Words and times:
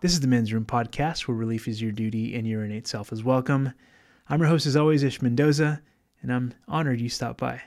This 0.00 0.12
is 0.12 0.20
the 0.20 0.28
Mends 0.28 0.52
Room 0.52 0.64
podcast 0.64 1.22
where 1.22 1.36
relief 1.36 1.66
is 1.66 1.82
your 1.82 1.90
duty 1.90 2.36
and 2.36 2.46
your 2.46 2.64
innate 2.64 2.86
self 2.86 3.12
is 3.12 3.24
welcome. 3.24 3.72
I'm 4.28 4.38
your 4.38 4.48
host, 4.48 4.64
as 4.64 4.76
always, 4.76 5.02
Ish 5.02 5.20
Mendoza, 5.20 5.82
and 6.22 6.32
I'm 6.32 6.54
honored 6.68 7.00
you 7.00 7.08
stopped 7.08 7.40
by. 7.40 7.60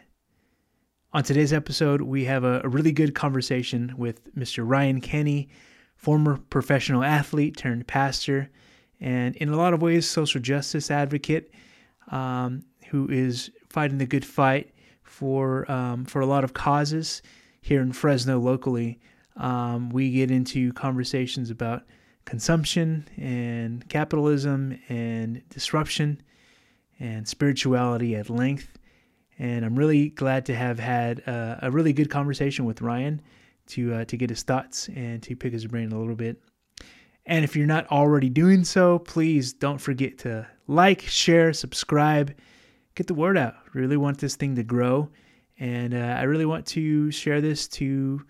On 1.12 1.23
today's 1.23 1.52
episode, 1.52 2.04
we 2.04 2.23
have 2.23 2.46
a, 2.46 2.62
really 2.63 2.94
good 2.94 3.15
conversation 3.15 3.94
with 3.97 4.33
Mr. 4.33 4.63
Ryan 4.65 5.02
Kenny, 5.02 5.49
former 5.97 6.38
professional 6.49 7.04
athlete 7.04 7.57
turned 7.57 7.85
pastor, 7.85 8.49
and 9.01 9.35
in 9.35 9.49
a 9.49 9.57
lot 9.57 9.73
of 9.73 9.81
ways, 9.81 10.07
social 10.07 10.39
justice 10.39 10.89
advocate 10.89 11.51
um, 12.11 12.63
who 12.91 13.09
is 13.09 13.51
fighting 13.67 13.97
the 13.97 14.05
good 14.05 14.23
fight 14.23 14.73
for 15.03 15.69
um, 15.69 16.05
for 16.05 16.21
a 16.21 16.25
lot 16.25 16.45
of 16.45 16.53
causes 16.53 17.21
here 17.59 17.81
in 17.81 17.91
Fresno 17.91 18.39
locally. 18.39 19.02
Um, 19.35 19.89
we 19.89 20.11
get 20.11 20.31
into 20.31 20.71
conversations 20.71 21.49
about 21.49 21.84
consumption 22.31 23.05
and 23.17 23.85
capitalism 23.90 24.80
and 24.88 25.41
disruption 25.49 26.17
and 26.98 27.27
spirituality 27.27 28.16
at 28.16 28.30
length. 28.30 28.77
And 29.38 29.66
I'm 29.66 29.77
really 29.77 30.12
glad 30.12 30.45
to 30.45 30.55
have 30.55 30.80
had 30.80 31.27
uh, 31.27 31.58
a 31.62 31.70
really 31.70 31.91
good 31.91 32.09
conversation 32.09 32.63
with 32.63 32.81
Ryan 32.81 33.22
to 33.67 33.94
uh, 33.95 34.05
to 34.05 34.16
get 34.16 34.30
his 34.30 34.44
thoughts 34.44 34.88
and 34.95 35.22
to 35.23 35.36
pick 35.36 35.52
his 35.52 35.67
brain 35.67 35.91
a 35.91 35.99
little 35.99 36.16
bit. 36.16 36.41
And 37.25 37.44
if 37.44 37.53
you're 37.53 37.67
not 37.67 37.86
already 37.88 38.30
doing 38.30 38.63
so, 38.63 39.00
please 39.00 39.52
don't 39.52 39.81
forget 39.81 40.17
to 40.20 40.48
like, 40.67 41.02
share, 41.02 41.52
subscribe, 41.52 42.34
get 42.95 43.08
the 43.08 43.13
word 43.13 43.38
out. 43.38 43.55
Really 43.73 43.98
want 43.98 44.20
this 44.20 44.38
thing 44.38 44.55
to 44.55 44.63
grow, 44.63 45.09
and 45.59 45.94
uh, 45.94 46.16
I 46.17 46.23
really 46.23 46.45
want 46.45 46.66
to 46.67 47.11
share 47.11 47.41
this 47.41 47.67
to 47.80 48.22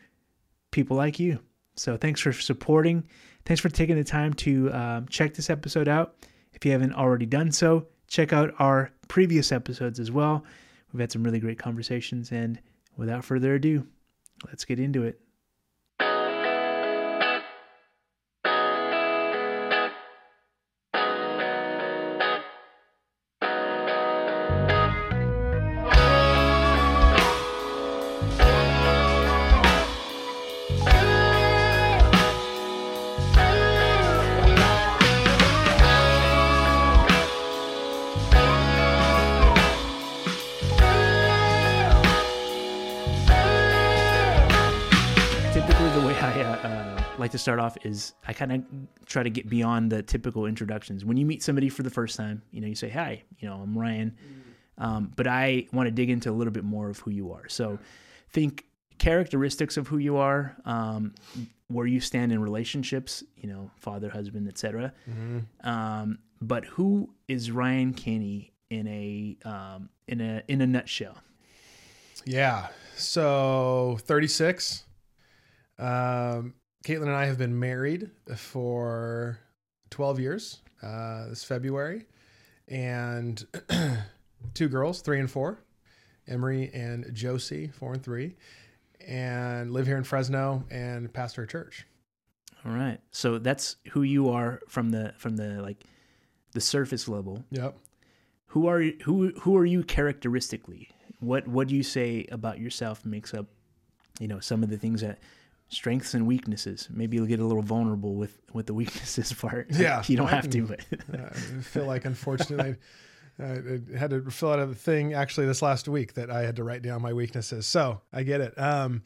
people 0.71 0.97
like 0.97 1.19
you. 1.19 1.37
So 1.75 1.97
thanks 1.97 2.19
for 2.19 2.31
supporting. 2.31 3.07
Thanks 3.45 3.61
for 3.61 3.69
taking 3.69 3.95
the 3.95 4.03
time 4.03 4.33
to 4.35 4.71
um, 4.73 5.07
check 5.07 5.33
this 5.33 5.49
episode 5.49 5.87
out. 5.87 6.15
If 6.53 6.65
you 6.65 6.71
haven't 6.71 6.93
already 6.93 7.25
done 7.25 7.51
so, 7.51 7.87
check 8.07 8.33
out 8.33 8.53
our 8.59 8.91
previous 9.07 9.51
episodes 9.51 9.99
as 9.99 10.11
well. 10.11 10.43
We've 10.93 11.01
had 11.01 11.11
some 11.11 11.23
really 11.23 11.39
great 11.39 11.57
conversations, 11.57 12.31
and 12.31 12.59
without 12.97 13.23
further 13.23 13.55
ado, 13.55 13.87
let's 14.47 14.65
get 14.65 14.79
into 14.79 15.03
it. 15.03 15.19
Start 47.41 47.59
off 47.59 47.77
is 47.85 48.13
I 48.27 48.33
kind 48.33 48.51
of 48.51 48.63
try 49.05 49.23
to 49.23 49.29
get 49.29 49.49
beyond 49.49 49.91
the 49.91 50.01
typical 50.01 50.45
introductions. 50.45 51.03
When 51.03 51.17
you 51.17 51.25
meet 51.25 51.43
somebody 51.43 51.69
for 51.69 51.83
the 51.83 51.89
first 51.89 52.15
time, 52.15 52.41
you 52.51 52.61
know, 52.61 52.67
you 52.67 52.75
say, 52.75 52.89
"Hi, 52.89 53.23
you 53.39 53.49
know, 53.49 53.55
I'm 53.55 53.77
Ryan," 53.77 54.15
um, 54.77 55.11
but 55.15 55.27
I 55.27 55.67
want 55.73 55.87
to 55.87 55.91
dig 55.91 56.09
into 56.09 56.29
a 56.29 56.33
little 56.33 56.53
bit 56.53 56.63
more 56.63 56.89
of 56.89 56.99
who 56.99 57.11
you 57.11 57.31
are. 57.33 57.47
So, 57.49 57.79
think 58.29 58.65
characteristics 58.97 59.77
of 59.77 59.87
who 59.87 59.97
you 59.97 60.17
are, 60.17 60.55
um, 60.65 61.13
where 61.67 61.87
you 61.87 61.99
stand 61.99 62.31
in 62.31 62.41
relationships, 62.41 63.23
you 63.35 63.49
know, 63.49 63.71
father, 63.75 64.09
husband, 64.09 64.47
etc. 64.47 64.93
Um, 65.61 66.19
but 66.41 66.65
who 66.65 67.13
is 67.27 67.51
Ryan 67.51 67.93
Kenny 67.93 68.53
in 68.69 68.87
a 68.87 69.37
um, 69.45 69.89
in 70.07 70.21
a 70.21 70.43
in 70.47 70.61
a 70.61 70.67
nutshell? 70.67 71.17
Yeah. 72.25 72.67
So 72.95 73.97
36. 74.01 74.83
Um, 75.79 76.53
Caitlin 76.83 77.03
and 77.03 77.11
I 77.11 77.25
have 77.25 77.37
been 77.37 77.59
married 77.59 78.09
for 78.35 79.39
12 79.91 80.19
years 80.19 80.61
uh, 80.81 81.27
this 81.27 81.43
February, 81.43 82.05
and 82.67 83.45
two 84.53 84.67
girls, 84.67 85.01
three 85.01 85.19
and 85.19 85.29
four, 85.29 85.59
Emery 86.27 86.71
and 86.73 87.13
Josie, 87.13 87.67
four 87.67 87.93
and 87.93 88.03
three, 88.03 88.35
and 89.05 89.71
live 89.71 89.85
here 89.85 89.97
in 89.97 90.03
Fresno 90.03 90.63
and 90.71 91.13
pastor 91.13 91.43
a 91.43 91.47
church. 91.47 91.85
All 92.65 92.71
right. 92.71 92.99
So 93.11 93.37
that's 93.37 93.75
who 93.91 94.03
you 94.03 94.29
are 94.29 94.61
from 94.67 94.89
the 94.89 95.13
from 95.17 95.37
the 95.37 95.61
like 95.61 95.83
the 96.53 96.61
surface 96.61 97.07
level. 97.07 97.43
Yep. 97.51 97.77
Who 98.47 98.67
are 98.67 98.81
you, 98.81 98.97
who 99.03 99.29
who 99.41 99.57
are 99.57 99.65
you 99.65 99.83
characteristically? 99.83 100.89
What 101.19 101.47
what 101.47 101.67
do 101.67 101.75
you 101.75 101.83
say 101.83 102.25
about 102.31 102.59
yourself 102.59 103.05
makes 103.05 103.33
up, 103.33 103.47
you 104.19 104.27
know, 104.27 104.39
some 104.39 104.63
of 104.63 104.69
the 104.69 104.77
things 104.77 105.01
that 105.01 105.19
strengths 105.71 106.13
and 106.13 106.27
weaknesses. 106.27 106.87
Maybe 106.91 107.17
you'll 107.17 107.25
get 107.25 107.39
a 107.39 107.45
little 107.45 107.63
vulnerable 107.63 108.13
with 108.15 108.37
with 108.53 108.67
the 108.67 108.73
weaknesses 108.81 109.33
part. 109.33 109.67
Yeah, 109.71 110.03
you 110.07 110.17
don't 110.17 110.27
I 110.27 110.35
have 110.35 110.49
to, 110.49 110.61
but 110.67 110.81
Uh, 111.13 111.25
I 111.31 111.61
feel 111.61 111.85
like, 111.85 112.05
unfortunately, 112.05 112.75
I, 113.39 113.43
I 113.43 113.97
had 113.97 114.11
to 114.11 114.29
fill 114.29 114.51
out 114.51 114.59
a 114.59 114.67
thing 114.75 115.13
actually 115.13 115.47
this 115.47 115.61
last 115.61 115.87
week 115.87 116.13
that 116.13 116.29
I 116.29 116.41
had 116.43 116.57
to 116.57 116.63
write 116.63 116.81
down 116.83 117.01
my 117.01 117.13
weaknesses. 117.13 117.65
So 117.65 118.01
I 118.13 118.23
get 118.23 118.41
it. 118.41 118.53
Um, 118.59 119.03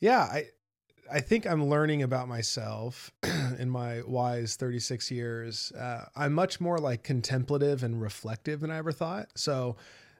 yeah, 0.00 0.20
I 0.20 0.46
I 1.10 1.20
think 1.20 1.46
I'm 1.46 1.64
learning 1.64 2.02
about 2.02 2.28
myself 2.28 3.10
in 3.58 3.70
my 3.70 4.02
wise 4.06 4.56
36 4.56 5.10
years. 5.10 5.72
Uh, 5.72 6.04
I'm 6.14 6.34
much 6.34 6.60
more 6.60 6.78
like 6.78 7.02
contemplative 7.02 7.82
and 7.82 7.98
reflective 8.00 8.60
than 8.60 8.70
I 8.70 8.76
ever 8.76 8.92
thought. 8.92 9.28
So 9.34 9.76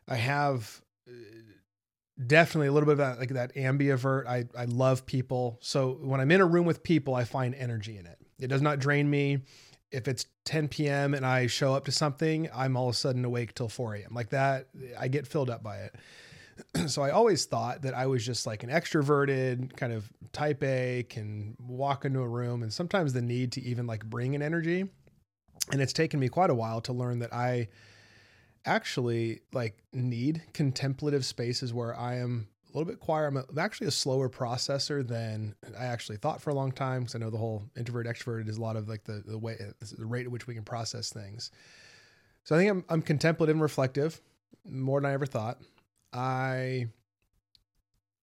I 0.09 0.15
have 0.15 0.81
uh, 1.07 1.13
definitely 2.27 2.69
a 2.69 2.73
little 2.73 2.87
bit 2.87 2.93
of 2.93 2.99
that 2.99 3.19
like 3.19 3.31
that 3.31 3.55
ambivert. 3.55 4.27
I 4.27 4.45
I 4.57 4.65
love 4.65 5.07
people. 5.07 5.59
So 5.61 5.99
when 6.01 6.21
I'm 6.21 6.31
in 6.31 6.41
a 6.41 6.47
room 6.47 6.67
with 6.67 6.83
people, 6.83 7.15
I 7.15 7.25
find 7.25 7.55
energy 7.55 7.99
in 7.99 8.07
it. 8.07 8.19
It 8.39 8.49
does 8.49 8.63
not 8.63 8.79
drain 8.79 9.09
me. 9.09 9.39
If 9.91 10.07
it's 10.07 10.27
10 10.45 10.69
p.m. 10.69 11.15
and 11.15 11.25
I 11.25 11.47
show 11.47 11.75
up 11.75 11.87
to 11.87 11.93
something, 11.93 12.49
I'm 12.55 12.77
all 12.77 12.89
of 12.91 12.95
a 12.95 12.99
sudden 12.99 13.25
awake 13.25 13.55
till 13.55 13.69
4 13.71 13.95
a.m. 13.95 14.13
Like 14.13 14.31
that, 14.31 14.69
I 14.99 15.09
get 15.09 15.27
filled 15.27 15.49
up 15.49 15.63
by 15.63 15.79
it. 15.79 15.95
so 16.89 17.03
I 17.03 17.11
always 17.11 17.47
thought 17.47 17.83
that 17.83 17.95
I 17.95 18.07
was 18.07 18.25
just 18.25 18.47
like 18.47 18.63
an 18.63 18.69
extroverted 18.69 19.75
kind 19.77 19.93
of 19.95 20.11
type 20.33 20.63
A, 20.63 21.07
can 21.09 21.57
walk 21.59 22.05
into 22.05 22.21
a 22.21 22.29
room, 22.29 22.63
and 22.63 22.73
sometimes 22.73 23.15
the 23.15 23.23
need 23.23 23.53
to 23.53 23.63
even 23.63 23.87
like 23.87 24.05
bring 24.05 24.35
an 24.35 24.43
energy. 24.43 24.85
And 25.73 25.81
it's 25.81 25.93
taken 25.93 26.21
me 26.21 26.29
quite 26.29 26.51
a 26.51 26.55
while 26.55 26.81
to 26.83 26.93
learn 26.93 27.19
that 27.21 27.33
I 27.33 27.69
actually 28.69 29.41
like 29.53 29.79
need 29.93 30.43
contemplative 30.53 31.25
spaces 31.25 31.73
where 31.73 31.97
I 31.97 32.17
am 32.17 32.49
a 32.69 32.77
little 32.77 32.91
bit 32.91 33.01
quieter. 33.01 33.27
I'm, 33.27 33.37
a, 33.39 33.45
I'm 33.49 33.59
actually 33.59 33.87
a 33.87 33.93
slower 33.93 34.29
processor 34.29 35.07
than 35.07 35.55
I 35.79 35.87
actually 35.87 36.19
thought 36.19 36.43
for 36.43 36.51
a 36.51 36.55
long 36.55 36.71
time. 36.71 37.01
Because 37.01 37.15
I 37.15 37.19
know 37.19 37.31
the 37.31 37.39
whole 37.39 37.65
introvert 37.77 38.07
extrovert 38.07 38.49
is 38.49 38.59
a 38.59 38.61
lot 38.61 38.77
of 38.77 38.89
like 38.89 39.05
the 39.05 39.23
the 39.27 39.39
way 39.39 39.57
the 39.81 40.07
rate 40.07 40.27
at 40.27 40.33
which 40.33 40.47
we 40.47 40.55
can 40.55 40.65
process 40.65 41.11
things. 41.11 41.51
So 42.45 42.55
I 42.55 42.59
think 42.59 42.71
I'm 42.71 42.85
I'm 42.89 43.03
contemplative 43.03 43.55
and 43.55 43.63
reflective 43.63 44.21
more 44.69 45.01
than 45.01 45.11
I 45.11 45.15
ever 45.15 45.27
thought. 45.27 45.59
I 46.13 46.89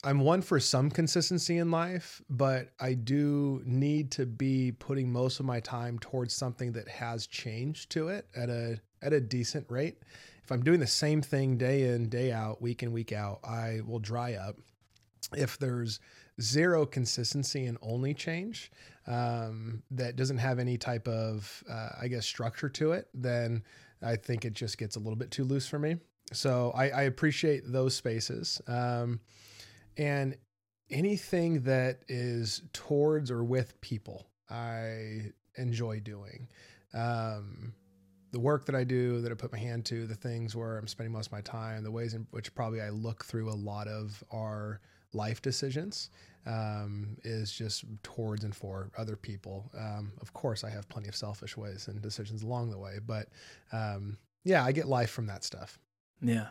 I'm 0.04 0.20
one 0.20 0.44
for 0.44 0.60
some 0.60 0.92
consistency 0.92 1.58
in 1.58 1.72
life, 1.72 2.22
but 2.30 2.70
I 2.80 2.94
do 2.94 3.64
need 3.66 4.12
to 4.12 4.28
be 4.28 4.72
putting 4.72 5.12
most 5.12 5.40
of 5.40 5.48
my 5.48 5.60
time 5.60 5.98
towards 5.98 6.36
something 6.36 6.74
that 6.74 6.88
has 6.88 7.26
change 7.26 7.90
to 7.90 8.10
it 8.10 8.28
at 8.36 8.50
a 8.50 8.80
at 9.02 9.14
a 9.14 9.20
decent 9.20 9.66
rate. 9.70 9.98
If 10.46 10.52
I'm 10.52 10.62
doing 10.62 10.80
the 10.80 10.86
same 10.86 11.24
thing 11.24 11.58
day 11.58 11.90
in, 11.90 12.08
day 12.08 12.32
out, 12.32 12.62
week 12.62 12.84
in, 12.84 12.92
week 12.92 13.12
out, 13.12 13.40
I 13.44 13.82
will 13.84 13.98
dry 13.98 14.36
up. 14.36 14.56
If 15.36 15.58
there's 15.58 16.00
zero 16.40 16.86
consistency 16.86 17.66
and 17.66 17.80
only 17.82 18.14
change 18.14 18.72
um, 19.08 19.82
that 19.90 20.16
doesn't 20.16 20.38
have 20.38 20.60
any 20.60 20.78
type 20.78 21.08
of, 21.08 21.64
uh, 21.68 21.90
I 22.00 22.08
guess, 22.10 22.28
structure 22.28 22.70
to 22.70 22.92
it, 22.92 23.08
then 23.16 23.64
I 24.04 24.18
think 24.18 24.46
it 24.46 24.54
just 24.54 24.78
gets 24.78 24.98
a 24.98 25.00
little 25.00 25.16
bit 25.16 25.32
too 25.32 25.46
loose 25.46 25.68
for 25.68 25.80
me. 25.80 25.96
So 26.32 26.72
I, 26.76 26.90
I 26.90 27.02
appreciate 27.04 27.64
those 27.66 27.96
spaces. 27.96 28.62
Um, 28.68 29.22
and 29.98 30.38
anything 30.92 31.64
that 31.64 32.02
is 32.08 32.62
towards 32.72 33.32
or 33.32 33.44
with 33.44 33.82
people, 33.82 34.28
I 34.48 35.32
enjoy 35.56 36.02
doing. 36.02 36.50
Um, 36.94 37.74
the 38.36 38.42
work 38.42 38.66
that 38.66 38.76
I 38.76 38.84
do, 38.84 39.22
that 39.22 39.32
I 39.32 39.36
put 39.36 39.54
my 39.54 39.58
hand 39.58 39.86
to, 39.86 40.06
the 40.06 40.14
things 40.14 40.58
where 40.58 40.78
I'm 40.78 40.90
spending 40.90 41.14
most 41.14 41.28
of 41.28 41.32
my 41.32 41.40
time, 41.40 41.86
the 41.86 41.92
ways 41.92 42.16
in 42.16 42.28
which 42.32 42.54
probably 42.54 42.82
I 42.82 42.90
look 42.90 43.24
through 43.24 43.50
a 43.50 43.56
lot 43.56 43.88
of 43.88 44.22
our 44.30 44.82
life 45.14 45.42
decisions 45.42 46.10
um, 46.46 47.16
is 47.24 47.50
just 47.50 47.86
towards 48.04 48.44
and 48.44 48.54
for 48.54 48.92
other 48.98 49.16
people. 49.16 49.72
Um, 49.74 50.12
of 50.20 50.34
course, 50.34 50.66
I 50.66 50.70
have 50.70 50.90
plenty 50.90 51.08
of 51.08 51.16
selfish 51.16 51.56
ways 51.56 51.88
and 51.88 52.02
decisions 52.02 52.44
along 52.44 52.72
the 52.72 52.78
way, 52.78 52.98
but 53.08 53.30
um, 53.72 54.18
yeah, 54.44 54.66
I 54.66 54.74
get 54.74 54.86
life 54.86 55.12
from 55.12 55.28
that 55.28 55.46
stuff. 55.46 55.80
Yeah. 56.22 56.48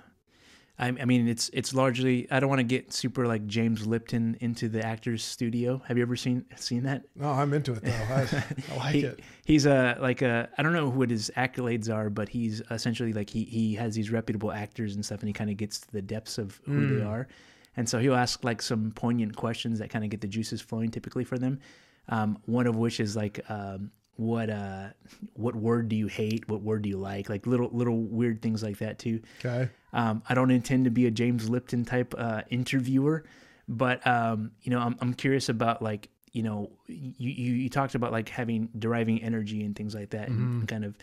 I, 0.78 0.88
I 0.88 1.04
mean, 1.04 1.28
it's 1.28 1.50
it's 1.52 1.72
largely. 1.72 2.26
I 2.32 2.40
don't 2.40 2.48
want 2.48 2.58
to 2.58 2.64
get 2.64 2.92
super 2.92 3.26
like 3.28 3.46
James 3.46 3.86
Lipton 3.86 4.36
into 4.40 4.68
the 4.68 4.84
actor's 4.84 5.22
studio. 5.22 5.80
Have 5.86 5.96
you 5.96 6.02
ever 6.02 6.16
seen 6.16 6.44
seen 6.56 6.82
that? 6.82 7.04
No, 7.14 7.30
I'm 7.30 7.52
into 7.54 7.74
it 7.74 7.82
though. 7.84 7.90
I, 7.92 8.44
I 8.72 8.76
like 8.76 8.94
he, 8.94 9.00
it. 9.04 9.20
He's 9.44 9.66
a 9.66 9.96
like 10.00 10.20
a 10.22 10.48
I 10.58 10.62
don't 10.64 10.72
know 10.72 10.88
what 10.88 11.10
his 11.10 11.30
accolades 11.36 11.88
are, 11.94 12.10
but 12.10 12.28
he's 12.28 12.60
essentially 12.72 13.12
like 13.12 13.30
he 13.30 13.44
he 13.44 13.74
has 13.76 13.94
these 13.94 14.10
reputable 14.10 14.50
actors 14.50 14.96
and 14.96 15.04
stuff, 15.04 15.20
and 15.20 15.28
he 15.28 15.32
kind 15.32 15.48
of 15.48 15.56
gets 15.56 15.78
to 15.80 15.92
the 15.92 16.02
depths 16.02 16.38
of 16.38 16.60
who 16.64 16.86
they 16.86 17.04
Mm. 17.04 17.08
are, 17.08 17.28
and 17.76 17.88
so 17.88 18.00
he'll 18.00 18.16
ask 18.16 18.42
like 18.42 18.60
some 18.60 18.90
poignant 18.90 19.36
questions 19.36 19.78
that 19.78 19.90
kind 19.90 20.04
of 20.04 20.10
get 20.10 20.20
the 20.22 20.26
juices 20.28 20.60
flowing 20.60 20.90
typically 20.90 21.22
for 21.24 21.38
them. 21.38 21.60
Um, 22.08 22.36
one 22.46 22.66
of 22.66 22.74
which 22.76 22.98
is 23.00 23.14
like, 23.16 23.40
um, 23.48 23.90
what 24.16 24.48
uh, 24.50 24.88
what 25.34 25.54
word 25.56 25.88
do 25.88 25.96
you 25.96 26.06
hate? 26.06 26.48
What 26.48 26.62
word 26.62 26.82
do 26.82 26.88
you 26.88 26.98
like? 26.98 27.28
Like 27.28 27.46
little 27.46 27.68
little 27.72 28.00
weird 28.02 28.40
things 28.42 28.62
like 28.62 28.78
that 28.78 28.98
too. 28.98 29.20
Okay. 29.40 29.68
Um, 29.92 30.22
I 30.28 30.34
don't 30.34 30.50
intend 30.50 30.84
to 30.86 30.90
be 30.90 31.06
a 31.06 31.10
James 31.10 31.48
Lipton 31.48 31.84
type 31.84 32.14
uh, 32.18 32.42
interviewer, 32.50 33.24
but 33.68 34.04
um, 34.06 34.52
you 34.62 34.70
know, 34.70 34.78
I'm 34.80 34.96
I'm 35.00 35.14
curious 35.14 35.48
about 35.48 35.82
like 35.82 36.08
you 36.32 36.42
know, 36.42 36.70
you, 36.88 37.12
you 37.30 37.54
you 37.54 37.68
talked 37.68 37.94
about 37.94 38.10
like 38.12 38.28
having 38.28 38.68
deriving 38.78 39.22
energy 39.22 39.64
and 39.64 39.76
things 39.76 39.94
like 39.94 40.10
that, 40.10 40.28
and, 40.28 40.38
Mhm. 40.40 40.58
and 40.60 40.68
kind 40.68 40.84
of, 40.84 40.96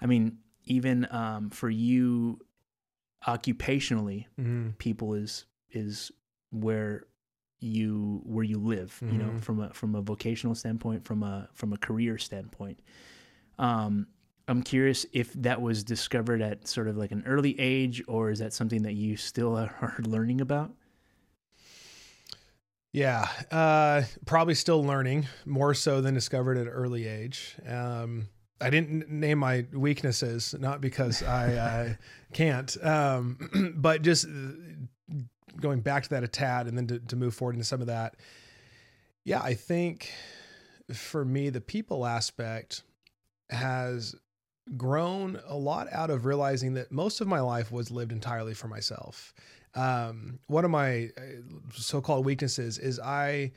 I 0.00 0.06
mean, 0.06 0.38
even 0.64 1.06
um, 1.12 1.50
for 1.50 1.70
you, 1.70 2.40
occupationally, 3.26 4.26
hmm 4.36 4.70
people 4.78 5.14
is 5.14 5.44
is 5.70 6.10
where 6.50 7.04
you 7.64 8.20
where 8.24 8.44
you 8.44 8.58
live 8.58 9.00
you 9.08 9.18
know 9.18 9.32
Mhm. 9.32 9.42
from 9.42 9.60
a 9.60 9.72
from 9.72 9.94
a 9.94 10.02
vocational 10.02 10.54
standpoint 10.54 11.04
from 11.04 11.22
a 11.22 11.48
from 11.54 11.72
a 11.72 11.76
career 11.78 12.18
standpoint 12.18 12.78
um 13.58 14.06
i'm 14.48 14.62
curious 14.62 15.06
if 15.12 15.32
that 15.34 15.60
was 15.62 15.82
discovered 15.82 16.42
at 16.42 16.68
sort 16.68 16.88
of 16.88 16.96
like 16.96 17.10
an 17.12 17.22
early 17.26 17.58
age 17.58 18.02
or 18.06 18.30
is 18.30 18.38
that 18.38 18.52
something 18.52 18.82
that 18.82 18.94
you 18.94 19.16
still 19.16 19.56
are 19.56 19.96
learning 20.04 20.40
about 20.40 20.72
Yeah, 22.92 23.28
uh, 23.50 24.02
probably 24.24 24.54
still 24.54 24.84
learning 24.84 25.26
more 25.44 25.74
so 25.74 26.00
than 26.00 26.14
discovered 26.14 26.56
at 26.58 26.66
an 26.68 26.72
early 26.72 27.08
age. 27.08 27.56
Um, 27.66 28.28
I 28.60 28.70
didn't 28.70 29.10
name 29.10 29.38
my 29.40 29.66
weaknesses, 29.72 30.54
not 30.60 30.80
because 30.80 31.20
I 31.22 31.54
uh, 31.54 31.94
can't, 32.32 32.76
um, 32.84 33.72
but 33.76 34.02
just 34.02 34.26
going 35.60 35.80
back 35.80 36.04
to 36.04 36.10
that 36.10 36.24
a 36.24 36.28
tad 36.28 36.66
and 36.66 36.76
then 36.76 36.86
to, 36.86 36.98
to 36.98 37.16
move 37.16 37.34
forward 37.34 37.54
into 37.54 37.64
some 37.64 37.80
of 37.80 37.86
that. 37.86 38.16
Yeah, 39.24 39.40
I 39.40 39.54
think 39.54 40.10
for 40.92 41.24
me, 41.24 41.50
the 41.50 41.60
people 41.60 42.04
aspect 42.04 42.82
has 43.50 44.14
grown 44.76 45.38
a 45.46 45.56
lot 45.56 45.88
out 45.92 46.10
of 46.10 46.24
realizing 46.24 46.74
that 46.74 46.90
most 46.90 47.20
of 47.20 47.28
my 47.28 47.40
life 47.40 47.70
was 47.70 47.90
lived 47.90 48.12
entirely 48.12 48.54
for 48.54 48.68
myself 48.68 49.34
um, 49.74 50.38
one 50.46 50.64
of 50.64 50.70
my 50.70 51.10
uh, 51.16 51.20
so-called 51.72 52.24
weaknesses 52.24 52.78
is 52.78 53.00
I 53.00 53.52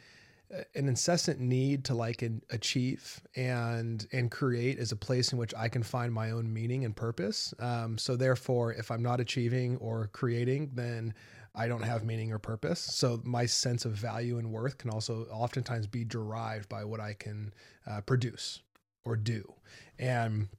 uh, 0.53 0.61
an 0.75 0.87
incessant 0.87 1.39
need 1.39 1.83
to 1.85 1.93
like 1.93 2.21
an, 2.21 2.41
achieve 2.49 3.21
and 3.35 4.07
and 4.11 4.31
create 4.31 4.79
is 4.79 4.91
a 4.91 4.95
place 4.95 5.31
in 5.31 5.37
which 5.37 5.53
I 5.55 5.69
can 5.69 5.83
find 5.83 6.13
my 6.13 6.31
own 6.31 6.51
meaning 6.51 6.85
and 6.85 6.95
purpose. 6.95 7.53
Um, 7.59 7.97
so 7.97 8.15
therefore, 8.15 8.73
if 8.73 8.89
I'm 8.89 9.03
not 9.03 9.19
achieving 9.19 9.77
or 9.77 10.09
creating, 10.11 10.71
then 10.73 11.13
I 11.57 11.67
don't 11.67 11.81
have 11.81 12.05
meaning 12.05 12.31
or 12.31 12.37
purpose. 12.37 12.79
So 12.79 13.19
my 13.23 13.47
sense 13.47 13.83
of 13.85 13.93
value 13.93 14.37
and 14.37 14.51
worth 14.51 14.77
can 14.77 14.91
also 14.91 15.25
oftentimes 15.31 15.87
be 15.87 16.03
derived 16.03 16.69
by 16.69 16.83
what 16.83 16.99
I 16.99 17.13
can 17.13 17.53
uh, 17.89 18.01
produce 18.01 18.61
or 19.03 19.15
do, 19.15 19.53
and 19.97 20.49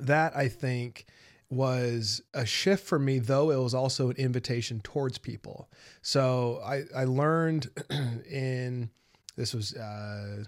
that 0.00 0.36
I 0.36 0.48
think 0.48 1.06
was 1.50 2.22
a 2.34 2.44
shift 2.44 2.86
for 2.86 2.98
me, 2.98 3.18
though 3.18 3.50
it 3.50 3.56
was 3.56 3.74
also 3.74 4.10
an 4.10 4.16
invitation 4.16 4.80
towards 4.80 5.18
people. 5.18 5.68
So 6.02 6.60
I, 6.64 6.84
I 6.94 7.04
learned 7.04 7.68
in 8.30 8.90
this 9.36 9.54
was 9.54 9.74
uh, 9.74 10.44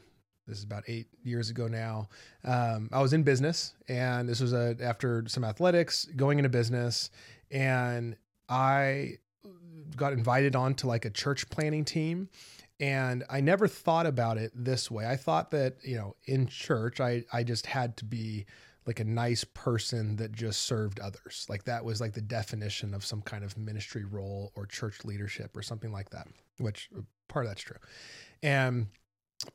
this 0.46 0.58
is 0.58 0.64
about 0.64 0.84
eight 0.88 1.08
years 1.22 1.50
ago 1.50 1.68
now. 1.68 2.08
Um, 2.44 2.88
I 2.92 3.02
was 3.02 3.12
in 3.12 3.22
business, 3.22 3.74
and 3.88 4.28
this 4.28 4.40
was 4.40 4.52
a, 4.52 4.76
after 4.80 5.24
some 5.28 5.44
athletics, 5.44 6.06
going 6.16 6.38
into 6.38 6.48
business, 6.48 7.10
and 7.50 8.16
I 8.48 9.18
got 9.96 10.12
invited 10.12 10.56
on 10.56 10.74
to 10.74 10.86
like 10.86 11.04
a 11.04 11.10
church 11.10 11.48
planning 11.50 11.84
team. 11.84 12.28
And 12.80 13.24
I 13.28 13.40
never 13.40 13.66
thought 13.66 14.06
about 14.06 14.38
it 14.38 14.52
this 14.54 14.90
way. 14.90 15.06
I 15.06 15.16
thought 15.16 15.50
that, 15.50 15.78
you 15.82 15.96
know, 15.96 16.14
in 16.26 16.46
church, 16.46 17.00
I, 17.00 17.24
I 17.32 17.42
just 17.42 17.66
had 17.66 17.96
to 17.98 18.04
be 18.04 18.46
like 18.86 19.00
a 19.00 19.04
nice 19.04 19.44
person 19.44 20.16
that 20.16 20.32
just 20.32 20.62
served 20.62 21.00
others. 21.00 21.44
Like 21.48 21.64
that 21.64 21.84
was 21.84 22.00
like 22.00 22.14
the 22.14 22.22
definition 22.22 22.94
of 22.94 23.04
some 23.04 23.20
kind 23.20 23.44
of 23.44 23.58
ministry 23.58 24.04
role 24.04 24.52
or 24.54 24.64
church 24.64 25.04
leadership 25.04 25.56
or 25.56 25.62
something 25.62 25.92
like 25.92 26.10
that, 26.10 26.28
which 26.58 26.88
uh, 26.96 27.02
part 27.28 27.44
of 27.44 27.50
that's 27.50 27.62
true. 27.62 27.76
And 28.42 28.86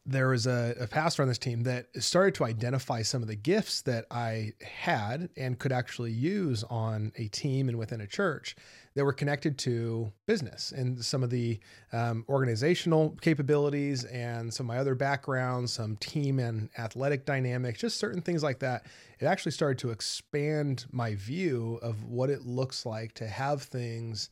there 0.06 0.30
was 0.30 0.48
a, 0.48 0.76
a 0.80 0.88
pastor 0.88 1.22
on 1.22 1.28
this 1.28 1.38
team 1.38 1.64
that 1.64 1.88
started 2.00 2.34
to 2.36 2.46
identify 2.46 3.02
some 3.02 3.22
of 3.22 3.28
the 3.28 3.36
gifts 3.36 3.82
that 3.82 4.06
I 4.10 4.54
had 4.62 5.30
and 5.36 5.60
could 5.60 5.74
actually 5.74 6.12
use 6.12 6.64
on 6.70 7.12
a 7.18 7.28
team 7.28 7.68
and 7.68 7.78
within 7.78 8.00
a 8.00 8.08
church 8.08 8.56
that 8.96 9.04
were 9.04 9.14
connected 9.14 9.58
to 9.58 10.12
business 10.26 10.72
and 10.72 11.04
some 11.04 11.22
of 11.22 11.30
the 11.30 11.60
um, 11.92 12.24
organizational 12.30 13.18
capabilities 13.22 14.06
and 14.06 14.54
some 14.54 14.70
of 14.70 14.76
my 14.76 14.80
other 14.80 14.96
backgrounds, 14.96 15.74
some 15.74 15.98
team 15.98 16.40
and 16.40 16.70
athletic 16.78 17.26
dynamics, 17.26 17.80
just 17.80 17.98
certain 17.98 18.22
things 18.22 18.42
like 18.42 18.60
that. 18.60 18.86
It 19.20 19.26
actually 19.26 19.52
started 19.52 19.80
to 19.80 19.90
expand 19.90 20.86
my 20.92 21.16
view 21.16 21.80
of 21.82 22.06
what 22.06 22.30
it 22.30 22.46
looks 22.46 22.86
like 22.86 23.14
to 23.16 23.28
have 23.28 23.64
things 23.64 24.30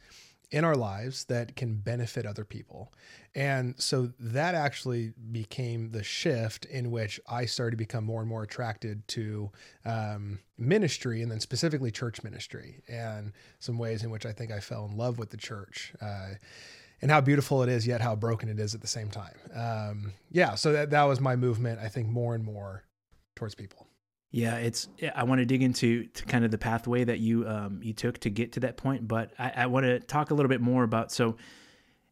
in 0.51 0.65
our 0.65 0.75
lives 0.75 1.23
that 1.25 1.55
can 1.55 1.75
benefit 1.75 2.25
other 2.25 2.43
people. 2.43 2.91
And 3.33 3.75
so 3.81 4.11
that 4.19 4.53
actually 4.53 5.13
became 5.31 5.91
the 5.91 6.03
shift 6.03 6.65
in 6.65 6.91
which 6.91 7.19
I 7.29 7.45
started 7.45 7.71
to 7.71 7.77
become 7.77 8.03
more 8.03 8.19
and 8.19 8.29
more 8.29 8.43
attracted 8.43 9.07
to 9.09 9.51
um, 9.85 10.39
ministry 10.57 11.21
and 11.21 11.31
then 11.31 11.39
specifically 11.39 11.89
church 11.89 12.21
ministry 12.23 12.83
and 12.89 13.31
some 13.59 13.77
ways 13.77 14.03
in 14.03 14.09
which 14.09 14.25
I 14.25 14.33
think 14.33 14.51
I 14.51 14.59
fell 14.59 14.85
in 14.85 14.97
love 14.97 15.17
with 15.17 15.29
the 15.29 15.37
church. 15.37 15.93
Uh, 16.01 16.31
and 17.01 17.09
how 17.09 17.21
beautiful 17.21 17.63
it 17.63 17.69
is, 17.69 17.87
yet 17.87 18.01
how 18.01 18.15
broken 18.15 18.47
it 18.49 18.59
is 18.59 18.75
at 18.75 18.81
the 18.81 18.87
same 18.87 19.09
time. 19.09 19.35
Um, 19.55 20.13
yeah, 20.29 20.55
so 20.55 20.71
that, 20.73 20.91
that 20.91 21.03
was 21.03 21.19
my 21.19 21.35
movement, 21.35 21.79
I 21.79 21.87
think, 21.87 22.09
more 22.09 22.35
and 22.35 22.43
more 22.43 22.83
towards 23.35 23.55
people. 23.55 23.87
Yeah, 24.31 24.55
it's. 24.57 24.87
I 25.13 25.23
want 25.25 25.39
to 25.39 25.45
dig 25.45 25.61
into 25.61 26.05
to 26.07 26.25
kind 26.25 26.45
of 26.45 26.51
the 26.51 26.57
pathway 26.57 27.03
that 27.03 27.19
you 27.19 27.45
um, 27.47 27.81
you 27.83 27.91
took 27.93 28.17
to 28.19 28.29
get 28.29 28.53
to 28.53 28.61
that 28.61 28.77
point, 28.77 29.07
but 29.07 29.31
I, 29.37 29.51
I 29.57 29.65
want 29.65 29.85
to 29.85 29.99
talk 29.99 30.31
a 30.31 30.33
little 30.33 30.47
bit 30.49 30.61
more 30.61 30.83
about. 30.83 31.11
So, 31.11 31.35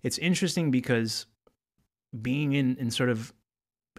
it's 0.04 0.18
interesting 0.18 0.69
because 0.69 1.25
being 2.21 2.54
in 2.54 2.75
in 2.77 2.92
sort 2.92 3.10
of 3.10 3.33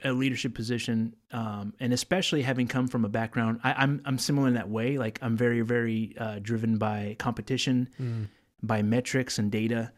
a 0.05 0.13
leadership 0.13 0.55
position, 0.55 1.15
um, 1.33 1.73
and 1.81 1.93
especially 1.95 2.43
having 2.43 2.67
come 2.67 2.89
from 2.89 3.05
a 3.05 3.09
background, 3.09 3.61
I, 3.65 3.73
I'm 3.73 4.03
I'm 4.05 4.19
similar 4.19 4.49
in 4.49 4.55
that 4.55 4.69
way. 4.69 4.99
Like 4.99 5.19
I'm 5.23 5.37
very 5.37 5.63
very 5.63 6.15
uh, 6.19 6.41
driven 6.43 6.77
by 6.77 7.17
competition, 7.19 7.89
Mm. 7.99 8.29
by 8.63 8.83
metrics 8.83 9.39
and 9.39 9.51
data, 9.51 9.93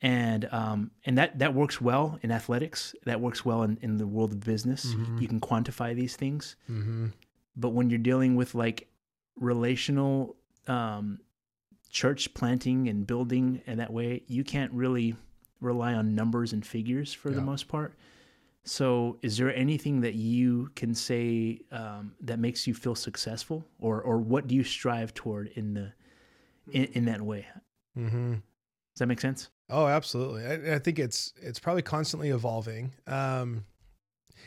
and 0.00 0.48
um, 0.52 0.90
and 1.06 1.16
that 1.18 1.38
that 1.38 1.54
works 1.54 1.80
well 1.80 2.18
in 2.22 2.32
athletics. 2.32 2.94
That 3.04 3.20
works 3.20 3.44
well 3.44 3.62
in 3.62 3.78
in 3.82 3.98
the 3.98 4.06
world 4.06 4.32
of 4.32 4.40
business. 4.40 4.94
Mhm. 4.94 5.20
You 5.20 5.28
can 5.28 5.40
quantify 5.40 5.94
these 5.94 6.16
things 6.16 6.56
Mm-hmm. 6.68 7.06
But 7.56 7.70
when 7.70 7.90
you're 7.90 7.98
dealing 7.98 8.34
with 8.36 8.54
like 8.54 8.88
relational 9.36 10.36
um, 10.68 11.18
church 11.90 12.32
planting 12.34 12.88
and 12.88 13.06
building 13.06 13.62
and 13.66 13.80
that 13.80 13.92
way 13.92 14.22
you 14.26 14.44
can't 14.44 14.72
really 14.72 15.14
rely 15.60 15.94
on 15.94 16.14
numbers 16.14 16.52
and 16.52 16.64
figures 16.66 17.12
for 17.12 17.30
the 17.30 17.40
most 17.40 17.68
part 17.68 17.94
so 18.64 19.18
is 19.22 19.36
there 19.36 19.54
anything 19.54 20.00
that 20.00 20.14
you 20.14 20.70
can 20.76 20.94
say 20.94 21.60
um, 21.72 22.14
that 22.20 22.38
makes 22.38 22.66
you 22.66 22.74
feel 22.74 22.94
successful 22.94 23.64
or 23.80 24.00
or 24.02 24.18
what 24.18 24.46
do 24.46 24.54
you 24.54 24.64
strive 24.64 25.12
toward 25.14 25.48
in 25.54 25.74
the 25.74 25.92
in, 26.72 26.84
in 26.92 27.04
that 27.06 27.20
way 27.20 27.46
Mm-hmm. 27.98 28.32
does 28.32 28.98
that 28.98 29.06
make 29.06 29.20
sense 29.20 29.50
Oh, 29.70 29.86
absolutely. 29.86 30.44
I, 30.44 30.74
I 30.74 30.78
think 30.78 30.98
it's 30.98 31.32
it's 31.40 31.58
probably 31.58 31.80
constantly 31.82 32.28
evolving. 32.28 32.92
Um, 33.06 33.64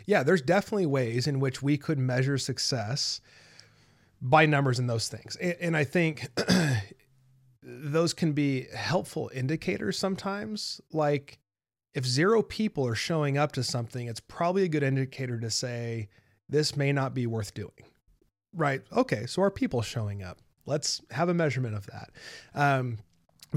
yeah, 0.06 0.24
there's 0.24 0.42
definitely 0.42 0.86
ways 0.86 1.28
in 1.28 1.40
which 1.40 1.62
we 1.62 1.78
could 1.78 2.00
measure 2.00 2.38
success 2.38 3.22
by 4.22 4.46
numbers 4.46 4.80
and 4.80 4.90
those 4.90 5.08
things, 5.08 5.36
and, 5.38 5.56
and 5.60 5.78
I 5.78 5.84
think 5.84 6.28
those 7.64 8.14
can 8.14 8.34
be 8.34 8.68
helpful 8.74 9.32
indicators 9.34 9.98
sometimes. 9.98 10.82
Like 10.92 11.40
if 11.96 12.06
zero 12.06 12.44
people 12.44 12.86
are 12.86 12.96
showing 12.96 13.38
up 13.38 13.54
to 13.54 13.64
something, 13.64 14.08
it's 14.08 14.20
probably 14.20 14.64
a 14.64 14.68
good 14.68 14.84
indicator 14.84 15.40
to 15.40 15.50
say 15.50 16.10
this 16.48 16.76
may 16.76 16.92
not 16.92 17.14
be 17.14 17.26
worth 17.26 17.54
doing. 17.54 17.72
Right? 18.54 18.82
Okay, 18.96 19.26
so 19.26 19.42
are 19.42 19.52
people 19.52 19.82
showing 19.82 20.22
up? 20.22 20.40
Let's 20.66 21.02
have 21.12 21.30
a 21.30 21.34
measurement 21.34 21.76
of 21.76 21.88
that. 21.88 22.12
Um, 22.54 22.98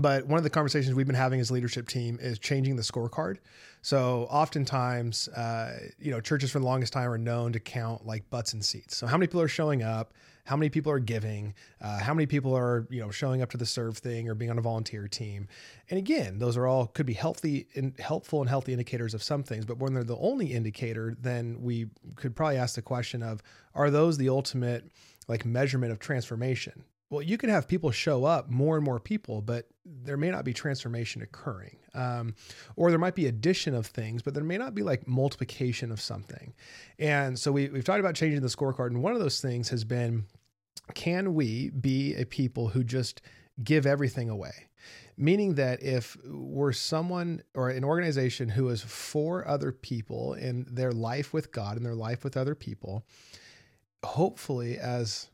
but 0.00 0.26
one 0.26 0.38
of 0.38 0.45
the 0.45 0.50
conversations 0.50 0.95
we've 0.95 1.07
been 1.07 1.17
having 1.17 1.40
as 1.40 1.50
leadership 1.50 1.88
team 1.88 2.19
is 2.21 2.38
changing 2.38 2.76
the 2.76 2.83
scorecard. 2.83 3.38
So 3.83 4.26
oftentimes, 4.31 5.28
uh, 5.28 5.78
you 5.99 6.11
know, 6.11 6.21
churches 6.21 6.50
for 6.50 6.59
the 6.59 6.64
longest 6.64 6.93
time 6.93 7.09
are 7.09 7.19
known 7.19 7.52
to 7.52 7.61
count 7.61 8.07
like 8.07 8.28
butts 8.31 8.52
and 8.52 8.64
seats. 8.64 8.97
So 8.97 9.07
how 9.07 9.17
many 9.17 9.26
people 9.26 9.40
are 9.40 9.49
showing 9.49 9.83
up? 9.83 10.12
How 10.45 10.57
many 10.57 10.71
people 10.71 10.90
are 10.90 10.99
giving? 10.99 11.55
Uh, 11.81 11.99
how 11.99 12.14
many 12.14 12.25
people 12.25 12.57
are 12.57 12.87
you 12.88 13.00
know 13.00 13.11
showing 13.11 13.43
up 13.43 13.50
to 13.50 13.59
the 13.59 13.67
serve 13.67 13.99
thing 13.99 14.31
or 14.31 14.35
being 14.35 14.50
on 14.50 14.57
a 14.57 14.62
volunteer 14.62 15.07
team? 15.07 15.47
And 15.90 15.99
again, 15.99 16.38
those 16.38 16.57
are 16.57 16.67
all 16.67 16.87
could 16.87 17.05
be 17.05 17.12
healthy 17.12 17.69
and 17.75 17.93
helpful 18.00 18.40
and 18.40 18.49
healthy 18.49 18.73
indicators 18.73 19.12
of 19.12 19.23
some 19.23 19.43
things. 19.43 19.67
But 19.67 19.78
when 19.78 19.93
they're 19.93 20.05
the 20.05 20.17
only 20.17 20.55
indicator, 20.55 21.14
then 21.21 21.61
we 21.61 21.88
could 22.17 22.35
probably 22.35 22.57
ask 22.57 22.76
the 22.76 22.83
question 22.83 23.23
of: 23.23 23.43
Are 23.75 23.90
those 23.90 24.17
the 24.17 24.31
ultimate 24.31 24.90
like 25.28 25.45
measurement 25.45 25.93
of 25.93 25.99
transformation? 25.99 26.83
Well, 27.11 27.23
you 27.23 27.38
can 27.38 27.49
have 27.49 27.67
people 27.67 27.91
show 27.91 28.25
up, 28.25 28.50
more 28.50 28.77
and 28.77 28.85
more 28.85 29.00
people, 29.00 29.41
but 29.41 29.67
there 29.85 30.19
may 30.19 30.31
not 30.31 30.45
be 30.45 30.53
transformation 30.53 31.23
occurring. 31.23 31.79
Um, 31.95 32.35
or 32.77 32.91
there 32.91 32.99
might 32.99 33.15
be 33.15 33.27
addition 33.27 33.75
of 33.75 33.87
things, 33.87 34.21
but 34.21 34.35
there 34.35 34.45
may 34.45 34.59
not 34.59 34.75
be 34.75 34.83
like 34.83 35.09
multiplication 35.09 35.91
of 35.91 36.00
something. 36.00 36.53
And 36.99 37.38
so 37.38 37.50
we, 37.50 37.69
we've 37.69 37.85
talked 37.85 38.00
about 38.00 38.15
changing 38.15 38.43
the 38.43 38.49
scorecard. 38.49 38.88
And 38.88 39.03
one 39.03 39.15
of 39.15 39.21
those 39.21 39.41
things 39.41 39.71
has 39.71 39.85
been 39.85 40.27
can 40.95 41.35
we 41.35 41.71
be 41.71 42.15
a 42.15 42.25
people 42.25 42.69
who 42.69 42.85
just 42.85 43.23
give 43.62 43.87
everything 43.87 44.29
away? 44.29 44.69
Meaning 45.17 45.55
that 45.55 45.83
if 45.83 46.17
we're 46.25 46.73
someone 46.73 47.43
or 47.55 47.71
an 47.71 47.85
organization 47.85 48.50
who 48.50 48.69
is 48.69 48.83
for 48.83 49.47
other 49.49 49.73
people 49.73 50.35
in 50.35 50.67
their 50.71 50.93
life 50.93 51.33
with 51.33 51.53
God 51.53 51.77
and 51.77 51.85
their 51.85 51.95
life 51.95 52.23
with 52.23 52.37
other 52.37 52.55
people, 52.55 53.05
hopefully, 54.05 54.79
as 54.79 55.29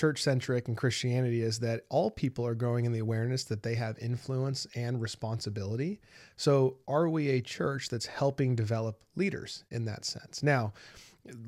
church 0.00 0.22
centric 0.22 0.66
and 0.66 0.78
Christianity 0.78 1.42
is 1.42 1.58
that 1.58 1.82
all 1.90 2.10
people 2.10 2.46
are 2.46 2.54
growing 2.54 2.86
in 2.86 2.92
the 2.92 3.00
awareness 3.00 3.44
that 3.44 3.62
they 3.62 3.74
have 3.74 3.98
influence 3.98 4.66
and 4.74 4.98
responsibility. 4.98 6.00
So, 6.36 6.78
are 6.88 7.10
we 7.10 7.28
a 7.28 7.42
church 7.42 7.90
that's 7.90 8.06
helping 8.06 8.54
develop 8.54 8.98
leaders 9.14 9.64
in 9.70 9.84
that 9.84 10.06
sense? 10.06 10.42
Now, 10.42 10.72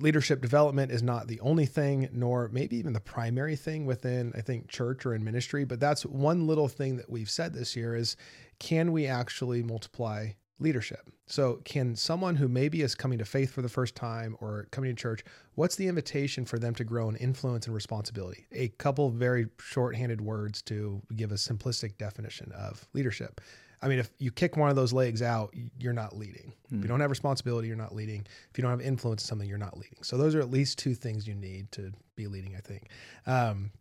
leadership 0.01 0.43
development 0.43 0.93
is 0.93 1.03
not 1.03 1.29
the 1.29 1.41
only 1.41 1.65
thing, 1.65 2.11
nor 2.13 2.51
maybe 2.53 2.77
even 2.77 2.93
the 2.93 3.01
primary 3.01 3.57
thing 3.57 3.87
within, 3.87 4.35
I 4.37 4.43
think, 4.43 4.69
church 4.69 5.07
or 5.07 5.15
in 5.15 5.25
ministry, 5.25 5.65
but 5.65 5.81
that's 5.81 6.05
one 6.05 6.47
little 6.47 6.69
thing 6.69 6.99
that 6.99 7.09
we've 7.09 7.31
said 7.31 7.55
this 7.55 7.75
year 7.75 7.97
is 7.97 8.17
can 8.59 8.93
we 8.93 9.07
actually 9.07 9.63
multiply 9.63 10.29
leadership. 10.63 11.11
So, 11.27 11.61
can 11.65 11.97
someone 11.97 12.37
who 12.37 12.49
maybe 12.49 12.83
is 12.83 12.95
coming 12.95 13.19
to 13.19 13.25
faith 13.25 13.53
for 13.53 13.63
the 13.63 13.69
first 13.69 13.95
time 13.95 14.37
or 14.41 14.67
coming 14.71 14.95
to 14.95 15.01
church, 15.01 15.25
what's 15.55 15.77
the 15.77 15.89
invitation 15.89 16.45
for 16.45 16.59
them 16.59 16.75
to 16.77 16.85
grow 16.85 17.09
in 17.09 17.17
influence 17.17 17.67
and 17.67 17.75
responsibility? 17.75 18.47
A 18.53 18.69
couple 18.69 19.11
very 19.11 19.47
short-handed 19.59 20.21
words 20.21 20.63
to 20.63 21.03
give 21.17 21.33
a 21.33 21.37
simplistic 21.37 21.97
definition 21.99 22.53
of 22.53 22.87
leadership. 22.93 23.41
I 23.83 23.89
mean, 23.89 23.99
if 23.99 24.11
you 24.19 24.31
kick 24.31 24.57
one 24.57 24.71
of 24.71 24.77
those 24.77 24.93
legs 24.93 25.23
out, 25.23 25.53
you're 25.79 25.93
not 25.93 26.17
leading. 26.17 26.53
Mm. 26.53 26.55
If 26.67 26.73
you 26.73 26.79
hmm. 26.79 26.87
don't 26.87 27.01
have 27.01 27.11
responsibility, 27.11 27.67
you're 27.67 27.77
not 27.77 27.95
leading. 27.95 28.25
If 28.51 28.57
you 28.57 28.63
don't 28.63 28.71
have 28.71 28.81
influence 28.81 29.25
in 29.25 29.27
something, 29.27 29.49
you're 29.49 29.59
not 29.59 29.77
leading. 29.77 29.99
So 30.03 30.17
those 30.17 30.37
are 30.37 30.41
at 30.41 30.51
least 30.51 30.79
two 30.79 30.95
things 30.95 31.27
you 31.27 31.35
need 31.35 31.73
to 31.73 31.93
be 32.15 32.29
leading, 32.29 32.55
I 32.55 32.61
think. 32.61 32.91
Um, 33.27 33.73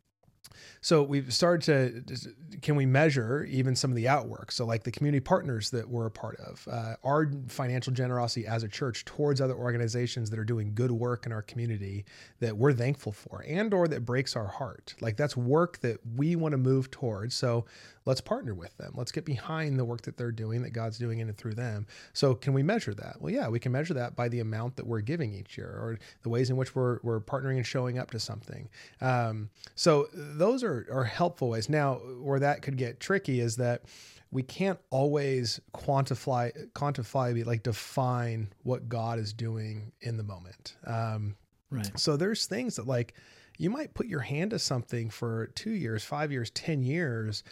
so 0.82 1.04
we've 1.04 1.34
started 1.34 2.08
to 2.08 2.32
can 2.62 2.76
we 2.76 2.86
measure 2.86 3.44
even 3.50 3.76
some 3.76 3.92
of 3.92 3.96
the 3.96 4.08
outwork? 4.08 4.52
So 4.52 4.66
like 4.66 4.84
the 4.84 4.92
community 4.92 5.20
partners 5.20 5.70
that 5.72 5.88
we're 5.88 6.08
a 6.08 6.12
part 6.12 6.40
of, 6.40 6.68
uh, 6.70 6.96
our 7.04 7.32
financial 7.48 7.94
generosity 7.94 8.46
as 8.46 8.64
a 8.64 8.68
church 8.68 9.06
towards 9.06 9.42
other 9.42 9.56
organizations 9.56 10.30
that 10.30 10.40
are 10.40 10.46
doing 10.46 10.74
good 10.74 10.92
work 10.92 11.26
in 11.26 11.32
our 11.32 11.42
community 11.42 12.06
that 12.40 12.56
we're 12.56 12.74
thankful 12.74 13.12
for, 13.12 13.44
and 13.48 13.74
or 13.74 13.88
that 13.88 14.06
breaks 14.06 14.36
our 14.36 14.48
heart. 14.48 14.96
Like 15.02 15.18
that's 15.18 15.38
work 15.38 15.80
that 15.80 15.98
we 16.16 16.36
want 16.36 16.54
to 16.54 16.58
move 16.58 16.92
towards. 16.92 17.36
So 17.36 17.66
let's 18.06 18.22
partner 18.22 18.54
with 18.54 18.76
them. 18.78 18.94
Let's 18.96 19.12
get 19.12 19.26
behind 19.26 19.78
the 19.78 19.86
work 19.86 20.02
that 20.04 20.18
they're 20.18 20.32
doing, 20.32 20.62
that 20.64 20.72
God's 20.72 20.98
doing 20.98 21.20
in 21.20 21.30
and 21.30 21.38
through 21.38 21.54
them. 21.54 21.86
So 22.14 22.34
can 22.34 22.54
we 22.54 22.64
measure 22.64 22.94
that? 22.96 23.18
Well, 23.20 23.32
yeah, 23.32 23.48
we 23.48 23.60
can 23.60 23.72
measure 23.72 23.94
that 23.94 24.16
by 24.16 24.28
the 24.28 24.40
amount 24.40 24.76
that 24.78 24.88
we're 24.88 25.02
giving 25.02 25.34
each 25.34 25.58
year 25.58 25.68
or 25.68 26.00
the 26.24 26.30
ways 26.30 26.50
in 26.50 26.58
which 26.58 26.76
we're, 26.76 27.00
we're 27.04 27.20
partnering 27.20 27.58
and 27.58 27.66
showing 27.66 28.00
up 28.00 28.12
to 28.12 28.20
something. 28.20 28.70
Um, 29.02 29.50
so 29.76 30.08
those 30.42 30.64
are, 30.64 30.88
are 30.92 31.04
helpful 31.04 31.50
ways. 31.50 31.70
Now, 31.70 31.96
where 31.96 32.40
that 32.40 32.64
could 32.64 32.76
get 32.76 33.00
tricky 33.00 33.40
is 33.40 33.58
that 33.58 33.84
we 34.32 34.42
can't 34.42 34.80
always 34.90 35.60
quantify, 35.74 36.52
quantify, 36.74 37.46
like 37.46 37.62
define 37.62 38.52
what 38.64 38.90
God 38.90 39.20
is 39.20 39.34
doing 39.34 39.92
in 40.02 40.18
the 40.18 40.24
moment. 40.24 40.78
Um, 40.86 41.36
right. 41.70 41.92
So 42.00 42.18
there's 42.18 42.48
things 42.48 42.78
that 42.78 42.88
like, 42.88 43.14
you 43.60 43.70
might 43.70 43.94
put 43.94 44.08
your 44.08 44.22
hand 44.22 44.52
to 44.52 44.60
something 44.60 45.12
for 45.12 45.52
two 45.54 45.72
years, 45.72 46.04
five 46.04 46.32
years, 46.32 46.50
10 46.50 46.82
years, 46.82 47.44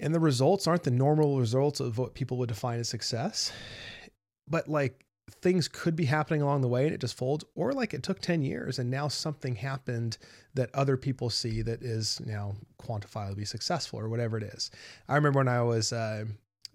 and 0.00 0.12
the 0.12 0.18
results 0.18 0.66
aren't 0.66 0.82
the 0.82 0.90
normal 0.90 1.38
results 1.38 1.78
of 1.78 1.98
what 1.98 2.14
people 2.14 2.36
would 2.38 2.48
define 2.48 2.80
as 2.80 2.88
success 2.88 3.52
but 4.48 4.68
like 4.68 5.04
things 5.30 5.66
could 5.66 5.96
be 5.96 6.04
happening 6.04 6.40
along 6.40 6.60
the 6.60 6.68
way 6.68 6.84
and 6.84 6.94
it 6.94 7.00
just 7.00 7.16
folds 7.16 7.44
or 7.56 7.72
like 7.72 7.92
it 7.92 8.02
took 8.02 8.20
10 8.20 8.42
years 8.42 8.78
and 8.78 8.88
now 8.88 9.08
something 9.08 9.56
happened 9.56 10.18
that 10.54 10.70
other 10.72 10.96
people 10.96 11.28
see 11.28 11.62
that 11.62 11.82
is 11.82 12.20
now 12.24 12.54
quantifiably 12.80 13.46
successful 13.46 13.98
or 13.98 14.08
whatever 14.08 14.36
it 14.36 14.44
is 14.44 14.70
i 15.08 15.16
remember 15.16 15.40
when 15.40 15.48
i 15.48 15.60
was 15.60 15.92
uh, 15.92 16.24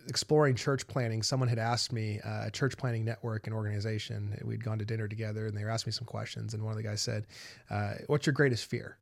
exploring 0.09 0.53
church 0.53 0.85
planting 0.87 1.23
someone 1.23 1.47
had 1.47 1.59
asked 1.59 1.93
me 1.93 2.19
uh, 2.25 2.47
a 2.47 2.51
church 2.51 2.75
planting 2.75 3.05
network 3.05 3.47
and 3.47 3.55
organization 3.55 4.37
we'd 4.43 4.63
gone 4.63 4.77
to 4.77 4.85
dinner 4.85 5.07
together 5.07 5.45
and 5.45 5.55
they 5.55 5.63
were 5.63 5.69
asking 5.69 5.91
me 5.91 5.93
some 5.93 6.05
questions 6.05 6.53
and 6.53 6.61
one 6.61 6.71
of 6.71 6.77
the 6.77 6.83
guys 6.83 7.01
said 7.01 7.25
uh, 7.69 7.93
what's 8.07 8.25
your 8.25 8.33
greatest 8.33 8.65
fear 8.65 8.97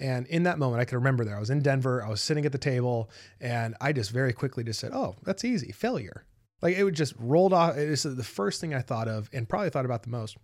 and 0.00 0.26
in 0.28 0.44
that 0.44 0.58
moment, 0.58 0.80
I 0.80 0.86
can 0.86 0.96
remember 0.98 1.22
there. 1.22 1.36
I 1.36 1.38
was 1.38 1.50
in 1.50 1.60
Denver. 1.60 2.02
I 2.02 2.08
was 2.08 2.22
sitting 2.22 2.46
at 2.46 2.50
the 2.50 2.58
table, 2.58 3.10
and 3.40 3.76
I 3.80 3.92
just 3.92 4.10
very 4.10 4.32
quickly 4.32 4.64
just 4.64 4.80
said, 4.80 4.90
"Oh, 4.92 5.16
that's 5.22 5.44
easy. 5.44 5.70
Failure." 5.70 6.24
Like 6.62 6.76
it 6.76 6.84
would 6.84 6.94
just 6.94 7.14
rolled 7.18 7.52
off. 7.52 7.76
It 7.76 7.90
was 7.90 8.04
the 8.04 8.22
first 8.22 8.60
thing 8.60 8.72
I 8.72 8.80
thought 8.80 9.08
of, 9.08 9.28
and 9.32 9.48
probably 9.48 9.70
thought 9.70 9.84
about 9.84 10.04
the 10.04 10.10
most. 10.10 10.36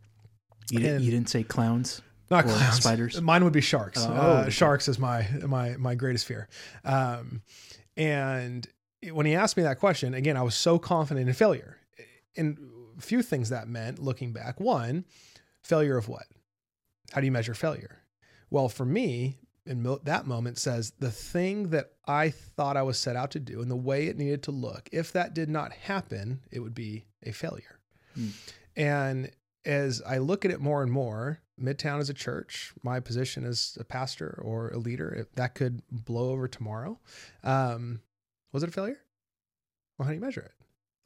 You, 0.71 0.81
didn't, 0.81 1.03
you 1.03 1.11
didn't 1.11 1.31
say 1.31 1.45
clowns. 1.45 2.03
Not 2.31 2.45
clowns. 2.45 2.77
Spiders. 2.77 3.21
Mine 3.23 3.45
would 3.45 3.53
be 3.53 3.61
sharks. 3.61 4.05
Oh, 4.05 4.13
uh, 4.13 4.41
okay. 4.43 4.51
Sharks 4.51 4.89
is 4.89 4.99
my 4.99 5.27
my 5.47 5.77
my 5.77 5.95
greatest 5.95 6.27
fear. 6.27 6.49
Um, 6.85 7.43
and 7.97 8.67
when 9.13 9.27
he 9.27 9.35
asked 9.35 9.57
me 9.57 9.63
that 9.63 9.79
question, 9.79 10.15
again, 10.15 10.37
I 10.37 10.43
was 10.43 10.55
so 10.55 10.79
confident 10.79 11.29
in 11.29 11.35
failure. 11.35 11.79
And 12.37 12.59
a 12.99 13.03
few 13.03 13.23
things 13.23 13.49
that 13.49 13.69
meant, 13.69 13.99
looking 13.99 14.33
back. 14.33 14.61
One, 14.61 15.05
failure 15.63 15.97
of 15.97 16.09
what? 16.09 16.25
How 17.13 17.21
do 17.21 17.27
you 17.27 17.33
measure 17.33 17.55
failure? 17.55 18.03
Well, 18.51 18.69
for 18.69 18.85
me, 18.85 19.39
in 19.69 19.99
that 20.05 20.27
moment 20.27 20.59
says 20.59 20.93
the 20.99 21.11
thing 21.11 21.71
that 21.71 21.93
I 22.07 22.31
thought 22.31 22.77
I 22.77 22.83
was 22.83 22.99
set 22.99 23.17
out 23.17 23.31
to 23.33 23.41
do 23.41 23.61
and 23.61 23.71
the 23.71 23.77
way 23.77 24.07
it 24.07 24.17
needed 24.17 24.43
to 24.45 24.51
look, 24.51 24.89
if 24.93 25.13
that 25.13 25.35
did 25.35 25.51
not 25.51 25.73
happen, 25.73 26.41
it 26.51 26.61
would 26.61 26.75
be 26.75 27.05
a 27.23 27.33
failure. 27.33 27.79
Hmm. 28.15 28.29
And 28.75 29.31
as 29.65 30.01
I 30.07 30.19
look 30.19 30.45
at 30.45 30.51
it 30.51 30.61
more 30.61 30.83
and 30.83 30.91
more, 30.91 31.41
Midtown 31.61 32.01
as 32.01 32.09
a 32.09 32.15
church, 32.15 32.73
my 32.83 33.01
position 33.01 33.45
as 33.45 33.77
a 33.79 33.85
pastor 33.85 34.41
or 34.43 34.71
a 34.71 34.79
leader, 34.79 35.27
that 35.35 35.55
could 35.55 35.83
blow 35.91 36.31
over 36.31 36.49
tomorrow. 36.49 36.99
Um, 37.45 38.01
was 38.53 38.63
it 38.63 38.69
a 38.71 38.73
failure? 38.73 39.01
Well, 39.99 40.07
how 40.07 40.13
do 40.13 40.15
you 40.15 40.25
measure 40.25 40.41
it? 40.41 40.53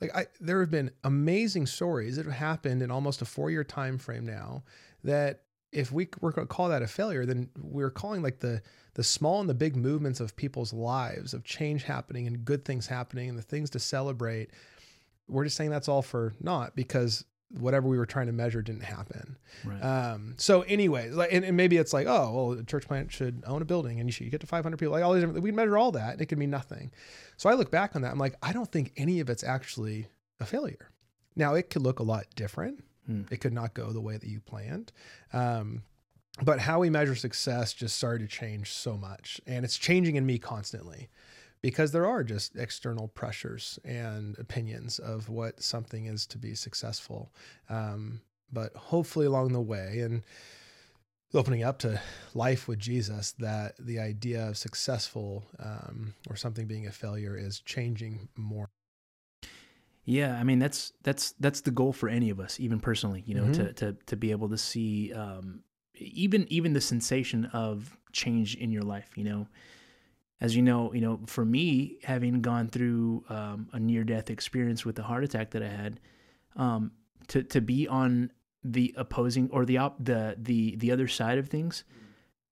Like 0.01 0.17
I, 0.17 0.27
there 0.41 0.61
have 0.61 0.71
been 0.71 0.91
amazing 1.05 1.67
stories 1.67 2.17
that 2.17 2.27
have 2.27 2.35
happened 2.35 2.83
in 2.83 2.91
almost 2.91 3.23
a 3.23 3.25
four-year 3.25 3.65
time 3.65 3.99
frame 3.99 4.27
now 4.27 4.63
that 5.03 5.43
if 5.73 5.91
we 5.91 6.09
were 6.21 6.33
going 6.33 6.47
to 6.47 6.53
call 6.53 6.69
that 6.69 6.83
a 6.83 6.87
failure, 6.87 7.27
then 7.27 7.49
we're 7.59 7.91
calling 7.91 8.23
like 8.23 8.39
the 8.41 8.63
the 8.95 9.03
small 9.03 9.41
and 9.41 9.49
the 9.49 9.55
big 9.55 9.75
movements 9.75 10.21
of 10.21 10.37
people's 10.37 10.73
lives 10.73 11.33
of 11.33 11.45
change 11.45 11.83
happening 11.83 12.27
and 12.27 12.45
good 12.45 12.63
things 12.63 12.87
happening 12.87 13.31
and 13.31 13.39
the 13.39 13.43
things 13.43 13.71
to 13.71 13.79
celebrate. 13.79 14.51
We're 15.29 15.45
just 15.45 15.57
saying 15.57 15.71
that's 15.71 15.89
all 15.89 16.03
for 16.03 16.35
naught 16.41 16.77
because 16.77 17.25
whatever 17.59 17.89
we 17.89 17.97
were 17.99 18.07
trying 18.07 18.27
to 18.27 18.33
measure 18.33 18.63
didn't 18.63 18.83
happen. 18.83 19.37
Right. 19.65 19.81
Um, 19.81 20.35
so, 20.37 20.63
anyways, 20.63 21.15
like, 21.15 21.33
and, 21.33 21.45
and, 21.45 21.57
maybe 21.57 21.77
it's 21.77 21.93
like, 21.93 22.07
oh, 22.07 22.33
well, 22.33 22.59
a 22.59 22.65
church 22.65 22.87
plant 22.87 23.13
should 23.13 23.43
own 23.47 23.63
a 23.63 23.65
building 23.65 24.01
and 24.01 24.09
you 24.09 24.13
should 24.13 24.31
get 24.31 24.41
to 24.41 24.47
500 24.47 24.77
people. 24.77 24.93
Like 24.93 25.05
all 25.05 25.13
these, 25.15 25.27
we 25.27 25.53
measure 25.53 25.77
all 25.77 25.93
that, 25.93 26.15
and 26.15 26.21
it 26.21 26.27
can 26.27 26.39
mean 26.39 26.51
nothing. 26.51 26.91
So 27.37 27.51
I 27.51 27.55
look 27.55 27.71
back 27.71 27.95
on 27.97 28.03
that, 28.03 28.13
I'm 28.13 28.19
like, 28.19 28.37
I 28.43 28.53
don't 28.53 28.71
think 28.71 28.93
any 28.97 29.21
of 29.21 29.31
it's 29.31 29.45
actually 29.45 30.07
a 30.41 30.45
failure. 30.47 30.91
Now 31.37 31.55
it 31.55 31.71
could 31.71 31.83
look 31.83 31.99
a 31.99 32.05
lot 32.05 32.27
different. 32.35 32.85
Hmm. 33.07 33.23
It 33.31 33.39
could 33.39 33.53
not 33.53 33.75
go 33.75 33.93
the 33.93 34.01
way 34.01 34.17
that 34.17 34.29
you 34.29 34.41
planned. 34.41 34.93
Um, 35.33 35.83
but 36.41 36.61
how 36.61 36.81
we 36.81 36.89
measure 36.89 37.15
success 37.15 37.73
just 37.73 37.97
started 37.97 38.29
to 38.29 38.37
change 38.37 38.73
so 38.73 38.97
much. 38.97 39.41
And 39.47 39.65
it's 39.65 39.77
changing 39.77 40.17
in 40.17 40.25
me 40.25 40.39
constantly 40.39 41.11
because 41.61 41.93
there 41.93 42.07
are 42.07 42.25
just 42.25 42.57
external 42.57 43.09
pressures 43.09 43.79
and 43.85 44.39
opinions 44.39 44.99
of 44.99 45.29
what 45.29 45.63
something 45.63 46.07
is 46.07 46.27
to 46.27 46.39
be 46.39 46.55
successful. 46.55 47.33
Um, 47.69 48.21
but 48.53 48.75
hopefully 48.75 49.27
along 49.27 49.53
the 49.53 49.61
way 49.61 50.01
and 50.01 50.23
opening 51.35 51.63
up 51.63 51.79
to 51.79 52.01
life 52.35 52.69
with 52.69 52.79
Jesus, 52.79 53.33
that 53.39 53.75
the 53.79 53.99
idea 53.99 54.49
of 54.49 54.57
successful 54.57 55.45
um, 55.59 56.15
or 56.29 56.37
something 56.37 56.67
being 56.67 56.87
a 56.87 56.93
failure 56.93 57.37
is 57.37 57.61
changing 57.61 58.29
more. 58.37 58.69
Yeah, 60.05 60.37
I 60.39 60.43
mean 60.43 60.59
that's 60.59 60.93
that's 61.03 61.33
that's 61.39 61.61
the 61.61 61.71
goal 61.71 61.93
for 61.93 62.09
any 62.09 62.31
of 62.31 62.41
us, 62.41 62.59
even 62.59 62.81
personally. 62.81 63.23
You 63.27 63.35
know, 63.37 63.43
mm-hmm. 63.45 63.53
to 63.53 63.73
to 63.75 63.97
to 64.07 64.17
be 64.17 64.33
able 64.33 64.49
to 64.49 64.59
see 64.59 65.13
um, 65.13 65.61
even 65.95 66.47
even 66.51 66.73
the 66.73 66.81
sensation 66.81 67.45
of 67.47 67.97
change 68.13 68.57
in 68.57 68.73
your 68.73 68.83
life. 68.83 69.11
You 69.15 69.25
know, 69.25 69.49
as 70.41 70.57
you 70.57 70.63
know, 70.63 70.93
you 70.93 71.01
know, 71.01 71.21
for 71.27 71.45
me, 71.45 71.99
having 72.03 72.43
gone 72.43 72.69
through 72.69 73.25
um, 73.29 73.69
a 73.73 73.79
near 73.79 74.03
death 74.03 74.29
experience 74.29 74.85
with 74.85 74.97
the 74.97 75.05
heart 75.05 75.23
attack 75.23 75.51
that 75.53 75.63
I 75.63 75.69
had, 75.69 76.01
um, 76.57 76.91
to 77.29 77.45
to 77.45 77.61
be 77.61 77.87
on 77.87 78.33
the 78.65 78.93
opposing 78.97 79.51
or 79.53 79.65
the 79.65 79.79
op- 79.79 80.05
the 80.05 80.35
the 80.37 80.75
the 80.77 80.91
other 80.91 81.07
side 81.07 81.39
of 81.39 81.49
things, 81.49 81.85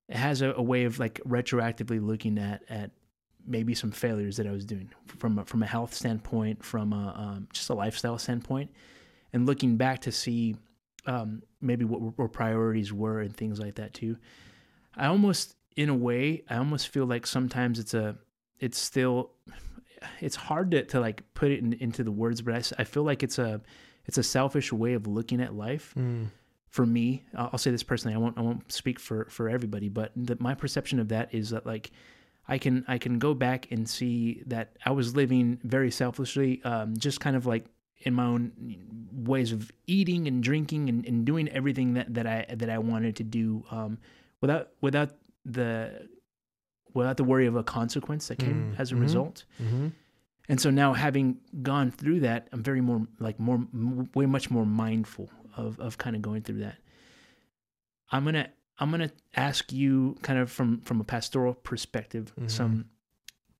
it 0.09 0.16
has 0.16 0.40
a, 0.40 0.52
a 0.52 0.62
way 0.62 0.85
of 0.85 1.00
like 1.00 1.21
retroactively 1.26 2.00
looking 2.00 2.38
at 2.38 2.62
at 2.69 2.92
maybe 3.50 3.75
some 3.75 3.90
failures 3.90 4.37
that 4.37 4.47
I 4.47 4.52
was 4.52 4.64
doing 4.64 4.90
from 5.19 5.38
a, 5.38 5.45
from 5.45 5.62
a 5.62 5.66
health 5.66 5.92
standpoint, 5.92 6.64
from 6.64 6.92
a 6.92 7.14
um, 7.16 7.49
just 7.52 7.69
a 7.69 7.75
lifestyle 7.75 8.16
standpoint, 8.16 8.71
and 9.33 9.45
looking 9.45 9.76
back 9.76 10.00
to 10.02 10.12
see 10.12 10.57
um, 11.04 11.42
maybe 11.61 11.85
what, 11.85 12.16
what 12.16 12.33
priorities 12.33 12.92
were 12.92 13.21
and 13.21 13.37
things 13.37 13.59
like 13.59 13.75
that 13.75 13.92
too. 13.92 14.16
I 14.97 15.07
almost, 15.07 15.57
in 15.76 15.88
a 15.88 15.95
way, 15.95 16.45
I 16.49 16.57
almost 16.57 16.88
feel 16.88 17.07
like 17.07 17.26
sometimes 17.26 17.78
it's 17.78 17.92
a, 17.92 18.16
it's 18.59 18.78
still, 18.78 19.33
it's 20.21 20.37
hard 20.37 20.71
to, 20.71 20.85
to 20.85 21.00
like 21.00 21.23
put 21.35 21.50
it 21.50 21.61
in, 21.61 21.73
into 21.75 22.04
the 22.04 22.12
words, 22.12 22.42
but 22.42 22.54
I, 22.54 22.83
I 22.83 22.85
feel 22.85 23.02
like 23.02 23.23
it's 23.23 23.38
a, 23.38 23.61
it's 24.07 24.19
a 24.19 24.23
selfish 24.23 24.73
way 24.73 24.95
of 24.95 25.07
looking 25.07 25.40
at 25.40 25.54
life. 25.54 25.92
Mm. 25.99 26.28
For 26.69 26.87
me, 26.87 27.25
I'll, 27.37 27.50
I'll 27.52 27.59
say 27.59 27.73
this 27.73 27.83
personally. 27.83 28.14
I 28.14 28.19
won't, 28.19 28.38
I 28.38 28.42
won't 28.42 28.71
speak 28.71 29.00
for 29.00 29.25
for 29.26 29.49
everybody, 29.49 29.88
but 29.88 30.12
the, 30.14 30.37
my 30.38 30.54
perception 30.54 31.00
of 31.00 31.09
that 31.09 31.35
is 31.35 31.50
that 31.50 31.66
like, 31.66 31.90
I 32.49 32.59
can, 32.59 32.85
I 32.89 32.99
can 32.99 33.19
go 33.19 33.35
back 33.35 33.71
and 33.71 33.89
see 33.89 34.43
that 34.47 34.73
I 34.85 34.91
was 34.91 35.15
living 35.15 35.61
very 35.63 35.91
selfishly, 35.91 36.61
um, 36.65 36.97
just 36.97 37.21
kind 37.21 37.37
of 37.37 37.47
like 37.47 37.65
in 37.99 38.15
my 38.15 38.25
own 38.25 38.53
ways 39.13 39.53
of 39.53 39.71
eating 39.87 40.27
and 40.27 40.43
drinking 40.43 40.89
and, 40.89 41.07
and 41.07 41.25
doing 41.25 41.49
everything 41.51 41.95
that, 41.95 42.13
that 42.15 42.27
I 42.27 42.47
that 42.57 42.71
I 42.71 42.79
wanted 42.79 43.17
to 43.17 43.23
do 43.25 43.63
um, 43.71 43.99
without 44.41 44.71
without 44.81 45.11
the 45.45 46.09
without 46.95 47.17
the 47.19 47.25
worry 47.25 47.47
of 47.47 47.57
a 47.57 47.63
consequence 47.63 48.27
that 48.29 48.39
came 48.39 48.73
Mm, 48.75 48.81
as 48.81 48.91
a 48.91 48.95
mhm. 48.95 49.01
result. 49.03 49.45
Mm-hmm. 49.63 49.89
And 50.49 50.61
so 50.61 50.71
now 50.71 50.93
having 50.95 51.39
gone 51.63 51.93
through 51.93 52.21
that, 52.21 52.49
I'm 52.53 52.63
very 52.65 52.81
more 52.81 53.07
like 53.21 53.39
more 53.39 53.57
m- 53.57 54.09
way 54.15 54.27
much 54.27 54.51
more 54.51 54.67
mindful 54.67 55.31
of 55.57 55.79
of 55.79 55.99
kind 55.99 56.17
of 56.17 56.23
going 56.23 56.43
through 56.43 56.61
that. 56.61 56.79
I'm 58.11 58.25
gonna 58.25 58.49
I'm 58.81 58.91
gonna 58.91 59.11
ask 59.37 59.73
you 59.73 60.17
kind 60.23 60.39
of 60.39 60.51
from 60.51 60.81
from 60.83 61.01
a 61.01 61.05
pastoral 61.05 61.55
perspective 61.55 62.33
Mhm. 62.41 62.51
some 62.51 62.85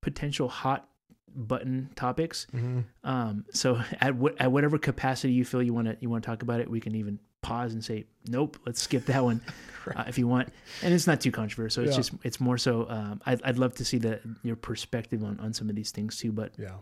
potential 0.01 0.49
hot 0.49 0.89
button 1.35 1.91
topics 1.95 2.47
Mm-hmm. 2.53 2.81
um, 3.05 3.45
so 3.53 3.77
at 4.01 4.15
at 4.39 4.51
whatever 4.51 4.79
capacity 4.79 5.33
you 5.33 5.45
feel 5.45 5.63
you 5.63 5.73
want 5.75 5.87
to 5.89 5.97
you 6.01 6.09
want 6.11 6.25
to 6.25 6.27
talk 6.27 6.43
about 6.43 6.61
it, 6.61 6.69
we 6.71 6.81
can 6.81 6.95
even 6.97 7.19
pause 7.43 7.73
and 7.73 7.83
say, 7.85 8.05
"Nope, 8.29 8.59
let's 8.67 8.83
skip 8.83 9.07
that 9.07 9.23
one," 9.25 9.41
uh, 9.97 10.05
if 10.09 10.19
you 10.19 10.27
want. 10.29 10.49
And 10.83 10.93
it's 10.93 11.07
not 11.07 11.21
too 11.21 11.31
controversial. 11.31 11.85
It's 11.85 11.93
Yeah. 11.93 11.97
just 11.97 12.13
it's 12.25 12.41
more 12.41 12.59
so. 12.59 12.89
Um, 12.91 13.21
I'd 13.27 13.41
I'd 13.43 13.59
love 13.59 13.75
to 13.77 13.85
see 13.85 13.99
the 13.99 14.21
your 14.43 14.57
perspective 14.57 15.23
on 15.25 15.39
on 15.41 15.53
some 15.55 15.69
of 15.71 15.77
these 15.77 15.91
things 15.93 16.17
too. 16.19 16.33
But 16.33 16.53
Yeah. 16.59 16.77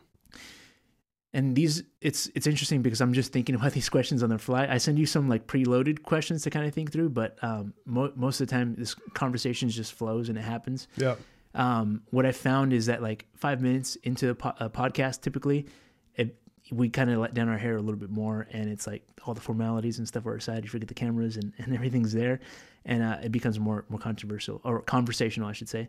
And 1.34 1.54
these 1.54 1.82
it's 2.00 2.26
it's 2.34 2.46
interesting 2.46 2.80
because 2.82 3.00
I'm 3.00 3.12
just 3.12 3.32
thinking 3.32 3.54
about 3.58 3.72
these 3.72 3.88
questions 3.88 4.22
on 4.22 4.30
the 4.30 4.38
fly. 4.38 4.66
I 4.66 4.78
send 4.78 4.98
you 4.98 5.06
some 5.06 5.28
like 5.28 5.46
preloaded 5.46 6.02
questions 6.02 6.42
to 6.44 6.50
kind 6.50 6.66
of 6.66 6.72
think 6.74 6.92
through, 6.92 7.10
but 7.10 7.36
um, 7.42 7.74
mo- 7.84 8.12
most 8.16 8.40
of 8.40 8.46
the 8.48 8.50
time 8.52 8.74
this 8.76 8.94
conversation 9.14 9.68
just 9.68 9.92
flows 9.92 10.28
and 10.28 10.38
it 10.38 10.42
happens 10.44 10.88
Yeah. 10.96 11.16
um, 11.54 12.02
what 12.10 12.24
I 12.26 12.32
found 12.32 12.72
is 12.72 12.86
that 12.86 13.02
like 13.02 13.26
five 13.34 13.60
minutes 13.60 13.96
into 13.96 14.30
a, 14.30 14.34
po- 14.34 14.54
a 14.60 14.70
podcast, 14.70 15.20
typically, 15.22 15.66
it, 16.16 16.34
we 16.70 16.88
kind 16.88 17.10
of 17.10 17.18
let 17.18 17.34
down 17.34 17.48
our 17.48 17.58
hair 17.58 17.76
a 17.76 17.80
little 17.80 17.98
bit 18.00 18.10
more, 18.10 18.46
and 18.50 18.68
it's 18.70 18.86
like 18.86 19.02
all 19.24 19.34
the 19.34 19.40
formalities 19.40 19.98
and 19.98 20.06
stuff 20.08 20.26
are 20.26 20.36
aside. 20.36 20.64
You 20.64 20.70
forget 20.70 20.88
the 20.88 20.94
cameras 20.94 21.36
and, 21.36 21.52
and 21.58 21.74
everything's 21.78 22.12
there, 22.12 22.40
and 22.84 23.02
uh, 23.02 23.18
it 23.22 23.32
becomes 23.32 23.58
more 23.58 23.84
more 23.88 23.98
controversial 24.00 24.60
or 24.64 24.80
conversational, 24.82 25.48
I 25.48 25.52
should 25.52 25.68
say. 25.68 25.88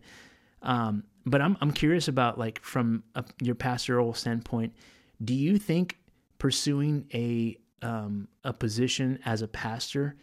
Um, 0.61 1.03
but 1.25 1.41
I'm 1.41 1.57
I'm 1.61 1.71
curious 1.71 2.07
about 2.09 2.37
like 2.37 2.61
from 2.61 3.03
a, 3.15 3.23
your 3.41 3.55
pastoral 3.55 4.13
standpoint, 4.13 4.73
do 5.23 5.33
you 5.33 5.57
think 5.57 5.97
pursuing 6.37 7.05
a 7.13 7.57
um, 7.81 8.27
a 8.43 8.53
position 8.53 9.19
as 9.25 9.41
a 9.41 9.47
pastor 9.47 10.15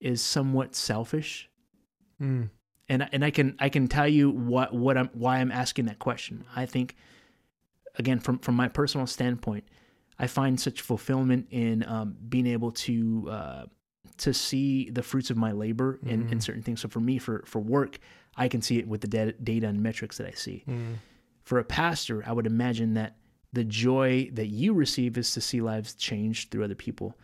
is 0.00 0.20
somewhat 0.22 0.74
selfish? 0.74 1.48
Mm. 2.20 2.50
and 2.88 3.08
and 3.12 3.24
I 3.24 3.30
can 3.30 3.56
I 3.58 3.68
can 3.68 3.88
tell 3.88 4.06
you 4.08 4.30
what 4.30 4.72
what 4.74 4.96
I'm 4.96 5.10
why 5.12 5.38
I'm 5.38 5.50
asking 5.52 5.86
that 5.86 5.98
question. 5.98 6.44
I 6.54 6.66
think 6.66 6.94
again 7.96 8.18
from 8.20 8.38
from 8.38 8.54
my 8.54 8.68
personal 8.68 9.06
standpoint, 9.06 9.64
I 10.18 10.26
find 10.28 10.60
such 10.60 10.80
fulfillment 10.82 11.48
in 11.50 11.84
um, 11.88 12.16
being 12.28 12.46
able 12.46 12.70
to 12.72 13.28
uh, 13.30 13.64
to 14.18 14.32
see 14.34 14.90
the 14.90 15.02
fruits 15.02 15.30
of 15.30 15.36
my 15.36 15.50
labor 15.52 15.98
in, 16.04 16.28
in 16.28 16.38
Mhm. 16.38 16.42
certain 16.42 16.62
things. 16.62 16.80
So 16.80 16.88
for 16.88 17.00
me, 17.00 17.18
for 17.18 17.42
for 17.46 17.58
work, 17.60 17.98
I 18.36 18.46
can 18.48 18.62
see 18.62 18.78
it 18.78 18.86
with 18.86 19.00
the 19.00 19.08
data, 19.08 19.32
data 19.42 19.66
and 19.66 19.82
metrics 19.82 20.18
that 20.18 20.26
I 20.28 20.32
see. 20.32 20.62
Mm. 20.68 20.96
For 21.42 21.58
a 21.58 21.64
pastor, 21.64 22.22
I 22.26 22.32
would 22.32 22.46
imagine 22.46 22.94
that 22.94 23.16
the 23.52 23.64
joy 23.64 24.30
that 24.32 24.46
you 24.46 24.72
receive 24.72 25.18
is 25.18 25.32
to 25.34 25.40
see 25.40 25.60
lives 25.60 25.94
changed 25.94 26.50
through 26.50 26.64
other 26.64 26.74
people. 26.74 27.16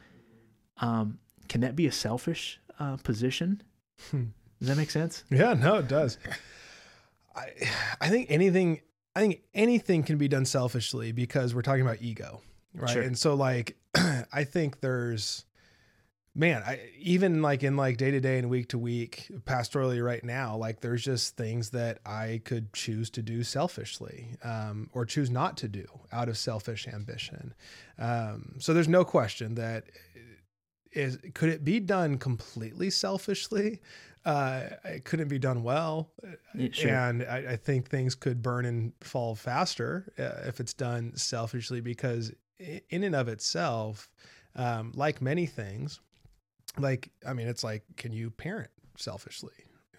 Um, 0.79 1.19
can 1.49 1.61
that 1.63 1.75
be 1.75 1.87
a 1.87 1.93
selfish 1.93 2.61
uh, 2.79 2.97
position? 2.99 3.63
Hmm. 4.11 4.25
Does 4.59 4.69
that 4.69 4.77
make 4.77 4.91
sense? 4.91 5.25
Yeah, 5.31 5.55
no, 5.55 5.77
it 5.77 5.89
does. 5.89 6.19
I 7.35 7.51
I 8.01 8.09
think 8.09 8.31
anything 8.31 8.81
I 9.15 9.21
think 9.21 9.43
anything 9.55 10.03
can 10.03 10.19
be 10.19 10.29
done 10.29 10.45
selfishly 10.45 11.13
because 11.13 11.55
we're 11.55 11.63
talking 11.63 11.83
about 11.83 12.03
ego, 12.03 12.43
right? 12.75 12.91
Sure. 12.91 13.03
And 13.03 13.17
so 13.17 13.35
like 13.35 13.77
I 14.33 14.45
think 14.45 14.81
there's 14.81 15.45
man, 16.39 16.63
I 16.65 16.79
even 16.97 17.43
like 17.43 17.65
in 17.65 17.77
like 17.77 17.97
day 17.97 18.13
to 18.13 18.21
day 18.21 18.39
and 18.39 18.49
week 18.49 18.69
to 18.69 18.79
week 18.79 19.27
pastorally 19.45 20.03
right 20.03 20.23
now, 20.23 20.57
like 20.57 20.81
there's 20.81 21.03
just 21.03 21.37
things 21.37 21.71
that 21.71 21.99
I 22.07 22.41
could 22.45 22.73
choose 22.73 23.11
to 23.11 23.23
do 23.23 23.43
selfishly 23.43 24.37
um, 24.45 24.89
or 24.93 25.05
choose 25.05 25.31
not 25.31 25.57
to 25.59 25.69
do 25.69 25.85
out 26.13 26.29
of 26.29 26.39
selfish 26.39 26.87
ambition. 26.87 27.55
Um, 27.99 28.55
so 28.59 28.73
there's 28.73 28.89
no 28.89 29.05
question 29.05 29.57
that 29.57 29.85
is 30.93 31.19
could 31.35 31.49
it 31.49 31.65
be 31.65 31.81
done 31.81 32.19
completely 32.19 32.91
selfishly? 32.91 33.81
Uh, 34.25 34.65
it 34.85 35.05
couldn't 35.05 35.29
be 35.29 35.39
done 35.39 35.63
well, 35.63 36.11
sure. 36.71 36.91
and 36.91 37.23
I, 37.25 37.53
I 37.53 37.57
think 37.57 37.89
things 37.89 38.15
could 38.15 38.43
burn 38.43 38.65
and 38.65 38.93
fall 39.01 39.35
faster 39.35 40.13
uh, 40.19 40.47
if 40.47 40.61
it's 40.61 40.75
done 40.75 41.17
selfishly 41.17 41.81
because 41.81 42.33
in 42.59 43.05
and 43.05 43.15
of 43.15 43.29
itself, 43.29 44.11
um, 44.55 44.93
like 44.95 45.23
many 45.23 45.47
things, 45.47 46.01
like 46.79 47.11
I 47.27 47.33
mean, 47.33 47.49
it's 47.49 47.65
like 47.65 47.83
can 47.97 48.13
you 48.13 48.31
parent 48.31 48.71
selfishly? 48.97 49.53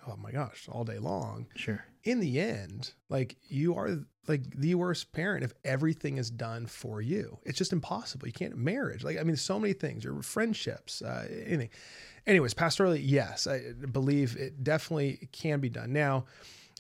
Oh 0.08 0.16
my 0.16 0.32
gosh, 0.32 0.68
all 0.72 0.84
day 0.84 0.98
long 0.98 1.48
Sure. 1.56 1.84
in 2.04 2.20
the 2.20 2.40
end, 2.40 2.94
like 3.10 3.38
you 3.48 3.76
are 3.76 4.00
like 4.28 4.50
the 4.56 4.76
worst 4.76 5.12
parent 5.12 5.44
if 5.44 5.54
everything 5.66 6.18
is 6.18 6.30
done 6.30 6.66
for 6.68 7.02
you. 7.02 7.38
It's 7.46 7.58
just 7.58 7.74
impossible. 7.74 8.28
You 8.28 8.34
can't 8.34 8.56
marriage. 8.58 9.04
Like 9.04 9.20
I 9.20 9.24
mean, 9.24 9.36
so 9.36 9.60
many 9.60 9.74
things. 9.74 10.04
Your 10.04 10.22
friendships, 10.22 11.02
uh, 11.02 11.28
anything. 11.46 11.70
Anyways, 12.28 12.54
pastorally, 12.54 13.02
yes, 13.04 13.48
I 13.48 13.74
believe 13.92 14.36
it 14.38 14.64
definitely 14.64 15.30
can 15.32 15.60
be 15.60 15.70
done. 15.70 15.94
Now, 15.94 16.26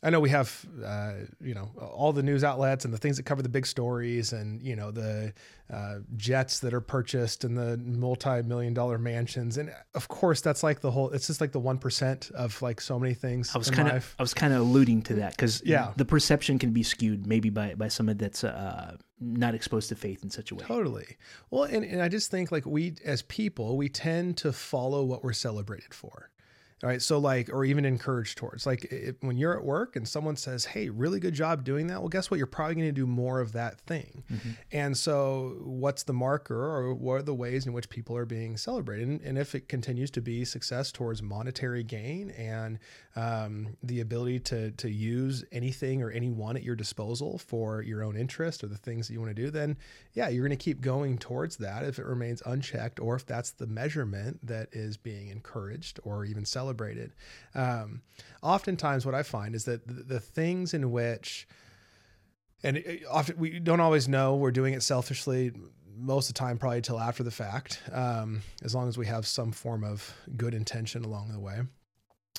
I 0.02 0.10
know 0.10 0.20
we 0.20 0.30
have, 0.30 0.66
uh, 0.86 1.14
you 1.42 1.54
know, 1.54 1.70
all 1.80 2.14
the 2.14 2.24
news 2.24 2.44
outlets 2.44 2.86
and 2.86 2.94
the 2.94 2.98
things 2.98 3.18
that 3.18 3.24
cover 3.24 3.42
the 3.42 3.50
big 3.50 3.66
stories, 3.66 4.32
and 4.34 4.62
you 4.62 4.76
know 4.76 4.92
the 4.92 5.34
uh, 5.72 5.96
jets 6.16 6.60
that 6.60 6.74
are 6.74 6.82
purchased 6.82 7.44
and 7.44 7.58
the 7.58 7.78
multi-million 7.78 8.74
dollar 8.74 8.98
mansions, 8.98 9.58
and 9.58 9.74
of 9.96 10.08
course 10.08 10.42
that's 10.42 10.64
like 10.64 10.80
the 10.80 10.92
whole. 10.92 11.10
It's 11.10 11.28
just 11.28 11.42
like 11.42 11.52
the 11.52 11.60
one 11.60 11.78
percent 11.78 12.32
of 12.34 12.62
like 12.62 12.80
so 12.82 12.98
many 12.98 13.14
things. 13.14 13.54
I 13.54 13.58
was 13.58 13.70
kind 13.70 13.90
of. 13.90 14.16
I 14.18 14.24
was 14.24 14.34
kind 14.34 14.54
of 14.54 14.62
alluding 14.62 15.02
to 15.04 15.16
that 15.16 15.32
because 15.32 15.62
Yeah. 15.66 15.92
the 15.98 16.06
perception 16.06 16.60
can 16.60 16.72
be 16.72 16.84
skewed 16.84 17.28
maybe 17.28 17.50
by 17.50 17.76
by 17.76 17.90
someone 17.90 18.18
that's 18.18 18.44
uh, 18.44 18.96
not 19.20 19.54
exposed 19.54 19.90
to 19.90 19.96
faith 19.96 20.24
in 20.24 20.30
such 20.30 20.52
a 20.52 20.56
way. 20.56 20.64
Totally. 20.66 21.18
Well, 21.52 21.64
and, 21.64 21.84
and 21.84 22.02
I 22.02 22.08
just 22.08 22.32
think 22.32 22.52
like 22.54 22.66
we 22.66 22.96
as 23.04 23.22
people, 23.24 23.76
we 23.76 23.90
tend 23.90 24.38
to 24.38 24.54
follow 24.54 25.04
what 25.04 25.24
we're 25.26 25.34
celebrated 25.34 25.94
for. 25.94 26.30
All 26.82 26.90
right. 26.90 27.02
So, 27.02 27.18
like, 27.18 27.50
or 27.52 27.66
even 27.66 27.84
encouraged 27.84 28.38
towards. 28.38 28.66
Like, 28.66 28.86
if, 28.86 29.16
when 29.20 29.38
you're 29.38 29.58
at 29.58 29.66
work 29.66 29.98
and 29.98 30.08
someone 30.08 30.38
says, 30.38 30.64
Hey, 30.66 30.90
really 30.90 31.20
good 31.20 31.34
job 31.34 31.66
doing 31.66 31.88
that. 31.88 32.00
Well, 32.00 32.08
guess 32.08 32.32
what? 32.32 32.38
You're 32.38 32.48
probably 32.48 32.76
going 32.76 32.88
to 32.88 32.94
do 32.94 33.06
more 33.06 33.42
of 33.42 33.52
that 33.52 33.82
thing. 33.82 34.24
Mm-hmm. 34.32 34.50
And 34.72 34.98
so, 34.98 35.58
what's 35.62 36.04
the 36.04 36.14
marker 36.14 36.56
or 36.56 36.94
what 36.94 37.16
are 37.16 37.22
the 37.22 37.34
ways 37.34 37.68
in 37.68 37.74
which 37.74 37.90
people 37.90 38.16
are 38.16 38.26
being 38.26 38.56
celebrated? 38.56 39.08
And, 39.10 39.22
and 39.22 39.38
if 39.38 39.56
it 39.56 39.68
continues 39.68 40.10
to 40.12 40.22
be 40.22 40.46
success 40.46 40.92
towards 40.92 41.22
monetary 41.22 41.84
gain 41.84 42.30
and 42.32 42.80
um, 43.18 43.76
the 43.84 44.00
ability 44.00 44.40
to, 44.40 44.72
to 44.72 44.90
use 44.90 45.44
anything 45.52 46.02
or 46.02 46.12
anyone 46.12 46.56
at 46.56 46.64
your 46.64 46.76
disposal 46.76 47.38
for 47.38 47.82
your 47.82 48.04
own 48.04 48.16
interest 48.16 48.64
or 48.64 48.68
the 48.68 48.78
things 48.78 49.08
that 49.08 49.14
you 49.14 49.20
want 49.20 49.36
to 49.36 49.42
do, 49.42 49.52
then 49.52 49.76
yeah, 50.14 50.30
you're 50.30 50.48
going 50.48 50.58
to 50.58 50.64
keep 50.64 50.80
going 50.80 51.18
towards 51.18 51.58
that 51.58 51.84
if 51.84 52.00
it 52.00 52.06
remains 52.06 52.42
unchecked 52.46 53.02
or 53.02 53.16
if 53.16 53.26
that's 53.26 53.52
the 53.52 53.68
measurement 53.68 54.40
that 54.48 54.70
is 54.72 54.96
being 54.96 55.28
encouraged 55.28 56.00
or 56.04 56.24
even 56.24 56.46
celebrated. 56.46 56.69
Um, 57.56 58.02
oftentimes, 58.42 59.06
what 59.06 59.16
I 59.16 59.24
find 59.24 59.56
is 59.56 59.66
that 59.66 59.88
the, 59.88 60.04
the 60.04 60.20
things 60.20 60.74
in 60.74 60.92
which 60.92 61.48
and 62.64 62.78
it- 62.78 63.04
often 63.10 63.38
we 63.38 63.60
don't 63.60 63.80
always 63.80 64.08
know 64.08 64.36
we're 64.36 64.52
doing 64.52 64.74
it 64.74 64.84
selfishly 64.84 65.52
most 65.98 66.30
of 66.30 66.36
the 66.36 66.40
time 66.40 66.58
probably 66.58 66.82
till 66.82 67.00
after 67.00 67.24
the 67.24 67.32
fact 67.32 67.82
um, 67.92 68.42
as 68.64 68.74
long 68.76 68.88
as 68.88 68.98
we 68.98 69.06
have 69.06 69.26
some 69.28 69.52
form 69.52 69.84
of 69.84 70.14
good 70.38 70.54
intention 70.54 71.04
along 71.04 71.32
the 71.32 71.40
way 71.40 71.60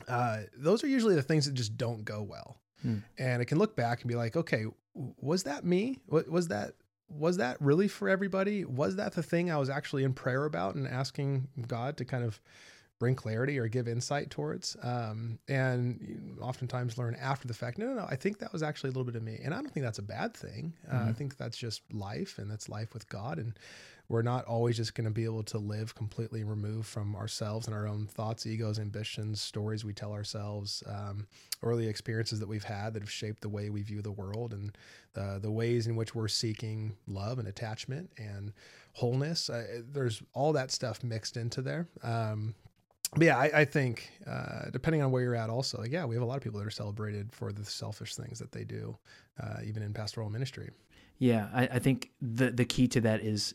uh, 0.08 0.40
those 0.56 0.82
are 0.82 0.88
usually 0.88 1.14
the 1.14 1.22
things 1.22 1.44
that 1.46 1.54
just 1.54 1.76
don't 1.76 2.04
go 2.04 2.22
well 2.22 2.56
Hmm. 2.82 3.00
And 3.18 3.42
it 3.42 3.44
can 3.44 3.58
look 3.58 3.76
back 3.76 4.00
and 4.00 4.08
be 4.08 4.14
like, 4.14 4.36
okay, 4.36 4.64
was 4.94 5.42
that 5.42 5.66
me? 5.66 5.98
Was 6.08 6.48
that 6.48 6.72
was 7.10 7.36
that 7.36 7.60
really 7.60 7.88
for 7.88 8.08
everybody? 8.08 8.64
Was 8.64 8.96
that 8.96 9.12
the 9.12 9.22
thing 9.22 9.50
I 9.50 9.58
was 9.58 9.68
actually 9.68 10.02
in 10.02 10.14
prayer 10.14 10.46
about 10.46 10.76
and 10.76 10.88
asking 10.88 11.48
God 11.68 11.98
to 11.98 12.06
kind 12.06 12.24
of 12.24 12.40
bring 13.00 13.16
clarity 13.16 13.58
or 13.58 13.66
give 13.66 13.88
insight 13.88 14.30
towards? 14.30 14.76
Um, 14.82 15.40
and 15.48 16.38
oftentimes 16.40 16.98
learn 16.98 17.16
after 17.20 17.48
the 17.48 17.54
fact, 17.54 17.78
no, 17.78 17.86
no, 17.86 17.94
no, 17.94 18.06
I 18.08 18.14
think 18.14 18.38
that 18.38 18.52
was 18.52 18.62
actually 18.62 18.88
a 18.88 18.92
little 18.92 19.04
bit 19.04 19.16
of 19.16 19.24
me. 19.24 19.40
And 19.42 19.52
I 19.52 19.56
don't 19.56 19.72
think 19.72 19.84
that's 19.84 19.98
a 19.98 20.02
bad 20.02 20.34
thing. 20.34 20.74
Uh, 20.88 20.94
mm-hmm. 20.94 21.08
I 21.08 21.12
think 21.12 21.36
that's 21.36 21.56
just 21.56 21.82
life 21.92 22.38
and 22.38 22.48
that's 22.48 22.68
life 22.68 22.94
with 22.94 23.08
God. 23.08 23.38
And 23.38 23.58
we're 24.10 24.22
not 24.22 24.44
always 24.44 24.76
just 24.76 24.94
going 24.94 25.04
to 25.06 25.10
be 25.10 25.24
able 25.24 25.44
to 25.44 25.58
live 25.58 25.94
completely 25.94 26.44
removed 26.44 26.88
from 26.88 27.14
ourselves 27.14 27.68
and 27.68 27.74
our 27.74 27.86
own 27.86 28.06
thoughts, 28.06 28.44
egos, 28.44 28.78
ambitions, 28.78 29.40
stories 29.40 29.84
we 29.84 29.92
tell 29.92 30.12
ourselves, 30.12 30.82
um, 30.86 31.26
early 31.62 31.86
experiences 31.86 32.40
that 32.40 32.48
we've 32.48 32.64
had 32.64 32.92
that 32.92 33.02
have 33.02 33.10
shaped 33.10 33.40
the 33.40 33.48
way 33.48 33.70
we 33.70 33.82
view 33.82 34.02
the 34.02 34.10
world 34.10 34.52
and 34.52 34.76
uh, 35.16 35.38
the 35.38 35.50
ways 35.50 35.86
in 35.86 35.94
which 35.94 36.14
we're 36.14 36.28
seeking 36.28 36.96
love 37.06 37.38
and 37.38 37.46
attachment 37.46 38.10
and 38.18 38.52
wholeness. 38.94 39.48
Uh, 39.48 39.80
there's 39.92 40.22
all 40.34 40.52
that 40.52 40.72
stuff 40.72 41.04
mixed 41.04 41.36
into 41.36 41.62
there. 41.62 41.88
Um, 42.02 42.56
but 43.12 43.22
yeah, 43.22 43.38
I, 43.38 43.50
I 43.60 43.64
think 43.64 44.10
uh, 44.26 44.70
depending 44.70 45.02
on 45.02 45.10
where 45.10 45.22
you're 45.22 45.34
at, 45.34 45.50
also, 45.50 45.78
like, 45.78 45.90
yeah, 45.90 46.04
we 46.04 46.14
have 46.14 46.22
a 46.22 46.26
lot 46.26 46.36
of 46.36 46.42
people 46.42 46.60
that 46.60 46.66
are 46.66 46.70
celebrated 46.70 47.32
for 47.32 47.52
the 47.52 47.64
selfish 47.64 48.14
things 48.14 48.38
that 48.38 48.52
they 48.52 48.64
do, 48.64 48.96
uh, 49.42 49.56
even 49.64 49.82
in 49.82 49.92
pastoral 49.92 50.30
ministry. 50.30 50.70
Yeah, 51.18 51.48
I, 51.52 51.62
I, 51.64 51.78
think 51.80 52.10
the 52.22 52.50
the 52.50 52.64
key 52.64 52.88
to 52.88 53.00
that 53.02 53.20
is 53.20 53.54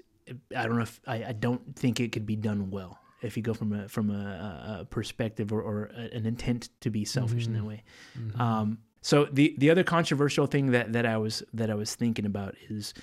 I 0.55 0.65
don't 0.65 0.75
know 0.75 0.83
if 0.83 0.99
I, 1.07 1.25
I 1.25 1.31
don't 1.31 1.75
think 1.75 1.99
it 1.99 2.11
could 2.11 2.25
be 2.25 2.35
done 2.35 2.69
well 2.69 2.99
if 3.21 3.35
you 3.37 3.43
go 3.43 3.53
from 3.53 3.73
a 3.73 3.87
from 3.87 4.09
a, 4.11 4.81
a 4.81 4.85
perspective 4.85 5.51
or, 5.51 5.61
or, 5.61 5.83
an 5.85 6.25
intent 6.25 6.69
to 6.81 6.89
be 6.89 7.05
selfish 7.05 7.43
mm-hmm. 7.43 7.49
in 7.49 7.53
that 7.53 7.59
mm-hmm. 7.59 7.67
way. 7.67 7.83
Mm-hmm. 8.19 8.41
Um, 8.41 8.77
so 9.01 9.25
the 9.31 9.55
the 9.57 9.69
other 9.69 9.83
controversial 9.83 10.47
thing 10.47 10.71
that 10.71 10.93
that 10.93 11.05
I 11.05 11.17
was 11.17 11.43
that 11.53 11.69
I 11.69 11.75
was 11.75 11.95
thinking 11.95 12.25
about 12.25 12.55
is, 12.69 12.93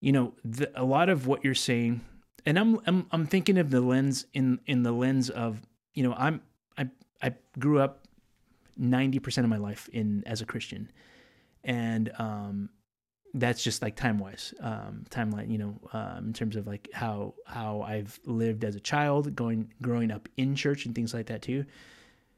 you 0.00 0.12
know, 0.12 0.34
the, 0.44 0.70
a 0.74 0.84
lot 0.84 1.08
of 1.08 1.26
what 1.26 1.44
you're 1.44 1.54
saying, 1.54 2.00
and 2.46 2.58
I'm 2.58 2.80
I'm 2.86 3.06
I'm 3.10 3.26
thinking 3.26 3.58
of 3.58 3.70
the 3.70 3.80
lens 3.80 4.26
in 4.32 4.60
in 4.66 4.82
the 4.82 4.92
lens 4.92 5.30
of 5.30 5.62
you 5.94 6.02
know 6.02 6.14
I'm 6.16 6.40
I 6.78 6.88
I 7.22 7.34
grew 7.58 7.80
up 7.80 8.06
ninety 8.76 9.18
percent 9.18 9.44
of 9.44 9.50
my 9.50 9.58
life 9.58 9.88
in 9.92 10.22
as 10.26 10.40
a 10.40 10.46
Christian, 10.46 10.90
and 11.64 12.10
um 12.18 12.70
that's 13.34 13.62
just 13.62 13.80
like 13.80 13.96
time 13.96 14.18
wise 14.18 14.52
um, 14.60 15.04
timeline 15.10 15.50
you 15.50 15.58
know 15.58 15.80
um, 15.92 16.26
in 16.26 16.32
terms 16.32 16.54
of 16.56 16.66
like 16.66 16.88
how 16.92 17.34
how 17.46 17.80
i've 17.82 18.20
lived 18.26 18.62
as 18.64 18.74
a 18.74 18.80
child 18.80 19.34
going 19.34 19.72
growing 19.80 20.10
up 20.10 20.28
in 20.36 20.54
church 20.54 20.84
and 20.86 20.94
things 20.94 21.14
like 21.14 21.26
that 21.26 21.42
too. 21.42 21.64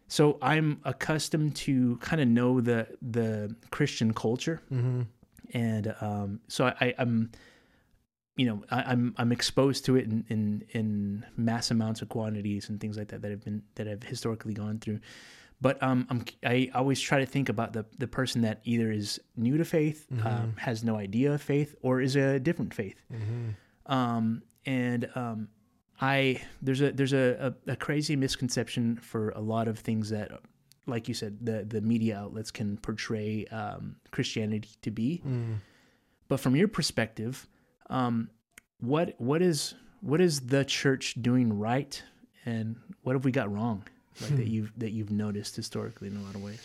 So 0.06 0.38
i'm 0.40 0.80
accustomed 0.84 1.56
to 1.56 1.96
kind 1.96 2.22
of 2.22 2.28
know 2.28 2.60
the 2.60 2.86
the 3.02 3.54
christian 3.70 4.14
culture. 4.14 4.60
Mm-hmm. 4.72 5.02
and 5.52 5.94
um, 6.00 6.40
so 6.48 6.66
I, 6.80 6.94
i'm 6.98 7.30
you 8.36 8.46
know 8.46 8.64
I, 8.70 8.80
am 8.80 8.86
I'm, 8.88 9.14
I'm 9.18 9.32
exposed 9.32 9.84
to 9.86 9.96
it 9.96 10.04
in, 10.04 10.24
in 10.28 10.64
in 10.70 11.26
mass 11.36 11.70
amounts 11.70 12.02
of 12.02 12.08
quantities 12.08 12.68
and 12.68 12.80
things 12.80 12.96
like 12.96 13.08
that 13.08 13.22
that 13.22 13.30
have 13.30 13.44
been 13.44 13.62
that 13.76 13.86
have 13.86 14.02
historically 14.02 14.54
gone 14.54 14.78
through 14.78 15.00
but 15.60 15.82
um, 15.82 16.06
I'm, 16.10 16.24
I 16.44 16.70
always 16.74 17.00
try 17.00 17.20
to 17.20 17.26
think 17.26 17.48
about 17.48 17.72
the, 17.72 17.86
the 17.96 18.06
person 18.06 18.42
that 18.42 18.60
either 18.64 18.90
is 18.90 19.18
new 19.34 19.56
to 19.56 19.64
faith, 19.64 20.06
mm-hmm. 20.12 20.26
um, 20.26 20.54
has 20.58 20.84
no 20.84 20.96
idea 20.96 21.32
of 21.32 21.40
faith, 21.40 21.74
or 21.80 22.02
is 22.02 22.16
a 22.16 22.38
different 22.38 22.74
faith. 22.74 23.00
Mm-hmm. 23.10 23.92
Um, 23.92 24.42
and 24.66 25.08
um, 25.14 25.48
I 26.00 26.42
there's 26.60 26.82
a 26.82 26.92
there's 26.92 27.12
a, 27.14 27.54
a, 27.66 27.72
a, 27.72 27.76
crazy 27.76 28.16
misconception 28.16 28.96
for 28.96 29.30
a 29.30 29.40
lot 29.40 29.68
of 29.68 29.78
things 29.78 30.10
that, 30.10 30.32
like 30.86 31.08
you 31.08 31.14
said, 31.14 31.38
the 31.40 31.64
the 31.64 31.80
media 31.80 32.18
outlets 32.18 32.50
can 32.50 32.76
portray 32.78 33.46
um, 33.46 33.96
Christianity 34.10 34.70
to 34.82 34.90
be. 34.90 35.22
Mm. 35.26 35.60
But 36.28 36.40
from 36.40 36.56
your 36.56 36.68
perspective, 36.68 37.48
um, 37.90 38.30
what 38.80 39.14
what 39.18 39.42
is 39.42 39.74
what 40.00 40.20
is 40.20 40.40
the 40.40 40.64
church 40.64 41.14
doing 41.20 41.58
right, 41.58 42.02
and 42.44 42.76
what 43.02 43.14
have 43.14 43.24
we 43.24 43.32
got 43.32 43.52
wrong? 43.52 43.84
like 44.20 44.36
that 44.36 44.46
you've 44.46 44.72
that 44.78 44.92
you've 44.92 45.10
noticed 45.10 45.56
historically 45.56 46.08
in 46.08 46.16
a 46.16 46.20
lot 46.20 46.34
of 46.34 46.42
ways? 46.42 46.60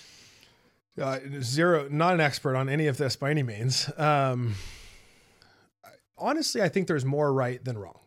Uh, 1.02 1.20
zero, 1.42 1.88
not 1.90 2.14
an 2.14 2.20
expert 2.20 2.56
on 2.56 2.68
any 2.68 2.88
of 2.88 2.98
this 2.98 3.16
by 3.16 3.32
any 3.32 3.44
means. 3.44 3.90
Um, 3.98 4.56
honestly, 6.18 6.62
I 6.62 6.70
think 6.70 6.88
there's 6.88 7.06
more 7.06 7.32
right 7.32 7.64
than 7.64 7.78
wrong. 7.78 8.00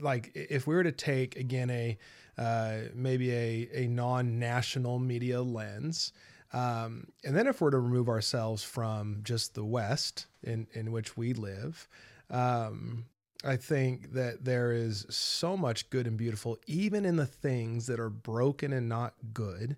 Like 0.00 0.30
if 0.34 0.66
we 0.66 0.74
were 0.74 0.84
to 0.84 0.92
take 0.92 1.36
again 1.36 1.70
a 1.70 1.98
uh, 2.38 2.78
maybe 2.94 3.32
a 3.32 3.68
a 3.74 3.86
non-national 3.88 4.98
media 5.00 5.42
lens, 5.42 6.12
um, 6.52 7.08
and 7.24 7.36
then 7.36 7.46
if 7.46 7.60
we're 7.60 7.70
to 7.70 7.78
remove 7.78 8.08
ourselves 8.08 8.62
from 8.62 9.20
just 9.24 9.54
the 9.54 9.64
West 9.64 10.26
in 10.42 10.68
in 10.72 10.92
which 10.92 11.16
we 11.16 11.34
live, 11.34 11.88
um, 12.30 13.06
I 13.44 13.56
think 13.56 14.12
that 14.14 14.44
there 14.44 14.72
is 14.72 15.06
so 15.08 15.56
much 15.56 15.90
good 15.90 16.06
and 16.06 16.16
beautiful, 16.16 16.58
even 16.66 17.04
in 17.04 17.16
the 17.16 17.26
things 17.26 17.86
that 17.86 18.00
are 18.00 18.10
broken 18.10 18.72
and 18.72 18.88
not 18.88 19.14
good 19.32 19.76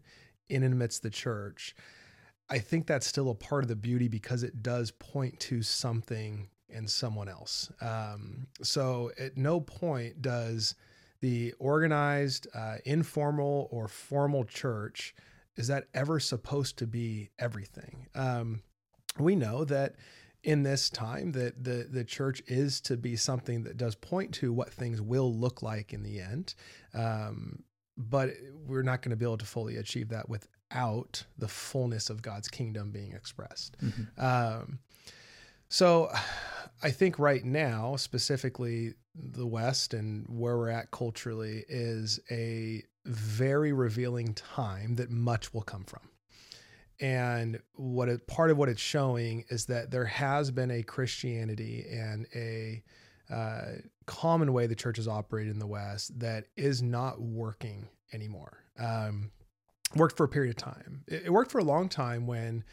in 0.49 0.63
and 0.63 0.75
amidst 0.75 1.03
the 1.03 1.11
church. 1.11 1.75
I 2.49 2.59
think 2.59 2.87
that's 2.87 3.07
still 3.07 3.31
a 3.31 3.35
part 3.35 3.63
of 3.63 3.69
the 3.69 3.77
beauty 3.77 4.09
because 4.09 4.43
it 4.43 4.63
does 4.63 4.91
point 4.91 5.39
to 5.41 5.63
something 5.63 6.49
and 6.73 6.89
someone 6.89 7.29
else. 7.29 7.71
Um, 7.81 8.47
so 8.63 9.11
at 9.19 9.37
no 9.37 9.61
point 9.61 10.23
does 10.23 10.75
the 11.21 11.53
organized, 11.59 12.49
uh, 12.55 12.77
informal, 12.85 13.69
or 13.71 13.89
formal 13.89 14.45
church 14.45 15.15
is 15.57 15.67
that 15.67 15.89
ever 15.93 16.19
supposed 16.19 16.79
to 16.79 16.87
be 16.87 17.31
everything. 17.39 18.07
Um, 18.15 18.63
we 19.19 19.37
know 19.37 19.65
that 19.67 19.97
in 20.43 20.63
this 20.63 20.89
time 20.89 21.33
that 21.33 21.63
the 21.63 21.87
the 21.91 22.05
church 22.05 22.43
is 22.47 22.81
to 22.83 22.97
be 22.97 23.17
something 23.17 23.65
that 23.65 23.77
does 23.77 23.95
point 23.95 24.33
to 24.35 24.53
what 24.53 24.73
things 24.73 25.01
will 25.01 25.35
look 25.35 25.63
like 25.63 25.93
in 25.93 26.03
the 26.03 26.21
end. 26.21 26.55
Um, 26.95 27.63
but 27.97 28.31
we're 28.67 28.83
not 28.83 29.03
going 29.03 29.11
to 29.11 29.17
be 29.17 29.25
able 29.25 29.39
to 29.39 29.45
fully 29.45 29.77
achieve 29.77 30.09
that 30.09 30.29
without 30.29 31.25
the 31.37 31.49
fullness 31.49 32.09
of 32.11 32.23
god's 32.23 32.49
kingdom 32.49 32.91
being 32.91 33.13
expressed. 33.13 33.77
Mm-hmm. 33.83 34.25
um, 34.25 34.79
so 35.69 36.11
i 36.83 36.91
think 36.91 37.19
right 37.19 37.45
now 37.45 37.97
specifically 37.97 38.95
the 39.15 39.47
west 39.47 39.95
and 39.95 40.27
where 40.29 40.57
we're 40.57 40.69
at 40.69 40.91
culturally 40.91 41.65
is 41.69 42.21
a 42.31 42.83
very 43.05 43.73
revealing 43.73 44.35
time 44.35 44.97
that 44.97 45.11
much 45.11 45.53
will 45.55 45.63
come 45.63 45.85
from 45.85 46.10
and 47.01 47.61
what 47.75 48.09
it, 48.09 48.27
part 48.27 48.51
of 48.51 48.59
what 48.59 48.69
it's 48.69 48.81
showing 48.81 49.45
is 49.49 49.67
that 49.67 49.91
there 49.91 50.05
has 50.05 50.51
been 50.51 50.71
a 50.71 50.83
Christianity 50.83 51.87
and 51.91 52.27
a 52.35 52.83
uh, 53.33 53.77
common 54.07 54.53
way 54.53 54.67
the 54.67 54.75
church 54.75 54.99
is 54.99 55.09
operated 55.09 55.53
in 55.53 55.59
the 55.59 55.67
West 55.67 56.19
that 56.21 56.47
is 56.57 56.83
not 56.83 57.21
working 57.21 57.89
anymore. 58.13 58.65
Um, 58.79 59.31
worked 59.95 60.17
for 60.17 60.25
a 60.25 60.29
period 60.29 60.51
of 60.51 60.57
time. 60.57 61.05
It, 61.07 61.25
it 61.27 61.31
worked 61.31 61.51
for 61.51 61.59
a 61.59 61.65
long 61.65 61.89
time 61.89 62.27
when, 62.27 62.65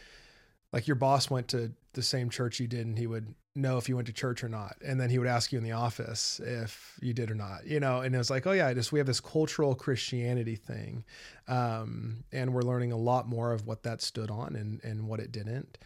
like, 0.74 0.88
your 0.88 0.96
boss 0.96 1.30
went 1.30 1.48
to 1.50 1.72
the 1.94 2.04
same 2.04 2.30
church 2.30 2.60
you 2.60 2.68
did, 2.68 2.86
and 2.86 2.98
he 2.98 3.08
would 3.08 3.34
know 3.58 3.78
if 3.78 3.90
you 3.90 3.96
went 3.96 4.08
to 4.08 4.14
church 4.14 4.44
or 4.44 4.50
not. 4.50 4.78
And 4.86 5.00
then 5.00 5.10
he 5.10 5.20
would 5.20 5.28
ask 5.28 5.52
you 5.52 5.58
in 5.58 5.64
the 5.64 5.72
office 5.72 6.40
if 6.44 6.98
you 7.02 7.14
did 7.14 7.32
or 7.32 7.36
not, 7.36 7.66
you 7.66 7.80
know, 7.80 8.02
and 8.02 8.14
it 8.14 8.18
was 8.18 8.30
like, 8.30 8.48
oh 8.48 8.52
yeah, 8.52 8.74
just, 8.74 8.92
we 8.92 9.00
have 9.00 9.08
this 9.08 9.20
cultural 9.20 9.76
Christianity 9.76 10.56
thing. 10.56 11.04
Um, 11.48 12.24
and 12.32 12.54
we're 12.54 12.62
learning 12.62 12.92
a 12.92 12.98
lot 12.98 13.28
more 13.28 13.52
of 13.52 13.66
what 13.66 13.84
that 13.84 14.02
stood 14.02 14.30
on 14.30 14.56
and, 14.56 14.84
and 14.84 15.08
what 15.08 15.20
it 15.20 15.32
didn't. 15.32 15.78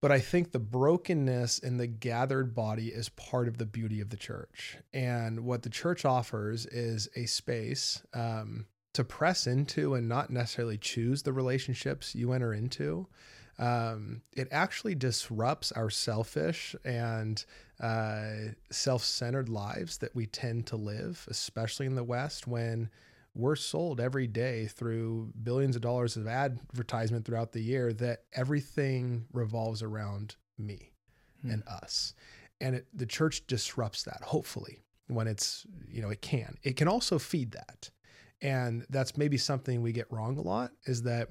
But 0.00 0.10
I 0.10 0.18
think 0.18 0.50
the 0.50 0.58
brokenness 0.58 1.60
in 1.60 1.76
the 1.76 1.86
gathered 1.86 2.56
body 2.56 2.88
is 2.88 3.08
part 3.10 3.46
of 3.46 3.58
the 3.58 3.66
beauty 3.66 4.00
of 4.00 4.10
the 4.10 4.16
church. 4.16 4.76
And 4.92 5.44
what 5.44 5.62
the 5.62 5.70
church 5.70 6.04
offers 6.04 6.66
is 6.66 7.08
a 7.14 7.26
space 7.26 8.02
um, 8.12 8.66
to 8.94 9.04
press 9.04 9.46
into 9.46 9.94
and 9.94 10.08
not 10.08 10.30
necessarily 10.30 10.76
choose 10.76 11.22
the 11.22 11.32
relationships 11.32 12.16
you 12.16 12.32
enter 12.32 12.52
into 12.52 13.06
um, 13.62 14.22
it 14.32 14.48
actually 14.50 14.96
disrupts 14.96 15.70
our 15.70 15.88
selfish 15.88 16.74
and 16.84 17.44
uh, 17.80 18.32
self 18.72 19.04
centered 19.04 19.48
lives 19.48 19.98
that 19.98 20.16
we 20.16 20.26
tend 20.26 20.66
to 20.66 20.76
live, 20.76 21.24
especially 21.30 21.86
in 21.86 21.94
the 21.94 22.02
West 22.02 22.48
when 22.48 22.90
we're 23.36 23.54
sold 23.54 24.00
every 24.00 24.26
day 24.26 24.66
through 24.66 25.32
billions 25.44 25.76
of 25.76 25.82
dollars 25.82 26.16
of 26.16 26.26
advertisement 26.26 27.24
throughout 27.24 27.52
the 27.52 27.62
year 27.62 27.92
that 27.92 28.24
everything 28.34 29.26
revolves 29.32 29.80
around 29.80 30.34
me 30.58 30.90
hmm. 31.42 31.50
and 31.52 31.62
us. 31.68 32.14
And 32.60 32.74
it, 32.74 32.88
the 32.92 33.06
church 33.06 33.46
disrupts 33.46 34.02
that, 34.02 34.22
hopefully, 34.24 34.82
when 35.06 35.28
it's, 35.28 35.64
you 35.88 36.02
know, 36.02 36.10
it 36.10 36.20
can. 36.20 36.56
It 36.64 36.76
can 36.76 36.88
also 36.88 37.16
feed 37.16 37.52
that. 37.52 37.90
And 38.40 38.84
that's 38.90 39.16
maybe 39.16 39.36
something 39.36 39.82
we 39.82 39.92
get 39.92 40.10
wrong 40.10 40.36
a 40.36 40.42
lot 40.42 40.72
is 40.84 41.02
that 41.04 41.28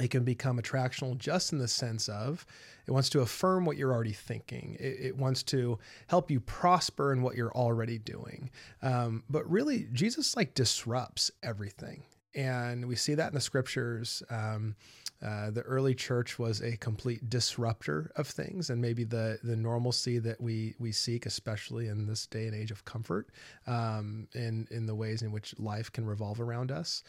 it 0.00 0.10
can 0.10 0.24
become 0.24 0.58
attractional 0.58 1.16
just 1.16 1.52
in 1.52 1.58
the 1.58 1.68
sense 1.68 2.08
of 2.08 2.44
it 2.86 2.92
wants 2.92 3.08
to 3.10 3.20
affirm 3.20 3.64
what 3.64 3.76
you're 3.76 3.92
already 3.92 4.12
thinking. 4.12 4.76
It, 4.78 4.96
it 5.00 5.16
wants 5.16 5.42
to 5.44 5.78
help 6.08 6.30
you 6.30 6.40
prosper 6.40 7.12
in 7.12 7.22
what 7.22 7.34
you're 7.36 7.52
already 7.54 7.98
doing. 7.98 8.50
Um, 8.82 9.24
but 9.28 9.48
really, 9.50 9.88
Jesus 9.92 10.36
like 10.36 10.54
disrupts 10.54 11.30
everything. 11.42 12.04
and 12.34 12.86
we 12.86 12.96
see 12.96 13.14
that 13.14 13.28
in 13.28 13.34
the 13.34 13.40
scriptures. 13.40 14.22
Um, 14.30 14.76
uh, 15.24 15.50
the 15.50 15.62
early 15.62 15.94
church 15.94 16.38
was 16.38 16.60
a 16.60 16.76
complete 16.76 17.30
disruptor 17.30 18.12
of 18.16 18.26
things, 18.28 18.68
and 18.68 18.82
maybe 18.82 19.02
the 19.02 19.38
the 19.42 19.56
normalcy 19.56 20.18
that 20.18 20.38
we 20.40 20.74
we 20.78 20.92
seek, 20.92 21.24
especially 21.24 21.88
in 21.88 22.06
this 22.06 22.26
day 22.26 22.46
and 22.46 22.54
age 22.54 22.70
of 22.70 22.84
comfort, 22.84 23.28
um, 23.66 24.28
in 24.34 24.68
in 24.70 24.84
the 24.84 24.94
ways 24.94 25.22
in 25.22 25.32
which 25.32 25.58
life 25.58 25.90
can 25.90 26.04
revolve 26.04 26.38
around 26.38 26.70
us. 26.70 27.02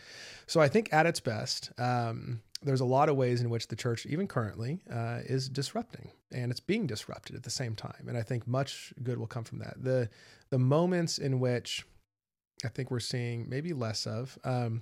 So 0.48 0.62
I 0.62 0.70
think 0.70 0.94
at 0.94 1.06
its 1.06 1.20
best, 1.20 1.72
um, 1.78 2.40
there's 2.62 2.82
a 2.82 2.86
lot 2.86 3.10
of 3.10 3.16
ways 3.16 3.42
in 3.42 3.50
which 3.50 3.68
the 3.68 3.76
church, 3.76 4.06
even 4.06 4.28
currently, 4.28 4.82
uh, 4.92 5.20
is 5.26 5.50
disrupting, 5.50 6.12
and 6.32 6.52
it's 6.52 6.60
being 6.60 6.88
disrupted 6.88 7.36
at 7.36 7.44
the 7.44 7.50
same 7.50 7.76
time. 7.76 8.06
And 8.08 8.18
I 8.18 8.24
think 8.24 8.48
much 8.48 8.94
good 9.04 9.18
will 9.18 9.28
come 9.28 9.44
from 9.44 9.60
that. 9.60 9.84
the 9.84 10.10
The 10.50 10.60
moments 10.60 11.18
in 11.18 11.40
which 11.40 11.86
I 12.66 12.70
think 12.70 12.92
we're 12.92 13.00
seeing 13.00 13.48
maybe 13.48 13.74
less 13.74 14.08
of. 14.08 14.38
Um, 14.44 14.82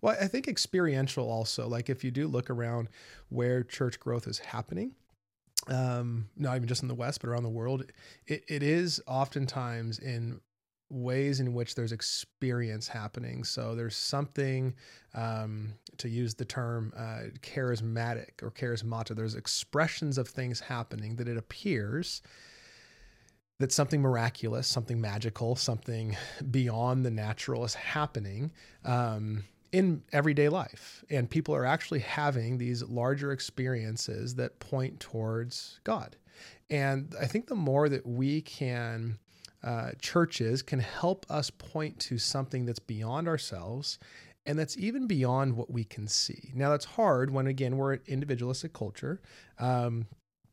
well, 0.00 0.16
I 0.20 0.28
think 0.28 0.46
experiential 0.46 1.28
also. 1.30 1.66
Like 1.66 1.90
if 1.90 2.04
you 2.04 2.10
do 2.10 2.28
look 2.28 2.50
around 2.50 2.88
where 3.28 3.62
church 3.62 3.98
growth 3.98 4.26
is 4.28 4.38
happening, 4.38 4.94
um, 5.68 6.28
not 6.36 6.56
even 6.56 6.68
just 6.68 6.82
in 6.82 6.88
the 6.88 6.94
West, 6.94 7.20
but 7.20 7.28
around 7.28 7.42
the 7.42 7.48
world, 7.48 7.90
it, 8.26 8.44
it 8.48 8.62
is 8.62 9.02
oftentimes 9.06 9.98
in 9.98 10.40
ways 10.88 11.40
in 11.40 11.52
which 11.52 11.74
there's 11.74 11.92
experience 11.92 12.88
happening. 12.88 13.44
So 13.44 13.74
there's 13.74 13.96
something, 13.96 14.74
um, 15.14 15.74
to 15.98 16.08
use 16.08 16.34
the 16.34 16.44
term 16.44 16.92
uh, 16.96 17.30
charismatic 17.40 18.42
or 18.42 18.50
charismata, 18.50 19.14
there's 19.14 19.34
expressions 19.34 20.18
of 20.18 20.28
things 20.28 20.60
happening 20.60 21.16
that 21.16 21.28
it 21.28 21.36
appears 21.36 22.22
that 23.58 23.72
something 23.72 24.02
miraculous, 24.02 24.68
something 24.68 25.00
magical, 25.00 25.56
something 25.56 26.16
beyond 26.50 27.04
the 27.04 27.10
natural 27.10 27.64
is 27.64 27.74
happening. 27.74 28.52
Um, 28.84 29.44
in 29.72 30.02
everyday 30.12 30.48
life. 30.48 31.04
And 31.10 31.28
people 31.28 31.54
are 31.54 31.66
actually 31.66 31.98
having 32.00 32.56
these 32.56 32.82
larger 32.84 33.32
experiences 33.32 34.34
that 34.36 34.58
point 34.58 35.00
towards 35.00 35.80
God. 35.84 36.16
And 36.70 37.14
I 37.20 37.26
think 37.26 37.46
the 37.46 37.56
more 37.56 37.88
that 37.88 38.06
we 38.06 38.40
can, 38.40 39.18
uh, 39.66 39.90
churches 40.00 40.62
can 40.62 40.78
help 40.78 41.26
us 41.28 41.50
point 41.50 41.98
to 41.98 42.16
something 42.16 42.64
that's 42.64 42.78
beyond 42.78 43.28
ourselves 43.28 43.98
and 44.46 44.58
that's 44.58 44.78
even 44.78 45.06
beyond 45.06 45.56
what 45.56 45.70
we 45.70 45.84
can 45.84 46.06
see. 46.06 46.52
Now, 46.54 46.70
that's 46.70 46.84
hard 46.84 47.30
when, 47.30 47.48
again, 47.48 47.76
we're 47.76 47.94
an 47.94 48.00
individualistic 48.06 48.72
culture. 48.72 49.20
Um, 49.58 50.06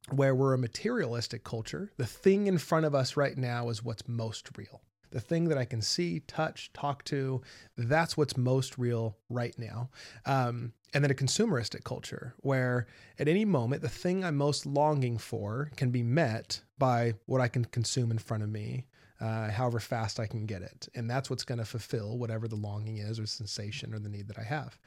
where 0.10 0.36
we're 0.36 0.54
a 0.54 0.58
materialistic 0.58 1.46
culture, 1.46 1.94
the 1.96 2.06
thing 2.06 2.48
in 2.48 2.58
front 2.58 2.86
of 2.86 2.94
us 2.94 3.16
right 3.16 3.38
now 3.38 3.70
is 3.70 3.86
what's 3.86 4.06
most 4.06 4.50
real 4.58 4.82
the 5.14 5.22
thing 5.22 5.48
that 5.50 5.58
I 5.60 5.66
can 5.66 5.82
see, 5.82 6.22
touch, 6.22 6.74
talk 6.74 7.04
to, 7.06 7.42
that's 7.78 8.18
what's 8.18 8.36
most 8.36 8.80
real 8.80 9.16
right 9.30 9.58
now. 9.60 9.90
Um, 10.26 10.74
and 10.94 11.04
then 11.04 11.12
a 11.12 11.16
consumeristic 11.16 11.84
culture 11.84 12.34
where 12.40 12.88
at 13.20 13.28
any 13.28 13.46
moment, 13.46 13.84
the 13.84 13.90
thing 13.90 14.26
I'm 14.26 14.36
most 14.36 14.66
longing 14.66 15.20
for 15.20 15.72
can 15.76 15.92
be 15.92 16.04
met 16.04 16.62
by 16.80 17.14
what 17.28 17.42
I 17.42 17.48
can 17.48 17.66
consume 17.66 18.12
in 18.12 18.18
front 18.18 18.44
of 18.44 18.50
me. 18.50 18.88
Uh, 19.24 19.50
however 19.50 19.80
fast 19.80 20.20
I 20.20 20.28
can 20.28 20.46
get 20.46 20.62
it. 20.62 20.90
And 20.96 21.10
that's 21.10 21.30
what's 21.30 21.46
going 21.46 21.60
to 21.60 21.66
fulfill 21.66 22.18
whatever 22.18 22.50
the 22.50 22.58
longing 22.58 22.98
is 22.98 23.20
or 23.20 23.26
sensation 23.26 23.94
or 23.94 24.00
the 24.00 24.10
need 24.10 24.28
that 24.28 24.38
I 24.38 24.44
have. 24.44 24.78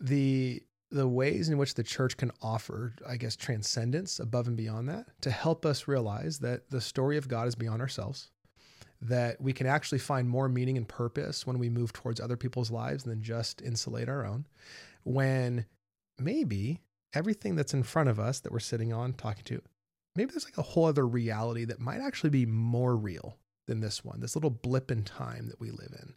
The 0.00 0.62
the 0.90 1.08
ways 1.08 1.48
in 1.48 1.58
which 1.58 1.74
the 1.74 1.82
church 1.82 2.16
can 2.16 2.30
offer, 2.40 2.94
I 3.08 3.16
guess, 3.16 3.34
transcendence 3.34 4.20
above 4.20 4.46
and 4.46 4.56
beyond 4.56 4.88
that 4.90 5.06
to 5.22 5.30
help 5.32 5.66
us 5.66 5.88
realize 5.88 6.38
that 6.38 6.70
the 6.70 6.80
story 6.80 7.16
of 7.16 7.26
God 7.26 7.48
is 7.48 7.56
beyond 7.56 7.82
ourselves 7.82 8.30
that 9.00 9.40
we 9.40 9.52
can 9.52 9.66
actually 9.66 9.98
find 9.98 10.28
more 10.28 10.48
meaning 10.48 10.76
and 10.76 10.88
purpose 10.88 11.46
when 11.46 11.58
we 11.58 11.68
move 11.68 11.92
towards 11.92 12.20
other 12.20 12.36
people's 12.36 12.70
lives 12.70 13.04
than 13.04 13.22
just 13.22 13.60
insulate 13.60 14.08
our 14.08 14.24
own. 14.24 14.46
When 15.02 15.66
maybe 16.18 16.80
everything 17.12 17.54
that's 17.54 17.74
in 17.74 17.82
front 17.82 18.08
of 18.08 18.18
us 18.18 18.40
that 18.40 18.52
we're 18.52 18.60
sitting 18.60 18.92
on 18.92 19.12
talking 19.12 19.44
to, 19.44 19.60
maybe 20.16 20.30
there's 20.30 20.44
like 20.44 20.58
a 20.58 20.62
whole 20.62 20.86
other 20.86 21.06
reality 21.06 21.64
that 21.64 21.80
might 21.80 22.00
actually 22.00 22.30
be 22.30 22.46
more 22.46 22.96
real 22.96 23.36
than 23.66 23.80
this 23.80 24.04
one, 24.04 24.20
this 24.20 24.36
little 24.36 24.50
blip 24.50 24.90
in 24.90 25.02
time 25.02 25.48
that 25.48 25.60
we 25.60 25.70
live 25.70 25.94
in. 26.00 26.14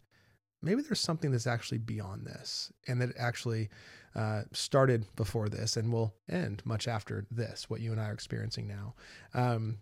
Maybe 0.60 0.82
there's 0.82 1.00
something 1.00 1.30
that's 1.30 1.46
actually 1.46 1.78
beyond 1.78 2.26
this 2.26 2.72
and 2.86 3.00
that 3.00 3.16
actually 3.16 3.68
uh, 4.14 4.42
started 4.52 5.06
before 5.16 5.48
this 5.48 5.76
and 5.76 5.92
will 5.92 6.14
end 6.28 6.62
much 6.64 6.88
after 6.88 7.26
this, 7.30 7.70
what 7.70 7.80
you 7.80 7.92
and 7.92 8.00
I 8.00 8.08
are 8.08 8.12
experiencing 8.12 8.66
now. 8.66 8.94
Um, 9.34 9.78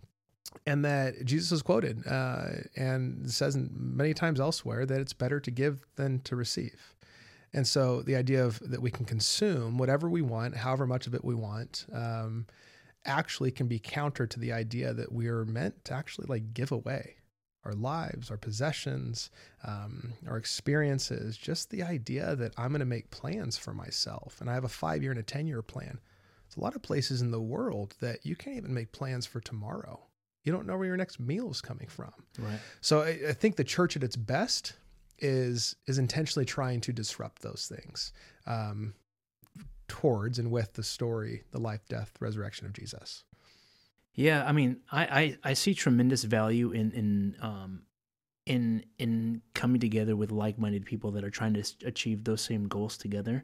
and 0.65 0.85
that 0.85 1.25
Jesus 1.25 1.51
is 1.51 1.61
quoted 1.61 2.05
uh, 2.07 2.45
and 2.75 3.29
says 3.29 3.57
many 3.57 4.13
times 4.13 4.39
elsewhere 4.39 4.85
that 4.85 5.01
it's 5.01 5.13
better 5.13 5.39
to 5.39 5.51
give 5.51 5.85
than 5.95 6.19
to 6.21 6.35
receive. 6.35 6.95
And 7.53 7.65
so 7.65 8.01
the 8.01 8.15
idea 8.15 8.45
of 8.45 8.59
that 8.69 8.81
we 8.81 8.91
can 8.91 9.05
consume 9.05 9.77
whatever 9.77 10.09
we 10.09 10.21
want, 10.21 10.55
however 10.55 10.85
much 10.85 11.07
of 11.07 11.15
it 11.15 11.23
we 11.23 11.35
want, 11.35 11.85
um, 11.93 12.45
actually 13.07 13.51
can 13.51 13.67
be 13.67 13.79
counter 13.79 14.27
to 14.27 14.39
the 14.39 14.51
idea 14.51 14.93
that 14.93 15.11
we 15.11 15.27
are 15.27 15.45
meant 15.45 15.85
to 15.85 15.93
actually 15.93 16.27
like 16.27 16.53
give 16.53 16.71
away 16.71 17.15
our 17.63 17.73
lives, 17.73 18.31
our 18.31 18.37
possessions, 18.37 19.29
um, 19.65 20.13
our 20.27 20.37
experiences. 20.37 21.37
Just 21.37 21.69
the 21.69 21.83
idea 21.83 22.35
that 22.35 22.53
I'm 22.57 22.69
going 22.69 22.79
to 22.79 22.85
make 22.85 23.11
plans 23.11 23.57
for 23.57 23.73
myself, 23.73 24.37
and 24.39 24.49
I 24.49 24.53
have 24.53 24.63
a 24.63 24.69
five 24.69 25.01
year 25.01 25.11
and 25.11 25.19
a 25.19 25.23
ten 25.23 25.47
year 25.47 25.61
plan. 25.61 25.99
There's 26.47 26.57
a 26.57 26.61
lot 26.61 26.75
of 26.75 26.81
places 26.81 27.21
in 27.21 27.31
the 27.31 27.41
world 27.41 27.95
that 27.99 28.25
you 28.25 28.35
can't 28.35 28.57
even 28.57 28.73
make 28.73 28.93
plans 28.93 29.25
for 29.25 29.41
tomorrow 29.41 30.07
you 30.47 30.53
don't 30.53 30.65
know 30.65 30.77
where 30.77 30.87
your 30.87 30.95
next 30.95 31.19
meal 31.19 31.51
is 31.51 31.59
coming 31.59 31.89
from. 31.89 32.13
Right. 32.39 32.59
So 32.79 33.01
I, 33.01 33.19
I 33.29 33.33
think 33.33 33.57
the 33.57 33.65
church 33.65 33.97
at 33.97 34.03
its 34.03 34.15
best 34.15 34.77
is 35.19 35.75
is 35.87 35.97
intentionally 35.97 36.45
trying 36.45 36.79
to 36.79 36.93
disrupt 36.93 37.41
those 37.41 37.67
things 37.67 38.13
um, 38.45 38.93
towards 39.87 40.39
and 40.39 40.51
with 40.51 40.73
the 40.73 40.83
story, 40.83 41.43
the 41.51 41.59
life, 41.59 41.81
death, 41.87 42.11
resurrection 42.19 42.65
of 42.65 42.73
Jesus. 42.73 43.23
Yeah, 44.13 44.43
I 44.45 44.51
mean, 44.51 44.77
I 44.91 45.03
I, 45.03 45.37
I 45.43 45.53
see 45.53 45.73
tremendous 45.73 46.23
value 46.23 46.71
in 46.71 46.91
in 46.91 47.35
um, 47.41 47.83
in 48.45 48.83
in 48.97 49.41
coming 49.53 49.79
together 49.79 50.15
with 50.15 50.31
like-minded 50.31 50.85
people 50.85 51.11
that 51.11 51.23
are 51.23 51.29
trying 51.29 51.53
to 51.53 51.63
achieve 51.85 52.23
those 52.23 52.41
same 52.41 52.67
goals 52.67 52.97
together. 52.97 53.43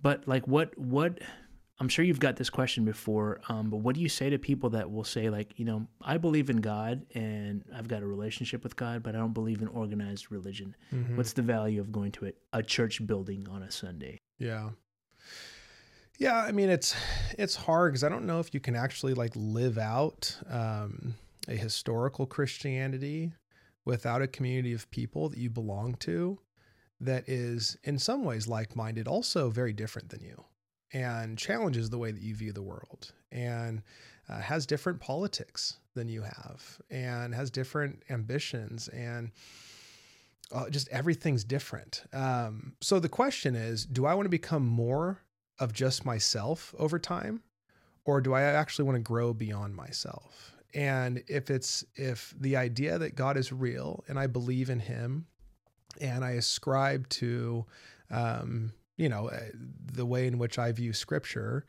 But 0.00 0.26
like, 0.26 0.48
what 0.48 0.76
what 0.76 1.20
I'm 1.82 1.88
sure 1.88 2.04
you've 2.04 2.20
got 2.20 2.36
this 2.36 2.50
question 2.50 2.84
before, 2.84 3.40
um, 3.48 3.68
but 3.68 3.78
what 3.78 3.96
do 3.96 4.00
you 4.00 4.08
say 4.08 4.30
to 4.30 4.38
people 4.38 4.70
that 4.70 4.90
will 4.90 5.04
say, 5.04 5.30
like, 5.30 5.58
you 5.58 5.64
know, 5.64 5.88
I 6.00 6.16
believe 6.16 6.48
in 6.48 6.58
God 6.58 7.04
and 7.14 7.64
I've 7.74 7.88
got 7.88 8.02
a 8.02 8.06
relationship 8.06 8.62
with 8.62 8.76
God, 8.76 9.02
but 9.02 9.16
I 9.16 9.18
don't 9.18 9.32
believe 9.32 9.62
in 9.62 9.68
organized 9.68 10.30
religion? 10.30 10.76
Mm-hmm. 10.94 11.16
What's 11.16 11.32
the 11.32 11.42
value 11.42 11.80
of 11.80 11.90
going 11.90 12.12
to 12.12 12.26
a, 12.26 12.32
a 12.52 12.62
church 12.62 13.04
building 13.04 13.48
on 13.50 13.64
a 13.64 13.70
Sunday? 13.72 14.18
Yeah. 14.38 14.70
Yeah, 16.22 16.36
I 16.40 16.52
mean 16.52 16.70
it's 16.70 16.94
it's 17.36 17.56
hard 17.56 17.90
because 17.90 18.04
I 18.04 18.08
don't 18.08 18.26
know 18.26 18.38
if 18.38 18.54
you 18.54 18.60
can 18.60 18.76
actually 18.76 19.12
like 19.12 19.32
live 19.34 19.76
out 19.76 20.38
um, 20.48 21.16
a 21.48 21.56
historical 21.56 22.26
Christianity 22.26 23.32
without 23.84 24.22
a 24.22 24.28
community 24.28 24.72
of 24.72 24.88
people 24.92 25.30
that 25.30 25.38
you 25.40 25.50
belong 25.50 25.96
to 25.96 26.38
that 27.00 27.28
is 27.28 27.76
in 27.82 27.98
some 27.98 28.22
ways 28.22 28.46
like-minded, 28.46 29.08
also 29.08 29.50
very 29.50 29.72
different 29.72 30.10
than 30.10 30.22
you 30.22 30.44
and 30.92 31.36
challenges 31.36 31.90
the 31.90 31.98
way 31.98 32.12
that 32.12 32.22
you 32.22 32.36
view 32.36 32.52
the 32.52 32.62
world 32.62 33.12
and 33.32 33.82
uh, 34.28 34.40
has 34.40 34.64
different 34.64 35.00
politics 35.00 35.78
than 35.94 36.08
you 36.08 36.22
have 36.22 36.78
and 36.88 37.34
has 37.34 37.50
different 37.50 38.00
ambitions 38.10 38.86
and 38.90 39.32
uh, 40.52 40.70
just 40.70 40.88
everything's 40.90 41.42
different. 41.42 42.04
Um, 42.12 42.74
so 42.80 43.00
the 43.00 43.08
question 43.08 43.56
is 43.56 43.84
do 43.84 44.06
I 44.06 44.14
want 44.14 44.26
to 44.26 44.30
become 44.30 44.64
more 44.64 45.20
of 45.62 45.72
just 45.72 46.04
myself 46.04 46.74
over 46.78 46.98
time 46.98 47.42
or 48.04 48.20
do 48.20 48.32
I 48.32 48.42
actually 48.42 48.84
want 48.84 48.96
to 48.96 49.02
grow 49.02 49.32
beyond 49.32 49.76
myself? 49.76 50.52
And 50.74 51.22
if 51.28 51.50
it's 51.50 51.84
if 51.94 52.34
the 52.38 52.56
idea 52.56 52.98
that 52.98 53.14
God 53.14 53.36
is 53.36 53.52
real 53.52 54.04
and 54.08 54.18
I 54.18 54.26
believe 54.26 54.70
in 54.70 54.80
him 54.80 55.26
and 56.00 56.24
I 56.24 56.32
ascribe 56.32 57.08
to 57.10 57.66
um, 58.10 58.72
you 58.96 59.08
know, 59.08 59.28
uh, 59.28 59.40
the 59.92 60.06
way 60.06 60.26
in 60.26 60.38
which 60.38 60.58
I 60.58 60.70
view 60.72 60.92
scripture, 60.92 61.66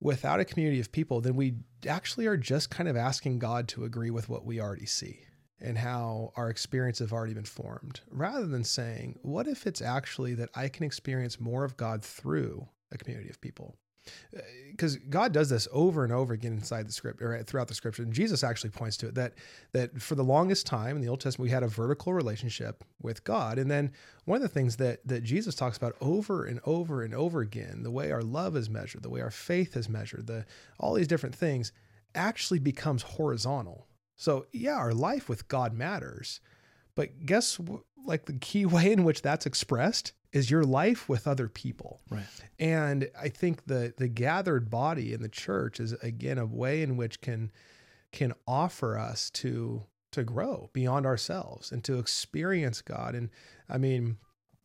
without 0.00 0.40
a 0.40 0.44
community 0.44 0.80
of 0.80 0.92
people, 0.92 1.20
then 1.20 1.36
we 1.36 1.54
actually 1.86 2.26
are 2.26 2.36
just 2.36 2.70
kind 2.70 2.88
of 2.88 2.96
asking 2.96 3.38
God 3.38 3.68
to 3.68 3.84
agree 3.84 4.10
with 4.10 4.28
what 4.28 4.44
we 4.44 4.60
already 4.60 4.86
see 4.86 5.26
and 5.60 5.78
how 5.78 6.32
our 6.36 6.50
experience 6.50 6.98
have 6.98 7.12
already 7.12 7.34
been 7.34 7.44
formed, 7.44 8.00
rather 8.10 8.46
than 8.46 8.64
saying, 8.64 9.18
what 9.22 9.46
if 9.46 9.66
it's 9.66 9.80
actually 9.80 10.34
that 10.34 10.48
I 10.56 10.68
can 10.68 10.84
experience 10.84 11.38
more 11.38 11.64
of 11.64 11.76
God 11.76 12.02
through 12.02 12.68
a 12.92 12.98
community 12.98 13.30
of 13.30 13.40
people? 13.40 13.76
Uh, 14.36 14.40
because 14.70 14.96
God 14.96 15.32
does 15.32 15.50
this 15.50 15.68
over 15.70 16.02
and 16.02 16.12
over 16.12 16.32
again 16.34 16.54
inside 16.54 16.88
the 16.88 16.92
script 16.92 17.22
or 17.22 17.36
uh, 17.36 17.42
throughout 17.44 17.68
the 17.68 17.74
scripture. 17.74 18.02
And 18.02 18.12
Jesus 18.12 18.42
actually 18.42 18.70
points 18.70 18.96
to 18.98 19.08
it 19.08 19.14
that 19.14 19.34
that 19.72 20.00
for 20.00 20.14
the 20.14 20.24
longest 20.24 20.66
time 20.66 20.96
in 20.96 21.02
the 21.02 21.08
Old 21.08 21.20
Testament 21.20 21.48
we 21.48 21.52
had 21.52 21.62
a 21.62 21.68
vertical 21.68 22.12
relationship 22.12 22.82
with 23.00 23.22
God. 23.24 23.58
And 23.58 23.70
then 23.70 23.92
one 24.24 24.36
of 24.36 24.42
the 24.42 24.48
things 24.48 24.76
that 24.76 25.06
that 25.06 25.22
Jesus 25.22 25.54
talks 25.54 25.76
about 25.76 25.96
over 26.00 26.44
and 26.44 26.60
over 26.64 27.02
and 27.02 27.14
over 27.14 27.40
again, 27.40 27.82
the 27.82 27.90
way 27.90 28.10
our 28.10 28.22
love 28.22 28.56
is 28.56 28.68
measured, 28.68 29.02
the 29.02 29.10
way 29.10 29.20
our 29.20 29.30
faith 29.30 29.76
is 29.76 29.88
measured, 29.88 30.26
the 30.26 30.46
all 30.80 30.94
these 30.94 31.08
different 31.08 31.34
things 31.34 31.72
actually 32.14 32.58
becomes 32.58 33.02
horizontal. 33.02 33.86
So 34.16 34.46
yeah, 34.52 34.76
our 34.76 34.94
life 34.94 35.28
with 35.28 35.48
God 35.48 35.74
matters. 35.74 36.40
But 36.94 37.24
guess 37.24 37.58
like 38.06 38.26
the 38.26 38.34
key 38.34 38.66
way 38.66 38.92
in 38.92 39.04
which 39.04 39.22
that's 39.22 39.46
expressed 39.46 40.12
is 40.32 40.50
your 40.50 40.64
life 40.64 41.08
with 41.08 41.26
other 41.26 41.48
people. 41.48 42.00
Right. 42.10 42.24
And 42.58 43.10
I 43.20 43.28
think 43.28 43.66
the 43.66 43.94
the 43.96 44.08
gathered 44.08 44.70
body 44.70 45.12
in 45.12 45.22
the 45.22 45.28
church 45.28 45.80
is 45.80 45.92
again 45.94 46.38
a 46.38 46.46
way 46.46 46.82
in 46.82 46.96
which 46.96 47.20
can 47.20 47.50
can 48.12 48.32
offer 48.46 48.98
us 48.98 49.30
to 49.30 49.84
to 50.12 50.24
grow 50.24 50.70
beyond 50.72 51.06
ourselves 51.06 51.72
and 51.72 51.82
to 51.84 51.98
experience 51.98 52.82
God. 52.82 53.14
And 53.14 53.30
I 53.68 53.78
mean, 53.78 54.18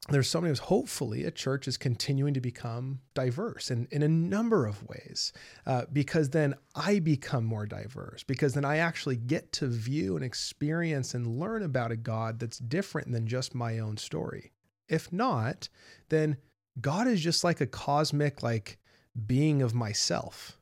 there's 0.10 0.30
so 0.30 0.40
many 0.40 0.52
ways. 0.52 0.60
Hopefully, 0.60 1.26
a 1.26 1.32
church 1.32 1.68
is 1.68 1.76
continuing 1.76 2.34
to 2.34 2.40
become 2.42 3.00
diverse 3.14 3.70
in, 3.72 3.88
in 3.92 4.04
a 4.04 4.08
number 4.08 4.66
of 4.66 4.82
ways 4.84 5.34
uh, 5.66 5.84
because 5.92 6.30
then 6.30 6.54
I 6.76 7.00
become 7.00 7.44
more 7.44 7.66
diverse, 7.66 8.24
because 8.24 8.54
then 8.54 8.64
I 8.64 8.78
actually 8.78 9.18
get 9.18 9.52
to 9.54 9.68
view 9.68 10.16
and 10.16 10.24
experience 10.24 11.14
and 11.14 11.40
learn 11.40 11.62
about 11.64 11.92
a 11.92 11.98
God 11.98 12.40
that's 12.40 12.58
different 12.60 13.12
than 13.12 13.28
just 13.28 13.54
my 13.54 13.80
own 13.80 13.98
story. 13.98 14.54
If 14.88 15.12
not, 15.12 15.68
then 16.08 16.38
God 16.80 17.08
is 17.08 17.20
just 17.20 17.44
like 17.44 17.60
a 17.60 17.68
cosmic, 17.68 18.42
like 18.42 18.78
being 19.26 19.62
of 19.62 19.74
myself. 19.74 20.58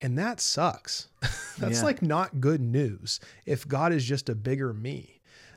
And 0.00 0.18
that 0.18 0.38
sucks. 0.40 1.08
That's 1.58 1.78
Yeah. 1.78 1.84
like 1.84 2.02
not 2.02 2.40
good 2.40 2.60
news 2.60 3.20
if 3.46 3.66
God 3.66 3.92
is 3.92 4.04
just 4.04 4.28
a 4.28 4.34
bigger 4.34 4.74
me. 4.74 5.13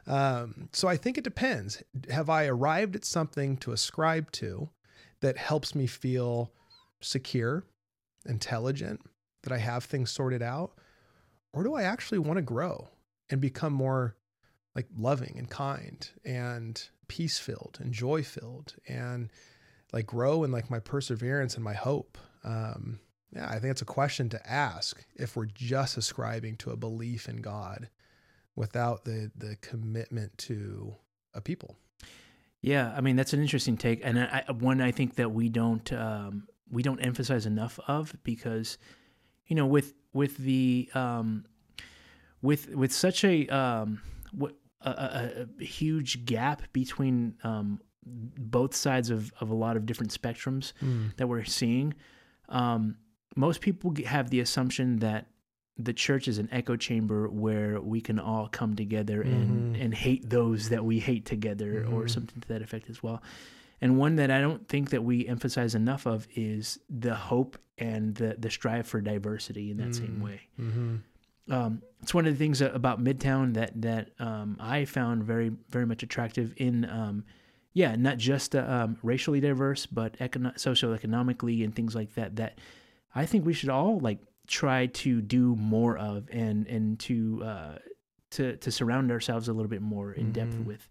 Um, 0.07 0.69
so 0.71 0.87
I 0.87 0.95
think 0.95 1.17
it 1.17 1.23
depends. 1.23 1.83
Have 2.09 2.29
I 2.29 2.45
arrived 2.45 2.95
at 2.95 3.05
something 3.05 3.57
to 3.57 3.73
ascribe 3.73 4.31
to 4.33 4.69
that 5.19 5.37
helps 5.37 5.75
me 5.75 5.85
feel 5.85 6.51
secure, 7.01 7.65
intelligent, 8.25 9.01
that 9.43 9.51
I 9.51 9.57
have 9.57 9.83
things 9.83 10.09
sorted 10.09 10.41
out? 10.41 10.71
Or 11.53 11.63
do 11.63 11.73
I 11.73 11.83
actually 11.83 12.19
want 12.19 12.37
to 12.37 12.43
grow 12.43 12.89
and 13.29 13.41
become 13.41 13.73
more 13.73 14.15
like 14.75 14.87
loving 14.95 15.35
and 15.37 15.49
kind 15.49 16.09
and 16.23 16.81
peace 17.07 17.39
filled 17.39 17.77
and 17.81 17.91
joy 17.93 18.23
filled 18.23 18.75
and 18.87 19.31
like 19.91 20.05
grow 20.05 20.43
in 20.43 20.51
like 20.51 20.69
my 20.69 20.79
perseverance 20.79 21.55
and 21.55 21.63
my 21.63 21.73
hope? 21.73 22.17
Um, 22.43 22.99
yeah, 23.35 23.47
I 23.49 23.59
think 23.59 23.71
it's 23.71 23.81
a 23.81 23.85
question 23.85 24.29
to 24.29 24.49
ask 24.49 25.03
if 25.15 25.35
we're 25.35 25.45
just 25.45 25.97
ascribing 25.97 26.55
to 26.57 26.71
a 26.71 26.77
belief 26.77 27.27
in 27.27 27.37
God 27.37 27.89
without 28.57 29.05
the 29.05 29.31
the 29.37 29.55
commitment 29.61 30.37
to 30.37 30.93
a 31.33 31.39
people. 31.39 31.77
Yeah, 32.59 32.93
I 32.97 32.99
mean 32.99 33.15
that's 33.15 33.31
an 33.31 33.41
interesting 33.41 33.77
take, 33.77 34.01
and 34.03 34.19
I, 34.19 34.43
one 34.51 34.81
I 34.81 34.91
think 34.91 35.15
that 35.15 35.31
we 35.31 35.47
don't 35.47 35.93
um, 35.93 36.47
we 36.69 36.83
don't 36.83 36.99
emphasize 36.99 37.45
enough 37.45 37.79
of 37.87 38.13
because 38.23 38.77
you 39.45 39.55
know 39.55 39.65
with 39.65 39.93
with 40.11 40.37
the 40.37 40.89
um, 40.93 41.45
with 42.41 42.75
with 42.75 42.91
such 42.91 43.23
a 43.23 43.47
um, 43.47 44.01
what 44.33 44.55
a, 44.81 44.89
a, 44.89 45.47
a 45.61 45.63
huge 45.63 46.25
gap 46.25 46.63
between 46.73 47.35
um, 47.43 47.79
both 48.05 48.75
sides 48.75 49.09
of, 49.09 49.31
of 49.39 49.49
a 49.49 49.55
lot 49.55 49.77
of 49.77 49.85
different 49.85 50.11
spectrums 50.11 50.73
that 51.17 51.27
we're 51.27 51.45
seeing. 51.45 51.93
Um, 52.49 52.97
most 53.35 53.61
people 53.61 53.93
have 54.05 54.29
the 54.29 54.39
assumption 54.39 54.99
that 54.99 55.27
the 55.79 55.93
church 55.93 56.27
is 56.27 56.37
an 56.39 56.49
echo 56.51 56.75
chamber 56.75 57.29
where 57.29 57.79
we 57.79 58.01
can 58.01 58.19
all 58.19 58.47
come 58.47 58.75
together 58.75 59.21
and, 59.21 59.75
Mhm. 59.75 59.83
and 59.85 59.93
hate 59.93 60.29
those 60.29 60.69
that 60.69 60.83
we 60.83 60.99
hate 60.99 61.25
together 61.25 61.85
or 61.85 62.03
Mhm. 62.05 62.09
something 62.09 62.41
to 62.41 62.47
that 62.47 62.61
effect 62.61 62.89
as 62.89 63.03
well. 63.03 63.21
And 63.79 63.97
one 63.99 64.15
that 64.15 64.31
I 64.31 64.41
don't 64.41 64.67
think 64.67 64.89
that 64.89 65.03
we 65.03 65.27
emphasize 65.27 65.75
enough 65.75 66.07
of 66.07 66.27
is 66.35 66.79
the 66.89 67.13
hope 67.13 67.57
and 67.77 68.15
the, 68.15 68.35
the 68.39 68.49
strive 68.49 68.87
for 68.87 69.01
diversity 69.01 69.69
in 69.69 69.77
that 69.77 69.93
same 69.93 70.17
Mm. 70.19 70.23
way 70.23 70.41
Mm-hmm. 70.59 70.95
um, 71.53 71.81
it's 72.01 72.11
one 72.13 72.25
of 72.25 72.33
the 72.33 72.37
things 72.39 72.59
about 72.61 73.03
Midtown 73.03 73.53
that 73.53 73.79
that 73.83 74.09
um, 74.19 74.57
I 74.59 74.85
found 74.85 75.23
very 75.23 75.51
very 75.69 75.85
much 75.85 76.01
attractive 76.01 76.53
in 76.57 76.85
um, 76.89 77.23
yeah 77.73 77.95
not 77.95 78.17
just 78.17 78.55
uh, 78.55 78.65
um, 78.67 78.97
racially 79.03 79.39
diverse 79.39 79.85
but 79.85 80.17
econo- 80.17 80.55
socioeconomically 80.55 81.63
and 81.63 81.75
things 81.75 81.93
like 81.93 82.15
that 82.15 82.35
that 82.37 82.57
I 83.13 83.27
think 83.27 83.45
we 83.45 83.53
should 83.53 83.69
all 83.69 83.99
like 83.99 84.17
try 84.47 84.87
to 84.87 85.21
do 85.21 85.55
more 85.55 85.97
of 85.97 86.27
and 86.31 86.65
and 86.67 86.99
to 86.99 87.43
uh, 87.43 87.77
to 88.31 88.55
to 88.57 88.71
surround 88.71 89.11
ourselves 89.11 89.47
a 89.47 89.53
little 89.53 89.69
bit 89.69 89.81
more 89.81 90.11
in 90.13 90.31
depth 90.31 90.55
Mhm. 90.55 90.65
with 90.65 90.87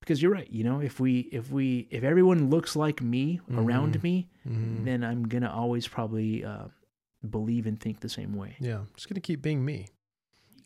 because 0.00 0.20
you're 0.20 0.32
right 0.32 0.50
you 0.50 0.62
know 0.64 0.80
if 0.80 1.00
we 1.00 1.20
if 1.32 1.50
we 1.50 1.86
if 1.90 2.02
everyone 2.04 2.50
looks 2.50 2.76
like 2.76 3.00
me 3.00 3.40
around 3.52 3.94
Mhm. 3.98 4.02
me 4.02 4.28
Mm-hmm. 4.46 4.84
then 4.84 5.02
I'm 5.04 5.26
gonna 5.28 5.50
always 5.50 5.88
probably 5.88 6.44
uh, 6.44 6.66
believe 7.28 7.66
and 7.66 7.80
think 7.80 8.00
the 8.00 8.08
same 8.08 8.34
way 8.34 8.56
Yeah, 8.60 8.80
I'm 8.80 8.88
just 8.94 9.08
gonna 9.08 9.20
keep 9.20 9.40
being 9.40 9.64
me. 9.64 9.88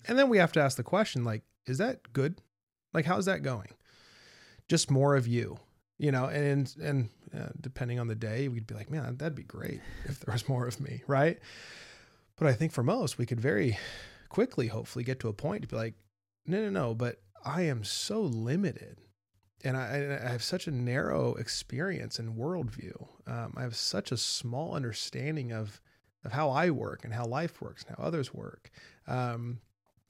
And 0.06 0.18
then 0.18 0.28
we 0.28 0.38
have 0.38 0.52
to 0.52 0.60
ask 0.60 0.76
the 0.76 0.82
question, 0.82 1.22
like, 1.24 1.42
is 1.66 1.78
that 1.78 2.12
good? 2.12 2.40
Like, 2.94 3.04
how's 3.04 3.26
that 3.26 3.42
going? 3.42 3.68
Just 4.68 4.90
more 4.90 5.16
of 5.16 5.26
you, 5.26 5.58
you 5.98 6.10
know. 6.12 6.26
And 6.26 6.74
and 6.80 7.08
uh, 7.34 7.48
depending 7.60 7.98
on 8.00 8.06
the 8.08 8.14
day, 8.14 8.48
we'd 8.48 8.66
be 8.66 8.74
like, 8.74 8.90
man, 8.90 9.16
that'd 9.18 9.34
be 9.34 9.42
great 9.42 9.80
if 10.06 10.20
there 10.20 10.32
was 10.32 10.48
more 10.48 10.66
of 10.66 10.80
me, 10.80 11.02
right? 11.06 11.38
But 12.38 12.48
I 12.48 12.52
think 12.52 12.72
for 12.72 12.82
most, 12.82 13.18
we 13.18 13.26
could 13.26 13.40
very 13.40 13.78
quickly, 14.28 14.68
hopefully, 14.68 15.04
get 15.04 15.20
to 15.20 15.28
a 15.28 15.32
point 15.32 15.62
to 15.62 15.68
be 15.68 15.76
like, 15.76 15.94
no, 16.46 16.60
no, 16.62 16.70
no. 16.70 16.94
But 16.94 17.20
I 17.44 17.62
am 17.62 17.84
so 17.84 18.20
limited, 18.20 18.98
and 19.64 19.76
I, 19.76 20.18
I 20.24 20.28
have 20.28 20.42
such 20.42 20.66
a 20.66 20.70
narrow 20.70 21.34
experience 21.34 22.18
and 22.18 22.36
worldview. 22.36 23.08
Um, 23.26 23.54
I 23.56 23.62
have 23.62 23.76
such 23.76 24.12
a 24.12 24.16
small 24.16 24.74
understanding 24.74 25.52
of 25.52 25.80
of 26.24 26.32
how 26.32 26.50
I 26.50 26.70
work 26.70 27.04
and 27.04 27.14
how 27.14 27.24
life 27.26 27.60
works 27.62 27.84
and 27.84 27.96
how 27.96 28.04
others 28.04 28.34
work. 28.34 28.70
Um, 29.06 29.60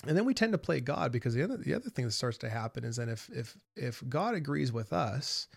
and 0.07 0.17
then 0.17 0.25
we 0.25 0.33
tend 0.33 0.53
to 0.53 0.59
play 0.59 0.81
God 0.81 1.13
because 1.13 1.35
the 1.35 1.43
other 1.43 1.57
the 1.57 1.75
other 1.75 1.91
thing 1.91 2.05
that 2.05 2.13
starts 2.13 2.39
to 2.39 2.51
happen 2.51 2.85
is 2.85 2.97
that 2.97 3.09
if 3.09 3.29
if 3.31 3.57
if 3.75 4.03
God 4.09 4.35
agrees 4.35 4.73
with 4.73 4.93
us, 4.93 5.49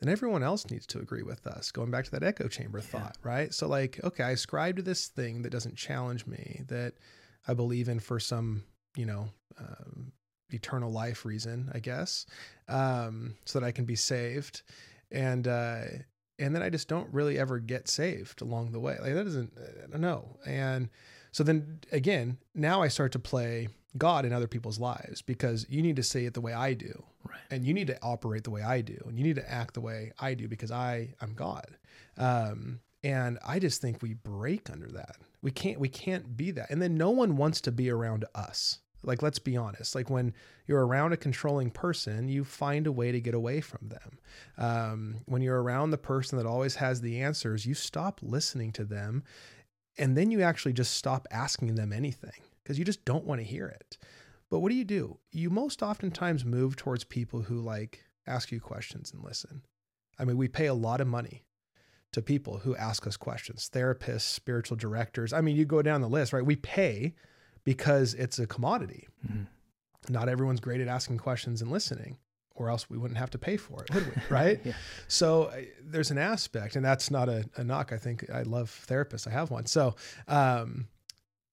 then 0.00 0.08
everyone 0.08 0.42
else 0.42 0.70
needs 0.70 0.86
to 0.88 0.98
agree 0.98 1.22
with 1.22 1.46
us. 1.46 1.70
Going 1.70 1.90
back 1.90 2.04
to 2.04 2.10
that 2.12 2.22
echo 2.22 2.48
chamber 2.48 2.80
thought, 2.80 3.16
right? 3.22 3.52
So 3.54 3.66
like, 3.66 4.00
okay, 4.04 4.24
I 4.24 4.30
ascribe 4.30 4.76
to 4.76 4.82
this 4.82 5.08
thing 5.08 5.42
that 5.42 5.50
doesn't 5.50 5.76
challenge 5.76 6.26
me, 6.26 6.62
that 6.68 6.94
I 7.48 7.54
believe 7.54 7.88
in 7.88 8.00
for 8.00 8.20
some, 8.20 8.64
you 8.96 9.06
know, 9.06 9.28
um, 9.58 10.12
eternal 10.50 10.92
life 10.92 11.24
reason, 11.24 11.70
I 11.74 11.78
guess, 11.78 12.26
um, 12.68 13.36
so 13.44 13.58
that 13.58 13.66
I 13.66 13.72
can 13.72 13.84
be 13.84 13.96
saved, 13.96 14.62
and 15.10 15.48
uh, 15.48 15.82
and 16.38 16.54
then 16.54 16.62
I 16.62 16.70
just 16.70 16.88
don't 16.88 17.12
really 17.12 17.38
ever 17.38 17.58
get 17.58 17.88
saved 17.88 18.42
along 18.42 18.72
the 18.72 18.80
way. 18.80 18.96
Like 19.00 19.14
that 19.14 19.24
doesn't, 19.24 19.52
I 19.58 19.90
don't 19.90 20.00
know. 20.00 20.36
And 20.46 20.90
so 21.32 21.42
then 21.42 21.80
again, 21.92 22.38
now 22.54 22.82
I 22.82 22.88
start 22.88 23.12
to 23.12 23.18
play 23.18 23.68
God 23.98 24.24
in 24.24 24.32
other 24.32 24.46
people's 24.48 24.78
lives 24.78 25.22
because 25.22 25.66
you 25.68 25.82
need 25.82 25.96
to 25.96 26.02
say 26.02 26.24
it 26.24 26.34
the 26.34 26.40
way 26.40 26.52
I 26.52 26.74
do, 26.74 27.04
Right. 27.24 27.40
and 27.50 27.64
you 27.64 27.74
need 27.74 27.86
to 27.88 27.98
operate 28.02 28.44
the 28.44 28.50
way 28.50 28.62
I 28.62 28.80
do, 28.80 28.98
and 29.06 29.18
you 29.18 29.24
need 29.24 29.36
to 29.36 29.50
act 29.50 29.74
the 29.74 29.80
way 29.80 30.12
I 30.18 30.34
do 30.34 30.48
because 30.48 30.70
I 30.70 31.14
I'm 31.20 31.34
God. 31.34 31.76
Um, 32.16 32.80
and 33.04 33.38
I 33.46 33.58
just 33.58 33.80
think 33.80 34.02
we 34.02 34.14
break 34.14 34.70
under 34.70 34.88
that. 34.88 35.16
We 35.42 35.50
can't 35.50 35.78
we 35.78 35.88
can't 35.88 36.36
be 36.36 36.50
that. 36.52 36.70
And 36.70 36.80
then 36.82 36.96
no 36.96 37.10
one 37.10 37.36
wants 37.36 37.60
to 37.62 37.72
be 37.72 37.90
around 37.90 38.24
us. 38.34 38.78
Like 39.02 39.22
let's 39.22 39.38
be 39.38 39.56
honest. 39.56 39.94
Like 39.94 40.10
when 40.10 40.34
you're 40.66 40.84
around 40.84 41.12
a 41.12 41.16
controlling 41.16 41.70
person, 41.70 42.28
you 42.28 42.42
find 42.44 42.86
a 42.88 42.92
way 42.92 43.12
to 43.12 43.20
get 43.20 43.34
away 43.34 43.60
from 43.60 43.88
them. 43.88 44.18
Um, 44.58 45.16
when 45.26 45.42
you're 45.42 45.62
around 45.62 45.90
the 45.90 45.98
person 45.98 46.38
that 46.38 46.46
always 46.46 46.76
has 46.76 47.00
the 47.00 47.20
answers, 47.20 47.64
you 47.66 47.74
stop 47.74 48.18
listening 48.22 48.72
to 48.72 48.84
them, 48.84 49.22
and 49.96 50.16
then 50.16 50.32
you 50.32 50.42
actually 50.42 50.72
just 50.72 50.94
stop 50.94 51.28
asking 51.30 51.76
them 51.76 51.92
anything 51.92 52.42
because 52.66 52.80
you 52.80 52.84
just 52.84 53.04
don't 53.04 53.24
want 53.24 53.40
to 53.40 53.46
hear 53.46 53.68
it. 53.68 53.96
But 54.50 54.58
what 54.58 54.70
do 54.70 54.74
you 54.74 54.84
do? 54.84 55.18
You 55.30 55.50
most 55.50 55.82
oftentimes 55.84 56.44
move 56.44 56.74
towards 56.74 57.04
people 57.04 57.42
who 57.42 57.60
like 57.60 58.02
ask 58.26 58.50
you 58.50 58.60
questions 58.60 59.12
and 59.12 59.22
listen. 59.22 59.62
I 60.18 60.24
mean, 60.24 60.36
we 60.36 60.48
pay 60.48 60.66
a 60.66 60.74
lot 60.74 61.00
of 61.00 61.06
money 61.06 61.44
to 62.12 62.20
people 62.22 62.58
who 62.58 62.74
ask 62.74 63.06
us 63.06 63.16
questions, 63.16 63.70
therapists, 63.72 64.22
spiritual 64.22 64.76
directors. 64.76 65.32
I 65.32 65.42
mean, 65.42 65.54
you 65.54 65.64
go 65.64 65.80
down 65.80 66.00
the 66.00 66.08
list, 66.08 66.32
right? 66.32 66.44
We 66.44 66.56
pay 66.56 67.14
because 67.62 68.14
it's 68.14 68.38
a 68.40 68.46
commodity. 68.48 69.06
Mhm. 69.24 69.46
Not 70.08 70.28
everyone's 70.28 70.60
great 70.60 70.80
at 70.80 70.88
asking 70.88 71.18
questions 71.18 71.62
and 71.62 71.70
listening, 71.70 72.18
or 72.54 72.68
else 72.70 72.88
we 72.90 72.98
wouldn't 72.98 73.18
have 73.18 73.30
to 73.30 73.38
pay 73.38 73.56
for 73.56 73.82
it, 73.84 73.94
would 73.94 74.06
we? 74.06 74.22
Right? 74.30 74.60
Yeah. 74.64 74.72
So 75.08 75.44
uh, 75.44 75.56
there's 75.84 76.10
an 76.10 76.18
aspect, 76.18 76.74
and 76.74 76.84
that's 76.84 77.10
not 77.12 77.28
a, 77.28 77.44
a 77.56 77.62
knock. 77.64 77.92
I 77.92 77.98
think 77.98 78.28
I 78.30 78.42
love 78.42 78.70
therapists. 78.88 79.26
I 79.28 79.30
have 79.30 79.50
one. 79.52 79.66
So 79.66 79.94
um, 80.26 80.86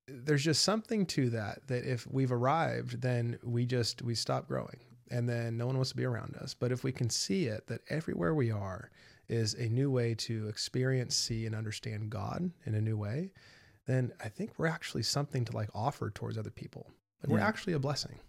there's 0.07 0.43
just 0.43 0.63
something 0.63 1.05
to 1.07 1.29
that. 1.31 1.67
That 1.67 1.85
if 1.85 2.05
we've 2.11 2.31
arrived, 2.31 3.01
then 3.01 3.37
we 3.43 3.65
just 3.65 4.01
we 4.01 4.15
stop 4.15 4.47
growing, 4.47 4.79
and 5.09 5.27
then 5.27 5.57
no 5.57 5.65
one 5.65 5.75
wants 5.75 5.91
to 5.91 5.97
be 5.97 6.05
around 6.05 6.35
us. 6.37 6.53
But 6.53 6.71
if 6.71 6.83
we 6.83 6.91
can 6.91 7.09
see 7.09 7.45
it, 7.45 7.67
that 7.67 7.81
everywhere 7.89 8.33
we 8.33 8.51
are 8.51 8.91
is 9.29 9.53
a 9.53 9.69
new 9.69 9.89
way 9.89 10.13
to 10.13 10.47
experience, 10.47 11.15
see, 11.15 11.45
and 11.45 11.55
understand 11.55 12.09
God 12.09 12.51
in 12.65 12.75
a 12.75 12.81
new 12.81 12.97
way, 12.97 13.31
then 13.87 14.11
I 14.23 14.29
think 14.29 14.51
we're 14.57 14.67
actually 14.67 15.03
something 15.03 15.45
to 15.45 15.55
like 15.55 15.69
offer 15.73 16.09
towards 16.09 16.37
other 16.37 16.51
people. 16.51 16.87
Like 17.23 17.31
we're 17.31 17.39
actually 17.39 17.73
a 17.73 17.79
blessing. 17.79 18.19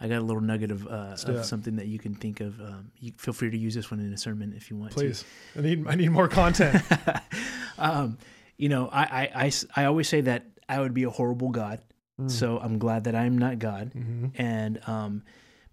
I 0.00 0.06
got 0.06 0.18
a 0.18 0.22
little 0.22 0.42
nugget 0.42 0.70
of, 0.70 0.86
uh, 0.86 1.16
of 1.26 1.44
something 1.44 1.74
that 1.76 1.86
you 1.86 1.98
can 1.98 2.14
think 2.14 2.40
of. 2.40 2.60
Um, 2.60 2.92
you 3.00 3.12
feel 3.16 3.34
free 3.34 3.50
to 3.50 3.58
use 3.58 3.74
this 3.74 3.90
one 3.90 3.98
in 3.98 4.12
a 4.12 4.18
sermon 4.18 4.52
if 4.56 4.70
you 4.70 4.76
want 4.76 4.92
Please, 4.92 5.24
I 5.56 5.62
need 5.62 5.88
I 5.88 5.94
need 5.96 6.10
more 6.10 6.28
content. 6.28 6.84
to. 6.88 7.22
um, 7.78 8.18
you 8.56 8.68
know, 8.68 8.88
I 8.92 9.50
always 9.76 10.08
say 10.08 10.20
that 10.22 10.44
I 10.68 10.80
would 10.80 10.94
be 10.94 11.04
a 11.04 11.10
horrible 11.10 11.50
God. 11.50 11.80
Mm. 12.20 12.30
So 12.30 12.58
I'm 12.58 12.78
glad 12.78 13.04
that 13.04 13.14
I'm 13.14 13.38
not 13.38 13.58
God. 13.58 13.92
Mhm. 13.94 14.32
And 14.34 14.80
um, 14.88 15.22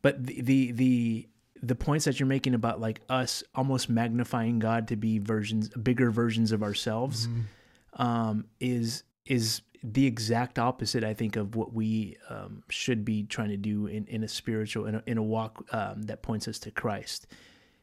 but 0.01 0.23
the 0.25 0.41
the 0.41 0.71
the 0.71 1.29
the 1.63 1.75
points 1.75 2.05
that 2.05 2.19
you're 2.19 2.27
making 2.27 2.53
about 2.53 2.79
like 2.79 3.01
us 3.09 3.43
almost 3.55 3.89
magnifying 3.89 4.59
God 4.59 4.87
to 4.89 4.95
be 4.95 5.17
versions, 5.19 5.69
bigger 5.69 6.11
versions 6.11 6.51
of 6.51 6.61
ourselves, 6.61 7.27
Mm-hmm. 7.27 8.01
um, 8.01 8.45
is 8.59 9.03
is 9.25 9.61
the 9.83 10.05
exact 10.05 10.57
opposite, 10.59 11.03
I 11.03 11.13
think, 11.13 11.35
of 11.35 11.55
what 11.55 11.73
we 11.73 12.17
um, 12.29 12.63
should 12.69 13.05
be 13.05 13.23
trying 13.23 13.49
to 13.49 13.57
do 13.57 13.85
in, 13.87 14.05
in 14.07 14.23
a 14.23 14.27
spiritual 14.27 14.85
in 14.87 14.95
a, 14.95 15.03
in 15.07 15.17
a 15.17 15.23
walk 15.23 15.65
um, 15.73 16.03
that 16.03 16.21
points 16.21 16.47
us 16.47 16.59
to 16.59 16.71
Christ. 16.71 17.27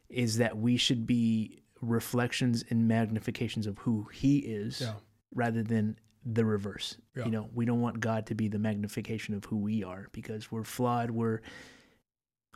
Is 0.09 0.37
that 0.39 0.57
we 0.59 0.77
should 0.77 1.07
be 1.07 1.63
reflections 1.81 2.65
and 2.71 2.89
magnifications 2.91 3.67
of 3.67 3.79
who 3.79 4.09
He 4.13 4.39
is, 4.39 4.81
Yeah. 4.81 4.95
rather 5.35 5.63
than 5.63 5.97
the 6.25 6.45
reverse. 6.45 6.97
Yeah. 7.17 7.25
You 7.25 7.31
know, 7.31 7.49
we 7.53 7.65
don't 7.65 7.81
want 7.81 8.01
God 8.01 8.27
to 8.27 8.35
be 8.35 8.49
the 8.49 8.59
magnification 8.59 9.35
of 9.35 9.45
who 9.45 9.57
we 9.57 9.85
are 9.85 10.09
because 10.13 10.51
we're 10.51 10.65
flawed, 10.65 11.11
we're 11.11 11.41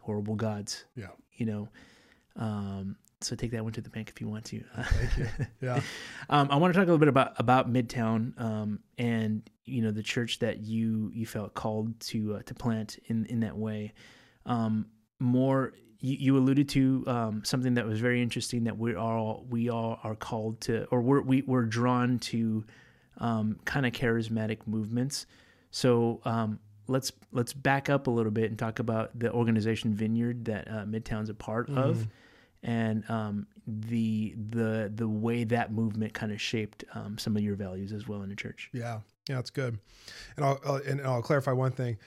horrible 0.00 0.36
gods. 0.36 0.84
Yeah. 0.94 1.08
You 1.32 1.46
know, 1.46 1.68
um, 2.36 2.96
so 3.20 3.34
take 3.34 3.50
that 3.52 3.64
one 3.64 3.72
to 3.72 3.80
the 3.80 3.90
bank 3.90 4.10
if 4.14 4.20
you 4.20 4.28
want 4.28 4.44
to. 4.46 4.62
Thank 4.82 5.18
you. 5.18 5.26
Yeah. 5.60 5.80
um, 6.28 6.48
I 6.50 6.56
want 6.56 6.74
to 6.74 6.78
talk 6.78 6.86
a 6.86 6.90
little 6.90 6.98
bit 6.98 7.08
about 7.08 7.32
about 7.38 7.72
Midtown 7.72 8.38
um, 8.40 8.80
and 8.98 9.48
you 9.64 9.82
know 9.82 9.90
the 9.90 10.02
church 10.02 10.38
that 10.40 10.60
you 10.60 11.10
you 11.14 11.26
felt 11.26 11.54
called 11.54 11.98
to 12.00 12.36
uh, 12.36 12.42
to 12.42 12.54
plant 12.54 12.98
in 13.06 13.26
in 13.26 13.40
that 13.40 13.56
way. 13.56 13.94
Um, 14.44 14.86
more, 15.18 15.72
you, 15.98 16.16
you 16.18 16.36
alluded 16.36 16.68
to 16.70 17.04
um, 17.06 17.42
something 17.44 17.74
that 17.74 17.86
was 17.86 18.00
very 18.00 18.22
interesting 18.22 18.64
that 18.64 18.78
we 18.78 18.94
are 18.94 19.16
all 19.16 19.46
we 19.48 19.70
all 19.70 19.98
are 20.04 20.14
called 20.14 20.60
to, 20.62 20.84
or 20.86 21.00
we're 21.00 21.22
we, 21.22 21.42
we're 21.42 21.64
drawn 21.64 22.18
to 22.20 22.64
um, 23.18 23.58
kind 23.64 23.86
of 23.86 23.92
charismatic 23.92 24.58
movements. 24.66 25.26
So 25.70 26.20
um, 26.24 26.58
let's 26.88 27.12
let's 27.32 27.52
back 27.52 27.88
up 27.90 28.06
a 28.06 28.10
little 28.10 28.32
bit 28.32 28.50
and 28.50 28.58
talk 28.58 28.78
about 28.78 29.18
the 29.18 29.30
organization 29.32 29.94
Vineyard 29.94 30.44
that 30.46 30.68
uh, 30.68 30.84
Midtown's 30.84 31.28
a 31.28 31.34
part 31.34 31.68
of 31.70 31.96
Mhm. 31.98 32.08
and 32.62 33.10
um, 33.10 33.46
the 33.66 34.34
the 34.50 34.90
the 34.94 35.08
way 35.08 35.44
that 35.44 35.72
movement 35.72 36.14
kind 36.14 36.32
of 36.32 36.40
shaped 36.40 36.84
um, 36.94 37.18
some 37.18 37.36
of 37.36 37.42
your 37.42 37.56
values 37.56 37.92
as 37.92 38.06
well 38.08 38.22
in 38.22 38.28
the 38.28 38.36
church. 38.36 38.70
Yeah, 38.72 39.00
yeah, 39.28 39.38
it's 39.38 39.50
good. 39.50 39.78
And 40.36 40.44
I'll, 40.46 40.60
I'll 40.64 40.76
and 40.76 41.00
I'll 41.00 41.22
clarify 41.22 41.52
one 41.52 41.72
thing. 41.72 41.98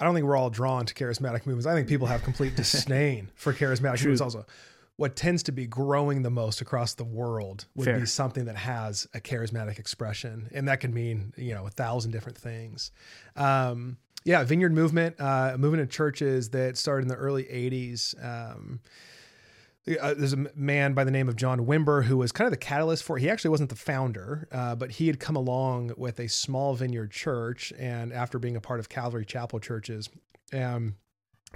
I 0.00 0.04
don't 0.04 0.14
think 0.14 0.26
we're 0.26 0.36
all 0.36 0.48
drawn 0.50 0.86
to 0.86 0.94
charismatic 0.94 1.44
movements. 1.44 1.66
I 1.66 1.74
think 1.74 1.88
people 1.88 2.06
have 2.06 2.22
complete 2.22 2.54
disdain 2.54 3.30
for 3.34 3.52
charismatic 3.52 3.96
True. 3.98 4.12
movements. 4.12 4.20
Also, 4.20 4.46
what 4.98 5.14
tends 5.14 5.44
to 5.44 5.52
be 5.52 5.64
growing 5.64 6.22
the 6.22 6.30
most 6.30 6.60
across 6.60 6.94
the 6.94 7.04
world 7.04 7.66
would 7.76 7.84
Fair. 7.84 8.00
be 8.00 8.04
something 8.04 8.46
that 8.46 8.56
has 8.56 9.06
a 9.14 9.20
charismatic 9.20 9.78
expression, 9.78 10.48
and 10.52 10.66
that 10.66 10.80
could 10.80 10.92
mean 10.92 11.32
you 11.36 11.54
know 11.54 11.66
a 11.66 11.70
thousand 11.70 12.10
different 12.10 12.36
things. 12.36 12.90
Um, 13.36 13.96
yeah, 14.24 14.42
Vineyard 14.42 14.74
movement, 14.74 15.14
uh, 15.20 15.52
a 15.54 15.58
movement 15.58 15.84
of 15.84 15.88
churches 15.88 16.50
that 16.50 16.76
started 16.76 17.02
in 17.02 17.08
the 17.08 17.14
early 17.14 17.44
'80s. 17.44 18.12
Um, 18.22 18.80
uh, 20.00 20.14
there's 20.14 20.32
a 20.32 20.50
man 20.56 20.94
by 20.94 21.04
the 21.04 21.12
name 21.12 21.28
of 21.28 21.36
John 21.36 21.64
Wimber 21.64 22.04
who 22.04 22.16
was 22.16 22.32
kind 22.32 22.46
of 22.46 22.50
the 22.50 22.58
catalyst 22.58 23.04
for. 23.04 23.16
it. 23.16 23.20
He 23.20 23.30
actually 23.30 23.50
wasn't 23.50 23.70
the 23.70 23.76
founder, 23.76 24.48
uh, 24.50 24.74
but 24.74 24.90
he 24.90 25.06
had 25.06 25.20
come 25.20 25.36
along 25.36 25.92
with 25.96 26.18
a 26.18 26.28
small 26.28 26.74
vineyard 26.74 27.12
church, 27.12 27.72
and 27.78 28.12
after 28.12 28.40
being 28.40 28.56
a 28.56 28.60
part 28.60 28.80
of 28.80 28.88
Calvary 28.88 29.24
Chapel 29.24 29.60
churches, 29.60 30.10
um, 30.52 30.96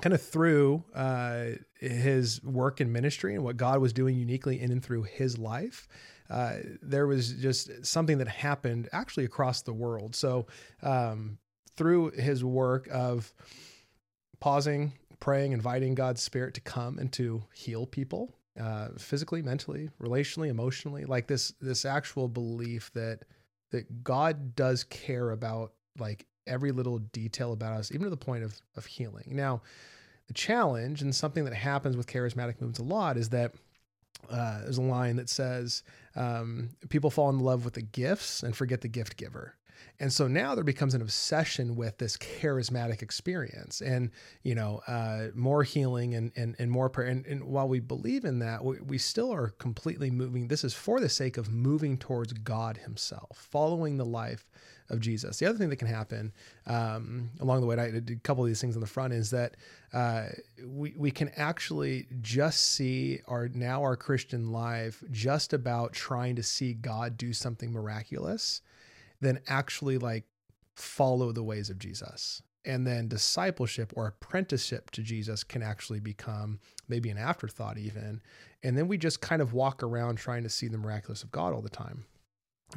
kind 0.00 0.14
of 0.14 0.22
through 0.22 0.84
uh, 0.94 1.46
his 1.82 2.42
work 2.42 2.80
in 2.80 2.92
ministry 2.92 3.34
and 3.34 3.42
what 3.42 3.56
God 3.56 3.80
was 3.80 3.92
doing 3.92 4.16
uniquely 4.16 4.60
in 4.60 4.70
and 4.70 4.82
through 4.82 5.02
his 5.02 5.36
life. 5.36 5.88
Uh, 6.30 6.56
there 6.80 7.06
was 7.06 7.32
just 7.32 7.84
something 7.84 8.18
that 8.18 8.28
happened 8.28 8.88
actually 8.92 9.24
across 9.24 9.62
the 9.62 9.72
world. 9.72 10.14
So, 10.14 10.46
um, 10.82 11.38
through 11.76 12.10
his 12.10 12.44
work 12.44 12.88
of 12.92 13.32
pausing, 14.40 14.92
praying, 15.20 15.52
inviting 15.52 15.94
God's 15.94 16.22
Spirit 16.22 16.54
to 16.54 16.60
come 16.60 16.98
and 16.98 17.12
to 17.14 17.42
heal 17.54 17.86
people, 17.86 18.32
uh, 18.60 18.88
physically, 18.98 19.42
mentally, 19.42 19.90
relationally, 20.00 20.48
emotionally, 20.48 21.04
like 21.04 21.26
this 21.26 21.52
this 21.60 21.84
actual 21.84 22.28
belief 22.28 22.92
that 22.94 23.24
that 23.70 24.04
God 24.04 24.54
does 24.54 24.84
care 24.84 25.30
about 25.30 25.72
like 25.98 26.26
every 26.46 26.70
little 26.70 26.98
detail 26.98 27.52
about 27.52 27.72
us, 27.72 27.90
even 27.90 28.04
to 28.04 28.10
the 28.10 28.16
point 28.16 28.44
of 28.44 28.54
of 28.76 28.86
healing. 28.86 29.28
Now, 29.30 29.62
challenge 30.32 31.02
and 31.02 31.14
something 31.14 31.44
that 31.44 31.54
happens 31.54 31.96
with 31.96 32.06
charismatic 32.06 32.60
movements 32.60 32.78
a 32.78 32.84
lot 32.84 33.16
is 33.16 33.28
that 33.30 33.54
uh, 34.30 34.60
there's 34.60 34.78
a 34.78 34.82
line 34.82 35.16
that 35.16 35.28
says 35.28 35.82
um, 36.16 36.70
people 36.88 37.10
fall 37.10 37.30
in 37.30 37.40
love 37.40 37.64
with 37.64 37.74
the 37.74 37.82
gifts 37.82 38.42
and 38.42 38.56
forget 38.56 38.80
the 38.80 38.88
gift 38.88 39.16
giver. 39.16 39.56
And 40.00 40.12
so 40.12 40.26
now 40.26 40.54
there 40.54 40.64
becomes 40.64 40.94
an 40.94 41.02
obsession 41.02 41.76
with 41.76 41.98
this 41.98 42.16
charismatic 42.16 43.02
experience 43.02 43.80
and, 43.80 44.10
you 44.42 44.54
know, 44.54 44.80
uh, 44.86 45.28
more 45.34 45.62
healing 45.62 46.14
and, 46.14 46.32
and, 46.34 46.56
and 46.58 46.70
more 46.70 46.88
prayer. 46.88 47.08
And, 47.08 47.26
and 47.26 47.44
while 47.44 47.68
we 47.68 47.80
believe 47.80 48.24
in 48.24 48.38
that, 48.40 48.64
we, 48.64 48.80
we 48.80 48.98
still 48.98 49.32
are 49.32 49.48
completely 49.48 50.10
moving. 50.10 50.48
This 50.48 50.64
is 50.64 50.74
for 50.74 50.98
the 50.98 51.08
sake 51.08 51.36
of 51.36 51.52
moving 51.52 51.98
towards 51.98 52.32
God 52.32 52.78
Himself, 52.78 53.46
following 53.50 53.96
the 53.96 54.04
life 54.04 54.46
of 54.88 55.00
Jesus. 55.00 55.38
The 55.38 55.46
other 55.46 55.58
thing 55.58 55.70
that 55.70 55.76
can 55.76 55.88
happen 55.88 56.32
um, 56.66 57.30
along 57.40 57.60
the 57.60 57.66
way, 57.66 57.76
I 57.76 57.90
did 57.90 58.10
a 58.10 58.16
couple 58.16 58.44
of 58.44 58.48
these 58.48 58.60
things 58.60 58.74
on 58.74 58.80
the 58.80 58.86
front, 58.86 59.12
is 59.12 59.30
that 59.30 59.56
uh, 59.92 60.26
we, 60.66 60.94
we 60.96 61.10
can 61.10 61.30
actually 61.36 62.06
just 62.20 62.72
see 62.72 63.20
our 63.26 63.48
now 63.48 63.82
our 63.82 63.96
Christian 63.96 64.52
life 64.52 65.02
just 65.10 65.52
about 65.52 65.92
trying 65.92 66.36
to 66.36 66.42
see 66.42 66.74
God 66.74 67.16
do 67.16 67.32
something 67.32 67.72
miraculous 67.72 68.62
than 69.20 69.40
actually 69.48 69.98
like 69.98 70.24
follow 70.74 71.32
the 71.32 71.42
ways 71.42 71.70
of 71.70 71.78
Jesus. 71.78 72.42
And 72.64 72.86
then 72.86 73.08
discipleship 73.08 73.92
or 73.96 74.06
apprenticeship 74.06 74.90
to 74.92 75.02
Jesus 75.02 75.42
can 75.42 75.62
actually 75.62 75.98
become 75.98 76.60
maybe 76.88 77.10
an 77.10 77.18
afterthought, 77.18 77.76
even. 77.76 78.20
And 78.62 78.78
then 78.78 78.86
we 78.86 78.98
just 78.98 79.20
kind 79.20 79.42
of 79.42 79.52
walk 79.52 79.82
around 79.82 80.16
trying 80.16 80.44
to 80.44 80.48
see 80.48 80.68
the 80.68 80.78
miraculous 80.78 81.24
of 81.24 81.32
God 81.32 81.52
all 81.52 81.60
the 81.60 81.68
time. 81.68 82.04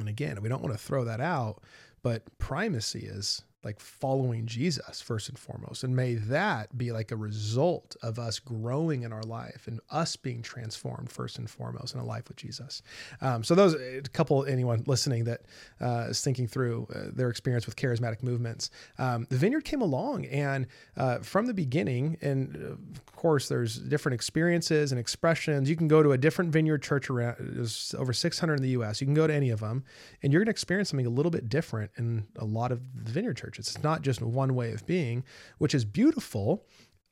And 0.00 0.08
again, 0.08 0.42
we 0.42 0.48
don't 0.48 0.62
want 0.62 0.74
to 0.74 0.82
throw 0.82 1.04
that 1.04 1.20
out, 1.20 1.62
but 2.06 2.22
primacy 2.38 3.00
is 3.00 3.42
like 3.66 3.80
following 3.80 4.46
Jesus 4.46 5.00
first 5.00 5.28
and 5.28 5.36
foremost. 5.36 5.82
And 5.82 5.94
may 5.94 6.14
that 6.14 6.78
be 6.78 6.92
like 6.92 7.10
a 7.10 7.16
result 7.16 7.96
of 8.00 8.16
us 8.18 8.38
growing 8.38 9.02
in 9.02 9.12
our 9.12 9.24
life 9.24 9.66
and 9.66 9.80
us 9.90 10.14
being 10.14 10.40
transformed 10.40 11.10
first 11.10 11.36
and 11.38 11.50
foremost 11.50 11.92
in 11.94 12.00
a 12.00 12.04
life 12.04 12.28
with 12.28 12.36
Jesus. 12.36 12.80
Um, 13.20 13.42
so 13.42 13.56
those 13.56 13.74
a 13.74 14.02
couple 14.02 14.44
anyone 14.44 14.84
listening 14.86 15.24
that 15.24 15.40
uh, 15.80 16.06
is 16.10 16.22
thinking 16.22 16.46
through 16.46 16.86
uh, 16.94 17.10
their 17.12 17.28
experience 17.28 17.66
with 17.66 17.74
charismatic 17.74 18.22
movements, 18.22 18.70
um, 18.98 19.26
the 19.30 19.36
Vineyard 19.36 19.64
came 19.64 19.82
along 19.82 20.26
and 20.26 20.68
uh, 20.96 21.18
from 21.18 21.46
the 21.46 21.54
beginning, 21.54 22.16
and 22.22 22.54
of 22.56 23.16
course 23.16 23.48
there's 23.48 23.78
different 23.78 24.14
experiences 24.14 24.92
and 24.92 25.00
expressions. 25.00 25.68
You 25.68 25.74
can 25.74 25.88
go 25.88 26.04
to 26.04 26.12
a 26.12 26.18
different 26.18 26.52
Vineyard 26.52 26.82
church 26.82 27.10
around. 27.10 27.36
There's 27.40 27.96
over 27.98 28.12
600 28.12 28.54
in 28.54 28.62
the 28.62 28.70
U.S. 28.70 29.00
You 29.00 29.08
can 29.08 29.14
go 29.14 29.26
to 29.26 29.34
any 29.34 29.50
of 29.50 29.58
them, 29.58 29.82
and 30.22 30.32
you're 30.32 30.40
going 30.40 30.46
to 30.46 30.50
experience 30.50 30.90
something 30.90 31.06
a 31.06 31.10
little 31.10 31.32
bit 31.32 31.48
different 31.48 31.90
in 31.96 32.28
a 32.36 32.44
lot 32.44 32.70
of 32.70 32.80
the 32.94 33.10
Vineyard 33.10 33.36
churches. 33.36 33.55
It's 33.58 33.82
not 33.82 34.02
just 34.02 34.22
one 34.22 34.54
way 34.54 34.72
of 34.72 34.86
being, 34.86 35.24
which 35.58 35.74
is 35.74 35.84
beautiful. 35.84 36.66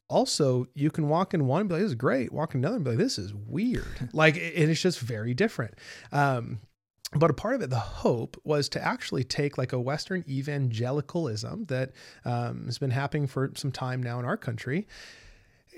Also, 0.09 0.67
you 0.75 0.91
can 0.91 1.09
walk 1.09 1.35
in 1.35 1.47
one 1.47 1.63
and 1.63 1.69
be 1.69 1.75
like, 1.75 1.83
this 1.83 1.91
is 1.91 1.95
great. 1.95 2.33
Walk 2.33 2.55
in 2.55 2.61
another 2.61 2.77
and 2.77 2.85
be 2.85 2.91
like, 2.91 2.99
this 2.99 3.19
is 3.19 3.33
weird. 3.35 3.87
like, 4.13 4.37
and 4.37 4.71
it's 4.71 4.81
just 4.81 5.01
very 5.01 5.35
different. 5.35 5.75
Um, 6.13 6.61
but 7.17 7.31
a 7.31 7.35
part 7.35 7.55
of 7.55 7.63
it, 7.63 7.71
the 7.71 7.79
hope 7.79 8.41
was 8.45 8.69
to 8.71 8.85
actually 8.85 9.25
take 9.25 9.57
like 9.57 9.73
a 9.73 9.81
Western 9.81 10.25
evangelicalism 10.29 11.67
that 11.67 11.93
um, 12.25 12.65
has 12.67 12.79
been 12.79 12.91
happening 12.91 13.27
for 13.27 13.53
some 13.57 13.71
time 13.71 14.03
now 14.03 14.19
in 14.19 14.25
our 14.25 14.37
country 14.37 14.87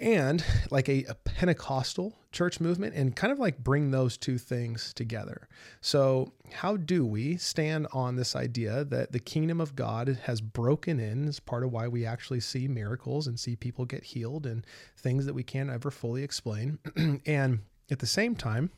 and 0.00 0.44
like 0.70 0.88
a, 0.88 1.04
a, 1.04 1.14
Pentecostal 1.14 2.14
church 2.32 2.60
movement 2.60 2.94
and 2.94 3.14
kind 3.14 3.32
of 3.32 3.38
like 3.38 3.62
bring 3.62 3.90
those 3.90 4.16
two 4.16 4.38
things 4.38 4.92
together. 4.94 5.48
So, 5.80 6.32
how 6.52 6.76
do 6.76 7.04
we 7.04 7.36
stand 7.36 7.86
on 7.92 8.16
this 8.16 8.34
idea 8.34 8.84
that 8.84 9.12
the 9.12 9.18
kingdom 9.18 9.60
of 9.60 9.76
God 9.76 10.20
has 10.24 10.40
broken 10.40 10.98
in 11.00 11.28
as 11.28 11.40
part 11.40 11.64
of 11.64 11.72
why 11.72 11.88
we 11.88 12.06
actually 12.06 12.40
see 12.40 12.68
miracles 12.68 13.26
and 13.26 13.38
see 13.38 13.56
people 13.56 13.84
get 13.84 14.04
healed 14.04 14.46
and 14.46 14.66
things 14.96 15.26
that 15.26 15.34
we 15.34 15.42
can't 15.42 15.70
ever 15.70 15.90
fully 15.90 16.22
explain? 16.22 16.78
and 17.26 17.60
at 17.90 17.98
the 17.98 18.06
same 18.06 18.34
time, 18.34 18.70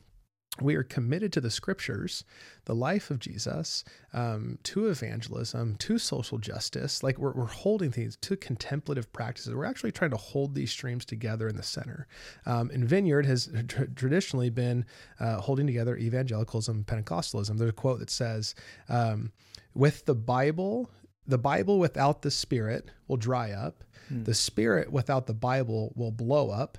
we 0.61 0.75
are 0.75 0.83
committed 0.83 1.33
to 1.33 1.41
the 1.41 1.51
scriptures, 1.51 2.23
the 2.65 2.75
life 2.75 3.09
of 3.11 3.19
Jesus, 3.19 3.83
um, 4.13 4.57
to 4.63 4.87
evangelism, 4.87 5.75
to 5.77 5.97
social 5.97 6.37
justice. 6.37 7.03
Like 7.03 7.17
we're, 7.17 7.33
we're 7.33 7.45
holding 7.45 7.91
things 7.91 8.17
to 8.17 8.35
contemplative 8.37 9.11
practices. 9.13 9.53
We're 9.53 9.65
actually 9.65 9.91
trying 9.91 10.11
to 10.11 10.17
hold 10.17 10.55
these 10.55 10.71
streams 10.71 11.05
together 11.05 11.47
in 11.47 11.55
the 11.55 11.63
center. 11.63 12.07
Um, 12.45 12.69
and 12.73 12.85
Vineyard 12.87 13.25
has 13.25 13.49
tr- 13.67 13.85
traditionally 13.95 14.49
been 14.49 14.85
uh, 15.19 15.37
holding 15.37 15.67
together 15.67 15.97
evangelicalism 15.97 16.77
and 16.77 16.87
Pentecostalism. 16.87 17.57
There's 17.57 17.69
a 17.69 17.73
quote 17.73 17.99
that 17.99 18.09
says, 18.09 18.55
um, 18.87 19.31
with 19.73 20.05
the 20.05 20.15
Bible, 20.15 20.89
the 21.27 21.37
Bible 21.37 21.79
without 21.79 22.21
the 22.21 22.31
Spirit 22.31 22.89
will 23.07 23.17
dry 23.17 23.51
up. 23.51 23.83
Hmm. 24.07 24.23
The 24.23 24.33
Spirit 24.33 24.91
without 24.91 25.27
the 25.27 25.33
Bible 25.33 25.93
will 25.95 26.11
blow 26.11 26.49
up. 26.49 26.77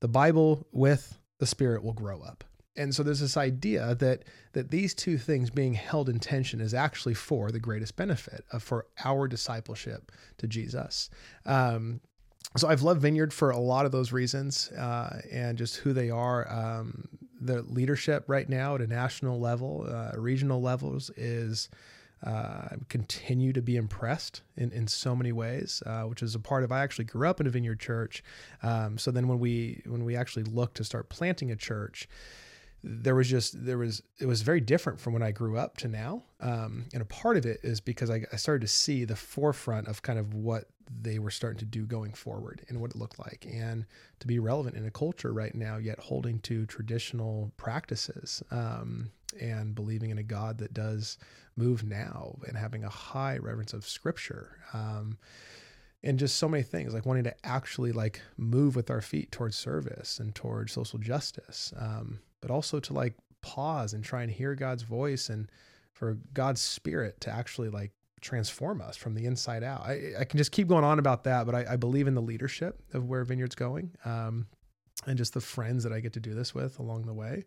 The 0.00 0.08
Bible 0.08 0.66
with 0.72 1.18
the 1.38 1.46
Spirit 1.46 1.82
will 1.82 1.92
grow 1.92 2.20
up 2.20 2.44
and 2.80 2.94
so 2.94 3.02
there's 3.02 3.20
this 3.20 3.36
idea 3.36 3.94
that 3.96 4.24
that 4.52 4.70
these 4.70 4.94
two 4.94 5.18
things 5.18 5.50
being 5.50 5.74
held 5.74 6.08
in 6.08 6.18
tension 6.18 6.60
is 6.60 6.74
actually 6.74 7.14
for 7.14 7.50
the 7.50 7.60
greatest 7.60 7.96
benefit 7.96 8.44
of 8.52 8.62
for 8.62 8.86
our 9.04 9.28
discipleship 9.28 10.10
to 10.38 10.46
Jesus. 10.46 11.10
Um, 11.46 12.00
so 12.56 12.68
I've 12.68 12.82
loved 12.82 13.00
Vineyard 13.00 13.32
for 13.32 13.50
a 13.50 13.58
lot 13.58 13.86
of 13.86 13.92
those 13.92 14.10
reasons 14.12 14.70
uh, 14.72 15.20
and 15.30 15.56
just 15.56 15.76
who 15.76 15.92
they 15.92 16.10
are. 16.10 16.50
Um, 16.50 17.08
the 17.40 17.62
leadership 17.62 18.24
right 18.26 18.48
now 18.48 18.74
at 18.74 18.80
a 18.80 18.86
national 18.86 19.38
level, 19.38 19.86
uh, 19.88 20.18
regional 20.18 20.60
levels 20.60 21.10
is 21.16 21.68
uh, 22.24 22.68
continue 22.88 23.52
to 23.52 23.62
be 23.62 23.76
impressed 23.76 24.42
in, 24.56 24.72
in 24.72 24.86
so 24.86 25.16
many 25.16 25.32
ways, 25.32 25.82
uh, 25.86 26.02
which 26.02 26.22
is 26.22 26.34
a 26.34 26.38
part 26.38 26.64
of. 26.64 26.72
I 26.72 26.82
actually 26.82 27.06
grew 27.06 27.28
up 27.28 27.40
in 27.40 27.46
a 27.46 27.50
Vineyard 27.50 27.80
church, 27.80 28.22
um, 28.62 28.98
so 28.98 29.10
then 29.10 29.26
when 29.26 29.38
we 29.38 29.82
when 29.86 30.04
we 30.04 30.16
actually 30.16 30.42
looked 30.42 30.76
to 30.78 30.84
start 30.84 31.08
planting 31.08 31.50
a 31.50 31.56
church, 31.56 32.08
there 32.82 33.14
was 33.14 33.28
just 33.28 33.64
there 33.64 33.78
was 33.78 34.02
it 34.18 34.26
was 34.26 34.42
very 34.42 34.60
different 34.60 35.00
from 35.00 35.12
when 35.12 35.22
I 35.22 35.32
grew 35.32 35.58
up 35.58 35.76
to 35.78 35.88
now, 35.88 36.22
um, 36.40 36.86
and 36.92 37.02
a 37.02 37.06
part 37.06 37.36
of 37.36 37.44
it 37.44 37.60
is 37.62 37.80
because 37.80 38.10
I, 38.10 38.24
I 38.32 38.36
started 38.36 38.62
to 38.62 38.72
see 38.72 39.04
the 39.04 39.16
forefront 39.16 39.88
of 39.88 40.02
kind 40.02 40.18
of 40.18 40.34
what 40.34 40.64
they 41.02 41.18
were 41.18 41.30
starting 41.30 41.58
to 41.58 41.64
do 41.64 41.86
going 41.86 42.12
forward 42.12 42.64
and 42.68 42.80
what 42.80 42.90
it 42.90 42.96
looked 42.96 43.18
like, 43.18 43.46
and 43.50 43.84
to 44.20 44.26
be 44.26 44.38
relevant 44.38 44.76
in 44.76 44.86
a 44.86 44.90
culture 44.90 45.32
right 45.32 45.54
now, 45.54 45.76
yet 45.76 45.98
holding 45.98 46.40
to 46.40 46.66
traditional 46.66 47.52
practices 47.56 48.42
um, 48.50 49.10
and 49.40 49.74
believing 49.74 50.10
in 50.10 50.18
a 50.18 50.22
God 50.22 50.58
that 50.58 50.72
does 50.72 51.18
move 51.56 51.84
now 51.84 52.38
and 52.48 52.56
having 52.56 52.84
a 52.84 52.88
high 52.88 53.36
reverence 53.36 53.72
of 53.72 53.86
Scripture. 53.86 54.56
Um, 54.72 55.18
and 56.02 56.18
just 56.18 56.36
so 56.36 56.48
many 56.48 56.62
things 56.62 56.94
like 56.94 57.04
wanting 57.04 57.24
to 57.24 57.46
actually 57.46 57.92
like 57.92 58.22
move 58.38 58.74
with 58.74 58.90
our 58.90 59.02
feet 59.02 59.30
towards 59.30 59.54
service 59.54 60.18
and 60.18 60.34
towards 60.34 60.72
social 60.72 60.98
justice 60.98 61.74
um, 61.78 62.20
but 62.40 62.50
also 62.50 62.80
to 62.80 62.92
like 62.92 63.14
pause 63.42 63.92
and 63.92 64.04
try 64.04 64.22
and 64.22 64.30
hear 64.30 64.54
God's 64.54 64.82
voice 64.82 65.28
and 65.28 65.50
for 65.92 66.18
God's 66.32 66.60
spirit 66.60 67.20
to 67.22 67.30
actually 67.30 67.68
like 67.68 67.92
transform 68.20 68.80
us 68.80 68.96
from 68.96 69.14
the 69.14 69.26
inside 69.26 69.62
out. 69.62 69.82
I, 69.82 70.12
I 70.20 70.24
can 70.24 70.38
just 70.38 70.52
keep 70.52 70.68
going 70.68 70.84
on 70.84 70.98
about 70.98 71.24
that, 71.24 71.46
but 71.46 71.54
I, 71.54 71.72
I 71.72 71.76
believe 71.76 72.06
in 72.06 72.14
the 72.14 72.22
leadership 72.22 72.80
of 72.92 73.08
where 73.08 73.24
Vineyard's 73.24 73.54
going 73.54 73.90
um, 74.04 74.46
and 75.06 75.16
just 75.16 75.34
the 75.34 75.40
friends 75.40 75.84
that 75.84 75.92
I 75.92 76.00
get 76.00 76.12
to 76.14 76.20
do 76.20 76.34
this 76.34 76.54
with 76.54 76.78
along 76.78 77.06
the 77.06 77.14
way. 77.14 77.44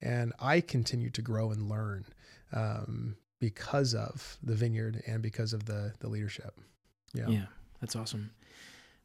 And 0.00 0.32
I 0.40 0.60
continue 0.60 1.10
to 1.10 1.22
grow 1.22 1.50
and 1.50 1.68
learn 1.68 2.04
um, 2.52 3.16
because 3.38 3.94
of 3.94 4.38
the 4.42 4.54
Vineyard 4.54 5.02
and 5.06 5.22
because 5.22 5.52
of 5.52 5.64
the 5.64 5.92
the 6.00 6.08
leadership. 6.08 6.58
Yeah, 7.14 7.28
yeah, 7.28 7.46
that's 7.80 7.96
awesome. 7.96 8.30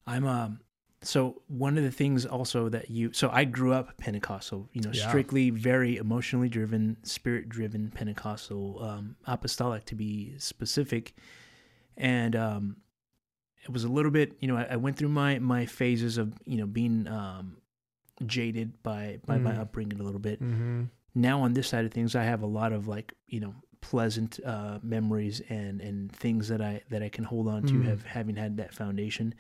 I'm 0.06 0.26
um 0.26 0.60
so 1.04 1.42
one 1.48 1.78
of 1.78 1.84
the 1.84 1.92
things 1.92 2.26
also 2.26 2.70
that 2.70 2.90
you 2.90 3.14
so 3.14 3.30
I 3.32 3.46
grew 3.46 3.72
up 3.72 3.96
Pentecostal, 3.98 4.68
you 4.74 4.82
know, 4.82 4.92
yeah. 4.92 5.08
strictly 5.08 5.52
very 5.52 5.98
emotionally 5.98 6.50
driven, 6.50 6.98
spirit 7.04 7.50
driven 7.50 7.92
Pentecostal, 7.92 8.84
um, 8.84 9.16
apostolic 9.26 9.86
to 9.86 9.96
be 9.96 10.34
specific, 10.38 11.14
and 11.96 12.36
um, 12.36 12.78
it 13.64 13.72
was 13.72 13.84
a 13.84 13.90
little 13.90 14.12
bit, 14.12 14.34
you 14.40 14.48
know, 14.48 14.58
I, 14.58 14.64
I, 14.72 14.76
went 14.78 14.98
through 14.98 15.10
my 15.10 15.38
my 15.38 15.68
phases 15.68 16.18
of 16.18 16.34
you 16.46 16.58
know 16.58 16.66
being 16.66 17.08
um, 17.08 17.58
jaded 18.26 18.82
by 18.82 19.20
by 19.26 19.38
mm. 19.38 19.44
my 19.44 19.56
upbringing 19.56 20.00
a 20.00 20.04
little 20.04 20.20
bit. 20.20 20.42
Mm-hmm. 20.42 20.86
Now 21.14 21.42
on 21.42 21.54
this 21.54 21.68
side 21.68 21.86
of 21.86 21.92
things, 21.92 22.16
I 22.16 22.24
have 22.24 22.42
a 22.42 22.48
lot 22.48 22.74
of 22.74 22.88
like 22.88 23.14
you 23.28 23.40
know 23.40 23.54
pleasant 23.82 24.40
uh, 24.44 24.80
memories 24.82 25.44
and 25.50 25.80
and 25.80 26.12
things 26.12 26.48
that 26.48 26.62
I 26.62 26.82
that 26.90 27.04
I 27.04 27.10
can 27.10 27.24
hold 27.24 27.48
on 27.48 27.64
to 27.68 27.74
mm. 27.74 27.86
have 27.86 28.04
having 28.04 28.36
had 28.36 28.58
that 28.58 28.74
foundation 28.74 29.36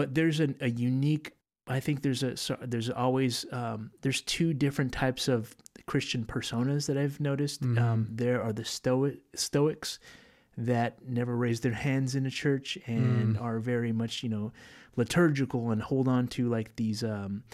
but 0.00 0.14
there's 0.14 0.40
a, 0.40 0.54
a 0.62 0.70
unique 0.70 1.34
I 1.68 1.78
think 1.78 2.00
there's 2.02 2.22
a 2.22 2.36
so 2.38 2.56
there's 2.62 2.88
always 2.88 3.44
um, 3.52 3.90
there's 4.00 4.22
two 4.22 4.54
different 4.54 4.92
types 4.92 5.28
of 5.28 5.54
Christian 5.84 6.24
personas 6.24 6.86
that 6.86 6.96
I've 6.96 7.20
noticed. 7.20 7.60
Mm-hmm. 7.62 7.78
Um, 7.78 8.08
there 8.10 8.42
are 8.42 8.54
the 8.54 8.64
Stoic 8.64 9.18
Stoics 9.34 9.98
that 10.56 11.06
never 11.06 11.36
raise 11.36 11.60
their 11.60 11.72
hands 11.72 12.14
in 12.14 12.24
a 12.24 12.30
church 12.30 12.78
and 12.86 13.36
mm. 13.36 13.42
are 13.42 13.58
very 13.58 13.92
much 13.92 14.22
you 14.22 14.30
know 14.30 14.52
liturgical 14.96 15.70
and 15.70 15.82
hold 15.82 16.08
on 16.08 16.28
to 16.28 16.48
like 16.48 16.74
these 16.76 17.04
um, 17.04 17.44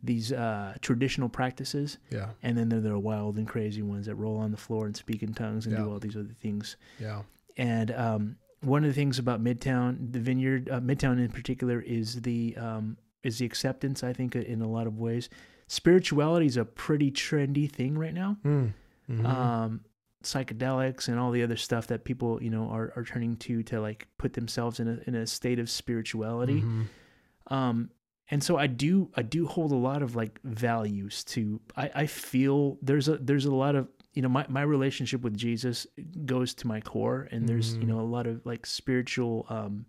these 0.00 0.32
uh, 0.32 0.74
traditional 0.80 1.28
practices. 1.28 1.98
Yeah. 2.10 2.30
And 2.44 2.56
then 2.56 2.68
there, 2.68 2.80
there 2.80 2.92
are 2.92 3.00
wild 3.00 3.36
and 3.36 3.48
crazy 3.48 3.82
ones 3.82 4.06
that 4.06 4.14
roll 4.14 4.38
on 4.38 4.52
the 4.52 4.56
floor 4.56 4.86
and 4.86 4.96
speak 4.96 5.24
in 5.24 5.34
tongues 5.34 5.66
and 5.66 5.74
yeah. 5.74 5.82
do 5.82 5.90
all 5.90 5.98
these 5.98 6.16
other 6.16 6.36
things. 6.40 6.76
Yeah. 7.00 7.22
And 7.56 7.90
um, 7.90 8.36
one 8.62 8.84
of 8.84 8.90
the 8.90 8.94
things 8.94 9.18
about 9.18 9.42
Midtown, 9.42 10.12
the 10.12 10.20
Vineyard, 10.20 10.68
uh, 10.70 10.80
Midtown 10.80 11.18
in 11.18 11.30
particular, 11.30 11.80
is 11.80 12.20
the 12.22 12.56
um, 12.56 12.96
is 13.22 13.38
the 13.38 13.46
acceptance. 13.46 14.04
I 14.04 14.12
think 14.12 14.36
in 14.36 14.60
a 14.62 14.68
lot 14.68 14.86
of 14.86 14.98
ways, 14.98 15.28
spirituality 15.66 16.46
is 16.46 16.56
a 16.56 16.64
pretty 16.64 17.10
trendy 17.10 17.70
thing 17.70 17.96
right 17.96 18.14
now. 18.14 18.36
Mm. 18.44 18.72
Mm-hmm. 19.10 19.26
Um, 19.26 19.80
psychedelics 20.22 21.08
and 21.08 21.18
all 21.18 21.30
the 21.30 21.42
other 21.42 21.56
stuff 21.56 21.86
that 21.86 22.04
people 22.04 22.42
you 22.42 22.50
know 22.50 22.68
are, 22.68 22.92
are 22.96 23.04
turning 23.04 23.36
to 23.36 23.62
to 23.62 23.80
like 23.80 24.06
put 24.18 24.34
themselves 24.34 24.80
in 24.80 24.88
a 24.88 25.00
in 25.06 25.14
a 25.14 25.26
state 25.26 25.58
of 25.58 25.70
spirituality. 25.70 26.60
Mm-hmm. 26.60 27.54
Um, 27.54 27.90
and 28.30 28.42
so 28.42 28.56
I 28.56 28.66
do 28.66 29.10
I 29.16 29.22
do 29.22 29.46
hold 29.46 29.72
a 29.72 29.76
lot 29.76 30.02
of 30.02 30.14
like 30.14 30.38
values 30.44 31.24
to 31.24 31.60
I, 31.76 31.90
I 31.94 32.06
feel 32.06 32.78
there's 32.82 33.08
a 33.08 33.16
there's 33.16 33.46
a 33.46 33.54
lot 33.54 33.74
of 33.74 33.88
you 34.14 34.22
know 34.22 34.28
my, 34.28 34.44
my 34.48 34.62
relationship 34.62 35.22
with 35.22 35.36
jesus 35.36 35.86
goes 36.24 36.54
to 36.54 36.66
my 36.66 36.80
core 36.80 37.28
and 37.30 37.48
there's 37.48 37.72
mm-hmm. 37.72 37.82
you 37.82 37.86
know 37.88 38.00
a 38.00 38.02
lot 38.02 38.26
of 38.26 38.44
like 38.44 38.66
spiritual 38.66 39.46
um 39.48 39.86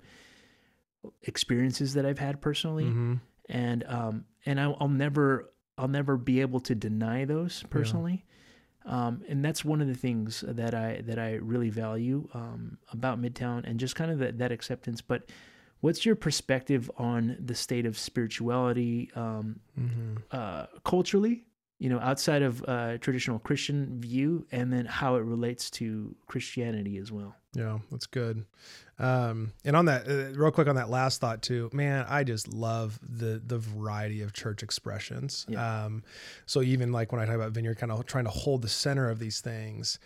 experiences 1.24 1.94
that 1.94 2.06
i've 2.06 2.20
had 2.20 2.42
personally 2.42 2.86
mm-hmm. 2.86 3.16
and 3.50 3.84
um 3.88 4.26
and 4.46 4.60
I, 4.60 4.68
will 4.68 4.88
never 4.88 5.52
i'll 5.78 5.88
never 5.88 6.18
be 6.18 6.42
able 6.42 6.60
to 6.62 6.76
deny 6.76 7.26
those 7.26 7.64
personally 7.70 8.26
yeah. 8.86 9.08
um 9.08 9.24
and 9.28 9.44
that's 9.44 9.66
one 9.66 9.82
of 9.82 9.88
the 9.88 9.96
things 9.96 10.44
that 10.48 10.76
i 10.76 11.02
that 11.06 11.18
i 11.18 11.34
really 11.34 11.70
value 11.70 12.28
um 12.34 12.78
about 12.92 13.20
midtown 13.20 13.64
and 13.68 13.80
just 13.80 13.96
kind 13.96 14.12
of 14.12 14.20
that, 14.20 14.38
that 14.38 14.52
acceptance 14.52 15.02
but 15.02 15.30
what's 15.80 16.06
your 16.06 16.16
perspective 16.16 16.92
on 16.98 17.36
the 17.40 17.56
state 17.56 17.88
of 17.88 17.98
spirituality 17.98 19.10
um 19.16 19.60
mm-hmm. 19.80 20.18
uh 20.30 20.68
culturally 20.84 21.46
you 21.82 21.90
know, 21.90 22.00
outside 22.00 22.44
of 22.44 22.64
uh, 22.68 23.00
traditional 23.00 23.40
Christian 23.40 24.00
view, 24.00 24.46
and 24.52 24.72
then 24.72 24.86
how 24.86 25.16
it 25.16 25.24
relates 25.24 25.72
to 25.72 26.16
Christianity 26.28 27.00
as 27.00 27.12
well. 27.12 27.36
Yeah, 27.56 27.80
that's 27.90 28.06
good. 28.06 28.46
Um, 29.00 29.54
and 29.66 29.76
on 29.76 29.86
that, 29.86 30.08
uh, 30.08 30.40
real 30.40 30.52
quick 30.52 30.68
on 30.68 30.76
that 30.76 30.92
last 30.92 31.22
thought 31.22 31.42
too, 31.42 31.72
man, 31.74 32.06
I 32.08 32.24
just 32.24 32.54
love 32.54 33.00
the 33.02 33.42
the 33.44 33.58
variety 33.58 34.22
of 34.22 34.32
church 34.32 34.62
expressions. 34.62 35.48
Yeah. 35.50 35.86
Um, 35.86 36.04
so 36.46 36.62
even 36.62 36.92
like 36.92 37.12
when 37.12 37.20
I 37.20 37.26
talk 37.26 37.34
about 37.34 37.52
Vineyard, 37.52 37.80
kind 37.80 37.92
of 37.92 38.06
trying 38.06 38.26
to 38.26 38.30
hold 38.30 38.62
the 38.62 38.70
center 38.70 39.10
of 39.10 39.18
these 39.18 39.42
things. 39.42 39.98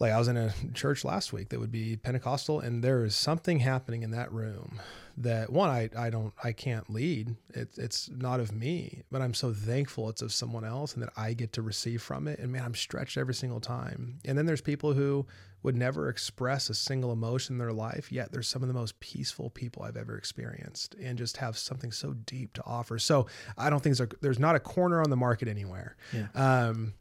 Like 0.00 0.12
I 0.12 0.18
was 0.18 0.28
in 0.28 0.36
a 0.36 0.52
church 0.74 1.04
last 1.04 1.32
week 1.32 1.50
that 1.50 1.60
would 1.60 1.70
be 1.70 1.96
Pentecostal, 1.96 2.58
and 2.60 2.82
there 2.82 3.04
is 3.04 3.14
something 3.14 3.60
happening 3.60 4.02
in 4.02 4.10
that 4.12 4.32
room 4.32 4.80
that 5.20 5.50
one 5.50 5.68
I, 5.68 5.90
I 5.96 6.10
don't 6.10 6.32
I 6.42 6.52
can't 6.52 6.88
lead. 6.90 7.36
It, 7.50 7.70
it's 7.76 8.08
not 8.10 8.40
of 8.40 8.52
me 8.52 9.02
but 9.10 9.20
I'm 9.20 9.34
so 9.34 9.52
thankful 9.52 10.08
it's 10.08 10.22
of 10.22 10.32
someone 10.32 10.64
else 10.64 10.94
and 10.94 11.02
that 11.02 11.12
I 11.16 11.34
get 11.34 11.52
to 11.54 11.62
receive 11.62 12.02
from 12.02 12.26
it. 12.26 12.38
And 12.38 12.52
man 12.52 12.64
I'm 12.64 12.74
stretched 12.74 13.18
every 13.18 13.34
single 13.34 13.60
time. 13.60 14.18
And 14.24 14.36
then 14.36 14.46
there's 14.46 14.60
people 14.60 14.94
who 14.94 15.26
would 15.62 15.76
never 15.76 16.08
express 16.08 16.70
a 16.70 16.74
single 16.74 17.12
emotion 17.12 17.54
in 17.54 17.58
their 17.58 17.72
life 17.72 18.10
yet 18.10 18.32
they're 18.32 18.42
some 18.42 18.62
of 18.62 18.68
the 18.68 18.74
most 18.74 18.98
peaceful 19.00 19.50
people 19.50 19.82
I've 19.82 19.96
ever 19.96 20.16
experienced 20.16 20.94
and 20.94 21.18
just 21.18 21.36
have 21.36 21.58
something 21.58 21.92
so 21.92 22.14
deep 22.14 22.54
to 22.54 22.64
offer. 22.64 22.98
So 22.98 23.26
I 23.58 23.68
don't 23.68 23.82
think 23.82 23.96
there's, 23.96 24.08
a, 24.10 24.16
there's 24.22 24.38
not 24.38 24.56
a 24.56 24.60
corner 24.60 25.02
on 25.02 25.10
the 25.10 25.16
market 25.16 25.48
anywhere. 25.48 25.96
Yeah. 26.12 26.28
um 26.34 26.94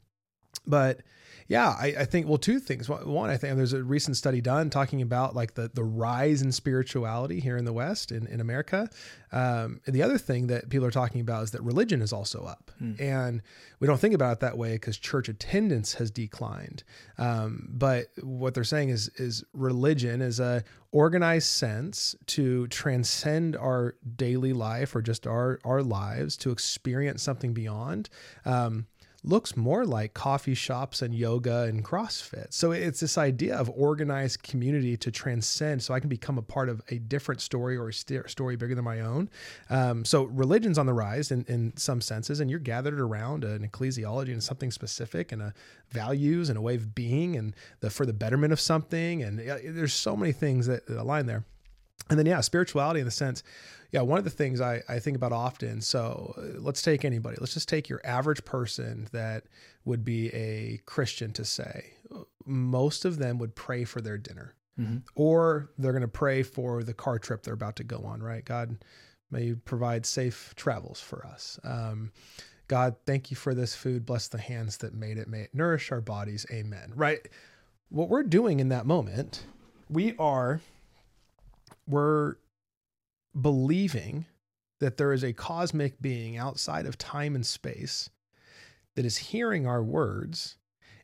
but 0.65 1.01
yeah, 1.49 1.69
I, 1.69 1.95
I, 2.01 2.05
think 2.05 2.27
well, 2.27 2.37
two 2.37 2.59
things. 2.59 2.87
One, 2.87 3.31
I 3.31 3.35
think 3.35 3.57
there's 3.57 3.73
a 3.73 3.81
recent 3.81 4.15
study 4.15 4.39
done 4.39 4.69
talking 4.69 5.01
about 5.01 5.35
like 5.35 5.55
the 5.55 5.71
the 5.73 5.83
rise 5.83 6.43
in 6.43 6.51
spirituality 6.51 7.39
here 7.39 7.57
in 7.57 7.65
the 7.65 7.73
West 7.73 8.11
in 8.11 8.27
in 8.27 8.39
America. 8.39 8.87
Um, 9.31 9.81
and 9.87 9.95
the 9.95 10.03
other 10.03 10.19
thing 10.19 10.45
that 10.47 10.69
people 10.69 10.85
are 10.85 10.91
talking 10.91 11.21
about 11.21 11.41
is 11.41 11.51
that 11.51 11.63
religion 11.63 12.03
is 12.03 12.13
also 12.13 12.43
up, 12.43 12.69
mm. 12.79 13.01
and 13.01 13.41
we 13.79 13.87
don't 13.87 13.99
think 13.99 14.13
about 14.13 14.33
it 14.33 14.39
that 14.41 14.59
way 14.59 14.73
because 14.73 14.99
church 14.99 15.27
attendance 15.27 15.95
has 15.95 16.11
declined. 16.11 16.83
Um, 17.17 17.67
but 17.71 18.09
what 18.21 18.53
they're 18.53 18.63
saying 18.63 18.89
is 18.89 19.09
is 19.15 19.43
religion 19.51 20.21
is 20.21 20.39
a 20.39 20.63
organized 20.91 21.47
sense 21.47 22.15
to 22.27 22.67
transcend 22.67 23.55
our 23.55 23.95
daily 24.17 24.53
life 24.53 24.95
or 24.95 25.01
just 25.01 25.25
our 25.25 25.59
our 25.65 25.81
lives 25.81 26.37
to 26.37 26.51
experience 26.51 27.23
something 27.23 27.55
beyond. 27.55 28.07
Um, 28.45 28.85
looks 29.23 29.57
more 29.57 29.85
like 29.85 30.13
coffee 30.13 30.53
shops 30.53 31.01
and 31.01 31.13
yoga 31.13 31.63
and 31.63 31.83
CrossFit. 31.83 32.53
So 32.53 32.71
it's 32.71 32.99
this 32.99 33.17
idea 33.17 33.55
of 33.55 33.69
organized 33.69 34.43
community 34.43 34.95
to 34.97 35.11
transcend 35.11 35.83
so 35.83 35.93
I 35.93 35.99
can 35.99 36.09
become 36.09 36.37
a 36.37 36.41
part 36.41 36.69
of 36.69 36.81
a 36.89 36.99
different 36.99 37.41
story 37.41 37.75
or 37.75 37.89
a 37.89 37.93
st- 37.93 38.29
story 38.29 38.55
bigger 38.55 38.75
than 38.75 38.85
my 38.85 39.01
own. 39.01 39.29
Um, 39.69 40.05
so 40.05 40.23
religion's 40.23 40.77
on 40.77 40.85
the 40.85 40.93
rise 40.93 41.31
in, 41.31 41.45
in 41.47 41.75
some 41.75 42.01
senses, 42.01 42.39
and 42.39 42.49
you're 42.49 42.59
gathered 42.59 42.99
around 42.99 43.43
an 43.43 43.67
ecclesiology 43.67 44.31
and 44.31 44.43
something 44.43 44.71
specific 44.71 45.31
and 45.31 45.41
a 45.41 45.53
values 45.89 46.49
and 46.49 46.57
a 46.57 46.61
way 46.61 46.75
of 46.75 46.95
being 46.95 47.35
and 47.35 47.55
the 47.81 47.89
for 47.89 48.05
the 48.05 48.13
betterment 48.13 48.53
of 48.53 48.59
something. 48.59 49.21
And 49.21 49.39
uh, 49.39 49.57
there's 49.65 49.93
so 49.93 50.15
many 50.15 50.31
things 50.31 50.67
that, 50.67 50.85
that 50.87 50.97
align 50.97 51.25
there. 51.25 51.43
And 52.09 52.17
then, 52.17 52.25
yeah, 52.25 52.41
spirituality 52.41 52.99
in 52.99 53.05
the 53.05 53.11
sense, 53.11 53.43
yeah, 53.91 54.01
one 54.01 54.17
of 54.17 54.23
the 54.23 54.29
things 54.29 54.61
I, 54.61 54.81
I 54.87 54.99
think 54.99 55.15
about 55.17 55.31
often. 55.31 55.81
So 55.81 56.33
uh, 56.37 56.59
let's 56.59 56.81
take 56.81 57.03
anybody. 57.05 57.37
Let's 57.39 57.53
just 57.53 57.69
take 57.69 57.89
your 57.89 58.01
average 58.03 58.45
person 58.45 59.07
that 59.11 59.45
would 59.85 60.05
be 60.05 60.29
a 60.33 60.79
Christian 60.85 61.31
to 61.33 61.45
say. 61.45 61.93
Most 62.45 63.05
of 63.05 63.17
them 63.17 63.37
would 63.39 63.55
pray 63.55 63.83
for 63.83 64.01
their 64.01 64.17
dinner. 64.17 64.53
Mhm. 64.79 65.03
or 65.15 65.71
they're 65.77 65.91
going 65.91 66.03
to 66.03 66.07
pray 66.07 66.41
for 66.41 66.83
the 66.83 66.93
car 66.93 67.19
trip 67.19 67.43
they're 67.43 67.53
about 67.53 67.75
to 67.75 67.83
go 67.83 67.97
on, 68.05 68.23
right? 68.23 68.45
God, 68.45 68.77
may 69.29 69.43
you 69.43 69.57
provide 69.57 70.05
safe 70.05 70.53
travels 70.55 71.01
for 71.01 71.25
us. 71.25 71.59
Um, 71.65 72.13
God, 72.69 72.95
thank 73.05 73.29
you 73.29 73.35
for 73.35 73.53
this 73.53 73.75
food. 73.75 74.05
Bless 74.05 74.29
the 74.29 74.37
hands 74.37 74.77
that 74.77 74.93
made 74.93 75.17
it. 75.17 75.27
May 75.27 75.41
it 75.41 75.49
nourish 75.53 75.91
our 75.91 75.99
bodies. 75.99 76.45
Amen. 76.49 76.93
Right? 76.95 77.19
What 77.89 78.07
we're 78.07 78.23
doing 78.23 78.61
in 78.61 78.69
that 78.69 78.85
moment, 78.85 79.43
we 79.89 80.15
are, 80.17 80.61
we're 81.85 82.35
believing 83.39 84.25
that 84.79 84.97
there 84.97 85.13
is 85.13 85.23
a 85.23 85.33
cosmic 85.33 86.01
being 86.01 86.37
outside 86.37 86.85
of 86.85 86.97
time 86.97 87.35
and 87.35 87.45
space 87.45 88.09
that 88.95 89.05
is 89.05 89.17
hearing 89.17 89.67
our 89.67 89.83
words 89.83 90.57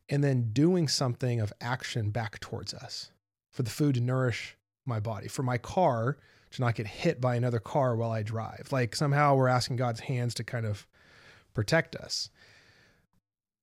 and 0.10 0.24
then 0.24 0.52
doing 0.54 0.88
something 0.88 1.40
of 1.40 1.54
action 1.60 2.10
back 2.10 2.40
towards 2.40 2.74
us 2.74 3.12
for 3.52 3.64
the 3.64 3.70
food 3.70 3.96
to 3.96 4.02
nourish 4.02 4.58
my 4.86 5.00
body, 5.00 5.28
for 5.28 5.44
my 5.44 5.58
car 5.58 6.18
to 6.52 6.62
not 6.62 6.76
get 6.76 6.88
hit 6.88 7.20
by 7.20 7.36
another 7.36 7.60
car 7.60 7.96
while 7.96 8.12
I 8.12 8.24
drive. 8.24 8.70
Like 8.72 8.96
somehow 8.96 9.36
we're 9.36 9.48
asking 9.48 9.78
God's 9.78 10.02
hands 10.02 10.34
to 10.36 10.44
kind 10.44 10.66
of 10.66 10.88
protect 11.54 11.96
us. 11.96 12.30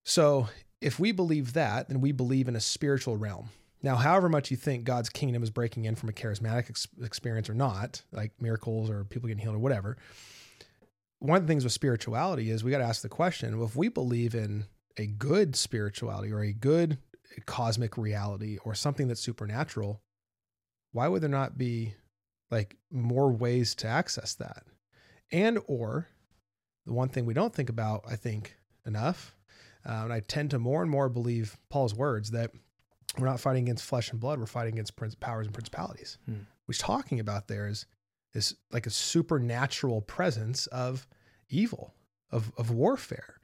So 0.04 0.48
if 0.80 0.98
we 0.98 1.12
believe 1.12 1.52
that, 1.52 1.88
then 1.88 2.00
we 2.00 2.12
believe 2.12 2.48
in 2.48 2.56
a 2.56 2.60
spiritual 2.60 3.16
realm. 3.16 3.50
Now, 3.83 3.97
however 3.97 4.28
much 4.28 4.51
you 4.51 4.57
think 4.57 4.85
God's 4.85 5.09
kingdom 5.09 5.43
is 5.43 5.51
breaking 5.51 5.87
in 5.87 5.97
from 5.97 6.09
a 6.09 6.12
charismatic 6.12 6.70
ex- 6.70 6.89
experience 7.03 7.51
or 7.51 7.55
not, 7.55 8.03
like 8.12 8.30
miracles 8.41 8.89
or 8.89 9.05
people 9.05 9.28
getting 9.28 9.43
healed 9.43 9.57
or 9.57 9.61
whatever, 9.61 9.97
one 11.18 11.37
of 11.37 11.43
the 11.43 11.49
things 11.49 11.64
with 11.64 11.72
spirituality 11.72 12.51
is 12.51 12.62
we 12.62 12.70
got 12.70 12.78
to 12.78 12.85
ask 12.85 13.03
the 13.03 13.09
question 13.09 13.57
well, 13.57 13.66
if 13.66 13.76
we 13.76 13.89
believe 13.89 14.35
in 14.35 14.66
a 14.97 15.07
good 15.07 15.57
spirituality 15.57 16.33
or 16.33 16.41
a 16.41 16.53
good 16.53 16.99
cosmic 17.47 17.97
reality 17.97 18.59
or 18.64 18.74
something 18.74 19.09
that's 19.09 19.20
supernatural, 19.20 20.03
why 20.93 21.09
would 21.09 21.22
there 21.22 21.28
not 21.28 21.57
be 21.57 21.95
like 22.51 22.76
more 22.91 23.33
ways 23.33 23.74
to 23.76 23.87
access 23.89 24.35
that? 24.35 24.64
And 25.30 25.59
or 25.66 26.09
the 26.87 26.93
one 26.93 27.09
thing 27.09 27.24
we 27.24 27.35
don't 27.35 27.55
think 27.55 27.70
about, 27.70 28.03
I 28.09 28.16
think, 28.16 28.57
enough, 28.85 29.35
uh, 29.89 30.03
and 30.05 30.12
I 30.12 30.20
tend 30.20 30.51
to 30.51 30.59
more 30.59 30.83
and 30.83 30.91
more 30.91 31.09
believe 31.09 31.57
Paul's 31.70 31.95
words 31.95 32.30
that 32.33 32.51
we're 33.18 33.26
not 33.26 33.40
fighting 33.40 33.64
against 33.64 33.84
flesh 33.84 34.10
and 34.10 34.20
blood, 34.20 34.38
we're 34.38 34.46
fighting 34.46 34.74
against 34.74 34.96
prince, 34.96 35.14
powers 35.14 35.46
and 35.46 35.54
principalities. 35.54 36.18
Hmm. 36.26 36.32
What 36.64 36.76
he's 36.76 36.78
talking 36.78 37.20
about 37.20 37.48
there 37.48 37.66
is 37.66 37.86
is 38.34 38.56
like 38.70 38.86
a 38.86 38.90
supernatural 38.90 40.00
presence 40.00 40.66
of 40.68 41.06
evil, 41.48 41.94
of 42.30 42.52
of 42.56 42.70
warfare. 42.70 43.40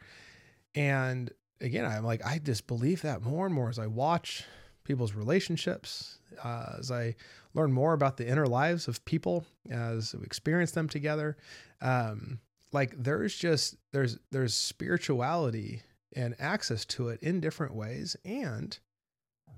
And 0.74 1.30
again, 1.60 1.84
I'm 1.84 2.04
like, 2.04 2.24
I 2.24 2.38
just 2.38 2.66
believe 2.66 3.02
that 3.02 3.22
more 3.22 3.46
and 3.46 3.54
more 3.54 3.68
as 3.68 3.78
I 3.78 3.86
watch 3.86 4.44
people's 4.84 5.14
relationships, 5.14 6.18
uh, 6.42 6.76
as 6.78 6.90
I 6.90 7.14
learn 7.54 7.72
more 7.72 7.92
about 7.92 8.16
the 8.16 8.26
inner 8.26 8.46
lives 8.46 8.88
of 8.88 9.04
people, 9.04 9.44
as 9.70 10.14
we 10.14 10.24
experience 10.24 10.70
them 10.72 10.88
together. 10.88 11.36
Um, 11.80 12.40
like 12.72 12.94
there's 12.96 13.36
just 13.36 13.76
there's 13.92 14.18
there's 14.30 14.54
spirituality 14.54 15.82
and 16.14 16.34
access 16.38 16.84
to 16.86 17.08
it 17.08 17.22
in 17.22 17.40
different 17.40 17.74
ways, 17.74 18.16
and 18.24 18.78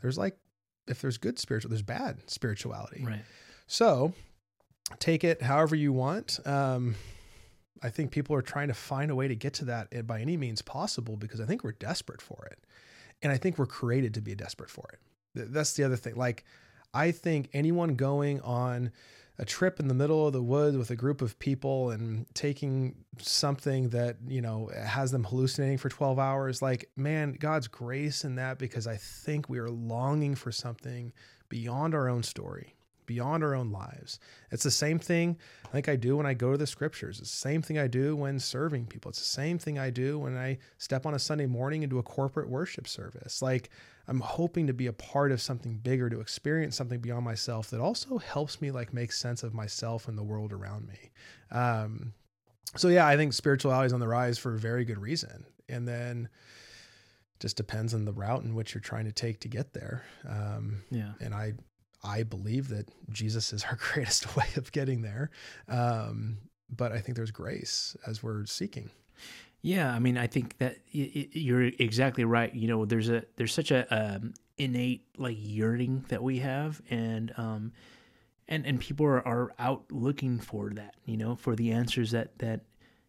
there's 0.00 0.18
like 0.18 0.36
if 0.88 1.00
there's 1.00 1.18
good 1.18 1.38
spiritual, 1.38 1.70
there's 1.70 1.82
bad 1.82 2.28
spirituality. 2.28 3.04
Right. 3.06 3.22
So 3.66 4.12
take 4.98 5.24
it 5.24 5.42
however 5.42 5.76
you 5.76 5.92
want. 5.92 6.40
Um, 6.46 6.96
I 7.82 7.88
think 7.88 8.10
people 8.10 8.36
are 8.36 8.42
trying 8.42 8.68
to 8.68 8.74
find 8.74 9.10
a 9.10 9.14
way 9.14 9.28
to 9.28 9.34
get 9.34 9.54
to 9.54 9.64
that 9.66 10.06
by 10.06 10.20
any 10.20 10.36
means 10.36 10.60
possible 10.62 11.16
because 11.16 11.40
I 11.40 11.46
think 11.46 11.64
we're 11.64 11.72
desperate 11.72 12.20
for 12.20 12.46
it. 12.50 12.58
And 13.22 13.32
I 13.32 13.36
think 13.36 13.58
we're 13.58 13.66
created 13.66 14.14
to 14.14 14.20
be 14.20 14.34
desperate 14.34 14.70
for 14.70 14.88
it. 14.92 15.52
That's 15.52 15.74
the 15.74 15.84
other 15.84 15.96
thing. 15.96 16.16
Like, 16.16 16.44
I 16.92 17.12
think 17.12 17.48
anyone 17.52 17.94
going 17.94 18.40
on 18.40 18.90
a 19.40 19.44
trip 19.46 19.80
in 19.80 19.88
the 19.88 19.94
middle 19.94 20.26
of 20.26 20.34
the 20.34 20.42
woods 20.42 20.76
with 20.76 20.90
a 20.90 20.96
group 20.96 21.22
of 21.22 21.38
people 21.38 21.90
and 21.90 22.26
taking 22.34 22.94
something 23.16 23.88
that, 23.88 24.18
you 24.28 24.42
know, 24.42 24.70
has 24.76 25.12
them 25.12 25.24
hallucinating 25.24 25.78
for 25.78 25.88
12 25.88 26.18
hours, 26.18 26.60
like, 26.60 26.90
man, 26.94 27.32
God's 27.40 27.66
grace 27.66 28.22
in 28.22 28.34
that 28.34 28.58
because 28.58 28.86
I 28.86 28.96
think 28.96 29.48
we 29.48 29.58
are 29.58 29.70
longing 29.70 30.34
for 30.34 30.52
something 30.52 31.14
beyond 31.48 31.94
our 31.94 32.06
own 32.06 32.22
story, 32.22 32.74
beyond 33.14 33.42
our 33.42 33.56
own 33.56 33.70
lives. 33.72 34.20
It's 34.52 34.62
the 34.62 34.70
same 34.70 35.00
thing 35.00 35.36
I 35.66 35.68
think 35.72 35.88
I 35.88 35.96
do 35.96 36.16
when 36.16 36.26
I 36.26 36.34
go 36.34 36.52
to 36.52 36.56
the 36.58 36.66
scriptures. 36.66 37.18
It's 37.18 37.32
the 37.32 37.36
same 37.48 37.60
thing 37.60 37.76
I 37.76 37.88
do 37.88 38.14
when 38.14 38.38
serving 38.38 38.86
people. 38.86 39.08
It's 39.08 39.18
the 39.18 39.24
same 39.42 39.58
thing 39.58 39.78
I 39.80 39.90
do 39.90 40.18
when 40.20 40.36
I 40.36 40.58
step 40.78 41.06
on 41.06 41.14
a 41.14 41.18
Sunday 41.18 41.46
morning 41.46 41.82
into 41.82 41.98
a 41.98 42.02
corporate 42.04 42.48
worship 42.48 42.86
service. 42.86 43.42
Like 43.42 43.70
I'm 44.06 44.20
hoping 44.20 44.68
to 44.68 44.72
be 44.72 44.86
a 44.86 44.92
part 44.92 45.32
of 45.32 45.40
something 45.40 45.78
bigger, 45.78 46.08
to 46.08 46.20
experience 46.20 46.76
something 46.76 47.00
beyond 47.00 47.24
myself 47.24 47.68
that 47.70 47.80
also 47.80 48.18
helps 48.18 48.60
me 48.60 48.70
like 48.70 48.94
make 48.94 49.10
sense 49.10 49.42
of 49.42 49.54
myself 49.54 50.06
and 50.06 50.16
the 50.16 50.22
world 50.22 50.52
around 50.52 50.86
me. 50.86 51.10
Um, 51.50 52.12
so 52.76 52.86
yeah, 52.86 53.06
I 53.08 53.16
think 53.16 53.32
spirituality 53.32 53.86
is 53.86 53.92
on 53.92 53.98
the 54.00 54.06
rise 54.06 54.38
for 54.38 54.54
a 54.54 54.58
very 54.58 54.84
good 54.84 54.98
reason. 54.98 55.44
And 55.68 55.86
then 55.88 56.28
just 57.40 57.56
depends 57.56 57.94
on 57.94 58.04
the 58.04 58.12
route 58.12 58.42
in 58.44 58.54
which 58.54 58.74
you're 58.74 58.82
trying 58.82 59.06
to 59.06 59.12
take 59.12 59.40
to 59.40 59.48
get 59.48 59.72
there. 59.72 60.04
Um, 60.28 60.82
Yeah. 60.90 61.12
and 61.20 61.34
I 61.34 61.54
I 62.02 62.22
believe 62.22 62.68
that 62.68 62.88
Jesus 63.10 63.52
is 63.52 63.64
our 63.64 63.78
greatest 63.92 64.36
way 64.36 64.46
of 64.56 64.72
getting 64.72 65.02
there. 65.02 65.30
Um, 65.68 66.38
but 66.74 66.92
I 66.92 67.00
think 67.00 67.16
there's 67.16 67.30
grace 67.30 67.96
as 68.06 68.22
we're 68.22 68.46
seeking. 68.46 68.90
Yeah, 69.62 69.92
I 69.92 69.98
mean, 69.98 70.16
I 70.16 70.26
think 70.26 70.56
that 70.58 70.78
you're 70.90 71.64
exactly 71.64 72.24
right. 72.24 72.54
You 72.54 72.68
know, 72.68 72.84
there's 72.86 73.10
a 73.10 73.24
there's 73.36 73.52
such 73.52 73.70
a 73.70 73.86
um, 73.94 74.32
innate 74.56 75.04
like 75.18 75.36
yearning 75.38 76.06
that 76.08 76.22
we 76.22 76.38
have, 76.38 76.80
and 76.88 77.32
um, 77.36 77.72
and 78.48 78.64
and 78.64 78.80
people 78.80 79.04
are, 79.04 79.26
are 79.26 79.52
out 79.58 79.84
looking 79.90 80.38
for 80.38 80.70
that. 80.70 80.94
You 81.04 81.18
know, 81.18 81.36
for 81.36 81.54
the 81.56 81.72
answers 81.72 82.12
that 82.12 82.38
that 82.38 82.62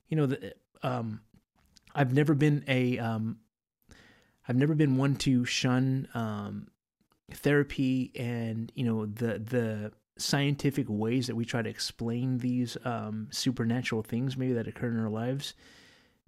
you 0.10 0.18
know 0.18 0.26
the 0.26 0.54
um, 0.84 1.22
I've 1.96 2.14
never 2.14 2.34
been 2.34 2.66
a 2.68 3.00
um, 3.00 3.38
I've 4.48 4.58
never 4.58 4.76
been 4.76 4.98
one 4.98 5.16
to 5.18 5.46
shun 5.46 6.10
um, 6.14 6.68
therapy 7.36 8.12
and 8.16 8.72
you 8.76 8.84
know 8.86 9.06
the 9.06 9.40
the 9.40 9.92
scientific 10.18 10.86
ways 10.88 11.28
that 11.28 11.36
we 11.36 11.46
try 11.46 11.62
to 11.62 11.70
explain 11.70 12.38
these 12.40 12.78
um, 12.86 13.28
supernatural 13.32 14.04
things 14.04 14.38
maybe 14.38 14.54
that 14.54 14.68
occur 14.68 14.88
in 14.90 15.00
our 15.00 15.10
lives 15.10 15.56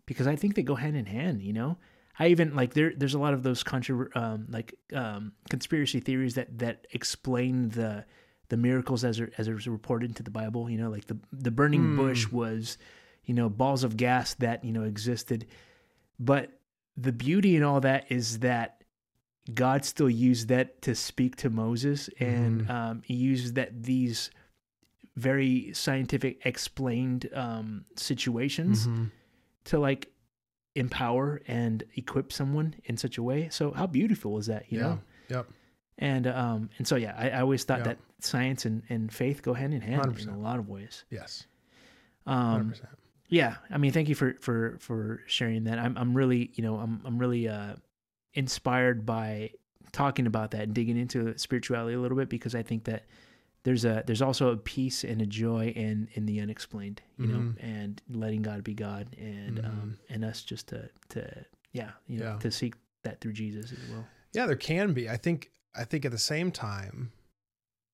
because 0.05 0.25
I 0.25 0.35
think 0.35 0.55
they 0.55 0.63
go 0.63 0.75
hand 0.75 0.95
in 0.97 1.05
hand. 1.05 1.41
You 1.43 1.53
know, 1.53 1.77
I 2.19 2.27
even 2.27 2.55
like 2.55 2.73
there. 2.73 2.91
There's 2.95 3.13
a 3.13 3.19
lot 3.19 3.33
of 3.33 3.43
those 3.43 3.63
contra- 3.63 4.09
um, 4.15 4.47
like 4.49 4.73
um, 4.93 5.33
conspiracy 5.49 5.99
theories 5.99 6.35
that 6.35 6.57
that 6.59 6.87
explain 6.91 7.69
the 7.69 8.05
the 8.49 8.57
miracles 8.57 9.03
as 9.03 9.19
are, 9.19 9.31
as 9.37 9.47
it 9.47 9.53
was 9.53 9.67
reported 9.67 10.09
into 10.09 10.23
the 10.23 10.31
Bible. 10.31 10.69
You 10.69 10.77
know, 10.77 10.89
like 10.89 11.07
the 11.07 11.17
the 11.31 11.51
burning 11.51 11.89
Hmm. 11.89 11.95
bush 11.95 12.27
was, 12.31 12.77
you 13.25 13.33
know, 13.33 13.47
balls 13.49 13.83
of 13.83 13.95
gas 13.95 14.33
that 14.35 14.63
you 14.65 14.71
know 14.73 14.83
existed, 14.83 15.45
but 16.19 16.59
the 16.97 17.11
beauty 17.13 17.55
in 17.55 17.63
all 17.63 17.79
that 17.81 18.11
is 18.11 18.39
that 18.39 18.82
God 19.53 19.83
still 19.83 20.09
used 20.09 20.47
that 20.49 20.81
to 20.83 20.95
speak 20.95 21.35
to 21.37 21.49
Moses, 21.49 22.09
and 22.19 22.61
Mhm. 22.61 22.69
um, 22.69 23.01
he 23.03 23.13
uses 23.15 23.53
that 23.53 23.83
these 23.83 24.29
very 25.15 25.71
scientific 25.73 26.45
explained 26.45 27.29
um, 27.33 27.85
situations 27.95 28.87
Mm-hmm. 28.87 29.05
to 29.65 29.79
like 29.79 30.11
empower 30.75 31.41
and 31.47 31.83
equip 31.95 32.31
someone 32.31 32.73
in 32.85 32.97
such 32.97 33.17
a 33.17 33.23
way. 33.23 33.47
So 33.49 33.71
how 33.71 33.85
beautiful 33.85 34.37
is 34.39 34.47
that, 34.47 34.71
you 34.71 34.79
yeah. 34.79 34.83
know? 34.87 34.99
Yep. 35.29 35.47
And 35.99 36.25
um 36.27 36.69
and 36.79 36.87
so 36.87 36.95
yeah, 36.95 37.13
I, 37.15 37.29
I 37.29 37.41
always 37.41 37.63
thought 37.63 37.79
Yeah. 37.79 37.83
that 37.93 37.97
science 38.19 38.65
and, 38.65 38.81
and 38.89 39.13
faith 39.13 39.43
go 39.43 39.53
hand 39.53 39.75
in 39.75 39.81
hand 39.81 40.03
in 40.05 40.11
100%. 40.13 40.33
a 40.33 40.37
lot 40.37 40.57
of 40.57 40.67
ways. 40.67 41.05
Yes. 41.11 41.45
Um 42.25 42.71
100%. 42.73 42.81
yeah, 43.29 43.57
I 43.69 43.77
mean 43.77 43.91
thank 43.91 44.09
you 44.09 44.15
for 44.15 44.33
for 44.39 44.77
for 44.79 45.21
sharing 45.27 45.65
that. 45.65 45.77
I'm 45.77 45.95
I'm 45.95 46.15
really, 46.15 46.49
you 46.55 46.63
know, 46.63 46.77
I'm 46.77 47.01
I'm 47.05 47.19
really 47.19 47.47
uh 47.47 47.75
inspired 48.33 49.05
by 49.05 49.51
talking 49.91 50.25
about 50.27 50.51
that 50.51 50.63
and 50.63 50.73
digging 50.73 50.97
into 50.97 51.37
spirituality 51.37 51.95
a 51.95 51.99
little 51.99 52.17
bit 52.17 52.29
because 52.29 52.55
I 52.55 52.63
think 52.63 52.85
that 52.85 53.05
there's 53.63 53.85
a 53.85 54.03
there's 54.05 54.21
also 54.21 54.49
a 54.49 54.57
peace 54.57 55.03
and 55.03 55.21
a 55.21 55.25
joy 55.25 55.67
in 55.75 56.09
in 56.13 56.25
the 56.25 56.41
unexplained, 56.41 57.01
you 57.17 57.27
know, 57.27 57.37
Mhm. 57.37 57.55
and 57.63 58.01
letting 58.09 58.41
God 58.41 58.63
be 58.63 58.73
God 58.73 59.15
and 59.17 59.59
um 59.59 59.97
and 60.09 60.25
us 60.25 60.43
just 60.43 60.67
to 60.69 60.89
to 61.09 61.45
yeah, 61.71 61.91
you 62.07 62.19
know, 62.19 62.33
Yeah. 62.33 62.39
to 62.39 62.51
seek 62.51 62.75
that 63.03 63.21
through 63.21 63.33
Jesus 63.33 63.71
as 63.71 63.89
well. 63.89 64.07
Yeah, 64.33 64.45
there 64.47 64.55
can 64.55 64.93
be. 64.93 65.09
I 65.09 65.17
think 65.17 65.51
I 65.75 65.85
think 65.85 66.03
at 66.05 66.11
the 66.11 66.17
same 66.17 66.51
time, 66.51 67.11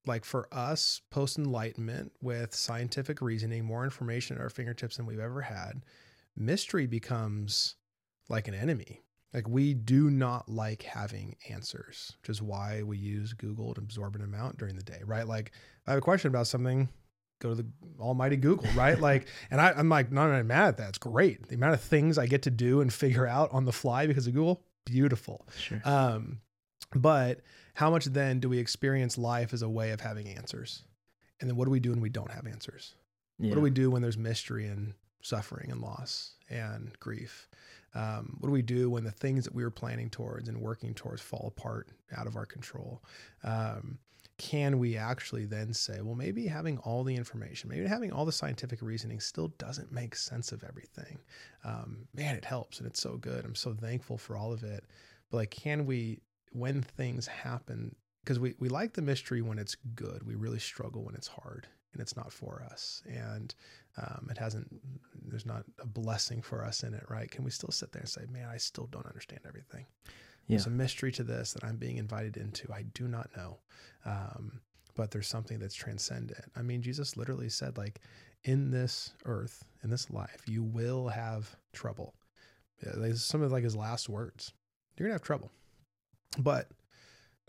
like 0.05 0.25
for 0.25 0.47
us, 0.53 1.01
post 1.11 1.37
enlightenment 1.37 2.13
with 2.21 2.55
scientific 2.55 3.21
reasoning, 3.21 3.63
more 3.65 3.83
information 3.83 4.37
at 4.37 4.41
our 4.41 4.49
fingertips 4.49 4.97
than 4.97 5.05
we've 5.05 5.19
ever 5.19 5.41
had, 5.43 5.83
mystery 6.35 6.87
becomes 6.87 7.75
like 8.27 8.47
an 8.47 8.53
enemy. 8.55 9.01
Like 9.33 9.47
we 9.47 9.73
do 9.75 10.09
not 10.09 10.49
like 10.49 10.81
having 10.81 11.35
answers, 11.49 12.15
which 12.21 12.29
is 12.29 12.41
why 12.41 12.81
we 12.83 12.97
use 12.97 13.33
Google 13.33 13.73
to 13.75 13.81
absorb 13.81 14.15
an 14.15 14.23
amount 14.23 14.57
during 14.57 14.75
the 14.75 14.83
day, 14.83 15.01
right? 15.05 15.27
Like 15.27 15.51
if 15.81 15.87
I 15.87 15.91
have 15.91 15.99
a 15.99 16.01
question 16.01 16.29
about 16.29 16.47
something, 16.47 16.89
go 17.39 17.49
to 17.49 17.55
the 17.55 17.67
almighty 17.99 18.37
Google, 18.37 18.67
right? 18.75 18.99
like, 19.09 19.27
and 19.51 19.61
I, 19.61 19.71
I'm 19.71 19.87
like, 19.87 20.11
not 20.11 20.29
even 20.29 20.47
mad 20.47 20.69
at 20.69 20.77
that. 20.77 20.89
It's 20.89 20.97
great. 20.97 21.47
The 21.47 21.55
amount 21.55 21.75
of 21.75 21.81
things 21.81 22.17
I 22.17 22.25
get 22.25 22.41
to 22.43 22.51
do 22.51 22.81
and 22.81 22.91
figure 22.91 23.27
out 23.27 23.51
on 23.51 23.65
the 23.65 23.71
fly 23.71 24.07
because 24.07 24.25
of 24.25 24.33
Google, 24.33 24.63
beautiful. 24.85 25.47
Sure. 25.57 25.81
Um, 25.85 26.39
But 26.95 27.41
how 27.75 27.91
much 27.91 28.05
then 28.05 28.39
do 28.39 28.49
we 28.49 28.57
experience 28.57 29.17
life 29.17 29.53
as 29.53 29.61
a 29.61 29.69
way 29.69 29.91
of 29.91 30.01
having 30.01 30.27
answers? 30.27 30.83
And 31.39 31.49
then 31.49 31.55
what 31.55 31.65
do 31.65 31.71
we 31.71 31.79
do 31.79 31.91
when 31.91 32.01
we 32.01 32.09
don't 32.09 32.31
have 32.31 32.47
answers? 32.47 32.95
Yeah. 33.37 33.49
What 33.49 33.55
do 33.55 33.61
we 33.61 33.69
do 33.69 33.91
when 33.91 34.01
there's 34.01 34.17
mystery 34.17 34.65
and 34.65 34.93
suffering 35.21 35.71
and 35.71 35.81
loss 35.81 36.33
and 36.49 36.97
grief? 36.99 37.47
Um, 37.95 38.37
what 38.39 38.47
do 38.49 38.53
we 38.53 38.61
do 38.61 38.89
when 38.89 39.03
the 39.03 39.11
things 39.11 39.43
that 39.45 39.55
we 39.55 39.63
were 39.63 39.71
planning 39.71 40.09
towards 40.09 40.47
and 40.49 40.59
working 40.59 40.93
towards 40.93 41.21
fall 41.21 41.53
apart 41.55 41.89
out 42.15 42.27
of 42.27 42.35
our 42.35 42.45
control? 42.45 43.03
Um, 43.43 43.99
can 44.37 44.79
we 44.79 44.95
actually 44.95 45.45
then 45.45 45.73
say, 45.73 45.99
well, 46.01 46.15
maybe 46.15 46.47
having 46.47 46.77
all 46.79 47.03
the 47.03 47.15
information, 47.15 47.69
maybe 47.69 47.85
having 47.85 48.11
all 48.11 48.23
the 48.25 48.31
scientific 48.31 48.81
reasoning 48.81 49.19
still 49.19 49.49
doesn't 49.57 49.91
make 49.91 50.15
sense 50.15 50.53
of 50.53 50.63
everything? 50.63 51.19
Um, 51.65 52.07
man, 52.13 52.35
it 52.35 52.45
helps 52.45 52.77
and 52.79 52.87
it's 52.87 53.01
so 53.01 53.17
good. 53.17 53.43
I'm 53.43 53.55
so 53.55 53.73
thankful 53.73 54.17
for 54.17 54.37
all 54.37 54.53
of 54.53 54.63
it. 54.63 54.85
But 55.29 55.37
like, 55.37 55.51
can 55.51 55.85
we, 55.85 56.21
when 56.53 56.81
things 56.81 57.27
happen, 57.27 57.93
because 58.23 58.39
we, 58.39 58.55
we 58.59 58.69
like 58.69 58.93
the 58.93 59.01
mystery 59.01 59.41
when 59.41 59.59
it's 59.59 59.75
good, 59.93 60.23
we 60.25 60.35
really 60.35 60.59
struggle 60.59 61.03
when 61.03 61.15
it's 61.15 61.27
hard 61.27 61.67
and 61.91 62.01
it's 62.01 62.15
not 62.15 62.31
for 62.31 62.63
us. 62.71 63.03
And 63.07 63.53
um, 63.97 64.27
it 64.29 64.37
hasn't, 64.37 64.67
there's 65.27 65.45
not 65.45 65.63
a 65.79 65.85
blessing 65.85 66.41
for 66.41 66.63
us 66.63 66.83
in 66.83 66.93
it, 66.93 67.03
right? 67.09 67.29
Can 67.29 67.43
we 67.43 67.51
still 67.51 67.71
sit 67.71 67.91
there 67.91 68.01
and 68.01 68.09
say, 68.09 68.21
man, 68.31 68.47
I 68.51 68.57
still 68.57 68.87
don't 68.91 69.05
understand 69.05 69.41
everything? 69.47 69.85
Yeah. 70.47 70.57
There's 70.57 70.67
a 70.67 70.71
mystery 70.71 71.11
to 71.13 71.23
this 71.23 71.53
that 71.53 71.63
I'm 71.63 71.77
being 71.77 71.97
invited 71.97 72.37
into. 72.37 72.71
I 72.73 72.83
do 72.93 73.07
not 73.07 73.29
know. 73.35 73.59
Um, 74.05 74.61
but 74.95 75.11
there's 75.11 75.27
something 75.27 75.59
that's 75.59 75.75
transcendent. 75.75 76.43
I 76.55 76.61
mean, 76.61 76.81
Jesus 76.81 77.15
literally 77.15 77.49
said, 77.49 77.77
like, 77.77 78.01
in 78.43 78.71
this 78.71 79.13
earth, 79.25 79.63
in 79.83 79.89
this 79.89 80.09
life, 80.09 80.43
you 80.47 80.63
will 80.63 81.07
have 81.09 81.55
trouble. 81.73 82.15
Yeah, 82.83 82.93
these 82.97 83.23
some 83.23 83.41
of 83.41 83.51
like 83.51 83.63
his 83.63 83.75
last 83.75 84.07
words. 84.07 84.53
You're 84.97 85.07
gonna 85.07 85.15
have 85.15 85.21
trouble. 85.21 85.51
But 86.37 86.69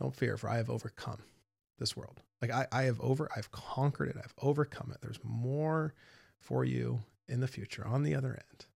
don't 0.01 0.14
fear, 0.14 0.36
for 0.36 0.49
I 0.49 0.57
have 0.57 0.70
overcome 0.70 1.18
this 1.78 1.97
world. 1.97 2.20
Like 2.43 2.51
I, 2.51 2.66
I 2.72 2.82
have 2.84 3.01
over, 3.01 3.28
I've 3.36 3.53
conquered 3.53 4.09
it. 4.09 4.16
I've 4.18 4.34
overcome 4.41 4.91
it. 4.93 4.99
There's 5.03 5.20
more 5.22 5.95
for 6.41 6.64
you 6.64 7.01
in 7.28 7.41
the 7.41 7.49
future 7.49 7.86
on 7.86 8.03
the 8.03 8.14
other 8.14 8.32
end. 8.32 8.66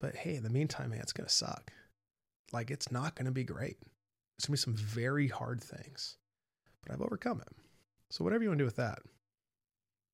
But 0.00 0.16
hey, 0.16 0.34
in 0.34 0.42
the 0.42 0.50
meantime, 0.50 0.90
man, 0.90 1.00
it's 1.00 1.12
gonna 1.12 1.28
suck. 1.28 1.72
Like 2.52 2.70
it's 2.70 2.90
not 2.90 3.14
gonna 3.14 3.30
be 3.30 3.44
great. 3.44 3.76
It's 4.38 4.46
gonna 4.46 4.54
be 4.54 4.58
some 4.58 4.74
very 4.74 5.28
hard 5.28 5.62
things. 5.62 6.16
But 6.82 6.92
I've 6.92 7.02
overcome 7.02 7.40
it. 7.40 7.48
So 8.10 8.24
whatever 8.24 8.42
you 8.42 8.50
want 8.50 8.58
to 8.58 8.62
do 8.62 8.66
with 8.66 8.76
that, 8.76 8.98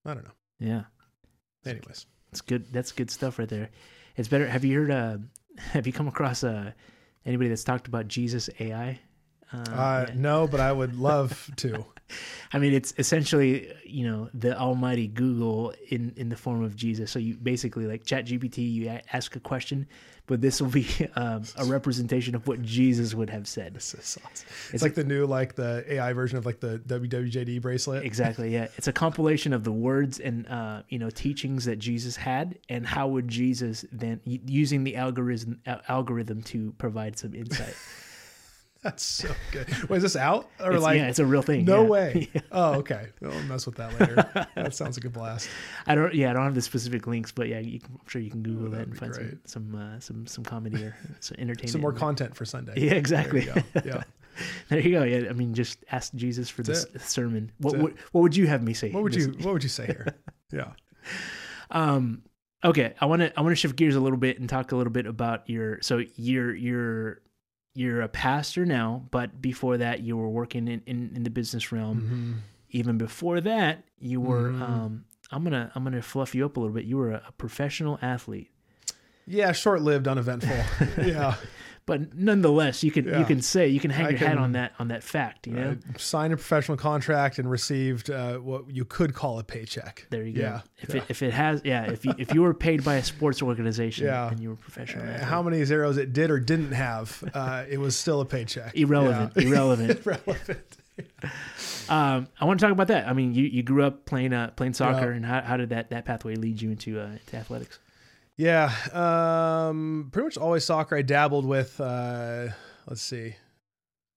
I 0.04 0.14
don't 0.14 0.24
know. 0.24 0.32
Yeah. 0.60 0.82
Anyways, 1.64 2.06
It's 2.30 2.40
good. 2.40 2.72
That's 2.72 2.92
good 2.92 3.10
stuff 3.10 3.38
right 3.38 3.48
there. 3.48 3.70
It's 4.16 4.28
better. 4.28 4.46
Have 4.46 4.64
you 4.64 4.80
heard? 4.80 4.90
Uh, 4.90 5.18
have 5.58 5.86
you 5.86 5.92
come 5.92 6.08
across 6.08 6.44
uh, 6.44 6.72
anybody 7.24 7.48
that's 7.48 7.64
talked 7.64 7.88
about 7.88 8.08
Jesus 8.08 8.50
AI? 8.60 9.00
Uh, 9.52 9.56
uh, 9.70 10.06
yeah. 10.08 10.14
no, 10.16 10.46
but 10.46 10.60
I 10.60 10.72
would 10.72 10.96
love 10.96 11.50
to. 11.56 11.84
I 12.52 12.58
mean, 12.58 12.72
it's 12.72 12.94
essentially 12.98 13.70
you 13.84 14.06
know 14.08 14.30
the 14.34 14.58
almighty 14.58 15.08
Google 15.08 15.74
in 15.90 16.12
in 16.16 16.28
the 16.28 16.36
form 16.36 16.62
of 16.62 16.76
Jesus. 16.76 17.10
So 17.10 17.18
you 17.18 17.36
basically 17.36 17.86
like 17.86 18.04
Chat 18.04 18.26
GPT, 18.26 18.58
you 18.72 18.88
a- 18.88 19.02
ask 19.12 19.36
a 19.36 19.40
question, 19.40 19.86
but 20.26 20.40
this 20.40 20.60
will 20.60 20.70
be 20.70 20.86
um, 21.16 21.42
a 21.56 21.64
representation 21.66 22.34
of 22.34 22.46
what 22.46 22.62
Jesus 22.62 23.14
would 23.14 23.28
have 23.28 23.46
said. 23.46 23.74
This 23.74 23.92
is 23.92 24.16
awesome. 24.24 24.46
It's, 24.64 24.74
It's 24.74 24.82
like 24.82 24.94
the 24.94 25.04
new 25.04 25.26
like 25.26 25.54
the 25.54 25.84
AI 25.86 26.12
version 26.14 26.38
of 26.38 26.46
like 26.46 26.60
the 26.60 26.78
WWJD 26.86 27.60
bracelet. 27.60 28.04
Exactly. 28.04 28.52
Yeah, 28.52 28.68
it's 28.78 28.88
a 28.88 28.92
compilation 28.92 29.52
of 29.52 29.64
the 29.64 29.72
words 29.72 30.18
and 30.18 30.46
uh, 30.48 30.82
you 30.88 30.98
know 30.98 31.10
teachings 31.10 31.66
that 31.66 31.78
Jesus 31.78 32.16
had, 32.16 32.58
and 32.70 32.86
how 32.86 33.08
would 33.08 33.28
Jesus 33.28 33.84
then 33.92 34.20
using 34.24 34.84
the 34.84 34.96
algorithm 34.96 35.60
algorithm 35.88 36.42
to 36.44 36.72
provide 36.78 37.18
some 37.18 37.34
insight. 37.34 37.74
That's 38.82 39.02
so 39.02 39.34
good. 39.50 39.66
Wait, 39.88 39.96
is 39.96 40.02
this 40.04 40.14
out 40.16 40.48
or 40.60 40.68
It's- 40.68 40.82
like? 40.82 40.98
yeah, 40.98 41.08
it's 41.08 41.18
a 41.18 41.26
real 41.26 41.42
thing. 41.42 41.64
no 41.64 41.82
yeah. 41.82 41.88
way. 41.88 42.28
Oh, 42.52 42.74
okay. 42.74 43.08
I'll 43.24 43.42
mess 43.42 43.66
with 43.66 43.74
that 43.76 43.98
later. 44.00 44.46
that 44.54 44.74
sounds 44.74 44.96
like 44.96 45.04
a 45.04 45.10
blast. 45.10 45.48
I 45.86 45.94
don't. 45.94 46.14
Yeah, 46.14 46.30
I 46.30 46.32
don't 46.32 46.44
have 46.44 46.54
the 46.54 46.62
specific 46.62 47.06
links, 47.06 47.30
but 47.32 47.48
yeah, 47.48 47.58
you 47.58 47.80
can, 47.80 47.92
I'm 47.94 48.06
sure 48.08 48.22
you 48.22 48.30
can 48.30 48.42
Google 48.42 48.70
that 48.70 48.78
that'd 48.78 48.88
and 48.88 48.98
find 48.98 49.14
some 49.14 49.24
great. 49.24 49.48
some 49.48 49.74
uh, 49.74 50.00
some 50.00 50.26
some 50.26 50.44
comedy 50.44 50.82
or 50.84 50.96
some 51.20 51.36
entertainment. 51.38 51.70
Some 51.70 51.80
more 51.80 51.92
content 51.92 52.34
for 52.36 52.44
Sunday. 52.44 52.74
Yeah, 52.76 52.92
exactly. 52.92 53.40
There 53.40 53.56
you 53.74 53.80
go. 53.80 53.80
Yeah. 53.84 54.02
There 54.68 54.78
you 54.78 54.90
go. 54.92 55.02
Yeah, 55.02 55.28
I 55.28 55.32
mean, 55.32 55.52
just 55.54 55.84
ask 55.90 56.14
Jesus 56.14 56.48
for 56.48 56.62
That's 56.62 56.84
this 56.86 57.04
sermon. 57.04 57.50
What 57.58 57.72
That's 57.72 57.84
it. 57.88 57.96
what 58.12 58.20
would 58.22 58.36
you 58.36 58.46
have 58.46 58.62
me 58.62 58.72
say? 58.74 58.90
What 58.92 59.02
would 59.02 59.14
you 59.14 59.34
What 59.42 59.52
would 59.52 59.62
you 59.64 59.68
say 59.68 59.86
here? 59.86 60.06
Yeah. 60.52 60.72
Um, 61.70 62.22
okay, 62.64 62.94
I 63.00 63.06
want 63.06 63.22
to 63.22 63.36
I 63.38 63.42
want 63.42 63.52
to 63.52 63.56
shift 63.56 63.76
gears 63.76 63.96
a 63.96 64.00
little 64.00 64.18
bit 64.18 64.38
and 64.38 64.48
talk 64.48 64.72
a 64.72 64.76
little 64.76 64.92
bit 64.92 65.06
about 65.06 65.48
your. 65.50 65.80
So 65.82 66.02
you're 66.16 66.54
you're 66.54 67.20
you're 67.78 68.02
a 68.02 68.08
pastor 68.08 68.64
now, 68.66 69.04
but 69.10 69.40
before 69.40 69.76
that 69.78 70.00
you 70.00 70.16
were 70.16 70.28
working 70.28 70.66
in 70.68 70.82
in, 70.86 71.12
in 71.14 71.22
the 71.22 71.30
business 71.30 71.70
realm. 71.72 71.96
Mhm. 72.00 72.42
Even 72.70 72.98
before 72.98 73.40
that, 73.40 73.84
you 74.00 74.20
were. 74.20 74.50
Mhm. 74.50 74.62
Um, 74.62 75.04
I'm 75.30 75.44
gonna 75.44 75.70
I'm 75.74 75.84
gonna 75.84 76.02
fluff 76.02 76.34
you 76.34 76.44
up 76.44 76.56
a 76.56 76.60
little 76.60 76.74
bit. 76.74 76.84
You 76.86 76.96
were 76.96 77.12
a, 77.12 77.22
a 77.28 77.32
professional 77.32 77.98
athlete, 78.02 78.50
Yeah. 79.26 79.52
Short 79.52 79.80
lived, 79.82 80.08
uneventful. 80.08 80.56
yeah. 81.04 81.34
But 81.88 82.14
nonetheless, 82.14 82.84
you 82.84 82.90
can 82.92 83.06
you 83.06 83.24
can 83.24 83.40
say 83.42 83.66
you 83.66 83.80
can 83.80 83.90
hang 83.90 84.06
I 84.06 84.10
your 84.10 84.18
hat 84.18 84.36
on 84.38 84.52
that 84.52 84.74
on 84.78 84.88
that 84.88 85.02
fact. 85.02 85.46
You 85.46 85.54
know, 85.54 85.70
I 85.92 85.98
signed 85.98 86.34
a 86.34 86.36
professional 86.36 86.76
contract 86.76 87.38
and 87.38 87.50
received 87.50 88.10
uh, 88.10 88.34
what 88.36 88.70
you 88.70 88.84
could 88.84 89.14
call 89.14 89.38
a 89.38 89.42
paycheck. 89.42 90.06
there 90.10 90.22
you 90.22 90.34
go. 90.34 90.42
Yeah. 90.42 90.60
If 90.80 90.90
yeah. 90.90 90.96
it 91.00 91.04
if 91.08 91.22
it 91.22 91.32
has 91.32 91.62
yeah 91.64 91.90
if 91.90 92.04
you 92.04 92.12
if 92.18 92.34
you 92.34 92.42
were 92.42 92.52
paid 92.52 92.84
by 92.84 92.96
a 92.96 93.02
sports 93.02 93.42
organization 93.42 94.04
Yeah. 94.06 94.28
and 94.30 94.38
you 94.38 94.50
were 94.50 94.56
professional, 94.56 95.08
Uh, 95.08 95.24
how 95.24 95.42
many 95.42 95.64
zeros 95.64 95.96
it 95.96 96.12
did 96.12 96.30
or 96.30 96.38
didn't 96.38 96.72
have, 96.72 97.24
uh, 97.34 97.64
it 97.68 97.78
was 97.78 97.96
still 97.96 98.20
a 98.20 98.26
paycheck. 98.26 98.76
Irrelevant, 98.76 99.32
Yeah. 99.34 99.48
irrelevant. 99.48 100.00
Irrelevant. 100.06 100.76
Um, 101.88 102.28
I 102.38 102.44
want 102.44 102.60
to 102.60 102.66
talk 102.66 102.72
about 102.72 102.88
that. 102.88 103.08
I 103.08 103.14
mean, 103.14 103.32
you, 103.32 103.44
you 103.44 103.62
grew 103.62 103.82
up 103.82 104.04
playing 104.04 104.34
uh, 104.34 104.50
playing 104.50 104.74
soccer, 104.74 105.10
Yeah. 105.10 105.16
and 105.16 105.24
how, 105.24 105.40
how 105.40 105.56
did 105.56 105.70
that, 105.70 105.88
that 105.90 106.04
pathway 106.04 106.34
lead 106.34 106.60
you 106.60 106.70
into 106.70 107.00
uh, 107.00 107.06
into 107.06 107.36
athletics? 107.36 107.78
Yeah, 108.38 108.72
um, 108.92 110.10
pretty 110.12 110.26
much 110.26 110.38
always 110.38 110.64
soccer. 110.64 110.96
I 110.96 111.02
dabbled 111.02 111.44
with. 111.44 111.78
Uh, 111.80 112.48
let's 112.86 113.02
see. 113.02 113.34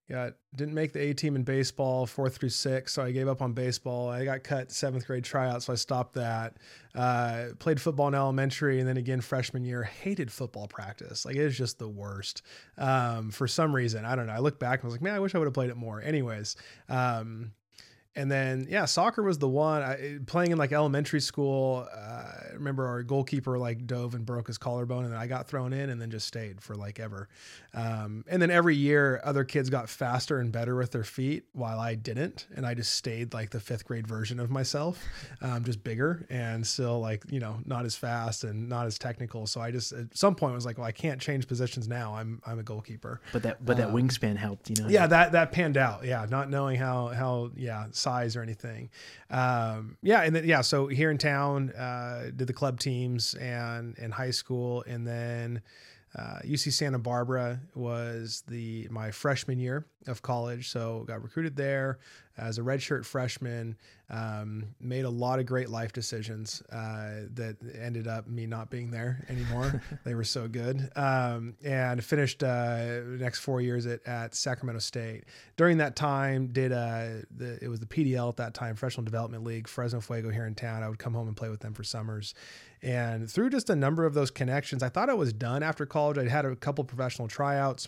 Yeah, 0.07 0.31
didn't 0.55 0.75
make 0.75 0.93
the 0.93 0.99
A 0.99 1.13
team 1.13 1.35
in 1.35 1.43
baseball, 1.43 2.05
fourth 2.05 2.35
through 2.35 2.49
six, 2.49 2.93
so 2.93 3.01
I 3.01 3.11
gave 3.11 3.27
up 3.27 3.41
on 3.41 3.53
baseball. 3.53 4.09
I 4.09 4.25
got 4.25 4.43
cut 4.43 4.71
seventh 4.71 5.07
grade 5.07 5.23
tryout, 5.23 5.63
so 5.63 5.73
I 5.73 5.75
stopped 5.75 6.13
that. 6.15 6.57
Uh, 6.93 7.45
played 7.57 7.81
football 7.81 8.09
in 8.09 8.13
elementary, 8.13 8.79
and 8.79 8.87
then 8.87 8.97
again 8.97 9.21
freshman 9.21 9.63
year. 9.63 9.83
Hated 9.83 10.31
football 10.31 10.67
practice. 10.67 11.25
Like 11.25 11.35
it 11.35 11.43
was 11.45 11.57
just 11.57 11.79
the 11.79 11.87
worst. 11.87 12.43
Um, 12.77 13.31
for 13.31 13.47
some 13.47 13.73
reason, 13.73 14.05
I 14.05 14.15
don't 14.15 14.27
know. 14.27 14.33
I 14.33 14.39
look 14.39 14.59
back 14.59 14.81
and 14.81 14.83
I 14.83 14.87
was 14.87 14.93
like, 14.95 15.01
man, 15.01 15.15
I 15.15 15.19
wish 15.19 15.33
I 15.33 15.39
would 15.39 15.47
have 15.47 15.53
played 15.53 15.71
it 15.71 15.77
more. 15.77 15.99
Anyways, 15.99 16.57
um, 16.89 17.53
and 18.15 18.29
then 18.31 18.67
yeah, 18.69 18.85
soccer 18.85 19.23
was 19.23 19.37
the 19.37 19.47
one. 19.47 19.81
I, 19.81 20.19
playing 20.25 20.51
in 20.51 20.57
like 20.57 20.71
elementary 20.71 21.21
school, 21.21 21.87
uh, 21.95 21.97
I 21.97 22.53
remember 22.53 22.85
our 22.87 23.03
goalkeeper 23.03 23.57
like 23.57 23.87
dove 23.87 24.15
and 24.15 24.25
broke 24.25 24.47
his 24.47 24.57
collarbone, 24.57 25.05
and 25.05 25.13
then 25.13 25.19
I 25.19 25.27
got 25.27 25.47
thrown 25.47 25.73
in, 25.73 25.89
and 25.89 26.01
then 26.01 26.11
just 26.11 26.27
stayed 26.27 26.61
for 26.61 26.75
like 26.75 26.99
ever. 26.99 27.29
Um, 27.73 28.25
and 28.27 28.41
then 28.41 28.51
every 28.51 28.75
year, 28.75 29.21
other 29.23 29.43
kids 29.43 29.69
got 29.69 29.87
faster 29.89 30.39
and 30.39 30.51
better 30.51 30.75
with 30.75 30.91
their 30.91 31.03
feet, 31.03 31.45
while 31.53 31.79
I 31.79 31.95
didn't, 31.95 32.47
and 32.55 32.65
I 32.65 32.73
just 32.73 32.95
stayed 32.95 33.33
like 33.33 33.51
the 33.51 33.59
fifth 33.59 33.85
grade 33.85 34.07
version 34.07 34.39
of 34.39 34.49
myself, 34.49 35.01
um, 35.41 35.63
just 35.63 35.83
bigger 35.83 36.25
and 36.29 36.65
still 36.67 36.99
like 36.99 37.23
you 37.29 37.39
know 37.39 37.59
not 37.65 37.85
as 37.85 37.95
fast 37.95 38.43
and 38.43 38.67
not 38.67 38.87
as 38.87 38.97
technical. 38.97 39.47
So 39.47 39.61
I 39.61 39.71
just 39.71 39.93
at 39.93 40.15
some 40.17 40.35
point 40.35 40.53
was 40.53 40.65
like, 40.65 40.77
well, 40.77 40.87
I 40.87 40.91
can't 40.91 41.19
change 41.21 41.47
positions 41.47 41.87
now. 41.87 42.13
I'm 42.15 42.41
I'm 42.45 42.59
a 42.59 42.63
goalkeeper. 42.63 43.21
But 43.31 43.43
that 43.43 43.65
but 43.65 43.77
that 43.77 43.89
Um, 43.89 43.95
wingspan 43.95 44.35
helped, 44.35 44.69
you 44.69 44.75
know. 44.81 44.89
Yeah, 44.89 45.07
that 45.07 45.31
that 45.31 45.51
panned 45.51 45.77
out. 45.77 46.03
Yeah, 46.03 46.25
not 46.29 46.49
knowing 46.49 46.77
how 46.77 47.07
how 47.07 47.51
yeah 47.55 47.85
size 48.01 48.35
or 48.35 48.41
anything. 48.41 48.89
Um, 49.29 49.97
yeah, 50.01 50.23
and 50.23 50.35
then 50.35 50.45
yeah, 50.45 50.61
so 50.61 50.87
here 50.87 51.11
in 51.11 51.17
town, 51.17 51.71
uh, 51.71 52.31
did 52.35 52.47
the 52.47 52.53
club 52.53 52.79
teams 52.79 53.33
and 53.35 53.97
in 53.97 54.11
high 54.11 54.31
school, 54.31 54.83
and 54.87 55.07
then 55.07 55.61
uh, 56.17 56.39
UC 56.45 56.73
Santa 56.73 56.99
Barbara 56.99 57.61
was 57.73 58.43
the 58.47 58.87
my 58.91 59.11
freshman 59.11 59.59
year 59.59 59.85
of 60.07 60.21
college. 60.21 60.69
So 60.69 61.03
got 61.07 61.23
recruited 61.23 61.55
there 61.55 61.99
as 62.37 62.57
a 62.57 62.61
redshirt 62.61 63.05
freshman. 63.05 63.75
Um, 64.09 64.75
made 64.81 65.05
a 65.05 65.09
lot 65.09 65.39
of 65.39 65.45
great 65.45 65.69
life 65.69 65.93
decisions 65.93 66.61
uh, 66.69 67.27
that 67.35 67.55
ended 67.79 68.07
up 68.07 68.27
me 68.27 68.45
not 68.45 68.69
being 68.69 68.91
there 68.91 69.23
anymore. 69.29 69.81
they 70.03 70.15
were 70.15 70.25
so 70.25 70.49
good. 70.49 70.89
Um, 70.97 71.55
and 71.63 72.03
finished 72.03 72.43
uh, 72.43 72.75
the 72.75 73.17
next 73.19 73.39
four 73.39 73.61
years 73.61 73.85
at, 73.85 74.05
at 74.05 74.35
Sacramento 74.35 74.79
State. 74.79 75.25
During 75.55 75.77
that 75.77 75.95
time, 75.95 76.47
did 76.47 76.73
uh, 76.73 77.23
the 77.35 77.57
it 77.61 77.69
was 77.69 77.79
the 77.79 77.85
PDL 77.85 78.29
at 78.29 78.37
that 78.37 78.53
time, 78.53 78.75
Professional 78.75 79.05
Development 79.05 79.43
League, 79.43 79.67
Fresno 79.67 80.01
Fuego 80.01 80.29
here 80.29 80.45
in 80.45 80.55
town. 80.55 80.83
I 80.83 80.89
would 80.89 80.99
come 80.99 81.13
home 81.13 81.27
and 81.27 81.37
play 81.37 81.49
with 81.49 81.61
them 81.61 81.73
for 81.73 81.83
summers. 81.83 82.33
And 82.81 83.29
through 83.29 83.51
just 83.51 83.69
a 83.69 83.75
number 83.75 84.05
of 84.05 84.13
those 84.13 84.31
connections, 84.31 84.83
I 84.83 84.89
thought 84.89 85.09
I 85.09 85.13
was 85.13 85.31
done 85.31 85.63
after 85.63 85.85
college. 85.85 86.17
I'd 86.17 86.27
had 86.27 86.45
a 86.45 86.55
couple 86.55 86.83
professional 86.83 87.27
tryouts. 87.27 87.87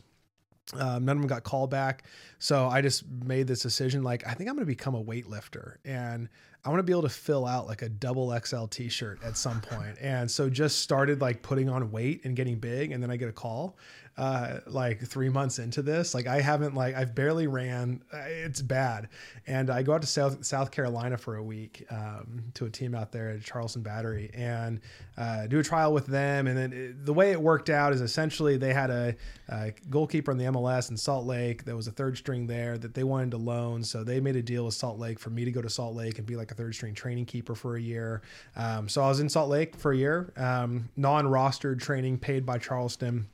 Um, 0.74 1.06
none 1.06 1.18
of 1.18 1.22
them 1.22 1.28
got 1.28 1.44
called 1.44 1.70
back. 1.70 2.04
So 2.40 2.68
I 2.68 2.82
just 2.82 3.04
made 3.08 3.48
this 3.48 3.62
decision 3.62 4.04
like, 4.04 4.26
I 4.26 4.34
think 4.34 4.50
I'm 4.50 4.56
going 4.56 4.66
to 4.66 4.72
become 4.72 4.96
a 4.96 5.04
weightlifter. 5.04 5.76
And 5.84 6.30
I 6.66 6.70
want 6.70 6.80
to 6.80 6.84
be 6.84 6.94
able 6.94 7.02
to 7.02 7.10
fill 7.10 7.46
out 7.46 7.68
like 7.68 7.82
a 7.82 7.90
double 7.90 8.38
XL 8.40 8.66
t-shirt 8.66 9.20
at 9.24 9.36
some 9.36 9.60
point. 9.60 9.98
And 10.00 10.32
so 10.32 10.50
just 10.50 10.80
started 10.80 11.20
like 11.20 11.42
putting 11.42 11.70
on 11.70 11.92
weight 11.92 12.22
and 12.24 12.36
getting 12.36 12.60
big. 12.60 12.92
And 12.92 13.04
then 13.04 13.12
I 13.12 13.18
get 13.18 13.28
a 13.28 13.34
call 13.34 13.78
uh, 14.18 14.60
like 14.68 15.02
three 15.02 15.30
months 15.30 15.58
into 15.60 15.82
this. 15.82 16.14
Like 16.14 16.28
I 16.28 16.42
haven't 16.42 16.76
like 16.76 16.96
I've 16.96 17.16
barely 17.16 17.48
ran. 17.48 18.04
Uh, 18.14 18.18
it's 18.28 18.62
bad. 18.62 19.10
And 19.48 19.70
I 19.70 19.82
go 19.82 19.94
out 19.94 20.02
to 20.02 20.08
South 20.08 20.46
South 20.46 20.72
Carolina 20.72 21.18
for 21.18 21.36
a 21.36 21.44
week 21.44 21.86
um, 21.90 22.44
to 22.54 22.66
a 22.66 22.70
team 22.70 22.94
out 22.94 23.12
there 23.12 23.32
at 23.32 23.44
Charleston 23.44 23.82
Battery 23.82 24.30
and 24.34 24.80
uh, 25.18 25.48
do 25.48 25.60
a 25.60 25.64
trial 25.64 25.94
with 25.94 26.06
them. 26.06 26.46
And 26.48 26.58
then 26.58 26.74
it, 26.74 27.06
the 27.06 27.14
way 27.14 27.32
it 27.32 27.42
worked 27.42 27.70
out 27.70 27.92
is 27.92 28.02
essentially 28.02 28.58
they 28.58 28.74
had 28.74 28.92
a, 28.92 29.16
a, 29.50 29.74
goalkeeper 29.90 30.32
in 30.32 30.38
the 30.38 30.46
MLS 30.46 30.92
in 30.92 30.98
Salt 30.98 31.26
Lake 31.26 31.66
that 31.66 31.76
was 31.76 31.88
a 31.88 31.92
third 31.92 32.18
string 32.18 32.46
there 32.46 32.78
that 32.78 32.94
they 32.94 33.04
wanted 33.04 33.32
to 33.32 33.38
loan. 33.38 33.84
So 33.84 34.04
they 34.04 34.20
made 34.20 34.36
a 34.36 34.44
deal 34.44 34.66
with 34.66 34.76
Salt 34.76 35.00
Lake 35.00 35.20
for 35.20 35.32
me 35.32 35.44
to 35.46 35.52
go 35.52 35.62
to 35.62 35.70
Salt 35.70 35.96
Lake 35.96 36.20
and 36.20 36.28
be 36.28 36.36
like 36.36 36.52
a 36.52 36.56
third 36.56 36.76
string 36.76 36.94
training 36.94 37.26
keeper 37.26 37.56
for 37.56 37.76
a 37.76 37.82
year. 37.82 38.22
Um, 38.56 38.88
so 38.88 39.02
I 39.02 39.08
was 39.08 39.20
in 39.20 39.30
Salt 39.30 39.50
Lake 39.50 39.76
for 39.76 39.92
a 39.92 39.98
year, 39.98 40.32
um, 40.38 40.90
non 40.96 41.26
rostered 41.26 41.82
training 41.82 42.20
paid 42.20 42.46
by 42.46 42.60
Charleston 42.60 43.28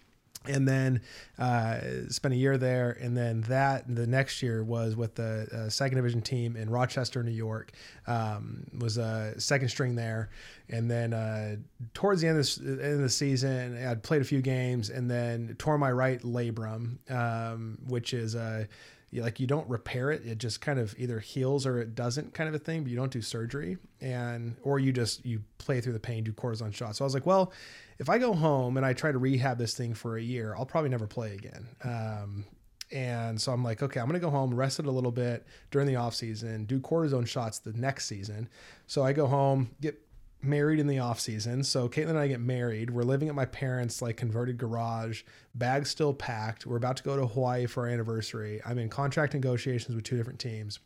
and 0.45 0.67
then 0.67 1.01
uh, 1.37 1.79
spent 2.09 2.33
a 2.33 2.37
year 2.37 2.57
there. 2.57 2.97
And 2.99 3.15
then 3.15 3.41
that 3.41 3.93
the 3.93 4.07
next 4.07 4.41
year 4.41 4.63
was 4.63 4.95
with 4.95 5.15
the 5.15 5.47
uh, 5.51 5.69
second 5.69 5.97
division 5.97 6.21
team 6.21 6.55
in 6.55 6.69
Rochester, 6.69 7.23
New 7.23 7.31
York. 7.31 7.71
Um, 8.07 8.65
was 8.79 8.97
a 8.97 9.35
second 9.37 9.69
string 9.69 9.95
there, 9.95 10.29
and 10.69 10.89
then 10.89 11.13
uh, 11.13 11.57
towards 11.93 12.21
the 12.21 12.27
end 12.27 12.39
of, 12.39 12.55
the, 12.55 12.83
end 12.83 12.93
of 12.95 13.01
the 13.01 13.09
season, 13.09 13.85
I'd 13.85 14.01
played 14.01 14.21
a 14.21 14.25
few 14.25 14.41
games, 14.41 14.89
and 14.89 15.09
then 15.09 15.55
tore 15.59 15.77
my 15.77 15.91
right 15.91 16.19
labrum, 16.21 16.97
um, 17.11 17.77
which 17.87 18.13
is 18.13 18.33
a 18.33 18.67
like 19.13 19.39
you 19.39 19.47
don't 19.47 19.67
repair 19.69 20.11
it 20.11 20.25
it 20.25 20.37
just 20.37 20.61
kind 20.61 20.79
of 20.79 20.93
either 20.97 21.19
heals 21.19 21.65
or 21.65 21.79
it 21.79 21.95
doesn't 21.95 22.33
kind 22.33 22.47
of 22.47 22.53
a 22.53 22.59
thing 22.59 22.83
but 22.83 22.91
you 22.91 22.95
don't 22.95 23.11
do 23.11 23.21
surgery 23.21 23.77
and 24.01 24.55
or 24.63 24.79
you 24.79 24.91
just 24.91 25.25
you 25.25 25.41
play 25.57 25.81
through 25.81 25.93
the 25.93 25.99
pain 25.99 26.23
do 26.23 26.31
cortisone 26.31 26.73
shots 26.73 26.99
so 26.99 27.03
i 27.03 27.07
was 27.07 27.13
like 27.13 27.25
well 27.25 27.51
if 27.99 28.09
I 28.09 28.17
go 28.17 28.33
home 28.33 28.77
and 28.77 28.85
I 28.85 28.93
try 28.93 29.11
to 29.11 29.17
rehab 29.17 29.57
this 29.57 29.75
thing 29.75 29.93
for 29.93 30.17
a 30.17 30.21
year, 30.21 30.55
I'll 30.57 30.65
probably 30.65 30.89
never 30.89 31.05
play 31.05 31.33
again. 31.33 31.67
Um, 31.83 32.45
and 32.91 33.39
so 33.39 33.51
I'm 33.51 33.63
like, 33.63 33.83
okay, 33.83 33.99
I'm 33.99 34.07
going 34.07 34.19
to 34.19 34.25
go 34.25 34.31
home, 34.31 34.53
rest 34.53 34.79
it 34.79 34.87
a 34.87 34.91
little 34.91 35.11
bit 35.11 35.45
during 35.69 35.85
the 35.85 35.97
off 35.97 36.15
season, 36.15 36.65
do 36.65 36.79
cortisone 36.79 37.27
shots 37.27 37.59
the 37.59 37.73
next 37.73 38.05
season. 38.05 38.49
So 38.87 39.03
I 39.03 39.13
go 39.13 39.27
home, 39.27 39.75
get 39.81 40.01
married 40.41 40.79
in 40.79 40.87
the 40.87 40.99
off 40.99 41.19
season. 41.19 41.63
So 41.63 41.89
Caitlin 41.89 42.09
and 42.09 42.19
I 42.19 42.27
get 42.27 42.39
married. 42.39 42.89
We're 42.89 43.03
living 43.03 43.29
at 43.29 43.35
my 43.35 43.45
parents' 43.45 44.01
like 44.01 44.17
converted 44.17 44.57
garage, 44.57 45.23
bags 45.53 45.89
still 45.89 46.13
packed. 46.13 46.65
We're 46.65 46.77
about 46.77 46.97
to 46.97 47.03
go 47.03 47.17
to 47.17 47.27
Hawaii 47.27 47.65
for 47.65 47.83
our 47.83 47.89
anniversary. 47.89 48.61
I'm 48.65 48.77
in 48.77 48.89
contract 48.89 49.33
negotiations 49.33 49.95
with 49.95 50.05
two 50.05 50.17
different 50.17 50.39
teams. 50.39 50.79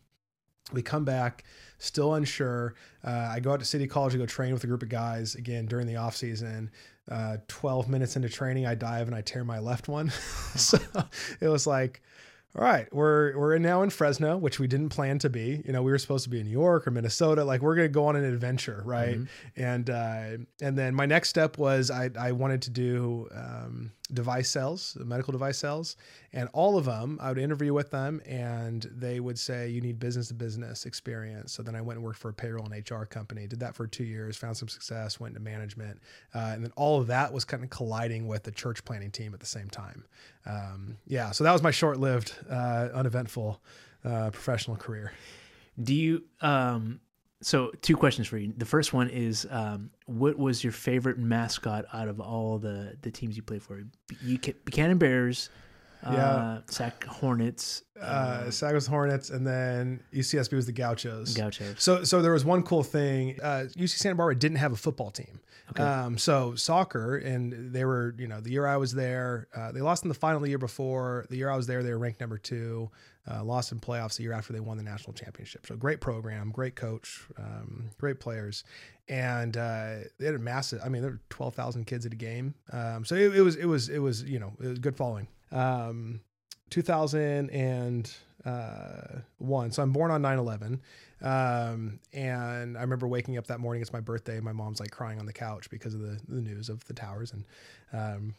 We 0.72 0.80
come 0.80 1.04
back, 1.04 1.44
still 1.78 2.14
unsure. 2.14 2.74
Uh, 3.04 3.28
I 3.30 3.40
go 3.40 3.52
out 3.52 3.60
to 3.60 3.66
City 3.66 3.86
College 3.86 4.12
to 4.12 4.18
go 4.18 4.26
train 4.26 4.54
with 4.54 4.64
a 4.64 4.66
group 4.66 4.82
of 4.82 4.88
guys 4.88 5.34
again 5.34 5.66
during 5.66 5.86
the 5.86 5.96
off 5.96 6.16
season 6.16 6.70
uh, 7.10 7.36
12 7.48 7.88
minutes 7.88 8.16
into 8.16 8.28
training, 8.28 8.66
I 8.66 8.74
dive 8.74 9.06
and 9.06 9.14
I 9.14 9.20
tear 9.20 9.44
my 9.44 9.58
left 9.58 9.88
one. 9.88 10.10
so 10.56 10.78
it 11.40 11.48
was 11.48 11.66
like, 11.66 12.02
all 12.56 12.64
right, 12.64 12.86
we're 12.94 13.36
we're 13.36 13.58
now 13.58 13.82
in 13.82 13.90
Fresno, 13.90 14.36
which 14.36 14.60
we 14.60 14.68
didn't 14.68 14.90
plan 14.90 15.18
to 15.20 15.28
be. 15.28 15.60
You 15.64 15.72
know, 15.72 15.82
we 15.82 15.90
were 15.90 15.98
supposed 15.98 16.22
to 16.24 16.30
be 16.30 16.38
in 16.38 16.46
New 16.46 16.52
York 16.52 16.86
or 16.86 16.92
Minnesota. 16.92 17.44
Like 17.44 17.62
we're 17.62 17.74
gonna 17.74 17.88
go 17.88 18.06
on 18.06 18.14
an 18.14 18.24
adventure, 18.24 18.80
right? 18.84 19.16
Mm-hmm. 19.16 19.62
And 19.62 19.90
uh, 19.90 20.44
and 20.62 20.78
then 20.78 20.94
my 20.94 21.04
next 21.04 21.30
step 21.30 21.58
was 21.58 21.90
I 21.90 22.10
I 22.16 22.30
wanted 22.30 22.62
to 22.62 22.70
do 22.70 23.28
um, 23.34 23.90
device 24.12 24.50
sales, 24.50 24.96
medical 25.00 25.32
device 25.32 25.58
sales, 25.58 25.96
and 26.32 26.48
all 26.52 26.76
of 26.76 26.84
them, 26.84 27.18
I 27.22 27.30
would 27.30 27.38
interview 27.38 27.72
with 27.72 27.90
them, 27.90 28.20
and 28.26 28.86
they 28.94 29.18
would 29.18 29.38
say 29.38 29.68
you 29.68 29.80
need 29.80 29.98
business 29.98 30.28
to 30.28 30.34
business 30.34 30.84
experience. 30.84 31.52
So 31.52 31.62
then 31.62 31.74
I 31.74 31.80
went 31.80 31.96
and 31.96 32.04
worked 32.04 32.18
for 32.18 32.28
a 32.28 32.34
payroll 32.34 32.66
and 32.70 32.90
HR 32.90 33.04
company. 33.04 33.46
Did 33.46 33.60
that 33.60 33.74
for 33.74 33.86
two 33.86 34.04
years, 34.04 34.36
found 34.36 34.56
some 34.56 34.68
success, 34.68 35.18
went 35.18 35.34
into 35.34 35.42
management, 35.42 36.00
uh, 36.34 36.52
and 36.54 36.62
then 36.62 36.72
all 36.76 37.00
of 37.00 37.06
that 37.06 37.32
was 37.32 37.44
kind 37.44 37.64
of 37.64 37.70
colliding 37.70 38.26
with 38.26 38.42
the 38.42 38.50
church 38.52 38.84
planting 38.84 39.10
team 39.10 39.32
at 39.32 39.40
the 39.40 39.46
same 39.46 39.70
time. 39.70 40.04
Um, 40.44 40.98
yeah, 41.06 41.30
so 41.30 41.42
that 41.44 41.52
was 41.52 41.62
my 41.62 41.70
short-lived, 41.70 42.34
uh, 42.50 42.88
uneventful 42.92 43.60
uh, 44.04 44.30
professional 44.30 44.76
career. 44.76 45.12
Do 45.82 45.94
you? 45.94 46.24
Um, 46.40 47.00
so 47.44 47.70
two 47.82 47.96
questions 47.96 48.26
for 48.26 48.38
you. 48.38 48.52
The 48.56 48.64
first 48.64 48.92
one 48.92 49.10
is, 49.10 49.46
um, 49.50 49.90
what 50.06 50.38
was 50.38 50.64
your 50.64 50.72
favorite 50.72 51.18
mascot 51.18 51.84
out 51.92 52.08
of 52.08 52.20
all 52.20 52.58
the 52.58 52.96
the 53.02 53.10
teams 53.10 53.36
you 53.36 53.42
played 53.42 53.62
for? 53.62 53.82
You 54.22 54.38
Buchanan 54.38 54.98
Bears, 54.98 55.50
yeah, 56.12 56.26
uh, 56.26 56.60
Sac 56.66 57.04
Hornets, 57.04 57.82
uh, 58.00 58.50
um, 58.62 58.80
Hornets, 58.80 59.30
and 59.30 59.46
then 59.46 60.00
UCSB 60.12 60.52
was 60.52 60.66
the 60.66 60.72
Gauchos. 60.72 61.34
Gauchos. 61.34 61.82
So 61.82 62.04
so 62.04 62.22
there 62.22 62.32
was 62.32 62.44
one 62.44 62.62
cool 62.62 62.82
thing. 62.82 63.38
Uh, 63.42 63.66
UC 63.76 63.90
Santa 63.90 64.14
Barbara 64.14 64.36
didn't 64.36 64.58
have 64.58 64.72
a 64.72 64.76
football 64.76 65.10
team. 65.10 65.40
Okay. 65.70 65.82
Um, 65.82 66.18
so 66.18 66.54
soccer, 66.54 67.16
and 67.16 67.72
they 67.72 67.84
were 67.84 68.14
you 68.18 68.28
know 68.28 68.40
the 68.40 68.50
year 68.50 68.66
I 68.66 68.76
was 68.76 68.92
there, 68.92 69.48
uh, 69.56 69.72
they 69.72 69.80
lost 69.80 70.04
in 70.04 70.08
the 70.08 70.14
final 70.14 70.40
the 70.40 70.48
year 70.48 70.58
before. 70.58 71.26
The 71.30 71.36
year 71.36 71.50
I 71.50 71.56
was 71.56 71.66
there, 71.66 71.82
they 71.82 71.90
were 71.90 71.98
ranked 71.98 72.20
number 72.20 72.38
two 72.38 72.90
uh, 73.30 73.42
lost 73.42 73.72
in 73.72 73.80
playoffs 73.80 74.16
the 74.16 74.22
year 74.22 74.32
after 74.32 74.52
they 74.52 74.60
won 74.60 74.76
the 74.76 74.82
national 74.82 75.14
championship. 75.14 75.66
So 75.66 75.76
great 75.76 76.00
program, 76.00 76.50
great 76.50 76.76
coach, 76.76 77.26
um, 77.38 77.90
great 77.98 78.20
players, 78.20 78.64
and 79.08 79.56
uh, 79.56 79.96
they 80.18 80.26
had 80.26 80.34
a 80.34 80.38
massive. 80.38 80.80
I 80.84 80.88
mean, 80.88 81.02
there 81.02 81.12
were 81.12 81.20
twelve 81.30 81.54
thousand 81.54 81.86
kids 81.86 82.04
at 82.04 82.12
a 82.12 82.16
game. 82.16 82.54
Um, 82.72 83.04
so 83.04 83.14
it, 83.14 83.34
it, 83.36 83.40
was 83.40 83.56
it 83.56 83.66
was 83.66 83.88
it 83.88 83.98
was 83.98 84.22
you 84.24 84.38
know 84.38 84.52
it 84.60 84.66
was 84.66 84.78
good 84.78 84.96
following. 84.96 85.28
Um, 85.54 86.20
2001. 86.70 88.04
Uh, 88.44 89.20
so 89.70 89.82
I'm 89.82 89.92
born 89.92 90.10
on 90.10 90.20
9 90.20 90.38
11. 90.38 90.80
Um, 91.22 92.00
and 92.12 92.76
I 92.76 92.82
remember 92.82 93.08
waking 93.08 93.38
up 93.38 93.46
that 93.46 93.60
morning. 93.60 93.80
It's 93.80 93.92
my 93.92 94.00
birthday. 94.00 94.40
My 94.40 94.52
mom's 94.52 94.80
like 94.80 94.90
crying 94.90 95.18
on 95.18 95.26
the 95.26 95.32
couch 95.32 95.70
because 95.70 95.94
of 95.94 96.00
the, 96.00 96.20
the 96.28 96.40
news 96.42 96.68
of 96.68 96.84
the 96.84 96.92
towers. 96.92 97.32
And 97.32 97.46
um, 97.92 98.34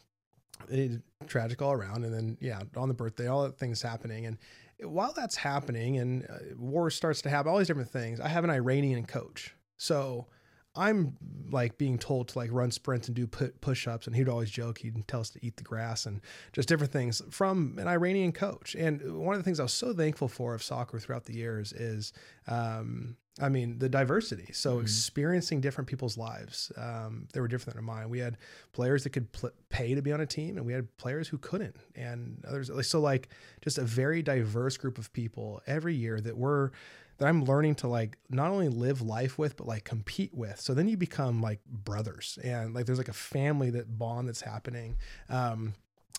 it, 0.70 1.01
tragic 1.28 1.61
all 1.61 1.72
around. 1.72 2.03
And 2.03 2.13
then, 2.13 2.38
yeah, 2.39 2.61
on 2.76 2.88
the 2.88 2.93
birthday, 2.93 3.28
all 3.28 3.43
that 3.43 3.57
things 3.57 3.82
happening. 3.82 4.26
And 4.26 4.38
while 4.84 5.13
that's 5.13 5.36
happening 5.36 5.97
and 5.97 6.26
uh, 6.30 6.55
war 6.57 6.89
starts 6.89 7.22
to 7.24 7.30
happen, 7.30 7.51
all 7.51 7.57
these 7.57 7.68
different 7.68 7.89
things, 7.89 8.20
I 8.20 8.28
have 8.28 8.43
an 8.43 8.49
Iranian 8.49 9.05
coach. 9.05 9.55
So 9.78 10.28
I'm 10.76 11.17
like 11.51 11.78
being 11.78 11.97
told 11.97 12.30
to 12.30 12.39
like 12.39 12.49
run 12.51 12.71
sprints 12.71 13.07
and 13.07 13.15
do 13.15 13.28
push 13.28 13.88
ups. 13.88 14.07
And 14.07 14.15
he'd 14.15 14.30
always 14.30 14.49
joke, 14.49 14.80
he'd 14.80 15.07
tell 15.07 15.21
us 15.21 15.30
to 15.32 15.45
eat 15.45 15.57
the 15.57 15.63
grass 15.63 16.05
and 16.05 16.21
just 16.53 16.67
different 16.67 16.91
things 16.91 17.21
from 17.30 17.78
an 17.80 17.88
Iranian 17.88 18.32
coach. 18.32 18.76
And 18.76 19.19
one 19.19 19.36
of 19.36 19.39
the 19.39 19.43
things 19.43 19.59
I 19.59 19.63
was 19.63 19.73
so 19.73 19.93
thankful 19.93 20.28
for 20.28 20.53
of 20.53 20.63
soccer 20.63 20.99
throughout 20.99 21.26
the 21.26 21.36
years 21.36 21.71
is, 21.73 22.13
um, 22.47 23.15
I 23.41 23.49
mean, 23.49 23.80
the 23.80 23.89
diversity. 23.89 24.53
So 24.53 24.76
mm-hmm. 24.76 24.82
experiencing 24.82 25.59
different 25.59 25.89
people's 25.89 26.17
lives. 26.17 26.71
Um, 26.78 27.28
they 27.34 27.41
were 27.41 27.49
different 27.49 27.76
than 27.76 27.86
mine. 27.86 28.09
We 28.09 28.19
had 28.19 28.38
players 28.71 29.03
that 29.03 29.09
could 29.09 29.32
pl- 29.34 29.51
pay 29.69 29.93
to 29.93 30.01
be 30.01 30.13
on 30.13 30.21
a 30.21 30.26
team, 30.26 30.55
and 30.57 30.65
we 30.65 30.71
had 30.71 30.95
players 30.97 31.28
who 31.28 31.38
couldn't, 31.38 31.76
and 31.95 32.43
others. 32.47 32.71
So 32.88 33.01
like 33.01 33.28
just 33.61 33.78
a 33.78 33.84
very 33.84 34.21
diverse 34.21 34.78
group 34.78 34.97
of 34.97 35.11
people 35.11 35.61
every 35.67 35.95
year 35.95 36.21
that 36.21 36.38
were 36.38 36.71
that 37.18 37.28
I'm 37.28 37.45
learning 37.45 37.76
to 37.76 37.88
like 37.88 38.18
not 38.30 38.51
only 38.51 38.70
live 38.70 39.01
life 39.01 39.38
with, 39.38 39.57
but 39.57 39.68
like 39.68 39.84
compete 39.84 40.34
with. 40.34 40.59
So 40.59 40.74
then 40.74 40.88
you 40.88 40.97
become 40.97 41.41
like 41.41 41.59
brothers, 41.66 42.38
and 42.43 42.74
like 42.74 42.86
there's 42.86 42.97
like 42.97 43.07
a 43.07 43.13
family 43.13 43.70
that 43.72 43.97
bond 43.97 44.28
that's 44.28 44.41
happening. 44.41 44.97
Um, 45.30 45.74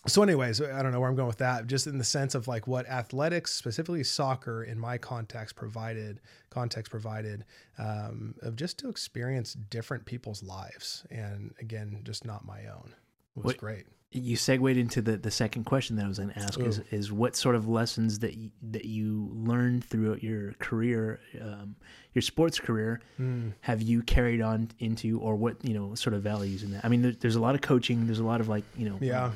so 0.05 0.23
anyways 0.23 0.61
i 0.61 0.81
don't 0.81 0.91
know 0.91 0.99
where 0.99 1.09
i'm 1.09 1.15
going 1.15 1.27
with 1.27 1.39
that 1.39 1.67
just 1.67 1.87
in 1.87 1.97
the 1.97 2.03
sense 2.03 2.35
of 2.35 2.47
like 2.47 2.67
what 2.67 2.87
athletics 2.87 3.53
specifically 3.53 4.03
soccer 4.03 4.63
in 4.63 4.79
my 4.79 4.97
context 4.97 5.55
provided 5.55 6.21
context 6.49 6.91
provided 6.91 7.43
um, 7.77 8.35
of 8.41 8.55
just 8.55 8.77
to 8.79 8.89
experience 8.89 9.53
different 9.53 10.05
people's 10.05 10.43
lives 10.43 11.05
and 11.09 11.53
again 11.59 11.99
just 12.03 12.25
not 12.25 12.45
my 12.45 12.65
own 12.67 12.93
it 13.35 13.39
was 13.39 13.45
what, 13.45 13.57
great 13.57 13.85
you 14.11 14.35
segued 14.37 14.77
into 14.77 15.01
the, 15.01 15.17
the 15.17 15.31
second 15.31 15.65
question 15.65 15.97
that 15.97 16.05
I 16.05 16.07
was 16.07 16.17
going 16.17 16.29
to 16.29 16.39
ask 16.39 16.59
is, 16.59 16.79
is 16.91 17.11
what 17.11 17.35
sort 17.35 17.55
of 17.55 17.67
lessons 17.67 18.19
that 18.19 18.35
you, 18.35 18.51
that 18.71 18.85
you 18.85 19.29
learned 19.33 19.83
throughout 19.83 20.23
your 20.23 20.53
career, 20.53 21.19
um, 21.41 21.75
your 22.13 22.21
sports 22.21 22.57
career, 22.57 23.01
mm. 23.19 23.53
have 23.61 23.81
you 23.81 24.01
carried 24.01 24.41
on 24.41 24.71
into, 24.79 25.19
or 25.19 25.35
what 25.35 25.57
you 25.63 25.73
know, 25.73 25.93
sort 25.95 26.13
of 26.13 26.23
values 26.23 26.63
in 26.63 26.71
that? 26.71 26.85
I 26.85 26.89
mean, 26.89 27.01
there, 27.01 27.11
there's 27.11 27.35
a 27.35 27.41
lot 27.41 27.53
of 27.53 27.61
coaching. 27.61 28.05
There's 28.05 28.19
a 28.19 28.25
lot 28.25 28.39
of 28.39 28.47
like 28.47 28.63
you 28.77 28.89
know, 28.89 28.97
yeah, 29.01 29.31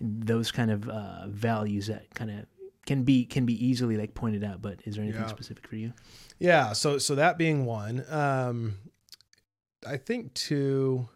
those 0.00 0.52
kind 0.52 0.70
of 0.70 0.88
uh, 0.88 1.26
values 1.26 1.88
that 1.88 2.14
kind 2.14 2.30
of 2.30 2.46
can 2.86 3.02
be 3.02 3.24
can 3.24 3.44
be 3.44 3.66
easily 3.66 3.96
like 3.96 4.14
pointed 4.14 4.44
out. 4.44 4.62
But 4.62 4.80
is 4.84 4.94
there 4.94 5.04
anything 5.04 5.22
yeah. 5.22 5.28
specific 5.28 5.66
for 5.66 5.76
you? 5.76 5.92
Yeah. 6.38 6.72
So 6.72 6.98
so 6.98 7.16
that 7.16 7.38
being 7.38 7.64
one, 7.66 8.04
um, 8.08 8.78
I 9.86 9.96
think 9.96 10.32
two. 10.34 11.08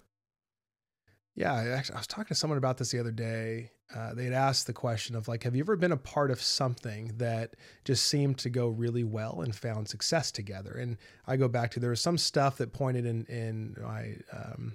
Yeah, 1.40 1.54
I 1.54 1.68
actually, 1.68 1.94
I 1.94 2.00
was 2.00 2.06
talking 2.06 2.26
to 2.26 2.34
someone 2.34 2.58
about 2.58 2.76
this 2.76 2.90
the 2.90 2.98
other 2.98 3.10
day. 3.10 3.70
Uh, 3.96 4.12
they 4.12 4.24
had 4.24 4.34
asked 4.34 4.66
the 4.66 4.74
question 4.74 5.16
of 5.16 5.26
like, 5.26 5.42
have 5.44 5.56
you 5.56 5.62
ever 5.62 5.74
been 5.74 5.90
a 5.90 5.96
part 5.96 6.30
of 6.30 6.42
something 6.42 7.12
that 7.16 7.54
just 7.82 8.08
seemed 8.08 8.36
to 8.40 8.50
go 8.50 8.68
really 8.68 9.04
well 9.04 9.40
and 9.40 9.56
found 9.56 9.88
success 9.88 10.30
together? 10.30 10.72
And 10.72 10.98
I 11.26 11.38
go 11.38 11.48
back 11.48 11.70
to 11.70 11.80
there 11.80 11.88
was 11.88 12.02
some 12.02 12.18
stuff 12.18 12.58
that 12.58 12.74
pointed 12.74 13.06
in 13.06 13.24
in 13.24 13.74
my 13.82 14.16
um, 14.30 14.74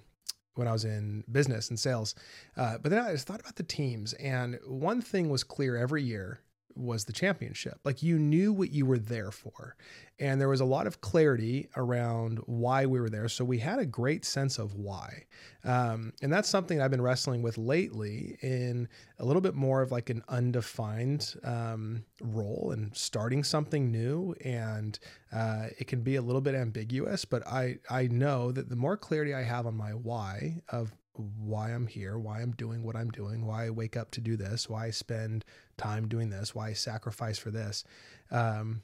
when 0.56 0.68
I 0.68 0.72
was 0.72 0.86
in 0.86 1.24
business 1.32 1.70
and 1.70 1.80
sales. 1.80 2.16
Uh, 2.58 2.80
but 2.80 2.90
then 2.90 3.06
I 3.06 3.12
just 3.12 3.28
thought 3.28 3.42
about 3.42 3.58
the 3.58 3.64
teams, 3.64 4.14
and 4.14 4.58
one 4.66 5.04
thing 5.04 5.30
was 5.30 5.44
clear 5.44 5.78
every 5.78 6.02
year 6.02 6.40
was 6.76 7.06
the 7.06 7.14
championship. 7.14 7.80
Like 7.84 8.04
you 8.04 8.20
knew 8.20 8.54
what 8.54 8.72
you 8.72 8.86
were 8.86 8.98
there 8.98 9.32
for. 9.32 9.76
And 10.20 10.40
there 10.40 10.48
was 10.48 10.62
a 10.62 10.66
lot 10.66 10.88
of 10.88 11.02
clarity 11.02 11.68
around 11.76 12.40
why 12.46 12.86
we 12.86 13.00
were 13.00 13.10
there. 13.10 13.28
So 13.28 13.44
we 13.44 13.60
had 13.60 13.80
a 13.80 13.86
great 13.86 14.24
sense 14.24 14.58
of 14.58 14.76
why. 14.76 15.26
Um, 15.64 16.14
and 16.22 16.32
that's 16.32 16.48
something 16.48 16.82
I've 16.82 16.92
been 16.92 17.02
wrestling 17.02 17.42
with 17.42 17.58
lately 17.58 18.38
in 18.42 18.88
a 19.20 19.26
little 19.26 19.42
bit 19.42 19.56
more 19.56 19.82
of 19.82 19.92
like 19.92 20.10
an 20.10 20.24
undefined 20.30 21.36
um, 21.44 22.06
role 22.22 22.72
and 22.72 22.96
starting 22.96 23.44
something 23.44 23.92
new. 23.92 24.36
And 24.44 24.98
uh, 25.34 25.68
it 25.78 25.88
can 25.88 26.02
be 26.02 26.16
a 26.16 26.22
little 26.22 26.42
bit 26.42 26.56
ambiguous, 26.56 27.26
but 27.26 27.46
I, 27.48 27.80
I 27.90 28.08
know 28.08 28.52
that 28.52 28.70
the 28.70 28.76
more 28.76 28.96
clarity 28.96 29.34
I 29.34 29.44
have 29.44 29.66
on 29.66 29.76
my 29.76 29.92
why 29.92 30.62
of 30.70 30.94
why 31.18 31.72
I'm 31.72 31.88
here, 31.88 32.18
why 32.18 32.42
I'm 32.42 32.52
doing 32.52 32.84
what 32.84 32.96
I'm 32.96 33.10
doing, 33.10 33.46
why 33.46 33.66
I 33.66 33.70
wake 33.70 33.98
up 33.98 34.12
to 34.12 34.22
do 34.22 34.36
this, 34.36 34.70
why 34.70 34.88
I 34.88 34.90
spend 34.92 35.46
time 35.78 36.08
doing 36.08 36.30
this, 36.30 36.54
why 36.54 36.70
I 36.70 36.74
sacrifice 36.74 37.38
for 37.38 37.52
this. 37.52 37.84
Um, 38.32 38.82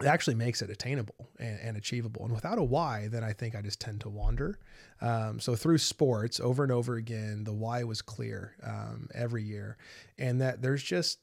it 0.00 0.06
actually 0.06 0.34
makes 0.36 0.62
it 0.62 0.70
attainable 0.70 1.28
and, 1.38 1.58
and, 1.60 1.76
achievable. 1.76 2.24
And 2.24 2.32
without 2.32 2.58
a 2.58 2.62
why, 2.62 3.08
then 3.08 3.24
I 3.24 3.32
think 3.32 3.56
I 3.56 3.62
just 3.62 3.80
tend 3.80 4.00
to 4.02 4.08
wander. 4.08 4.58
Um, 5.00 5.40
so 5.40 5.56
through 5.56 5.78
sports, 5.78 6.38
over 6.38 6.62
and 6.62 6.70
over 6.70 6.96
again, 6.96 7.44
the 7.44 7.52
why 7.52 7.82
was 7.84 8.02
clear 8.02 8.54
um, 8.62 9.08
every 9.14 9.42
year, 9.42 9.76
and 10.16 10.40
that 10.40 10.62
there's 10.62 10.82
just 10.82 11.18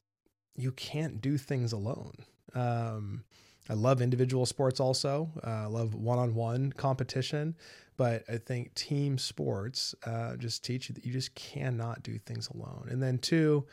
you 0.55 0.71
can't 0.71 1.21
do 1.21 1.37
things 1.37 1.71
alone. 1.71 2.15
Um, 2.53 3.23
I 3.69 3.73
love 3.73 4.01
individual 4.01 4.45
sports 4.45 4.79
also. 4.79 5.31
Uh, 5.45 5.49
I 5.49 5.65
love 5.65 5.95
one-on-one 5.95 6.73
competition, 6.73 7.55
but 7.97 8.23
I 8.29 8.37
think 8.37 8.73
team 8.75 9.17
sports 9.17 9.95
uh, 10.05 10.35
just 10.35 10.63
teach 10.63 10.89
you 10.89 10.95
that 10.95 11.05
you 11.05 11.13
just 11.13 11.33
cannot 11.35 12.03
do 12.03 12.17
things 12.17 12.49
alone. 12.49 12.87
And 12.89 13.01
then 13.01 13.17
two, 13.17 13.65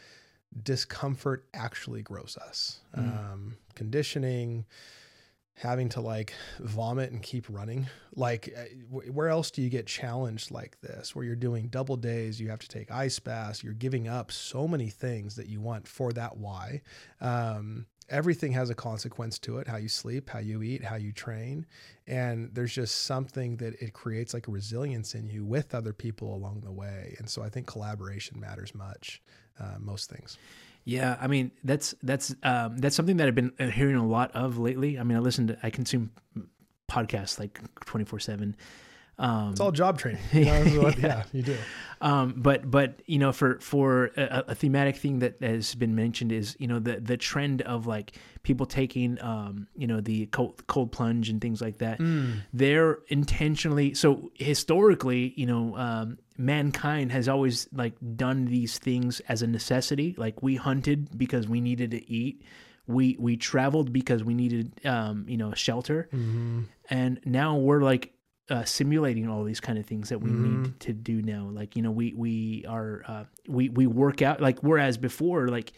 discomfort 0.63 1.47
actually 1.55 2.03
grows 2.03 2.37
us. 2.37 2.81
Mm. 2.97 3.33
Um, 3.33 3.57
conditioning, 3.75 4.67
having 5.55 5.89
to 5.91 6.01
like 6.01 6.35
vomit 6.61 7.13
and 7.13 7.23
keep 7.23 7.47
running. 7.49 7.87
Like, 8.15 8.53
uh, 8.57 8.65
where 8.91 9.29
else 9.29 9.51
do 9.51 9.63
you 9.63 9.69
get 9.69 9.87
challenged 9.87 10.51
like 10.51 10.81
this, 10.81 11.15
where 11.15 11.25
you're 11.25 11.37
doing 11.37 11.69
double 11.69 11.97
days, 11.97 12.41
you 12.41 12.49
have 12.51 12.59
to 12.61 12.69
take 12.69 12.91
ice 12.91 13.19
baths, 13.19 13.63
you're 13.63 13.73
giving 13.73 14.09
up 14.09 14.33
so 14.33 14.67
many 14.67 14.89
things 14.89 15.37
that 15.37 15.47
you 15.47 15.61
want 15.61 15.87
for 15.87 16.13
that 16.13 16.37
why. 16.37 16.83
Um, 17.21 17.87
everything 18.13 18.53
has 18.53 18.71
a 18.71 18.75
consequence 18.75 19.39
to 19.41 19.59
it 19.59 19.67
how 19.67 19.77
you 19.77 19.89
sleep 19.89 20.31
how 20.31 20.39
you 20.39 20.63
eat 20.63 20.85
how 20.85 20.97
you 20.97 21.13
train. 21.13 21.67
And 22.07 22.51
there's 22.53 22.75
just 22.75 23.03
something 23.03 23.57
that 23.57 23.81
it 23.83 23.93
creates 23.95 24.35
like 24.35 24.47
a 24.47 24.51
resilience 24.51 25.15
in 25.15 25.29
you 25.29 25.45
with 25.45 25.75
other 25.75 25.93
people 25.93 26.35
along 26.35 26.61
the 26.65 26.73
way. 26.73 27.17
And 27.19 27.29
so 27.29 27.43
i 27.43 27.49
think 27.49 27.67
collaboration 27.67 28.39
matters 28.39 28.75
much 28.75 29.23
uh, 29.59 29.79
most 29.81 30.11
things. 30.11 30.39
Yeah 30.85 31.17
i 31.21 31.27
mean 31.27 31.51
that's 31.65 31.95
that's 32.03 32.35
um, 32.43 32.79
that's 32.79 32.95
something 32.95 33.17
that 33.17 33.27
i've 33.29 33.35
been 33.35 33.53
uh, 33.59 33.67
hearing 33.67 33.97
a 33.97 34.07
lot 34.07 34.31
of 34.33 34.59
lately. 34.59 34.99
I 34.99 35.03
mean 35.03 35.17
i 35.17 35.21
listen 35.21 35.47
to 35.49 35.59
i 35.63 35.71
consume 35.71 36.11
podcasts 36.91 37.41
like 37.41 37.59
24 37.87 38.21
7 38.21 38.57
um, 39.19 39.51
it's 39.51 39.61
all 39.61 39.73
job 39.73 39.99
training. 39.99 40.21
You 40.33 40.45
know, 40.47 40.83
what, 40.83 40.99
yeah. 40.99 41.07
yeah. 41.07 41.25
you 41.33 41.43
do. 41.43 41.57
Um, 42.01 42.35
but 42.37 42.69
but 42.69 43.01
you 43.07 43.19
know, 43.19 43.31
for 43.31 43.61
for 43.61 44.07
a, 44.17 44.45
a, 44.49 44.55
thematic 44.57 44.97
thing 44.97 45.21
that 45.21 45.41
has 45.41 45.77
been 45.77 45.95
mentioned 45.95 46.33
is 46.33 46.57
you 46.59 46.67
know 46.67 46.81
the 46.81 46.99
the 46.99 47.17
trend 47.17 47.63
of 47.63 47.87
like 47.87 48.17
people 48.43 48.67
taking 48.67 49.23
um, 49.23 49.69
you 49.77 49.87
know 49.87 50.01
the 50.01 50.27
cold, 50.27 50.67
cold 50.67 50.91
plunge 50.91 51.29
and 51.29 51.41
things 51.41 51.61
like 51.61 51.79
that. 51.79 52.01
Mm. 52.01 52.41
They're 52.53 52.99
intentionally 53.07 53.95
so 53.95 54.33
historically, 54.35 55.33
you 55.37 55.47
know, 55.47 55.77
um, 55.77 56.19
mankind 56.37 57.13
has 57.13 57.29
always 57.29 57.69
like 57.73 57.95
done 58.17 58.47
these 58.47 58.79
things 58.79 59.21
as 59.29 59.43
a 59.43 59.47
necessity. 59.47 60.17
Like 60.19 60.43
we 60.43 60.57
hunted 60.57 61.17
because 61.17 61.47
we 61.47 61.61
needed 61.61 61.93
to 61.93 62.11
eat 62.11 62.43
we 62.89 63.17
we 63.21 63.37
traveled 63.37 63.93
because 63.93 64.25
we 64.25 64.35
needed 64.35 64.85
um, 64.85 65.25
you 65.29 65.37
know 65.37 65.55
shelter 65.55 66.09
mm-hmm. 66.13 66.63
and 66.91 67.21
now 67.25 67.57
we're 67.57 67.81
like 67.81 68.13
uh, 68.53 68.65
simulating 68.65 69.29
all 69.29 69.43
these 69.45 69.61
kind 69.61 69.79
of 69.79 69.87
things 69.87 70.11
that 70.11 70.21
we 70.21 70.31
mm-hmm. 70.31 70.63
need 70.63 70.81
to 70.81 70.93
do 70.93 71.23
now. 71.23 71.49
Like 71.51 71.75
you 71.75 71.83
know, 71.83 71.91
we 71.91 72.13
we 72.13 72.65
are 72.69 73.03
uh, 73.09 73.25
we 73.49 73.71
we 73.71 73.87
work 73.87 74.21
out 74.21 74.41
like 74.41 74.61
whereas 74.61 74.99
before 74.99 75.49
like 75.49 75.73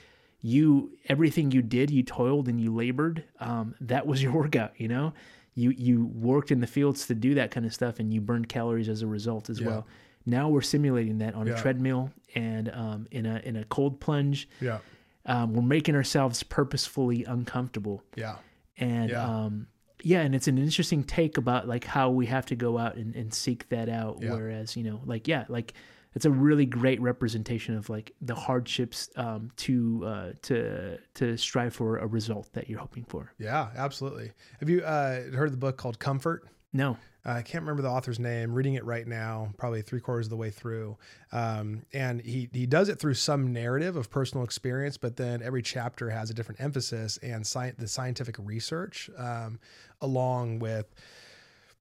you 0.45 0.93
everything 1.09 1.51
you 1.53 1.63
did 1.63 1.91
you 1.91 2.03
toiled 2.03 2.49
and 2.49 2.61
you 2.61 2.75
labored 2.75 3.25
um, 3.41 3.75
that 3.81 4.07
was 4.07 4.23
your 4.23 4.33
workout 4.33 4.73
you 4.77 4.87
know 4.87 5.13
you 5.55 5.71
you 5.71 6.05
worked 6.15 6.51
in 6.51 6.61
the 6.61 6.67
fields 6.67 7.07
to 7.07 7.15
do 7.15 7.35
that 7.35 7.51
kind 7.51 7.65
of 7.65 7.73
stuff 7.73 7.99
and 7.99 8.13
you 8.13 8.21
burned 8.21 8.49
calories 8.49 8.89
as 8.91 9.01
a 9.01 9.07
result 9.07 9.49
as 9.49 9.59
yeah. 9.59 9.69
well 9.69 9.87
now 10.27 10.49
we're 10.49 10.61
simulating 10.61 11.17
that 11.19 11.35
on 11.35 11.47
yeah. 11.47 11.55
a 11.55 11.61
treadmill 11.61 12.11
and 12.35 12.71
um, 12.75 13.07
in 13.11 13.25
a 13.25 13.41
in 13.45 13.57
a 13.57 13.65
cold 13.65 13.99
plunge 14.01 14.47
yeah 14.61 14.79
um, 15.27 15.55
we're 15.55 15.63
making 15.63 15.95
ourselves 15.95 16.43
purposefully 16.43 17.25
uncomfortable 17.25 18.03
yeah 18.15 18.37
and 18.77 19.11
yeah. 19.11 19.25
um 19.25 19.67
yeah 20.05 20.21
and 20.21 20.35
it's 20.35 20.49
an 20.49 20.59
interesting 20.59 21.03
take 21.03 21.37
about 21.37 21.67
like 21.67 21.85
how 21.85 22.11
we 22.11 22.27
have 22.27 22.47
to 22.47 22.57
go 22.57 22.79
out 22.79 22.97
and, 22.97 23.15
and 23.15 23.33
seek 23.33 23.69
that 23.69 23.89
out 23.89 24.19
yeah. 24.21 24.33
whereas 24.33 24.77
you 24.77 24.85
know 24.85 25.01
like 25.05 25.27
yeah 25.27 25.45
like 25.49 25.75
it's 26.15 26.25
a 26.25 26.31
really 26.31 26.67
great 26.67 27.01
representation 27.01 27.77
of 27.77 27.91
like 27.91 28.13
the 28.21 28.35
hardships 28.35 29.11
um, 29.17 29.51
to 29.57 30.05
uh, 30.07 30.33
to 30.43 30.99
to 31.15 31.37
strive 31.37 31.75
for 31.75 31.99
a 31.99 32.07
result 32.07 32.53
that 32.53 32.71
you're 32.71 32.79
hoping 32.79 33.05
for. 33.05 33.33
Yeah 33.39 33.71
absolutely. 33.77 34.31
Have 34.61 34.71
you 34.71 34.83
uh, 34.83 35.23
heard 35.33 35.53
the 35.53 35.57
book 35.57 35.77
called 35.77 35.99
comfort? 35.99 36.47
No 36.73 36.97
uh, 37.27 37.33
I 37.33 37.43
can't 37.43 37.63
remember 37.63 37.83
the 37.83 37.89
author's 37.89 38.19
name. 38.19 38.53
Reading 38.53 38.75
it 38.75 38.85
right 38.85 39.07
now, 39.07 39.53
probably 39.57 39.83
three 39.83 40.01
quarters 40.01 40.27
of 40.27 40.31
the 40.31 40.37
way 40.37 40.51
through, 40.51 40.97
um, 41.33 41.87
and 41.93 42.21
he 42.21 42.49
he 42.53 42.67
does 42.67 42.89
it 42.89 42.99
through 42.99 43.15
some 43.15 43.53
narrative 43.53 43.97
of 43.97 44.11
personal 44.11 44.45
experience, 44.45 44.97
but 44.97 45.17
then 45.17 45.43
every 45.43 45.63
chapter 45.63 46.11
has 46.11 46.31
a 46.31 46.35
different 46.35 46.61
emphasis 46.61 47.17
and 47.23 47.43
sci- 47.43 47.73
the 47.79 47.89
scientific 47.89 48.37
research 48.39 49.09
um, 49.17 49.59
along 50.01 50.59
with 50.59 50.95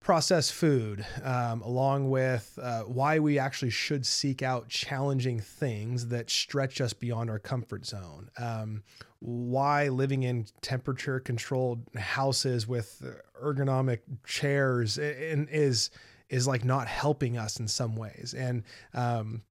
processed 0.04 0.54
food, 0.54 1.06
um, 1.24 1.62
along 1.62 2.10
with 2.10 2.60
uh, 2.62 2.82
why 2.82 3.20
we 3.20 3.40
actually 3.40 3.72
should 3.72 4.06
seek 4.06 4.44
out 4.44 4.68
challenging 4.68 5.40
things 5.40 6.08
that 6.08 6.30
stretch 6.30 6.82
us 6.82 6.92
beyond 6.94 7.30
our 7.30 7.40
comfort 7.40 7.86
zone. 7.86 8.30
Um, 8.38 8.84
why 9.20 9.88
living 9.88 10.24
in 10.24 10.46
temperature 10.62 11.22
controlled 11.22 11.82
houses 11.96 12.68
with 12.68 13.02
ergonomic 13.42 14.00
chairs 14.26 14.98
and 14.98 15.48
is 15.50 15.90
is 16.30 16.48
like 16.48 16.66
not 16.66 16.88
helping 16.88 17.38
us 17.38 17.60
in 17.60 17.68
some 17.68 17.96
ways. 17.96 18.34
And 18.38 18.64
um, 18.94 19.44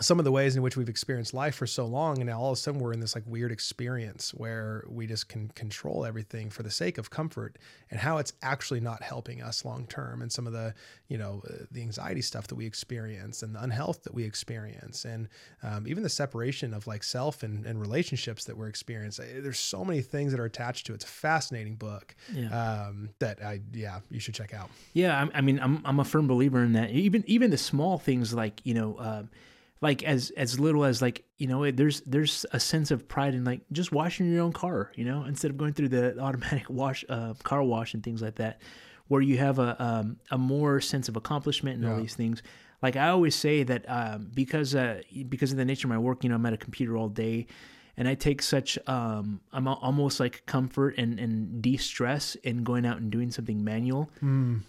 some 0.00 0.18
of 0.18 0.24
the 0.24 0.32
ways 0.32 0.56
in 0.56 0.62
which 0.62 0.76
we've 0.76 0.88
experienced 0.88 1.34
life 1.34 1.54
for 1.54 1.66
so 1.66 1.86
long 1.86 2.18
and 2.18 2.26
now 2.26 2.40
all 2.40 2.50
of 2.50 2.54
a 2.54 2.60
sudden 2.60 2.80
we're 2.80 2.92
in 2.92 3.00
this 3.00 3.14
like 3.14 3.24
weird 3.26 3.52
experience 3.52 4.32
where 4.34 4.84
we 4.88 5.06
just 5.06 5.28
can 5.28 5.48
control 5.50 6.04
everything 6.04 6.50
for 6.50 6.62
the 6.62 6.70
sake 6.70 6.98
of 6.98 7.10
comfort 7.10 7.58
and 7.90 8.00
how 8.00 8.18
it's 8.18 8.32
actually 8.42 8.80
not 8.80 9.02
helping 9.02 9.42
us 9.42 9.64
long 9.64 9.86
term 9.86 10.22
and 10.22 10.32
some 10.32 10.46
of 10.46 10.52
the 10.52 10.74
you 11.08 11.18
know 11.18 11.42
uh, 11.48 11.64
the 11.70 11.80
anxiety 11.80 12.22
stuff 12.22 12.46
that 12.46 12.54
we 12.54 12.66
experience 12.66 13.42
and 13.42 13.54
the 13.54 13.62
unhealth 13.62 14.02
that 14.02 14.14
we 14.14 14.24
experience 14.24 15.04
and 15.04 15.28
um, 15.62 15.86
even 15.86 16.02
the 16.02 16.08
separation 16.08 16.72
of 16.74 16.86
like 16.86 17.02
self 17.02 17.42
and, 17.42 17.66
and 17.66 17.80
relationships 17.80 18.44
that 18.44 18.56
we're 18.56 18.68
experiencing. 18.68 19.42
There's 19.42 19.58
so 19.58 19.84
many 19.84 20.02
things 20.02 20.32
that 20.32 20.40
are 20.40 20.44
attached 20.44 20.86
to 20.86 20.92
it. 20.92 20.96
It's 20.96 21.04
a 21.04 21.08
fascinating 21.08 21.76
book 21.76 22.14
yeah. 22.32 22.48
um, 22.86 23.10
that 23.18 23.42
i 23.42 23.60
yeah 23.72 24.00
you 24.10 24.20
should 24.20 24.34
check 24.34 24.54
out. 24.54 24.70
Yeah 24.92 25.28
I, 25.34 25.38
I, 25.38 25.40
mean 25.40 25.58
I'm, 25.60 25.82
I'm 25.84 26.00
a 26.00 26.04
firm 26.04 26.26
believer 26.26 26.62
in 26.62 26.72
that. 26.74 26.90
Even 26.90 27.24
even 27.26 27.50
the 27.50 27.58
small 27.58 27.98
things 27.98 28.34
like 28.34 28.60
you 28.64 28.74
know 28.74 28.96
uh, 28.96 29.22
like 29.80 30.02
as 30.02 30.30
as 30.30 30.58
little 30.58 30.84
as 30.84 31.00
like 31.00 31.24
you 31.36 31.46
know 31.46 31.70
there's 31.70 32.00
there's 32.02 32.44
a 32.52 32.60
sense 32.60 32.90
of 32.90 33.08
pride 33.08 33.34
in 33.34 33.44
like 33.44 33.60
just 33.72 33.92
washing 33.92 34.30
your 34.30 34.42
own 34.42 34.52
car 34.52 34.90
you 34.94 35.04
know 35.04 35.24
instead 35.24 35.50
of 35.50 35.56
going 35.56 35.72
through 35.72 35.88
the 35.88 36.18
automatic 36.20 36.68
wash 36.68 37.04
uh, 37.08 37.34
car 37.42 37.62
wash 37.62 37.94
and 37.94 38.02
things 38.02 38.22
like 38.22 38.36
that 38.36 38.60
where 39.08 39.22
you 39.22 39.38
have 39.38 39.58
a 39.58 39.80
um, 39.82 40.16
a 40.30 40.38
more 40.38 40.80
sense 40.80 41.08
of 41.08 41.16
accomplishment 41.16 41.76
and 41.76 41.84
yeah. 41.84 41.92
all 41.92 42.00
these 42.00 42.14
things 42.14 42.42
like 42.82 42.96
i 42.96 43.08
always 43.08 43.34
say 43.34 43.62
that 43.62 43.84
um, 43.88 44.30
because 44.34 44.74
uh, 44.74 45.00
because 45.28 45.52
of 45.52 45.58
the 45.58 45.64
nature 45.64 45.86
of 45.86 45.90
my 45.90 45.98
work 45.98 46.24
you 46.24 46.30
know 46.30 46.36
i'm 46.36 46.46
at 46.46 46.52
a 46.52 46.58
computer 46.58 46.96
all 46.96 47.08
day 47.08 47.46
and 47.96 48.08
i 48.08 48.14
take 48.14 48.42
such 48.42 48.78
um, 48.88 49.40
i'm 49.52 49.68
almost 49.68 50.18
like 50.18 50.44
comfort 50.46 50.94
and 50.98 51.20
and 51.20 51.62
de-stress 51.62 52.34
in 52.36 52.64
going 52.64 52.84
out 52.84 52.98
and 52.98 53.10
doing 53.12 53.30
something 53.30 53.62
manual 53.62 54.10
mm. 54.20 54.60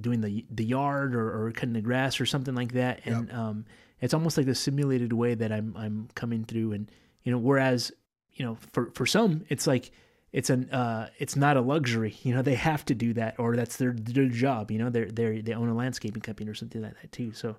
doing 0.00 0.20
the 0.20 0.44
the 0.50 0.64
yard 0.64 1.14
or, 1.14 1.46
or, 1.46 1.50
cutting 1.52 1.74
the 1.74 1.82
grass 1.82 2.18
or 2.18 2.24
something 2.24 2.54
like 2.54 2.72
that 2.72 3.00
and 3.04 3.28
yep 3.28 3.36
um, 3.36 3.66
it's 4.00 4.14
almost 4.14 4.36
like 4.36 4.46
the 4.46 4.54
simulated 4.54 5.12
way 5.12 5.34
that 5.34 5.52
I'm 5.52 5.74
I'm 5.76 6.08
coming 6.14 6.44
through 6.44 6.72
and 6.72 6.90
you 7.22 7.32
know 7.32 7.38
whereas 7.38 7.92
you 8.32 8.44
know 8.44 8.56
for 8.72 8.90
for 8.94 9.06
some 9.06 9.44
it's 9.48 9.66
like 9.66 9.90
it's 10.32 10.50
an 10.50 10.70
uh, 10.70 11.08
it's 11.18 11.36
not 11.36 11.56
a 11.56 11.60
luxury 11.60 12.16
you 12.22 12.34
know 12.34 12.42
they 12.42 12.54
have 12.54 12.84
to 12.86 12.94
do 12.94 13.12
that 13.14 13.38
or 13.38 13.56
that's 13.56 13.76
their 13.76 13.92
their 13.92 14.28
job 14.28 14.70
you 14.70 14.78
know 14.78 14.90
they're 14.90 15.10
they 15.10 15.40
they 15.40 15.54
own 15.54 15.68
a 15.68 15.74
landscaping 15.74 16.22
company 16.22 16.50
or 16.50 16.54
something 16.54 16.82
like 16.82 17.00
that 17.00 17.12
too 17.12 17.32
so 17.32 17.56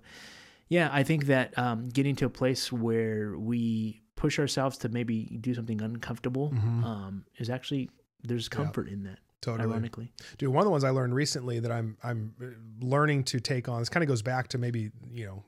yeah 0.70 0.90
I 0.92 1.04
think 1.04 1.26
that 1.26 1.58
um, 1.58 1.90
getting 1.90 2.16
to 2.18 2.26
a 2.26 2.30
place 2.30 2.72
where 2.72 3.38
we 3.38 4.02
push 4.16 4.40
ourselves 4.40 4.78
to 4.80 4.90
maybe 4.90 5.38
do 5.40 5.54
something 5.54 5.82
uncomfortable 5.82 6.52
mm-hmm. 6.52 6.84
um, 6.84 7.26
is 7.38 7.50
actually 7.50 7.90
there's 8.24 8.50
comfort 8.50 8.88
yeah. 8.88 8.94
in 8.94 9.04
that 9.04 9.20
Totally. 9.40 9.70
Ironically, 9.70 10.12
dude, 10.40 10.50
one 10.50 10.62
of 10.62 10.66
the 10.66 10.72
ones 10.72 10.84
I 10.84 10.90
learned 10.90 11.14
recently 11.14 11.60
that 11.60 11.72
I'm 11.72 11.96
I'm 12.04 12.34
learning 12.82 13.26
to 13.26 13.40
take 13.40 13.70
on. 13.70 13.80
This 13.80 13.88
kind 13.88 14.04
of 14.04 14.08
goes 14.08 14.24
back 14.24 14.48
to 14.50 14.58
maybe 14.58 14.90
you 15.12 15.28
know 15.28 15.44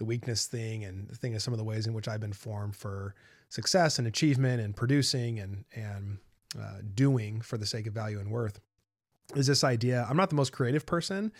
the 0.00 0.04
weakness 0.06 0.46
thing 0.46 0.82
and 0.82 1.06
the 1.08 1.14
thing 1.14 1.34
of 1.34 1.42
some 1.42 1.52
of 1.52 1.58
the 1.58 1.64
ways 1.64 1.86
in 1.86 1.92
which 1.92 2.08
I've 2.08 2.20
been 2.20 2.32
formed 2.32 2.74
for 2.74 3.14
success 3.50 3.98
and 3.98 4.08
achievement 4.08 4.62
and 4.62 4.74
producing 4.74 5.38
and 5.38 5.66
and 5.74 6.16
uh, 6.58 6.78
doing 6.94 7.42
for 7.42 7.58
the 7.58 7.66
sake 7.66 7.86
of 7.86 7.92
value 7.92 8.18
and 8.18 8.30
worth 8.30 8.60
is 9.36 9.46
this 9.46 9.62
idea. 9.62 10.06
I'm 10.08 10.16
not 10.16 10.30
the 10.30 10.36
most 10.36 10.52
creative 10.52 10.86
person, 10.86 11.32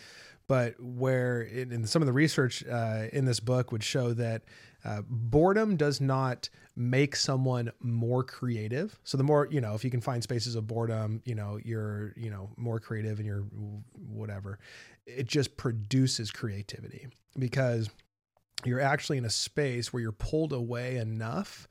but 0.47 0.75
where 0.79 1.41
in, 1.41 1.71
in 1.71 1.87
some 1.87 2.03
of 2.03 2.05
the 2.05 2.13
research 2.13 2.63
uh, 2.69 3.07
in 3.11 3.25
this 3.25 3.39
book 3.39 3.71
would 3.71 3.83
show 3.83 4.13
that 4.13 4.43
uh, 4.85 5.01
boredom 5.09 5.75
does 5.75 5.99
not 5.99 6.47
make 6.75 7.15
someone 7.15 7.71
more 7.79 8.23
creative. 8.23 8.99
So 9.03 9.17
the 9.17 9.23
more 9.23 9.47
you 9.49 9.59
know, 9.59 9.73
if 9.73 9.83
you 9.83 9.89
can 9.89 10.01
find 10.01 10.21
spaces 10.21 10.55
of 10.55 10.67
boredom, 10.67 11.23
you 11.25 11.33
know, 11.33 11.59
you're 11.65 12.13
you 12.15 12.29
know 12.29 12.51
more 12.57 12.79
creative 12.79 13.17
and 13.17 13.25
you're 13.25 13.45
whatever. 14.07 14.59
It 15.07 15.25
just 15.25 15.57
produces 15.57 16.29
creativity 16.29 17.07
because 17.39 17.89
you're 18.65 18.79
actually 18.79 19.17
in 19.17 19.25
a 19.25 19.29
space 19.29 19.91
where 19.91 20.01
you're 20.01 20.11
pulled 20.11 20.53
away 20.53 20.97
enough. 20.97 21.67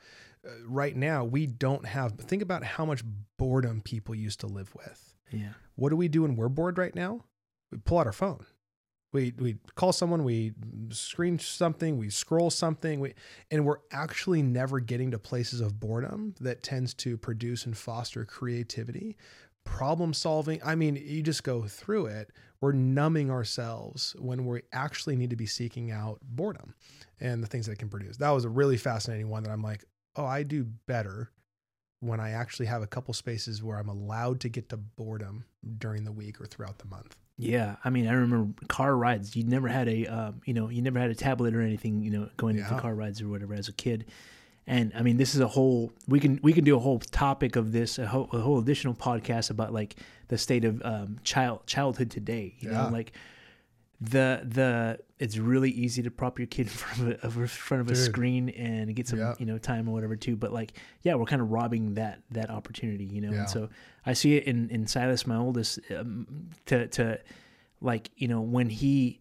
Uh, 0.46 0.50
right 0.66 0.96
now, 0.96 1.24
we 1.24 1.46
don't 1.46 1.84
have. 1.84 2.12
Think 2.12 2.42
about 2.42 2.64
how 2.64 2.84
much 2.84 3.02
boredom 3.36 3.80
people 3.82 4.14
used 4.14 4.40
to 4.40 4.46
live 4.46 4.74
with. 4.74 5.14
Yeah. 5.30 5.52
What 5.76 5.90
do 5.90 5.96
we 5.96 6.08
do 6.08 6.22
when 6.22 6.36
we're 6.36 6.48
bored 6.48 6.78
right 6.78 6.94
now? 6.94 7.24
We 7.70 7.78
pull 7.78 7.98
out 7.98 8.06
our 8.06 8.12
phone. 8.12 8.44
We 9.12 9.32
we 9.38 9.56
call 9.74 9.92
someone, 9.92 10.22
we 10.22 10.52
screen 10.90 11.38
something, 11.38 11.98
we 11.98 12.10
scroll 12.10 12.48
something, 12.48 13.00
we 13.00 13.14
and 13.50 13.64
we're 13.64 13.80
actually 13.90 14.40
never 14.40 14.78
getting 14.78 15.10
to 15.10 15.18
places 15.18 15.60
of 15.60 15.80
boredom 15.80 16.34
that 16.40 16.62
tends 16.62 16.94
to 16.94 17.16
produce 17.16 17.66
and 17.66 17.76
foster 17.76 18.24
creativity, 18.24 19.16
problem 19.64 20.12
solving. 20.14 20.60
I 20.64 20.74
mean, 20.74 20.96
you 20.96 21.22
just 21.22 21.44
go 21.44 21.62
through 21.62 22.06
it. 22.06 22.30
We're 22.60 22.72
numbing 22.72 23.30
ourselves 23.30 24.14
when 24.18 24.44
we 24.46 24.62
actually 24.72 25.16
need 25.16 25.30
to 25.30 25.36
be 25.36 25.46
seeking 25.46 25.90
out 25.90 26.18
boredom 26.22 26.74
and 27.20 27.42
the 27.42 27.46
things 27.46 27.66
that 27.66 27.72
it 27.72 27.78
can 27.78 27.88
produce. 27.88 28.18
That 28.18 28.30
was 28.30 28.44
a 28.44 28.48
really 28.50 28.76
fascinating 28.76 29.28
one 29.30 29.42
that 29.44 29.50
I'm 29.50 29.62
like, 29.62 29.84
oh, 30.16 30.26
I 30.26 30.42
do 30.42 30.64
better 30.86 31.30
when 32.00 32.20
I 32.20 32.30
actually 32.30 32.66
have 32.66 32.82
a 32.82 32.86
couple 32.86 33.14
spaces 33.14 33.62
where 33.62 33.78
I'm 33.78 33.88
allowed 33.88 34.40
to 34.40 34.48
get 34.48 34.68
to 34.70 34.76
boredom 34.76 35.44
during 35.78 36.04
the 36.04 36.12
week 36.12 36.40
or 36.40 36.46
throughout 36.46 36.78
the 36.78 36.86
month. 36.86 37.16
Yeah, 37.38 37.76
I 37.84 37.88
mean, 37.90 38.06
I 38.06 38.12
remember 38.12 38.52
car 38.68 38.94
rides. 38.96 39.34
You 39.34 39.44
never 39.44 39.68
had 39.68 39.88
a, 39.88 40.06
um, 40.06 40.40
you 40.44 40.52
know, 40.52 40.68
you 40.68 40.82
never 40.82 40.98
had 40.98 41.10
a 41.10 41.14
tablet 41.14 41.54
or 41.54 41.62
anything, 41.62 42.02
you 42.02 42.10
know, 42.10 42.28
going 42.36 42.56
Yeah. 42.56 42.68
into 42.68 42.80
car 42.80 42.94
rides 42.94 43.22
or 43.22 43.28
whatever 43.28 43.54
as 43.54 43.68
a 43.68 43.72
kid. 43.72 44.06
And 44.70 44.92
I 44.94 45.02
mean, 45.02 45.16
this 45.16 45.34
is 45.34 45.40
a 45.40 45.48
whole. 45.48 45.90
We 46.06 46.20
can 46.20 46.38
we 46.42 46.52
can 46.52 46.62
do 46.64 46.76
a 46.76 46.78
whole 46.78 47.00
topic 47.00 47.56
of 47.56 47.72
this, 47.72 47.98
a 47.98 48.06
whole, 48.06 48.28
a 48.32 48.38
whole 48.38 48.58
additional 48.60 48.94
podcast 48.94 49.50
about 49.50 49.72
like 49.72 49.96
the 50.28 50.38
state 50.38 50.64
of 50.64 50.80
um, 50.84 51.16
child 51.24 51.66
childhood 51.66 52.08
today. 52.10 52.54
You 52.60 52.70
Yeah. 52.70 52.82
know, 52.84 52.88
like 52.92 53.10
the 54.00 54.40
the 54.44 54.98
it's 55.18 55.36
really 55.36 55.70
easy 55.70 56.02
to 56.04 56.10
prop 56.10 56.38
your 56.38 56.46
kid 56.46 56.62
in 56.68 56.72
front 56.72 57.00
of 57.24 57.36
a, 57.36 57.40
in 57.40 57.46
front 57.48 57.80
of 57.82 57.90
a 57.90 57.96
screen 57.96 58.48
and 58.50 58.94
get 58.94 59.08
some 59.08 59.18
Yeah. 59.18 59.34
you 59.40 59.44
know 59.44 59.58
time 59.58 59.88
or 59.88 59.92
whatever 59.92 60.14
too. 60.16 60.36
But 60.36 60.52
like, 60.52 60.72
yeah, 61.02 61.16
we're 61.16 61.26
kind 61.26 61.42
of 61.42 61.50
robbing 61.50 61.94
that 61.94 62.22
that 62.30 62.48
opportunity, 62.48 63.04
you 63.04 63.20
know. 63.20 63.32
Yeah. 63.32 63.40
And 63.40 63.50
so 63.50 63.68
I 64.06 64.12
see 64.14 64.36
it 64.36 64.44
in 64.44 64.70
in 64.70 64.86
Silas, 64.86 65.26
my 65.26 65.36
oldest, 65.36 65.80
um, 65.98 66.48
to 66.66 66.86
to 66.88 67.18
like 67.80 68.10
you 68.16 68.28
know 68.28 68.40
when 68.40 68.68
he 68.70 69.20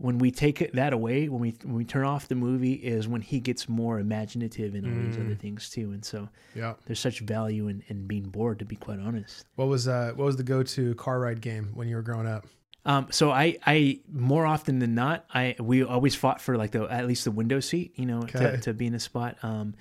when 0.00 0.18
we 0.18 0.30
take 0.30 0.62
it- 0.62 0.72
that 0.74 0.92
away 0.92 1.28
when 1.28 1.40
we 1.40 1.54
when 1.62 1.74
we 1.74 1.84
turn 1.84 2.04
off 2.06 2.26
the 2.28 2.34
movie 2.34 2.72
is 2.72 3.06
when 3.06 3.20
he 3.20 3.38
gets 3.38 3.68
more 3.68 3.98
imaginative 4.00 4.74
and 4.74 4.86
all 4.86 4.98
these 5.02 5.16
Mm. 5.16 5.26
other 5.26 5.34
things 5.34 5.68
too 5.68 5.92
and 5.92 6.04
so 6.04 6.28
Yeah. 6.54 6.74
there's 6.86 6.98
such 7.00 7.20
value 7.20 7.68
in, 7.68 7.82
in 7.88 8.06
being 8.06 8.24
bored 8.30 8.58
to 8.60 8.64
be 8.64 8.76
quite 8.76 8.98
honest 8.98 9.44
What 9.56 9.68
was 9.68 9.86
uh 9.86 10.12
what 10.16 10.24
was 10.24 10.36
the 10.36 10.42
go 10.42 10.62
to 10.62 10.94
car 10.94 11.20
ride 11.20 11.40
game 11.40 11.70
when 11.74 11.86
you 11.88 11.96
were 11.96 12.02
growing 12.02 12.26
up? 12.26 12.46
um 12.86 13.08
so 13.10 13.30
i 13.30 13.58
i 13.66 14.00
more 14.10 14.46
often 14.46 14.78
than 14.78 14.94
not 14.94 15.26
i 15.34 15.54
we 15.60 15.82
always 15.84 16.14
fought 16.14 16.40
for 16.40 16.56
like 16.56 16.70
the 16.70 16.84
at 16.90 17.06
least 17.06 17.24
the 17.24 17.30
window 17.30 17.60
seat 17.60 17.92
you 17.96 18.06
know 18.06 18.20
Okay. 18.22 18.38
to, 18.38 18.56
to 18.58 18.72
be 18.72 18.86
in 18.86 18.94
a 18.94 19.00
spot 19.00 19.36
um 19.42 19.74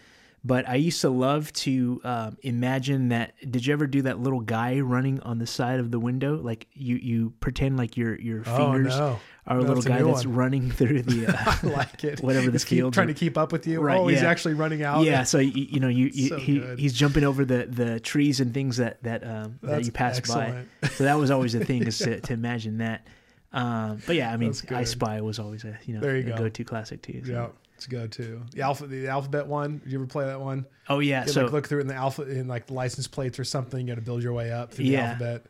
but 0.44 0.68
I 0.70 0.76
used 0.76 1.02
to 1.02 1.10
love 1.10 1.52
to 1.54 2.00
um, 2.04 2.38
imagine 2.42 3.10
that. 3.10 3.34
Did 3.52 3.66
you 3.66 3.74
ever 3.74 3.88
do 3.88 4.04
that 4.04 4.20
little 4.20 4.40
guy 4.40 4.80
running 4.80 5.20
on 5.22 5.38
the 5.38 5.48
side 5.48 5.80
of 5.80 5.92
the 5.92 6.00
window? 6.00 6.38
Like 6.38 6.68
you, 6.74 6.96
you 6.96 7.34
pretend 7.42 7.78
like 7.78 7.98
your 7.98 8.20
your 8.20 8.44
fingers 8.44 8.96
oh 8.96 9.00
no. 9.00 9.20
are 9.48 9.58
a 9.58 9.62
little 9.62 9.80
a 9.80 9.88
guy 9.88 10.02
that's 10.02 10.26
one. 10.26 10.36
running 10.36 10.72
through 10.72 11.02
the 11.02 11.28
uh, 11.66 11.70
like 11.70 12.04
it. 12.06 12.22
whatever 12.22 12.46
the 12.46 12.54
He's 12.54 12.66
keep, 12.66 12.92
trying 12.94 13.08
to 13.08 13.14
keep 13.14 13.38
up 13.38 13.52
with 13.52 13.68
you. 13.68 13.82
Right, 13.82 13.98
oh, 13.98 14.08
he's 14.08 14.24
actually 14.24 14.54
running 14.54 14.82
out. 14.82 15.04
Yeah, 15.04 15.24
so 15.24 15.40
you, 15.40 15.52
you 15.72 15.80
know 15.82 15.90
you, 15.90 16.06
you 16.14 16.30
So 16.30 16.38
he, 16.38 16.60
good. 16.60 16.80
he's 16.80 16.94
jumping 16.94 17.26
over 17.26 17.44
the 17.44 17.66
the 17.66 18.00
trees 18.00 18.40
and 18.40 18.54
things 18.54 18.78
that 18.78 19.04
that 19.04 19.26
um 19.28 19.60
that 19.64 19.86
you 19.86 19.92
pass 19.92 20.18
excellent. 20.18 20.70
by. 20.80 20.88
So 20.88 21.04
that 21.04 21.16
was 21.16 21.32
always 21.32 21.54
the 21.54 21.66
thing 21.66 21.86
is 21.86 21.98
to, 22.00 22.22
to 22.22 22.34
imagine 22.34 22.78
that. 22.78 23.06
Um, 23.52 24.02
but 24.06 24.16
yeah, 24.16 24.32
I 24.32 24.38
mean, 24.38 24.54
I. 24.70 24.84
Spy 24.84 25.22
was 25.22 25.40
always 25.40 25.66
a 25.66 25.78
you 25.86 26.00
know 26.00 26.08
you 26.08 26.20
a 26.20 26.24
go. 26.24 26.38
go 26.38 26.50
to 26.50 26.64
classic 26.64 27.02
too. 27.02 27.24
so. 27.26 27.32
Yeah, 27.32 27.48
it's 27.80 27.88
go 27.88 28.08
to. 28.08 28.42
The 28.52 28.62
alpha 28.62 28.86
the 28.88 29.08
alphabet 29.08 29.48
one. 29.48 29.80
Did 29.80 29.92
you 29.92 29.98
ever 30.00 30.08
play 30.08 30.26
that 30.26 30.42
one? 30.42 30.66
Oh 30.90 31.00
yeah, 31.00 31.26
You 31.26 31.32
so 31.32 31.44
like 31.44 31.52
look 31.54 31.68
through 31.68 31.80
it 31.80 31.82
in 31.82 31.88
the 31.88 31.96
alpha 31.96 32.24
in 32.24 32.48
like 32.48 32.68
the 32.68 32.74
license 32.74 33.08
plates 33.08 33.40
or 33.40 33.44
something. 33.44 33.80
You 33.80 33.94
got 33.94 33.96
to 34.00 34.06
build 34.06 34.22
your 34.22 34.34
way 34.34 34.52
up 34.52 34.74
through 34.74 34.86
the 34.86 34.92
Yeah. 34.92 35.04
alphabet. 35.12 35.46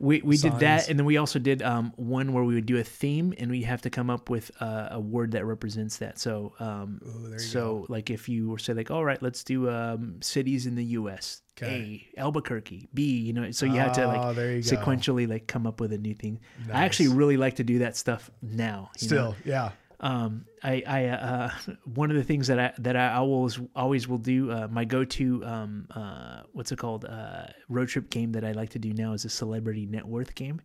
we 0.00 0.20
we 0.22 0.36
did 0.36 0.58
that, 0.60 0.88
and 0.88 0.98
then 0.98 1.06
we 1.06 1.16
also 1.16 1.38
did 1.38 1.62
um 1.62 1.92
one 1.96 2.32
where 2.32 2.44
we 2.44 2.54
would 2.54 2.66
do 2.66 2.78
a 2.78 2.84
theme, 2.84 3.32
and 3.38 3.50
we 3.50 3.62
have 3.62 3.82
to 3.82 3.90
come 3.90 4.10
up 4.10 4.28
with 4.30 4.50
uh, 4.60 4.88
a 4.92 5.00
word 5.00 5.32
that 5.32 5.44
represents 5.44 5.96
that. 5.98 6.18
So 6.18 6.52
um, 6.60 7.00
Ooh, 7.06 7.38
so 7.38 7.86
like 7.88 8.10
if 8.10 8.28
you 8.28 8.48
were 8.50 8.58
say 8.58 8.74
like, 8.74 8.90
all 8.90 9.04
right, 9.04 9.22
let's 9.22 9.44
do 9.44 9.70
um 9.70 10.20
cities 10.20 10.66
in 10.66 10.74
the 10.74 10.84
U.S. 11.00 11.42
Okay. 11.60 12.06
A 12.16 12.20
Albuquerque, 12.20 12.88
B. 12.94 13.18
You 13.18 13.32
know, 13.32 13.50
so 13.50 13.66
you 13.66 13.78
have 13.80 13.92
to 13.92 14.06
like 14.06 14.20
Oh, 14.22 14.32
there 14.32 14.52
you 14.52 14.62
go. 14.62 14.68
sequentially 14.76 15.28
like 15.28 15.46
come 15.48 15.66
up 15.66 15.80
with 15.80 15.92
a 15.92 15.98
new 15.98 16.14
thing. 16.14 16.38
I 16.72 16.84
actually 16.84 17.08
really 17.08 17.36
like 17.36 17.56
to 17.56 17.64
do 17.64 17.80
that 17.80 17.96
stuff 17.96 18.30
now. 18.42 18.90
you 19.00 19.08
know? 19.10 19.34
Still, 19.34 19.36
yeah. 19.44 19.70
Um, 20.00 20.46
I, 20.62 20.82
I, 20.86 21.06
uh, 21.06 21.50
one 21.94 22.10
of 22.10 22.16
the 22.16 22.22
things 22.22 22.46
that 22.46 22.58
I 22.58 22.72
that 22.78 22.96
I 22.96 23.14
always 23.14 23.58
always 23.74 24.08
will 24.08 24.18
do. 24.18 24.50
Uh, 24.50 24.68
my 24.70 24.84
go-to, 24.84 25.44
um, 25.44 25.86
uh, 25.90 26.42
what's 26.52 26.72
it 26.72 26.78
called? 26.78 27.04
Uh, 27.04 27.46
road 27.68 27.88
trip 27.88 28.10
game 28.10 28.32
that 28.32 28.44
I 28.44 28.52
like 28.52 28.70
to 28.70 28.78
do 28.78 28.92
now 28.92 29.12
is 29.12 29.24
a 29.24 29.28
celebrity 29.28 29.86
net 29.86 30.06
worth 30.06 30.34
game. 30.34 30.60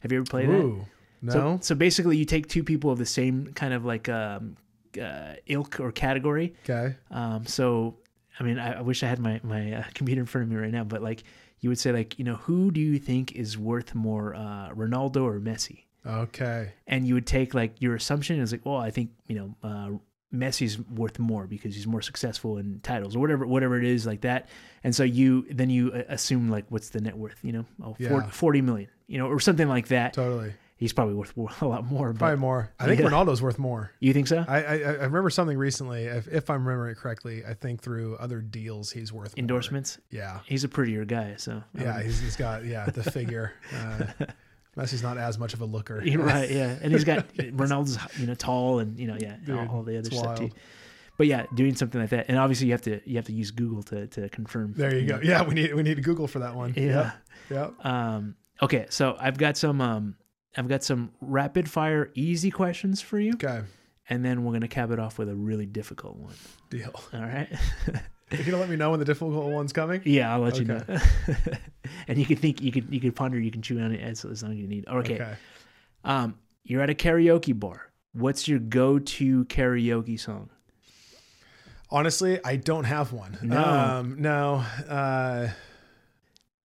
Have 0.00 0.12
you 0.12 0.18
ever 0.18 0.24
played 0.24 0.48
that? 0.48 0.54
Ooh, 0.54 0.86
no. 1.22 1.32
So, 1.32 1.58
so 1.60 1.74
basically, 1.74 2.16
you 2.16 2.24
take 2.24 2.48
two 2.48 2.64
people 2.64 2.90
of 2.90 2.98
the 2.98 3.06
same 3.06 3.52
kind 3.54 3.74
of 3.74 3.84
like 3.84 4.08
um, 4.08 4.56
uh, 5.00 5.34
ilk 5.46 5.78
or 5.80 5.92
category. 5.92 6.54
okay. 6.64 6.96
Um, 7.10 7.46
so, 7.46 7.98
I 8.38 8.44
mean, 8.44 8.58
I, 8.58 8.78
I 8.78 8.80
wish 8.80 9.02
I 9.02 9.06
had 9.08 9.18
my 9.18 9.40
my 9.42 9.74
uh, 9.74 9.82
computer 9.94 10.20
in 10.20 10.26
front 10.26 10.44
of 10.44 10.50
me 10.50 10.56
right 10.56 10.72
now, 10.72 10.84
but 10.84 11.02
like, 11.02 11.22
you 11.60 11.68
would 11.68 11.78
say 11.78 11.92
like, 11.92 12.18
you 12.18 12.24
know, 12.24 12.36
who 12.36 12.70
do 12.70 12.80
you 12.80 12.98
think 12.98 13.32
is 13.32 13.58
worth 13.58 13.94
more, 13.94 14.34
uh, 14.34 14.70
Ronaldo 14.74 15.22
or 15.22 15.38
Messi? 15.38 15.84
Okay. 16.06 16.72
And 16.86 17.06
you 17.06 17.14
would 17.14 17.26
take 17.26 17.54
like 17.54 17.80
your 17.80 17.94
assumption 17.94 18.40
is 18.40 18.52
like, 18.52 18.64
well, 18.64 18.76
I 18.76 18.90
think 18.90 19.10
you 19.28 19.36
know, 19.36 19.54
uh, 19.62 19.90
Messi's 20.34 20.78
worth 20.78 21.18
more 21.18 21.46
because 21.46 21.74
he's 21.74 21.86
more 21.86 22.02
successful 22.02 22.58
in 22.58 22.80
titles 22.82 23.16
or 23.16 23.18
whatever, 23.18 23.46
whatever 23.46 23.76
it 23.78 23.84
is 23.84 24.06
like 24.06 24.20
that. 24.22 24.48
And 24.84 24.94
so 24.94 25.02
you 25.02 25.46
then 25.50 25.70
you 25.70 25.92
uh, 25.92 26.02
assume 26.08 26.48
like, 26.50 26.64
what's 26.68 26.90
the 26.90 27.00
net 27.00 27.16
worth? 27.18 27.38
You 27.42 27.52
know, 27.52 27.64
oh, 27.82 27.96
Yeah. 27.98 28.08
40, 28.10 28.30
40 28.30 28.60
million, 28.62 28.88
you 29.08 29.18
know, 29.18 29.26
or 29.26 29.40
something 29.40 29.68
like 29.68 29.88
that. 29.88 30.12
Totally. 30.14 30.52
He's 30.76 30.94
probably 30.94 31.14
worth 31.14 31.36
a 31.60 31.66
lot 31.66 31.84
more. 31.84 32.12
But 32.14 32.18
Probably 32.20 32.38
more. 32.38 32.72
I 32.78 32.86
think 32.86 33.00
Yeah. 33.00 33.08
Ronaldo's 33.08 33.42
worth 33.42 33.58
more. 33.58 33.90
you 34.00 34.12
think 34.14 34.28
so? 34.28 34.44
I, 34.48 34.62
I 34.62 34.74
I 34.76 34.90
remember 35.04 35.28
something 35.28 35.58
recently. 35.58 36.04
If, 36.04 36.26
if 36.28 36.48
I'm 36.48 36.64
remembering 36.66 36.92
it 36.92 36.96
correctly, 36.98 37.44
I 37.44 37.52
think 37.52 37.82
through 37.82 38.16
other 38.16 38.40
deals 38.40 38.90
he's 38.92 39.12
worth 39.12 39.36
more. 39.36 39.40
Endorsements. 39.42 39.98
Yeah. 40.10 40.40
He's 40.46 40.64
a 40.64 40.68
prettier 40.68 41.04
guy, 41.04 41.34
so 41.36 41.62
Yeah. 41.78 42.00
He's, 42.02 42.20
he's 42.20 42.36
got 42.36 42.64
yeah 42.64 42.86
the 42.86 43.02
figure. 43.02 43.52
Uh, 43.74 44.06
Messi's 44.80 45.02
not 45.02 45.18
as 45.18 45.38
much 45.38 45.54
of 45.54 45.60
a 45.60 45.64
looker. 45.64 46.02
Right, 46.16 46.50
yeah, 46.50 46.76
and 46.82 46.92
he's 46.92 47.04
got 47.04 47.28
Ronaldo's 47.34 47.98
you 48.18 48.26
know 48.26 48.34
tall 48.34 48.78
and 48.80 48.98
you 48.98 49.06
know 49.06 49.16
yeah 49.18 49.32
all, 49.32 49.44
Dude, 49.44 49.68
all 49.68 49.82
the 49.82 49.98
other 49.98 50.10
stuff 50.10 50.38
too. 50.38 50.50
But 51.18 51.26
yeah, 51.26 51.44
doing 51.54 51.74
something 51.74 52.00
like 52.00 52.10
that, 52.10 52.26
and 52.28 52.38
obviously 52.38 52.68
you 52.68 52.72
have 52.72 52.82
to 52.82 53.00
you 53.08 53.16
have 53.16 53.26
to 53.26 53.32
use 53.32 53.50
Google 53.50 53.82
to 53.84 54.06
to 54.08 54.28
confirm. 54.30 54.72
There 54.76 54.96
you 54.96 55.06
go. 55.06 55.20
Yeah, 55.22 55.42
we 55.42 55.54
need 55.54 55.74
we 55.74 55.82
need 55.82 56.02
Google 56.02 56.26
for 56.26 56.38
that 56.38 56.54
one. 56.54 56.72
Yeah. 56.76 57.12
Yep. 57.50 57.74
yep. 57.78 57.86
Um. 57.86 58.36
Okay, 58.62 58.86
so 58.90 59.16
I've 59.18 59.36
got 59.38 59.56
some 59.56 59.80
um 59.80 60.16
I've 60.56 60.68
got 60.68 60.82
some 60.82 61.12
rapid 61.20 61.70
fire 61.70 62.10
easy 62.14 62.50
questions 62.50 63.00
for 63.00 63.18
you, 63.20 63.32
Okay. 63.34 63.60
and 64.08 64.24
then 64.24 64.44
we're 64.44 64.52
gonna 64.54 64.68
cap 64.68 64.90
it 64.90 64.98
off 64.98 65.18
with 65.18 65.28
a 65.28 65.34
really 65.34 65.66
difficult 65.66 66.16
one. 66.16 66.34
Deal. 66.70 66.92
All 67.12 67.20
right. 67.20 67.48
You 68.30 68.44
gonna 68.44 68.58
let 68.58 68.68
me 68.68 68.76
know 68.76 68.90
when 68.90 68.98
the 69.00 69.04
difficult 69.04 69.34
one's 69.50 69.72
coming? 69.72 70.02
yeah, 70.04 70.32
I'll 70.32 70.40
let 70.40 70.58
you 70.58 70.64
know. 70.64 70.82
and 72.08 72.18
you 72.18 72.24
can 72.24 72.36
think, 72.36 72.60
you 72.60 72.70
can 72.70 72.86
you 72.90 73.00
can 73.00 73.12
ponder, 73.12 73.38
you 73.38 73.50
can 73.50 73.62
chew 73.62 73.80
on 73.80 73.92
it 73.92 74.00
as, 74.00 74.24
as 74.24 74.42
long 74.42 74.52
as 74.52 74.58
you 74.58 74.66
need. 74.66 74.86
Okay. 74.88 75.34
Um, 76.04 76.38
you're 76.64 76.82
at 76.82 76.90
a 76.90 76.94
karaoke 76.94 77.58
bar. 77.58 77.90
What's 78.12 78.48
your 78.48 78.58
go-to 78.58 79.44
karaoke 79.46 80.18
song? 80.18 80.50
Honestly, 81.90 82.38
I 82.44 82.56
don't 82.56 82.84
have 82.84 83.12
one. 83.12 83.38
No. 83.42 83.62
Um, 83.62 84.22
no. 84.22 84.64
Uh, 84.88 85.48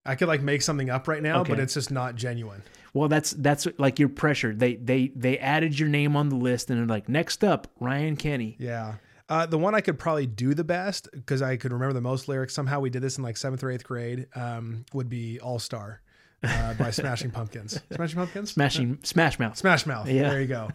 I 0.05 0.15
could 0.15 0.27
like 0.27 0.41
make 0.41 0.61
something 0.61 0.89
up 0.89 1.07
right 1.07 1.21
now, 1.21 1.43
but 1.43 1.59
it's 1.59 1.73
just 1.73 1.89
not 1.89 2.15
genuine. 2.15 2.61
Well, 2.93 3.09
that's 3.09 3.31
that's 3.31 3.67
like 3.77 3.99
your 3.99 4.09
pressure. 4.09 4.53
They 4.53 4.75
they 4.75 5.11
they 5.15 5.39
added 5.39 5.77
your 5.77 5.89
name 5.89 6.15
on 6.15 6.29
the 6.29 6.35
list, 6.35 6.69
and 6.69 6.79
they're 6.79 6.85
like, 6.85 7.09
next 7.09 7.43
up, 7.43 7.67
Ryan 7.79 8.15
Kenny. 8.15 8.55
Yeah. 8.59 8.95
Uh, 9.27 9.45
the 9.45 9.57
one 9.57 9.73
I 9.73 9.81
could 9.81 9.97
probably 9.97 10.27
do 10.27 10.53
the 10.53 10.63
best 10.63 11.07
because 11.11 11.41
I 11.41 11.57
could 11.57 11.73
remember 11.73 11.93
the 11.93 12.01
most 12.01 12.27
lyrics. 12.27 12.53
Somehow 12.53 12.79
we 12.79 12.89
did 12.91 13.01
this 13.01 13.17
in 13.17 13.23
like 13.23 13.37
seventh 13.37 13.63
or 13.63 13.71
eighth 13.71 13.83
grade. 13.83 14.27
Um, 14.35 14.85
would 14.93 15.09
be 15.09 15.39
All 15.39 15.57
Star 15.57 16.01
uh, 16.43 16.73
by 16.75 16.91
Smashing 16.91 17.31
Pumpkins. 17.31 17.79
Smashing 17.93 18.17
Pumpkins. 18.17 18.51
Smashing 18.51 18.99
Smash 19.03 19.39
Mouth. 19.39 19.57
Smash 19.57 19.85
Mouth. 19.87 20.07
Yeah. 20.07 20.29
There 20.29 20.41
you 20.41 20.47
go. 20.47 20.69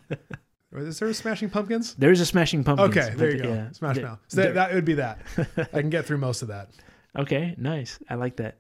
Is 0.73 0.99
there 0.99 1.09
a 1.09 1.15
Smashing 1.15 1.51
Pumpkins? 1.51 1.95
There's 1.95 2.21
a 2.21 2.27
Smashing 2.27 2.65
Pumpkins. 2.65 2.97
Okay, 2.97 3.15
there 3.17 3.31
you 3.33 3.43
go. 3.43 3.49
yeah, 3.49 3.71
Smash 3.73 3.97
the- 3.97 4.03
Mouth. 4.03 4.19
So 4.29 4.37
that, 4.43 4.55
that 4.55 4.75
would 4.75 4.85
be 4.85 4.95
that. 4.95 5.21
I 5.73 5.81
can 5.81 5.91
get 5.91 6.07
through 6.07 6.19
most 6.19 6.43
of 6.43 6.49
that. 6.49 6.71
Okay, 7.19 7.55
nice. 7.59 7.99
I 8.09 8.15
like 8.15 8.37
that. 8.37 8.59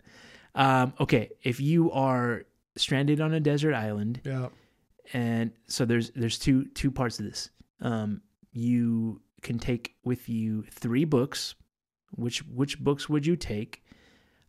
Um, 0.54 0.92
okay, 1.00 1.30
if 1.42 1.60
you 1.60 1.92
are 1.92 2.42
stranded 2.76 3.20
on 3.20 3.32
a 3.34 3.38
desert 3.40 3.74
island, 3.74 4.20
Yeah. 4.24 4.48
and 5.12 5.52
so 5.68 5.84
there's 5.84 6.10
there's 6.10 6.38
two 6.38 6.64
two 6.74 6.90
parts 6.90 7.20
of 7.20 7.26
this. 7.26 7.50
Um, 7.80 8.22
you 8.52 9.20
can 9.42 9.58
take 9.58 9.96
with 10.04 10.28
you 10.28 10.64
three 10.70 11.04
books. 11.04 11.54
Which 12.12 12.40
which 12.46 12.80
books 12.80 13.08
would 13.08 13.26
you 13.26 13.36
take? 13.36 13.84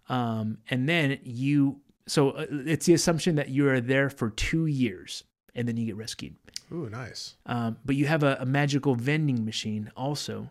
Um, 0.10 0.58
and 0.70 0.90
then 0.90 1.20
you 1.24 1.82
so 2.08 2.32
uh, 2.32 2.46
it's 2.50 2.86
the 2.86 2.94
assumption 2.94 3.36
that 3.36 3.50
you 3.50 3.68
are 3.70 3.80
there 3.80 4.10
for 4.10 4.30
two 4.32 4.66
years, 4.66 5.24
and 5.56 5.68
then 5.68 5.78
you 5.78 5.86
get 5.86 5.96
rescued. 5.96 6.36
Ooh, 6.72 6.90
nice. 6.90 7.36
Um, 7.46 7.78
but 7.86 7.96
you 7.96 8.08
have 8.08 8.24
a, 8.24 8.38
a 8.40 8.46
magical 8.46 8.96
vending 8.96 9.46
machine 9.46 9.92
also 9.96 10.50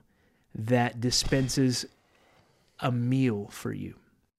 that 0.55 1.01
dispenses 1.01 1.87
a 2.81 2.93
meal 2.93 3.49
for 3.51 3.73
you. 3.73 3.95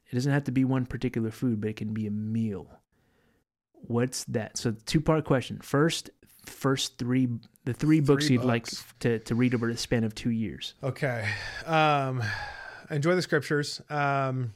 It 0.09 0.15
doesn't 0.15 0.31
have 0.31 0.43
to 0.45 0.51
be 0.51 0.65
one 0.65 0.85
particular 0.85 1.31
food, 1.31 1.61
but 1.61 1.69
it 1.69 1.75
can 1.75 1.93
be 1.93 2.07
a 2.07 2.11
meal. 2.11 2.67
What's 3.73 4.23
that? 4.25 4.57
So 4.57 4.75
two 4.85 5.01
part 5.01 5.25
question. 5.25 5.59
First, 5.61 6.09
first 6.45 6.97
three 6.97 7.27
the 7.65 7.73
three 7.73 7.99
books 7.99 8.29
you'd 8.29 8.43
like 8.43 8.67
to, 8.99 9.19
to 9.19 9.35
read 9.35 9.53
over 9.53 9.71
the 9.71 9.77
span 9.77 10.03
of 10.03 10.15
two 10.15 10.31
years. 10.31 10.73
Okay. 10.83 11.27
Um, 11.65 12.23
enjoy 12.89 13.15
the 13.15 13.21
scriptures. 13.21 13.81
Um, 13.89 14.53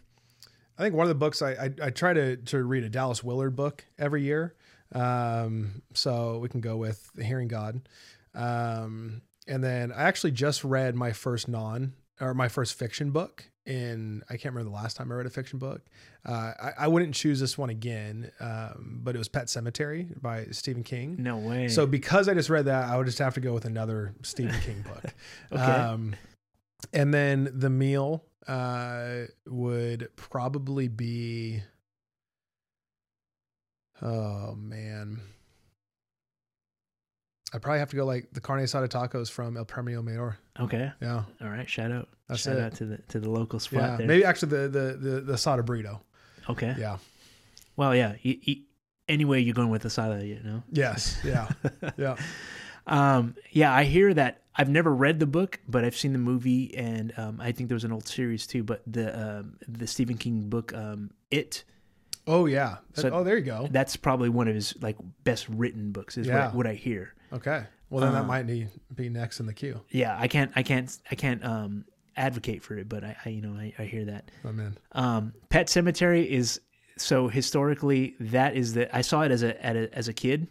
I 0.77 0.83
think 0.83 0.95
one 0.95 1.05
of 1.05 1.09
the 1.09 1.15
books 1.15 1.41
I, 1.41 1.51
I, 1.51 1.73
I 1.83 1.89
try 1.91 2.13
to, 2.13 2.37
to 2.37 2.63
read 2.63 2.83
a 2.83 2.89
Dallas 2.89 3.23
Willard 3.23 3.55
book 3.55 3.85
every 3.97 4.23
year. 4.23 4.55
Um, 4.93 5.81
so 5.93 6.39
we 6.39 6.49
can 6.49 6.61
go 6.61 6.77
with 6.77 7.09
Hearing 7.21 7.47
God. 7.47 7.87
Um, 8.33 9.21
and 9.47 9.63
then 9.63 9.91
I 9.91 10.03
actually 10.03 10.31
just 10.31 10.63
read 10.63 10.95
my 10.95 11.11
first 11.11 11.47
non 11.47 11.93
or 12.19 12.33
my 12.33 12.47
first 12.47 12.73
fiction 12.73 13.11
book 13.11 13.49
in, 13.65 14.23
I 14.29 14.33
can't 14.37 14.53
remember 14.53 14.69
the 14.69 14.75
last 14.75 14.95
time 14.95 15.11
I 15.11 15.15
read 15.15 15.25
a 15.25 15.29
fiction 15.29 15.59
book. 15.59 15.81
Uh, 16.25 16.51
I, 16.59 16.71
I 16.79 16.87
wouldn't 16.87 17.15
choose 17.15 17.39
this 17.39 17.57
one 17.57 17.69
again. 17.69 18.31
Um, 18.39 18.99
but 19.03 19.15
it 19.15 19.17
was 19.17 19.27
Pet 19.27 19.45
Sematary 19.47 20.21
by 20.21 20.45
Stephen 20.51 20.83
King. 20.83 21.15
No 21.19 21.37
way. 21.37 21.67
So 21.67 21.85
because 21.87 22.29
I 22.29 22.33
just 22.33 22.49
read 22.49 22.65
that, 22.65 22.89
I 22.89 22.97
would 22.97 23.05
just 23.05 23.19
have 23.19 23.33
to 23.35 23.39
go 23.39 23.53
with 23.53 23.65
another 23.65 24.13
Stephen 24.23 24.59
King 24.61 24.83
book. 24.83 25.13
Okay. 25.51 25.61
Um, 25.61 26.15
and 26.93 27.13
then 27.13 27.49
the 27.53 27.69
meal 27.69 28.23
uh, 28.47 29.23
would 29.47 30.09
probably 30.15 30.87
be. 30.87 31.61
Oh 34.01 34.55
man, 34.55 35.21
I'd 37.55 37.61
probably 37.61 37.79
have 37.79 37.89
to 37.91 37.95
go 37.95 38.05
like 38.05 38.27
the 38.33 38.41
carne 38.41 38.61
asada 38.61 38.89
tacos 38.89 39.31
from 39.31 39.55
El 39.55 39.63
Premio 39.65 40.03
Mayor. 40.03 40.37
okay. 40.59 40.91
Yeah, 41.01 41.23
All 41.41 41.47
right. 41.47 41.69
Shout 41.69 41.89
out. 41.91 42.09
That's 42.27 42.41
Shout 42.41 42.57
it. 42.57 42.63
out 42.63 42.75
to 42.75 42.85
the 42.85 42.97
to 43.09 43.19
the 43.19 43.29
local 43.29 43.59
spot 43.59 43.81
yeah. 43.81 43.95
there. 43.97 44.07
Maybe 44.07 44.25
actually 44.25 44.49
the 44.49 44.67
the 44.67 44.97
the, 45.09 45.21
the 45.21 45.33
asada 45.33 45.63
burrito. 45.65 46.01
Okay. 46.49 46.75
Yeah. 46.77 46.97
Well, 47.77 47.95
yeah. 47.95 48.15
You, 48.21 48.37
you, 48.41 48.55
anyway, 49.07 49.41
you're 49.41 49.55
going 49.55 49.69
with 49.69 49.83
the 49.83 49.89
salad, 49.89 50.23
you 50.23 50.39
know. 50.43 50.63
Yes. 50.71 51.17
Yeah. 51.23 51.47
yeah. 51.97 52.15
Um, 52.87 53.35
yeah, 53.51 53.73
I 53.73 53.83
hear 53.83 54.13
that. 54.13 54.41
I've 54.57 54.69
never 54.69 54.93
read 54.93 55.19
the 55.19 55.25
book, 55.25 55.59
but 55.67 55.83
I've 55.83 55.97
seen 55.97 56.13
the 56.13 56.19
movie, 56.19 56.75
and 56.77 57.13
um, 57.17 57.41
I 57.41 57.51
think 57.51 57.67
there 57.69 57.75
was 57.75 57.83
an 57.83 57.91
old 57.91 58.07
series 58.07 58.47
too. 58.47 58.63
But 58.63 58.81
the 58.87 59.39
um, 59.39 59.57
the 59.67 59.87
Stephen 59.87 60.17
King 60.17 60.49
book, 60.49 60.73
um, 60.73 61.11
It, 61.31 61.63
Oh 62.27 62.45
yeah. 62.45 62.77
So- 62.93 63.09
oh, 63.11 63.23
there 63.23 63.37
you 63.37 63.43
go. 63.43 63.67
that's 63.71 63.95
probably 63.95 64.29
one 64.29 64.47
of 64.47 64.55
his 64.55 64.75
like 64.81 64.97
best 65.23 65.47
written 65.49 65.91
books. 65.91 66.17
Is 66.17 66.27
Yeah. 66.27 66.47
what, 66.47 66.55
what 66.55 66.67
I 66.67 66.73
hear. 66.73 67.13
Okay. 67.35 67.63
Well, 67.89 68.01
then 68.03 68.13
that 68.13 68.21
Um, 68.21 68.27
might 68.27 68.45
need, 68.45 68.69
be 68.93 69.09
next 69.09 69.39
in 69.39 69.45
the 69.45 69.53
queue. 69.53 69.79
Yeah, 69.91 70.15
I 70.19 70.27
can't, 70.27 70.51
I 70.55 70.63
can't, 70.63 70.97
I 71.11 71.15
can't 71.15 71.43
um, 71.45 71.85
advocate 72.17 72.63
for 72.63 72.77
it, 72.77 72.89
but 72.89 73.03
I, 73.03 73.15
I 73.25 73.29
you 73.29 73.41
know, 73.41 73.53
I, 73.59 73.73
I 73.77 73.83
hear 73.85 74.05
that. 74.05 74.31
I'm 74.43 74.59
in. 74.59 74.77
Um, 74.93 75.33
Pet 75.49 75.67
Sematary 75.67 76.25
is 76.27 76.59
so 76.97 77.27
historically 77.27 78.15
that 78.19 78.55
is 78.55 78.73
the 78.73 78.93
I 78.95 79.01
saw 79.01 79.21
it 79.21 79.31
as 79.31 79.43
a, 79.43 79.63
at 79.63 79.75
a 79.75 79.93
as 79.93 80.07
a 80.07 80.13
kid. 80.13 80.47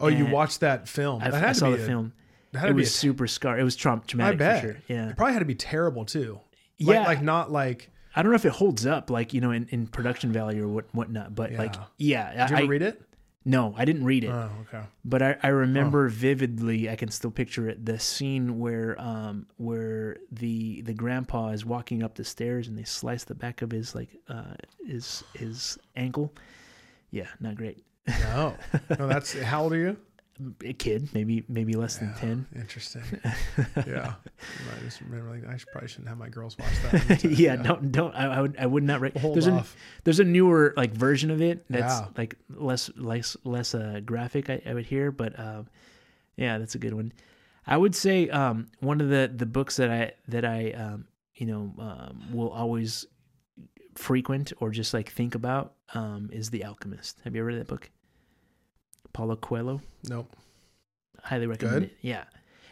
Oh, 0.00 0.08
you 0.08 0.26
watched 0.26 0.60
that 0.60 0.88
film? 0.88 1.22
I, 1.22 1.30
that 1.30 1.38
had 1.38 1.48
I 1.50 1.52
to 1.52 1.58
saw 1.58 1.70
be 1.70 1.76
the 1.76 1.84
a- 1.84 1.86
film. 1.86 2.12
That 2.52 2.58
had 2.60 2.64
It 2.66 2.68
to 2.70 2.74
be 2.74 2.80
was 2.80 2.88
a 2.88 2.92
super 2.92 3.26
scar. 3.28 3.58
It 3.58 3.62
was 3.62 3.76
traum- 3.76 4.02
traumatic 4.06 4.38
bet. 4.38 4.60
for 4.62 4.66
sure. 4.72 4.76
Yeah. 4.88 5.08
It 5.10 5.16
probably 5.16 5.32
had 5.34 5.38
to 5.38 5.44
be 5.46 5.54
terrible 5.54 6.04
too. 6.04 6.40
Like, 6.80 6.94
Yeah. 6.96 7.04
like 7.04 7.22
not 7.22 7.52
like. 7.52 7.90
I 8.14 8.22
don't 8.22 8.30
know 8.32 8.36
if 8.36 8.44
it 8.44 8.52
holds 8.52 8.84
up, 8.84 9.08
like 9.08 9.32
you 9.32 9.40
know, 9.40 9.52
in, 9.52 9.66
in 9.70 9.86
production 9.86 10.32
value 10.32 10.64
or 10.64 10.68
what 10.68 10.86
whatnot. 10.94 11.34
But 11.34 11.52
like, 11.52 11.74
yeah, 11.98 12.30
Did 12.46 12.50
you 12.50 12.56
I, 12.56 12.58
ever 12.60 12.68
read 12.68 12.82
it? 12.82 13.00
No, 13.44 13.74
I 13.76 13.84
didn't 13.84 14.04
read 14.04 14.24
it, 14.24 14.30
Oh, 14.30 14.50
okay. 14.68 14.84
but 15.04 15.20
I, 15.22 15.36
I 15.42 15.48
remember 15.48 16.08
vividly. 16.08 16.88
I 16.88 16.96
can 16.96 17.10
still 17.10 17.30
picture 17.30 17.68
it. 17.68 17.84
The 17.84 17.98
scene 17.98 18.58
where 18.58 19.00
um 19.00 19.46
where 19.56 20.16
the 20.30 20.82
the 20.82 20.94
grandpa 20.94 21.48
is 21.48 21.64
walking 21.64 22.02
up 22.02 22.14
the 22.14 22.24
stairs 22.24 22.68
and 22.68 22.78
they 22.78 22.84
slice 22.84 23.24
the 23.24 23.34
back 23.34 23.62
of 23.62 23.70
his 23.70 23.94
like 23.94 24.10
uh 24.28 24.54
his 24.86 25.24
his 25.34 25.78
ankle. 25.96 26.32
Yeah, 27.10 27.28
not 27.40 27.56
great. 27.56 27.84
No, 28.06 28.54
no. 28.98 29.06
That's 29.08 29.32
how 29.40 29.62
old 29.64 29.72
are 29.72 29.76
you? 29.78 29.96
A 30.64 30.72
kid, 30.72 31.08
maybe 31.14 31.44
maybe 31.48 31.74
less 31.74 31.96
than 31.98 32.14
ten. 32.14 32.46
Interesting. 32.54 33.02
Yeah. 33.86 34.14
I 34.76 34.80
just 34.84 35.00
remember, 35.00 35.30
like, 35.30 35.46
I 35.46 35.56
should, 35.56 35.68
probably 35.68 35.88
shouldn't 35.88 36.08
have 36.08 36.18
my 36.18 36.28
girls 36.28 36.56
watch 36.58 36.72
that. 36.90 37.24
yeah, 37.24 37.56
don't 37.56 37.90
don't. 37.92 38.14
I, 38.14 38.26
I 38.36 38.40
would 38.40 38.56
I 38.58 38.66
would 38.66 38.82
not. 38.82 39.00
Re- 39.00 39.12
Hold 39.20 39.34
there's 39.36 39.46
a 39.46 39.64
there's 40.04 40.20
a 40.20 40.24
newer 40.24 40.74
like 40.76 40.92
version 40.92 41.30
of 41.30 41.40
it 41.42 41.64
that's 41.70 42.00
Yeah. 42.00 42.08
like 42.16 42.36
less 42.50 42.90
less 42.96 43.36
less 43.44 43.74
uh, 43.74 44.00
graphic. 44.04 44.50
I, 44.50 44.60
I 44.66 44.74
would 44.74 44.86
hear, 44.86 45.10
but 45.12 45.38
um, 45.38 45.68
yeah, 46.36 46.58
that's 46.58 46.74
a 46.74 46.78
good 46.78 46.94
one. 46.94 47.12
I 47.66 47.76
would 47.76 47.94
say 47.94 48.28
um, 48.30 48.66
one 48.80 49.00
of 49.00 49.08
the 49.08 49.30
the 49.34 49.46
books 49.46 49.76
that 49.76 49.90
I 49.90 50.12
that 50.28 50.44
I 50.44 50.70
um, 50.72 51.06
you 51.34 51.46
know 51.46 51.72
um, 51.78 52.24
will 52.32 52.50
always 52.50 53.06
frequent 53.94 54.52
or 54.58 54.70
just 54.70 54.94
like 54.94 55.10
think 55.10 55.34
about 55.34 55.74
um, 55.94 56.30
is 56.32 56.50
The 56.50 56.64
Alchemist. 56.64 57.20
Have 57.24 57.34
you 57.34 57.42
ever 57.42 57.48
read 57.48 57.58
that 57.60 57.68
book? 57.68 57.90
Paulo 59.12 59.36
Coelho. 59.36 59.80
Nope. 60.08 60.34
Highly 61.22 61.46
recommend 61.46 61.74
Good? 61.74 61.82
it. 61.84 61.96
Yeah, 62.02 62.24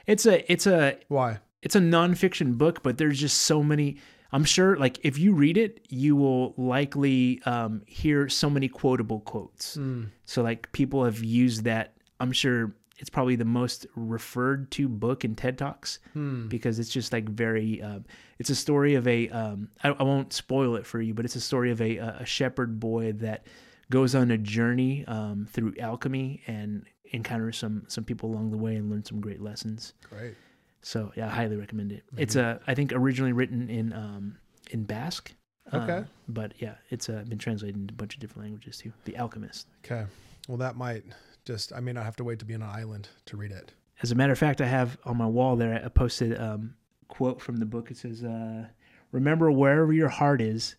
it's 0.07 0.27
a 0.27 0.51
it's 0.51 0.67
a 0.67 0.97
Why? 1.09 1.39
it's 1.63 1.77
a 1.77 1.81
nonfiction 1.81 2.59
book, 2.59 2.83
but 2.83 2.99
there's 2.99 3.19
just 3.21 3.43
so 3.43 3.63
many. 3.63 3.99
I'm 4.33 4.45
sure, 4.45 4.77
like, 4.77 5.01
if 5.03 5.19
you 5.19 5.33
read 5.35 5.59
it, 5.59 5.85
you 5.89 6.15
will 6.15 6.55
likely 6.57 7.43
um, 7.47 7.83
hear 7.87 8.29
so 8.29 8.49
many 8.49 8.69
quotable 8.69 9.19
quotes. 9.21 9.77
Mm. 9.77 10.11
So, 10.25 10.41
like, 10.43 10.71
people 10.71 11.05
have 11.05 11.25
used 11.25 11.65
that. 11.65 11.95
I'm 12.21 12.31
sure 12.31 12.73
it's 12.99 13.11
probably 13.11 13.35
the 13.35 13.45
most 13.45 13.87
referred 13.97 14.71
to 14.73 14.89
book 14.89 15.25
in 15.25 15.35
TED 15.35 15.59
Talks 15.59 15.99
Hmm. 16.13 16.47
because 16.47 16.79
it's 16.79 16.91
just 16.91 17.13
like 17.13 17.29
very. 17.29 17.83
Um, 17.83 18.05
it's 18.39 18.51
a 18.51 18.55
story 18.55 18.95
of 18.95 19.09
a. 19.09 19.29
Um, 19.31 19.69
I, 19.83 19.89
I 19.91 20.03
won't 20.05 20.33
spoil 20.33 20.77
it 20.77 20.87
for 20.87 21.01
you, 21.01 21.13
but 21.15 21.25
it's 21.25 21.35
a 21.37 21.41
story 21.41 21.71
of 21.73 21.81
a 21.81 21.97
a 21.97 22.25
shepherd 22.27 22.79
boy 22.79 23.13
that 23.15 23.47
goes 23.91 24.15
on 24.15 24.31
a 24.31 24.39
journey 24.39 25.05
um, 25.07 25.47
through 25.51 25.75
alchemy 25.81 26.43
and 26.47 26.85
encounters 27.13 27.59
some 27.59 27.85
some 27.89 28.05
people 28.05 28.31
along 28.31 28.51
the 28.53 28.57
way 28.59 28.77
and 28.77 28.89
learns 28.91 29.09
some 29.09 29.21
great 29.21 29.41
lessons. 29.41 29.95
Great. 30.09 30.35
So 30.83 31.13
yeah, 31.17 31.27
I 31.27 31.31
highly 31.31 31.57
recommend 31.57 31.93
it. 31.93 32.05
It's 32.17 32.37
Mm-hmm. 32.37 32.63
a 32.69 32.71
I 32.71 32.75
think 32.75 32.93
originally 32.93 33.33
written 33.33 33.69
in 33.69 33.93
um 33.93 34.39
in 34.71 34.85
Basque. 34.85 35.33
Okay. 35.73 35.93
Uh, 35.99 36.03
but 36.29 36.53
yeah, 36.59 36.75
it's 36.91 37.09
uh, 37.09 37.23
been 37.29 37.39
translated 37.39 37.77
into 37.77 37.93
a 37.93 37.97
bunch 37.97 38.15
of 38.15 38.21
different 38.21 38.43
languages 38.45 38.79
too. 38.79 38.93
The 39.05 39.17
Alchemist. 39.17 39.67
Okay. 39.85 40.05
Well, 40.49 40.57
that 40.59 40.77
might 40.77 41.05
just. 41.45 41.73
I 41.73 41.79
may 41.81 41.93
not 41.93 42.05
have 42.05 42.17
to 42.17 42.25
wait 42.25 42.39
to 42.41 42.45
be 42.45 42.55
on 42.55 42.63
an 42.63 42.69
island 42.71 43.09
to 43.27 43.37
read 43.37 43.53
it. 43.53 43.73
As 44.03 44.11
a 44.11 44.15
matter 44.17 44.33
of 44.33 44.39
fact, 44.39 44.61
I 44.61 44.67
have 44.67 44.99
on 45.05 45.17
my 45.17 45.27
wall 45.27 45.55
there. 45.57 45.81
I 45.85 45.89
posted 45.89 46.37
um 46.41 46.75
quote 47.09 47.41
from 47.41 47.57
the 47.59 47.67
book. 47.67 47.91
It 47.91 47.99
says, 47.99 48.25
uh, 48.25 48.67
"Remember, 49.13 49.51
wherever 49.53 49.93
your 49.93 50.09
heart 50.09 50.41
is, 50.41 50.75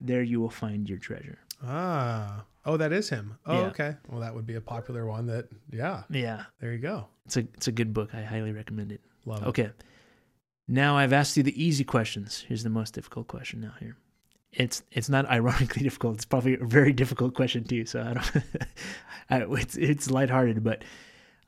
there 0.00 0.22
you 0.22 0.40
will 0.40 0.50
find 0.50 0.88
your 0.88 0.98
treasure." 0.98 1.38
Ah. 1.62 2.44
Oh, 2.64 2.76
that 2.76 2.92
is 2.92 3.08
him. 3.08 3.38
Oh, 3.46 3.60
Yeah. 3.60 3.66
okay. 3.68 3.94
Well, 4.08 4.20
that 4.20 4.34
would 4.34 4.46
be 4.46 4.56
a 4.56 4.60
popular 4.60 5.06
one. 5.06 5.26
That. 5.26 5.48
Yeah. 5.70 6.02
Yeah, 6.10 6.44
There 6.60 6.72
you 6.72 6.78
go. 6.78 7.06
it's 7.24 7.36
a 7.36 7.40
it's 7.54 7.68
a 7.68 7.72
good 7.72 7.92
book. 7.94 8.14
I 8.14 8.22
highly 8.22 8.52
recommend 8.52 8.92
it. 8.92 9.00
Love 9.24 9.42
it. 9.42 9.46
Okay. 9.48 9.70
Now 10.68 10.96
I've 10.96 11.12
asked 11.12 11.36
you 11.36 11.42
the 11.44 11.62
easy 11.62 11.84
questions. 11.84 12.44
Here's 12.48 12.64
the 12.64 12.70
most 12.70 12.94
difficult 12.94 13.28
question 13.28 13.60
now 13.60 13.74
here. 13.78 13.96
It's 14.52 14.82
it's 14.90 15.08
not 15.08 15.26
ironically 15.30 15.82
difficult. 15.82 16.16
It's 16.16 16.24
probably 16.24 16.54
a 16.54 16.64
very 16.64 16.92
difficult 16.92 17.34
question 17.34 17.62
too. 17.64 17.86
So 17.86 18.00
I 18.02 18.14
don't. 18.14 18.44
I, 19.52 19.60
it's 19.60 19.76
it's 19.76 20.10
lighthearted, 20.10 20.62
but 20.64 20.82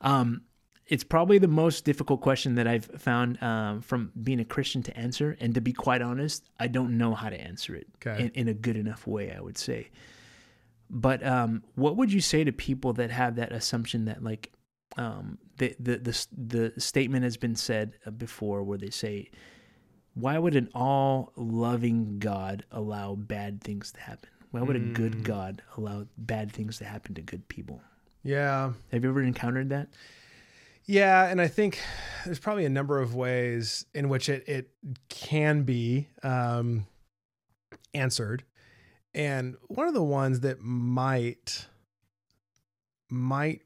um, 0.01 0.41
it's 0.89 1.03
probably 1.03 1.37
the 1.37 1.47
most 1.47 1.85
difficult 1.85 2.19
question 2.21 2.55
that 2.55 2.67
I've 2.67 2.85
found 2.99 3.41
um, 3.41 3.81
from 3.81 4.11
being 4.21 4.39
a 4.39 4.45
Christian 4.45 4.81
to 4.83 4.97
answer. 4.97 5.37
And 5.39 5.53
to 5.55 5.61
be 5.61 5.71
quite 5.71 6.01
honest, 6.01 6.49
I 6.59 6.67
don't 6.67 6.97
know 6.97 7.13
how 7.13 7.29
to 7.29 7.39
answer 7.39 7.75
it 7.75 7.87
Okay. 7.97 8.23
in, 8.25 8.29
in 8.31 8.47
a 8.47 8.53
good 8.53 8.75
enough 8.75 9.05
way. 9.07 9.31
I 9.31 9.39
would 9.39 9.57
say. 9.57 9.89
But 10.89 11.23
um, 11.25 11.63
what 11.75 11.95
would 11.97 12.11
you 12.11 12.19
say 12.21 12.43
to 12.43 12.51
people 12.51 12.93
that 12.93 13.11
have 13.11 13.35
that 13.35 13.51
assumption 13.51 14.05
that 14.05 14.23
like 14.23 14.51
um, 14.97 15.37
the, 15.57 15.75
the 15.79 15.97
the 15.99 16.27
the 16.73 16.81
statement 16.81 17.23
has 17.23 17.37
been 17.37 17.55
said 17.55 17.93
uh, 18.07 18.09
before, 18.11 18.63
where 18.63 18.79
they 18.79 18.89
say, 18.89 19.29
"Why 20.15 20.39
would 20.39 20.55
an 20.55 20.69
all-loving 20.73 22.17
God 22.19 22.65
allow 22.71 23.13
bad 23.15 23.61
things 23.63 23.91
to 23.91 23.99
happen? 23.99 24.29
Why 24.51 24.61
would 24.63 24.75
a 24.75 24.79
good 24.79 25.13
Mm. 25.17 25.23
God 25.23 25.61
allow 25.77 26.07
bad 26.17 26.51
things 26.51 26.79
to 26.79 26.85
happen 26.85 27.13
to 27.15 27.21
good 27.21 27.47
people?" 27.47 27.81
Yeah. 28.23 28.73
Have 28.91 29.03
you 29.03 29.09
ever 29.11 29.21
encountered 29.21 29.69
that? 29.69 29.89
Yeah, 30.89 31.27
and 31.27 31.39
I 31.39 31.47
think 31.47 31.79
there's 32.25 32.39
probably 32.39 32.65
a 32.65 32.69
number 32.69 32.99
of 32.99 33.13
ways 33.13 33.85
in 33.93 34.09
which 34.09 34.27
it 34.27 34.49
it 34.49 34.71
can 35.07 35.61
be 35.61 36.07
um, 36.23 36.87
answered, 37.93 38.43
and 39.13 39.55
one 39.67 39.87
of 39.87 39.93
the 39.93 40.01
ones 40.01 40.39
that 40.39 40.61
might 40.61 41.67
might 43.07 43.61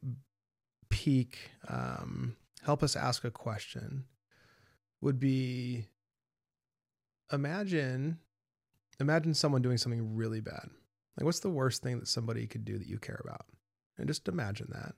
peak 0.89 1.51
um, 1.69 2.35
help 2.65 2.83
us 2.83 2.97
ask 2.97 3.23
a 3.23 3.31
question 3.31 4.03
would 4.99 5.17
be 5.17 5.87
imagine 7.31 8.19
imagine 8.99 9.33
someone 9.33 9.61
doing 9.61 9.77
something 9.77 10.13
really 10.13 10.41
bad. 10.41 10.67
Like 11.17 11.23
what's 11.23 11.39
the 11.39 11.49
worst 11.49 11.83
thing 11.83 12.01
that 12.01 12.09
somebody 12.09 12.47
could 12.47 12.65
do 12.65 12.77
that 12.77 12.87
you 12.87 12.99
care 12.99 13.21
about? 13.23 13.45
And 13.97 14.09
just 14.09 14.27
imagine 14.27 14.67
that 14.73 14.95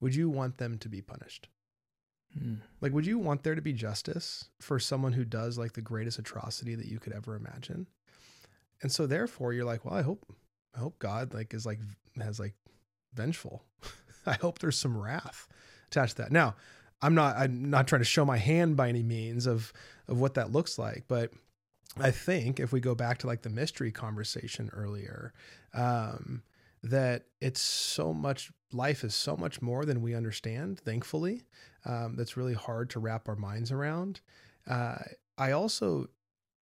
would 0.00 0.14
you 0.14 0.28
want 0.28 0.58
them 0.58 0.78
to 0.78 0.88
be 0.88 1.00
punished? 1.00 1.48
Mm. 2.40 2.58
like 2.80 2.92
would 2.92 3.06
you 3.06 3.18
want 3.18 3.42
there 3.42 3.56
to 3.56 3.60
be 3.60 3.72
justice 3.72 4.50
for 4.60 4.78
someone 4.78 5.14
who 5.14 5.24
does 5.24 5.58
like 5.58 5.72
the 5.72 5.80
greatest 5.80 6.16
atrocity 6.16 6.76
that 6.76 6.86
you 6.86 7.00
could 7.00 7.12
ever 7.12 7.34
imagine? 7.34 7.88
And 8.82 8.92
so 8.92 9.06
therefore 9.06 9.52
you're 9.52 9.64
like 9.64 9.84
well 9.84 9.94
i 9.94 10.02
hope 10.02 10.24
i 10.76 10.78
hope 10.78 11.00
god 11.00 11.34
like 11.34 11.52
is 11.52 11.66
like 11.66 11.80
has 12.20 12.38
like 12.38 12.54
vengeful. 13.14 13.64
I 14.26 14.34
hope 14.34 14.58
there's 14.60 14.78
some 14.78 14.96
wrath 14.96 15.48
attached 15.88 16.16
to 16.16 16.22
that. 16.22 16.30
Now 16.32 16.54
i'm 17.02 17.14
not 17.14 17.36
i'm 17.36 17.70
not 17.70 17.86
trying 17.86 18.00
to 18.00 18.04
show 18.06 18.24
my 18.24 18.36
hand 18.36 18.76
by 18.76 18.88
any 18.88 19.02
means 19.02 19.46
of 19.46 19.72
of 20.08 20.20
what 20.20 20.34
that 20.34 20.52
looks 20.52 20.78
like 20.78 21.04
but 21.08 21.32
i 21.98 22.10
think 22.10 22.60
if 22.60 22.72
we 22.72 22.80
go 22.80 22.94
back 22.94 23.18
to 23.18 23.26
like 23.26 23.42
the 23.42 23.48
mystery 23.50 23.90
conversation 23.90 24.70
earlier 24.72 25.32
um 25.74 26.42
that 26.82 27.24
it's 27.40 27.60
so 27.60 28.12
much 28.12 28.50
life 28.72 29.04
is 29.04 29.14
so 29.14 29.36
much 29.36 29.60
more 29.60 29.84
than 29.84 30.00
we 30.00 30.14
understand 30.14 30.78
thankfully 30.78 31.42
um, 31.84 32.14
that's 32.16 32.36
really 32.36 32.54
hard 32.54 32.90
to 32.90 33.00
wrap 33.00 33.28
our 33.28 33.36
minds 33.36 33.72
around. 33.72 34.20
Uh, 34.68 34.96
i 35.38 35.52
also 35.52 36.08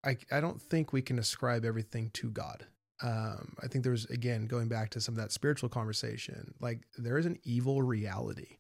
I, 0.05 0.17
I 0.31 0.41
don't 0.41 0.63
think 0.63 0.93
we 0.93 1.03
can 1.03 1.19
ascribe 1.19 1.65
everything 1.65 2.11
to 2.15 2.31
god. 2.31 2.67
Um, 3.03 3.55
i 3.63 3.69
think 3.69 3.85
there's 3.85 4.07
again 4.07 4.47
going 4.47 4.69
back 4.69 4.91
to 4.91 5.01
some 5.01 5.15
of 5.15 5.21
that 5.21 5.33
spiritual 5.33 5.69
conversation 5.69 6.55
like 6.61 6.81
there 6.97 7.19
is 7.19 7.27
an 7.27 7.39
evil 7.45 7.83
reality 7.83 8.59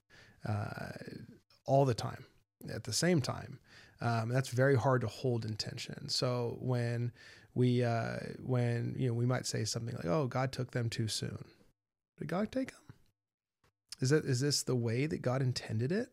uh, 0.48 0.90
all 1.66 1.84
the 1.84 1.94
time 1.94 2.24
at 2.72 2.84
the 2.84 2.92
same 2.92 3.20
time. 3.20 3.58
Um, 4.00 4.28
that's 4.28 4.50
very 4.50 4.76
hard 4.76 5.00
to 5.00 5.08
hold 5.08 5.44
intention 5.44 6.08
so 6.08 6.56
when 6.60 7.10
we 7.54 7.82
uh, 7.82 8.16
when 8.42 8.94
you 8.98 9.08
know 9.08 9.14
we 9.14 9.26
might 9.26 9.46
say 9.46 9.64
something 9.64 9.94
like 9.96 10.06
oh 10.06 10.26
god 10.26 10.52
took 10.52 10.70
them 10.72 10.88
too 10.88 11.08
soon. 11.08 11.44
Did 12.18 12.28
god 12.28 12.50
take 12.50 12.72
them 12.72 12.88
is 14.00 14.10
that 14.10 14.24
is 14.24 14.40
this 14.40 14.62
the 14.62 14.76
way 14.76 15.06
that 15.06 15.22
god 15.22 15.42
intended 15.42 15.92
it? 15.92 16.08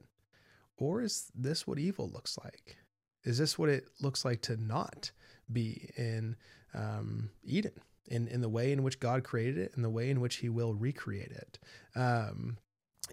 Or 0.77 1.01
is 1.01 1.31
this 1.33 1.65
what 1.65 1.79
evil 1.79 2.09
looks 2.09 2.37
like? 2.43 2.77
Is 3.23 3.37
this 3.37 3.57
what 3.57 3.69
it 3.69 3.85
looks 4.01 4.25
like 4.25 4.41
to 4.43 4.57
not 4.57 5.11
be 5.51 5.89
in 5.97 6.35
um, 6.73 7.29
eden 7.43 7.71
in, 8.07 8.27
in 8.27 8.41
the 8.41 8.49
way 8.49 8.71
in 8.71 8.83
which 8.83 8.99
god 8.99 9.23
created 9.23 9.57
it 9.57 9.71
and 9.75 9.83
the 9.83 9.89
way 9.89 10.09
in 10.09 10.19
which 10.19 10.37
he 10.37 10.49
will 10.49 10.73
recreate 10.73 11.31
it? 11.31 11.59
Um, 11.95 12.57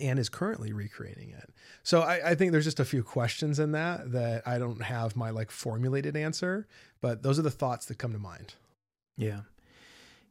and 0.01 0.19
is 0.19 0.29
currently 0.29 0.73
recreating 0.73 1.31
it. 1.31 1.51
So 1.83 2.01
I, 2.01 2.31
I 2.31 2.35
think 2.35 2.53
there's 2.53 2.65
just 2.65 2.81
a 2.81 2.85
few 2.85 3.03
questions 3.03 3.59
in 3.59 3.73
that 3.73 4.13
that 4.13 4.43
i 4.47 4.57
don't 4.59 4.83
have 4.83 5.17
my 5.17 5.31
like 5.31 5.51
formulated 5.51 6.17
answer 6.17 6.67
but 7.01 7.23
those 7.23 7.39
are 7.39 7.43
the 7.43 7.51
thoughts 7.51 7.87
that 7.87 7.99
come 7.99 8.13
to 8.13 8.19
mind. 8.19 8.55
Yeah. 9.17 9.41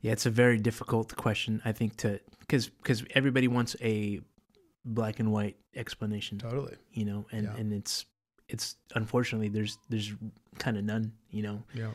Yeah, 0.01 0.13
it's 0.13 0.25
a 0.25 0.31
very 0.31 0.57
difficult 0.57 1.15
question, 1.15 1.61
I 1.63 1.73
think, 1.73 1.97
to 1.97 2.19
because 2.39 2.69
because 2.69 3.03
everybody 3.13 3.47
wants 3.47 3.75
a 3.81 4.21
black 4.83 5.19
and 5.19 5.31
white 5.31 5.57
explanation, 5.75 6.39
totally. 6.39 6.75
You 6.93 7.05
know, 7.05 7.25
and 7.31 7.43
Yeah. 7.43 7.55
and 7.55 7.71
it's 7.73 8.05
it's 8.49 8.75
unfortunately 8.95 9.49
there's 9.49 9.77
there's 9.89 10.11
kind 10.57 10.77
of 10.77 10.83
none, 10.83 11.13
you 11.29 11.43
know, 11.43 11.63
yeah. 11.75 11.91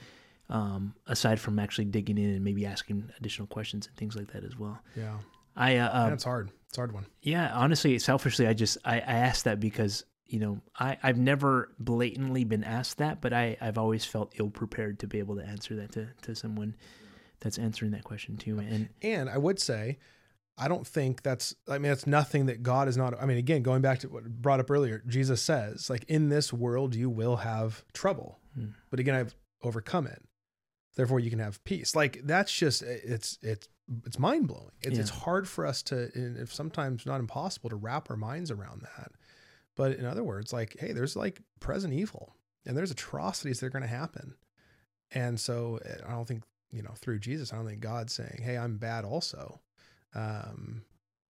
Um, 0.49 0.95
aside 1.09 1.41
from 1.41 1.59
actually 1.59 1.87
digging 1.87 2.17
in 2.19 2.31
and 2.37 2.45
maybe 2.45 2.65
asking 2.65 3.11
additional 3.19 3.49
questions 3.49 3.89
and 3.89 3.97
things 3.97 4.15
like 4.15 4.29
that 4.33 4.45
as 4.45 4.57
well. 4.57 4.79
yeah 4.95 5.19
I 5.57 5.77
uh, 5.77 5.89
and 5.89 6.07
um, 6.09 6.13
it's 6.13 6.25
hard 6.25 6.51
it's 6.69 6.79
a 6.79 6.81
hard 6.81 6.93
one 6.93 7.07
Yeah, 7.23 7.51
honestly, 7.55 7.99
selfishly, 7.99 8.47
I 8.47 8.53
just 8.53 8.79
I, 8.85 8.97
I 8.97 9.15
asked 9.15 9.45
that 9.45 9.61
because 9.61 10.05
you 10.27 10.41
know 10.41 10.61
I 10.79 10.99
I've 11.03 11.19
never 11.19 11.73
blatantly 11.79 12.45
been 12.45 12.65
asked 12.65 12.99
that, 12.99 13.21
but 13.21 13.33
I 13.33 13.57
I've 13.61 13.79
always 13.79 14.05
felt 14.05 14.33
ill 14.39 14.51
prepared 14.51 15.01
to 15.01 15.07
be 15.07 15.19
able 15.19 15.37
to 15.37 15.43
answer 15.43 15.77
that 15.77 15.93
to 15.93 16.09
to 16.23 16.35
someone 16.35 16.77
that's 17.41 17.59
answering 17.59 17.93
that 17.93 18.05
question 18.05 18.37
too. 18.37 18.59
And 18.59 18.89
And 19.03 19.29
I 19.29 19.39
would 19.39 19.61
say, 19.61 19.99
I 20.59 20.69
don't 20.69 20.87
think 20.87 21.23
that's, 21.23 21.55
I 21.69 21.79
mean, 21.79 21.93
it's 21.93 22.07
nothing 22.07 22.47
that 22.47 22.63
God 22.63 22.89
is 22.89 22.97
not. 22.97 23.21
I 23.21 23.27
mean, 23.27 23.37
again, 23.37 23.63
going 23.63 23.83
back 23.83 23.99
to 24.01 24.09
what 24.09 24.25
I 24.25 24.29
brought 24.29 24.61
up 24.61 24.71
earlier, 24.71 25.03
Jesus 25.07 25.43
says, 25.43 25.91
like, 25.91 26.05
in 26.09 26.31
this 26.31 26.53
world, 26.53 26.95
you 26.95 27.11
will 27.11 27.37
have 27.37 27.85
trouble. 27.93 28.39
Hmm. 28.55 28.69
But 28.91 29.01
again, 29.01 29.15
I've 29.15 29.35
overcome 29.63 30.07
it. 30.07 30.23
Therefore, 30.95 31.21
you 31.21 31.29
can 31.29 31.41
have 31.41 31.63
peace. 31.65 31.95
Like, 31.95 32.23
that's 32.25 32.51
just, 32.51 32.83
it's, 32.83 33.39
it's, 33.43 33.69
it's 34.05 34.19
mind 34.19 34.49
blowing. 34.49 34.73
It's, 34.83 34.99
it's 34.99 35.11
hard 35.11 35.49
for 35.49 35.67
us 35.67 35.83
to, 35.85 36.11
and 36.15 36.37
if 36.37 36.53
sometimes 36.53 37.07
not 37.07 37.21
impossible 37.21 37.71
to 37.71 37.77
wrap 37.77 38.11
our 38.11 38.17
minds 38.17 38.51
around 38.51 38.83
that. 38.83 39.13
But 39.77 39.93
in 39.93 40.05
other 40.05 40.25
words, 40.25 40.53
like, 40.53 40.77
hey, 40.79 40.93
there's 40.93 41.17
like 41.17 41.43
present 41.61 41.93
evil 41.93 42.35
and 42.65 42.77
there's 42.77 42.91
atrocities 42.91 43.61
that 43.61 43.67
are 43.67 43.71
going 43.71 43.83
to 43.83 43.89
happen. 43.89 44.35
And 45.13 45.39
so 45.39 45.79
eh, 45.85 45.97
I 46.07 46.13
don't 46.13 46.27
think, 46.27 46.43
you 46.73 46.83
know, 46.83 46.95
through 46.97 47.21
Jesus, 47.21 47.53
I 47.53 47.57
don't 47.57 47.67
think 47.67 47.81
God's 47.81 48.13
saying, 48.13 48.41
hey, 48.43 48.59
I'm 48.59 48.77
bad 48.79 49.05
also. 49.05 49.61
Um, 50.15 50.83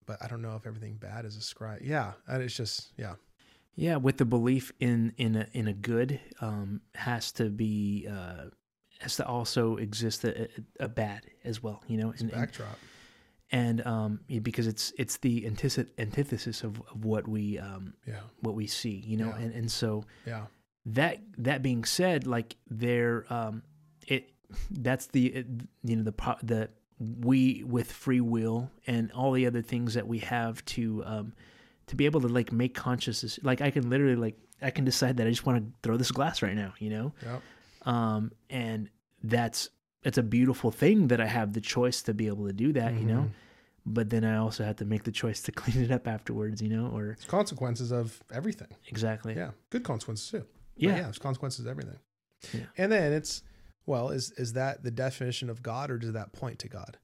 but 0.07 0.23
I 0.23 0.29
don't 0.29 0.43
know 0.43 0.57
if 0.57 0.67
everything 0.67 0.95
bad 0.95 1.25
is 1.25 1.37
ascribed. 1.37 1.85
Yeah. 1.85 2.13
And 2.27 2.43
it's 2.43 2.57
just, 2.57 2.93
yeah. 2.97 3.15
yeah, 3.75 3.97
with 3.97 4.17
the 4.17 4.25
belief 4.25 4.73
in 4.81 5.13
in 5.19 5.37
a 5.37 5.47
in 5.53 5.69
a 5.69 5.73
good 5.73 6.21
um, 6.41 6.81
has 6.95 7.33
to 7.33 7.51
be 7.51 8.07
uh, 8.11 8.47
has 9.01 9.17
to 9.17 9.27
also 9.27 9.77
exist 9.77 10.25
a, 10.25 10.49
a, 10.81 10.89
bad 10.89 11.27
as 11.45 11.63
well. 11.63 11.83
You 11.87 11.99
know, 11.99 12.11
and, 12.11 12.21
and 12.23 12.31
backdrop. 12.33 12.79
and 13.51 13.87
um, 13.87 14.21
because 14.43 14.67
it's 14.67 14.93
it's 14.99 15.19
the 15.19 15.47
antithesis 15.47 15.91
antithesis 15.99 16.63
of, 16.65 16.81
of 16.91 17.05
what 17.05 17.29
we 17.29 17.59
um, 17.59 17.95
Yeah. 18.07 18.21
what 18.41 18.55
we 18.55 18.67
see. 18.67 19.03
You 19.07 19.17
know, 19.19 19.29
Yeah. 19.29 19.39
and 19.45 19.55
and 19.55 19.71
so. 19.71 20.05
Yeah. 20.27 20.47
that 20.87 21.19
that 21.39 21.63
being 21.63 21.85
said 21.85 22.27
like 22.27 22.57
there 22.71 23.25
um 23.29 23.63
it 24.07 24.31
that's 24.71 25.07
the 25.09 25.27
it, 25.27 25.47
you 25.83 25.97
know 25.97 26.05
the 26.05 26.37
the 26.45 26.71
we 26.99 27.65
with 27.65 27.91
free 27.91 28.21
will 28.21 28.71
and 28.87 29.11
all 29.13 29.33
the 29.33 29.47
other 29.47 29.63
things 29.63 29.95
that 29.95 30.07
we 30.07 30.19
have 30.21 30.65
to 30.67 31.03
um 31.05 31.33
to 31.89 31.97
be 31.97 32.05
able 32.07 32.21
to 32.21 32.29
like 32.29 32.53
make 32.53 32.73
conscious 32.75 33.39
like 33.43 33.61
i 33.61 33.71
can 33.71 33.91
literally 33.91 34.15
like 34.15 34.37
i 34.63 34.71
can 34.71 34.85
decide 34.85 35.17
that 35.17 35.27
i 35.27 35.31
just 35.31 35.45
want 35.45 35.59
to 35.59 35.73
throw 35.83 35.97
this 35.97 36.13
glass 36.13 36.41
right 36.43 36.55
now 36.55 36.73
you 36.79 36.89
know 36.89 37.13
Yeah. 37.23 37.39
Um 37.87 38.31
and 38.51 38.91
that's 39.23 39.71
it's 40.03 40.19
a 40.19 40.23
beautiful 40.23 40.71
thing 40.71 41.09
that 41.09 41.21
i 41.21 41.27
have 41.27 41.53
the 41.55 41.61
choice 41.61 42.03
to 42.03 42.13
be 42.15 42.27
able 42.27 42.47
to 42.47 42.53
do 42.53 42.73
that 42.73 42.93
you 42.95 43.07
know 43.07 43.23
Mhm. 43.23 43.31
but 43.87 44.11
then 44.11 44.25
i 44.25 44.37
also 44.37 44.65
have 44.65 44.77
to 44.77 44.85
make 44.85 45.05
the 45.05 45.13
choice 45.13 45.41
to 45.43 45.53
clean 45.61 45.83
it 45.85 45.91
up 45.91 46.07
afterwards 46.07 46.61
you 46.61 46.69
know 46.69 46.87
or 46.95 47.11
It's 47.13 47.25
consequences 47.25 47.91
of 47.93 48.23
everything. 48.33 48.69
exactly 48.89 49.35
Yeah. 49.35 49.53
Good 49.71 49.85
consequences 49.85 50.29
too. 50.31 50.45
But 50.75 50.83
yeah, 50.83 50.97
yeah. 50.97 51.03
There's 51.05 51.19
consequences 51.19 51.65
to 51.65 51.71
everything. 51.71 51.99
Yeah. 52.53 52.67
And 52.77 52.93
then 52.93 53.13
it's, 53.15 53.43
well, 53.87 54.11
is, 54.11 54.31
is 54.33 54.53
that 54.55 54.83
the 54.83 54.91
definition 54.91 55.49
of 55.49 55.63
God 55.63 55.91
or 55.91 55.97
does 55.99 56.13
that 56.13 56.33
point 56.33 56.59
to 56.61 56.69
God? 56.69 56.99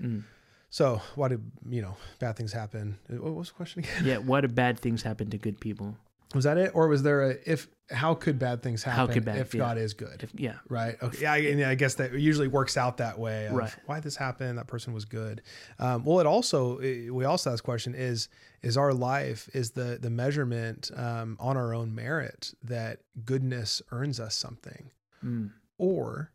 Mm. 0.00 0.22
So 0.68 1.00
why 1.16 1.26
do 1.28 1.40
you 1.68 1.82
know, 1.82 1.96
bad 2.20 2.36
things 2.36 2.52
happen? 2.52 2.98
What 3.08 3.34
was 3.34 3.48
the 3.48 3.54
question 3.54 3.80
again? 3.82 4.04
yeah 4.04 4.18
what 4.18 4.44
if 4.44 4.54
bad 4.54 4.78
things 4.78 5.02
happen 5.02 5.28
to 5.30 5.38
good 5.38 5.58
people 5.60 5.96
Was 6.34 6.44
that 6.44 6.56
it? 6.58 6.70
Or 6.74 6.86
was 6.86 7.02
there 7.02 7.30
a, 7.30 7.36
if, 7.46 7.66
how 7.90 8.14
could 8.14 8.38
bad 8.38 8.62
things 8.62 8.82
happen 8.82 8.98
How 9.08 9.12
could 9.12 9.24
bad- 9.24 9.38
if 9.38 9.54
yeah. 9.54 9.58
God 9.58 9.78
is 9.78 9.94
good? 9.94 10.22
if 10.22 10.30
yeah 10.34 10.58
Right. 10.68 10.96
Okay. 11.02 11.22
Yeah. 11.22 11.32
I, 11.32 11.36
and 11.38 11.64
I 11.64 11.74
guess 11.74 11.94
that 11.94 12.12
usually 12.12 12.48
works 12.48 12.76
out 12.76 12.98
that 12.98 13.18
way. 13.18 13.48
Right. 13.50 13.74
Why 13.86 14.00
this 14.00 14.16
happened? 14.16 14.58
That 14.58 14.66
person 14.68 14.92
was 14.92 15.04
good. 15.04 15.42
Um, 15.78 16.04
well, 16.04 16.20
it 16.20 16.26
also 16.26 16.78
eh, 16.78 17.10
we 17.10 17.24
also 17.24 17.50
ask 17.52 17.62
the 17.62 17.66
question: 17.66 17.94
is 17.94 18.28
is 18.62 18.76
our 18.76 18.92
life 18.94 19.48
is 19.54 19.72
the 19.72 19.98
the 20.00 20.10
measurement 20.10 20.90
um, 20.94 21.36
on 21.40 21.56
our 21.56 21.74
own 21.74 21.94
merit 21.94 22.54
that 22.62 23.00
goodness 23.24 23.82
earns 23.90 24.20
us 24.20 24.34
something, 24.36 24.90
Mm. 25.24 25.50
or 25.78 26.32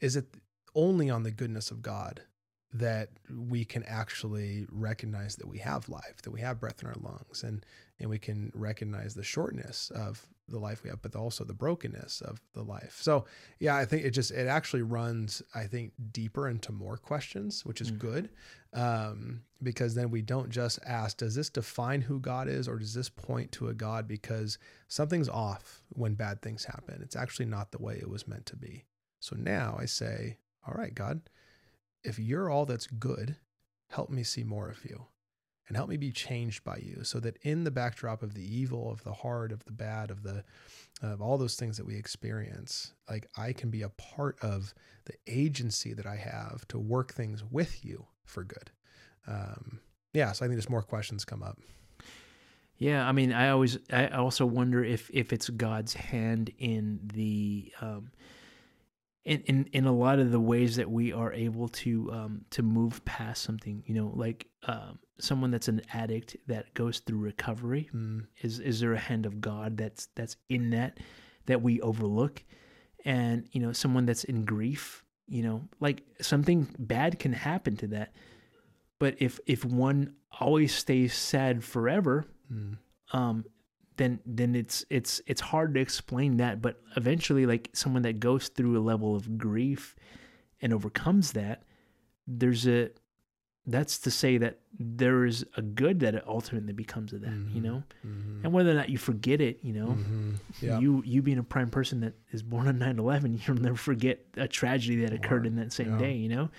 is 0.00 0.16
it 0.16 0.26
only 0.74 1.08
on 1.08 1.22
the 1.22 1.30
goodness 1.30 1.70
of 1.70 1.80
God 1.82 2.20
that 2.72 3.10
we 3.30 3.64
can 3.64 3.84
actually 3.84 4.66
recognize 4.68 5.36
that 5.36 5.46
we 5.46 5.58
have 5.58 5.88
life, 5.88 6.20
that 6.24 6.32
we 6.32 6.40
have 6.40 6.58
breath 6.58 6.82
in 6.82 6.88
our 6.88 6.96
lungs, 7.00 7.42
and 7.44 7.64
and 8.00 8.10
we 8.10 8.18
can 8.18 8.50
recognize 8.54 9.14
the 9.14 9.22
shortness 9.22 9.90
of 9.94 10.26
the 10.48 10.58
life 10.58 10.82
we 10.82 10.90
have, 10.90 11.00
but 11.00 11.16
also 11.16 11.42
the 11.44 11.54
brokenness 11.54 12.20
of 12.20 12.40
the 12.52 12.62
life. 12.62 12.98
So 13.00 13.24
yeah, 13.58 13.76
I 13.76 13.84
think 13.86 14.04
it 14.04 14.10
just 14.10 14.30
it 14.30 14.46
actually 14.46 14.82
runs 14.82 15.42
I 15.54 15.64
think 15.64 15.92
deeper 16.12 16.48
into 16.48 16.70
more 16.72 16.96
questions, 16.96 17.64
which 17.64 17.80
is 17.80 17.90
Mm. 17.90 17.98
good, 17.98 18.30
um, 18.74 19.42
because 19.62 19.94
then 19.94 20.10
we 20.10 20.20
don't 20.22 20.50
just 20.50 20.78
ask, 20.84 21.16
does 21.16 21.34
this 21.34 21.48
define 21.48 22.02
who 22.02 22.20
God 22.20 22.48
is, 22.48 22.68
or 22.68 22.78
does 22.78 22.92
this 22.94 23.08
point 23.08 23.52
to 23.52 23.68
a 23.68 23.74
God 23.74 24.06
because 24.06 24.58
something's 24.88 25.28
off 25.28 25.82
when 25.90 26.14
bad 26.14 26.42
things 26.42 26.64
happen? 26.64 27.00
It's 27.02 27.16
actually 27.16 27.46
not 27.46 27.70
the 27.72 27.82
way 27.82 27.96
it 27.96 28.10
was 28.10 28.28
meant 28.28 28.46
to 28.46 28.56
be. 28.56 28.84
So 29.20 29.36
now 29.36 29.76
I 29.78 29.86
say, 29.86 30.36
all 30.66 30.74
right, 30.74 30.94
God, 30.94 31.22
if 32.02 32.18
you're 32.18 32.50
all 32.50 32.66
that's 32.66 32.86
good, 32.86 33.36
help 33.88 34.10
me 34.10 34.22
see 34.24 34.44
more 34.44 34.68
of 34.68 34.84
you. 34.84 35.06
And 35.68 35.76
help 35.76 35.88
me 35.88 35.96
be 35.96 36.10
changed 36.10 36.62
by 36.64 36.76
you 36.76 37.02
so 37.02 37.18
that 37.20 37.38
in 37.42 37.64
the 37.64 37.70
backdrop 37.70 38.22
of 38.22 38.34
the 38.34 38.56
evil 38.56 38.90
of 38.90 39.02
the 39.04 39.12
hard 39.12 39.52
of 39.52 39.64
the 39.64 39.72
bad 39.72 40.10
of 40.10 40.22
the 40.22 40.44
of 41.02 41.20
all 41.20 41.38
those 41.38 41.56
things 41.56 41.76
that 41.76 41.86
we 41.86 41.96
experience 41.96 42.92
like 43.08 43.26
i 43.36 43.52
can 43.52 43.70
be 43.70 43.82
a 43.82 43.88
part 43.90 44.38
of 44.42 44.74
the 45.06 45.14
agency 45.26 45.92
that 45.92 46.06
i 46.06 46.16
have 46.16 46.66
to 46.68 46.78
work 46.78 47.12
things 47.12 47.42
with 47.50 47.84
you 47.84 48.06
for 48.24 48.44
good. 48.44 48.70
Um, 49.26 49.80
yeah 50.12 50.32
so 50.32 50.44
i 50.44 50.48
think 50.48 50.56
there's 50.56 50.70
more 50.70 50.82
questions 50.82 51.24
come 51.24 51.42
up. 51.42 51.58
Yeah 52.76 53.08
i 53.08 53.12
mean 53.12 53.32
i 53.32 53.50
always 53.50 53.78
i 53.92 54.08
also 54.08 54.44
wonder 54.46 54.82
if 54.84 55.10
if 55.12 55.32
it's 55.32 55.48
god's 55.48 55.94
hand 55.94 56.50
in 56.58 57.00
the 57.12 57.72
um 57.80 58.10
in, 59.24 59.40
in, 59.42 59.68
in 59.72 59.86
a 59.86 59.92
lot 59.92 60.18
of 60.18 60.30
the 60.30 60.40
ways 60.40 60.76
that 60.76 60.90
we 60.90 61.12
are 61.12 61.32
able 61.32 61.68
to 61.68 62.12
um, 62.12 62.44
to 62.50 62.62
move 62.62 63.04
past 63.04 63.42
something, 63.42 63.82
you 63.86 63.94
know, 63.94 64.12
like 64.14 64.46
um, 64.64 64.98
someone 65.18 65.50
that's 65.50 65.68
an 65.68 65.82
addict 65.92 66.36
that 66.46 66.72
goes 66.74 67.00
through 67.00 67.18
recovery, 67.18 67.88
mm. 67.94 68.26
is 68.42 68.60
is 68.60 68.80
there 68.80 68.92
a 68.92 68.98
hand 68.98 69.26
of 69.26 69.40
God 69.40 69.76
that's 69.76 70.08
that's 70.14 70.36
in 70.48 70.70
that 70.70 70.98
that 71.46 71.62
we 71.62 71.80
overlook, 71.80 72.42
and 73.04 73.48
you 73.52 73.60
know, 73.60 73.72
someone 73.72 74.06
that's 74.06 74.24
in 74.24 74.44
grief, 74.44 75.04
you 75.26 75.42
know, 75.42 75.62
like 75.80 76.02
something 76.20 76.68
bad 76.78 77.18
can 77.18 77.32
happen 77.32 77.76
to 77.78 77.86
that, 77.88 78.14
but 78.98 79.16
if 79.18 79.40
if 79.46 79.64
one 79.64 80.14
always 80.40 80.74
stays 80.74 81.14
sad 81.14 81.62
forever, 81.64 82.26
Mm. 82.52 82.76
um, 83.12 83.44
then 83.96 84.20
then 84.26 84.54
it's 84.54 84.84
it's 84.90 85.20
it's 85.26 85.40
hard 85.40 85.74
to 85.74 85.80
explain 85.80 86.36
that 86.38 86.60
but 86.60 86.80
eventually 86.96 87.46
like 87.46 87.70
someone 87.72 88.02
that 88.02 88.20
goes 88.20 88.48
through 88.48 88.78
a 88.78 88.82
level 88.82 89.14
of 89.14 89.38
grief 89.38 89.94
and 90.60 90.72
overcomes 90.72 91.32
that 91.32 91.62
there's 92.26 92.66
a 92.66 92.90
that's 93.66 93.98
to 93.98 94.10
say 94.10 94.36
that 94.38 94.58
there 94.78 95.24
is 95.24 95.44
a 95.56 95.62
good 95.62 96.00
that 96.00 96.14
it 96.14 96.22
ultimately 96.26 96.72
becomes 96.72 97.12
of 97.12 97.20
that 97.22 97.30
you 97.52 97.60
Mhm. 97.60 97.62
know 97.62 97.82
Mhm. 98.06 98.44
and 98.44 98.52
whether 98.52 98.70
or 98.70 98.74
not 98.74 98.90
you 98.90 98.98
forget 98.98 99.40
it 99.40 99.60
you 99.62 99.72
know 99.72 99.96
Mhm. 99.98 100.36
yeah 100.60 100.78
you 100.80 101.02
you 101.06 101.22
being 101.22 101.38
a 101.38 101.42
prime 101.42 101.70
person 101.70 102.00
that 102.00 102.14
is 102.30 102.42
born 102.42 102.68
on 102.68 102.78
9-11 102.78 103.38
you'll 103.48 103.56
never 103.56 103.76
forget 103.76 104.20
a 104.36 104.46
tragedy 104.48 104.96
that 105.04 105.12
occurred 105.14 105.42
Wow. 105.44 105.48
in 105.48 105.56
that 105.56 105.72
same 105.72 105.92
Yeah. 105.92 105.98
day 105.98 106.16
you 106.16 106.28
know 106.28 106.50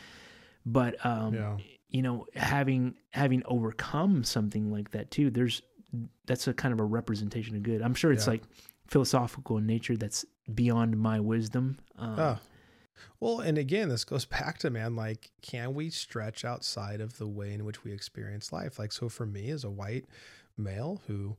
but 0.66 1.04
um 1.06 1.34
yeah 1.36 1.58
you 1.90 2.02
know 2.02 2.26
having 2.36 2.96
having 3.12 3.44
overcome 3.46 4.24
something 4.24 4.72
like 4.72 4.92
that 4.92 5.12
too 5.12 5.30
there's 5.30 5.62
that's 6.26 6.48
a 6.48 6.54
kind 6.54 6.74
of 6.74 6.80
a 6.80 6.84
representation 6.84 7.56
of 7.56 7.64
good 7.64 7.82
i'm 7.82 7.94
sure 7.94 8.12
it's 8.12 8.28
like 8.28 8.44
philosophical 8.88 9.58
in 9.58 9.66
nature 9.66 9.96
that's 9.96 10.26
beyond 10.54 10.98
my 10.98 11.20
wisdom 11.20 11.78
um, 11.98 12.20
Oh. 12.20 12.38
Well, 13.20 13.40
and 13.40 13.58
again, 13.58 13.90
this 13.90 14.04
goes 14.04 14.26
back 14.26 14.58
to 14.60 14.70
man, 14.70 14.96
like, 14.96 15.32
can 15.42 15.74
we 15.74 15.90
stretch 15.90 16.46
outside 16.46 17.02
of 17.02 17.18
the 17.18 17.28
way 17.28 17.54
in 17.54 17.66
which 17.66 17.84
we 17.84 17.92
experience 17.92 18.52
life? 18.52 18.80
Like, 18.80 18.92
so 18.92 19.10
for 19.10 19.26
me 19.26 19.50
as 19.50 19.64
a 19.64 19.70
white 19.70 20.06
male 20.58 21.02
who 21.08 21.38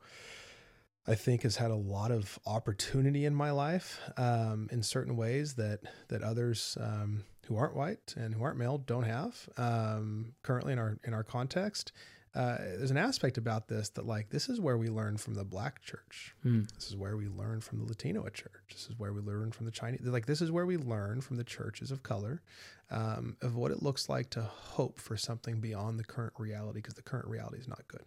I 1.09 1.15
think 1.15 1.43
has 1.43 1.57
had 1.57 1.71
a 1.71 1.77
lot 1.77 2.11
of 2.11 2.39
opportunity 2.47 3.25
in 3.25 3.35
my 3.35 3.53
life 3.53 4.01
um, 4.17 4.69
in 4.73 4.83
certain 4.83 5.17
ways 5.17 5.55
that 5.55 5.81
that 6.09 6.23
others 6.23 6.77
um, 6.81 7.23
who 7.47 7.57
aren't 7.57 7.77
white 7.77 8.15
and 8.17 8.35
who 8.35 8.43
aren't 8.43 8.59
male 8.59 8.79
don't 8.79 9.05
have 9.05 9.49
um, 9.57 10.35
currently 10.43 10.73
in 10.73 10.79
our 10.79 10.99
in 11.05 11.15
our 11.15 11.23
context. 11.23 11.93
Uh, 12.37 12.59
there's 12.77 12.91
an 12.91 12.99
aspect 12.99 13.39
about 13.39 13.67
this 13.67 13.89
that 13.89 14.07
like 14.07 14.29
this 14.29 14.51
is 14.51 14.61
where 14.61 14.77
we 14.77 14.89
learn 14.89 15.17
from 15.17 15.35
the 15.35 15.45
black 15.45 15.81
church 15.81 16.35
hmm, 16.43 16.65
this 16.75 16.89
is 16.89 16.95
where 16.95 17.17
we 17.17 17.29
learn 17.29 17.63
from 17.63 17.79
the 17.79 17.87
Latino 17.87 18.29
church. 18.29 18.67
This 18.71 18.89
is 18.91 18.99
where 18.99 19.15
we 19.15 19.23
learn 19.23 19.53
from 19.53 19.65
the 19.65 19.73
Chinese. 19.73 20.03
Like 20.03 20.27
this 20.27 20.43
is 20.43 20.53
where 20.53 20.67
we 20.67 20.77
learn 20.77 21.23
from 21.23 21.39
the 21.39 21.45
churches 21.45 21.91
of 21.91 22.03
color 22.03 22.43
um, 22.91 23.37
of 23.41 23.57
what 23.57 23.71
it 23.71 23.83
looks 23.83 24.11
like 24.11 24.29
to 24.31 24.43
hope 24.43 24.99
for 24.99 25.17
something 25.17 25.61
beyond 25.61 25.99
the 25.99 26.05
current 26.05 26.35
reality 26.37 26.81
because 26.81 26.95
the 26.95 27.03
current 27.03 27.27
reality 27.27 27.59
is 27.59 27.69
not 27.69 27.89
good. 27.89 28.05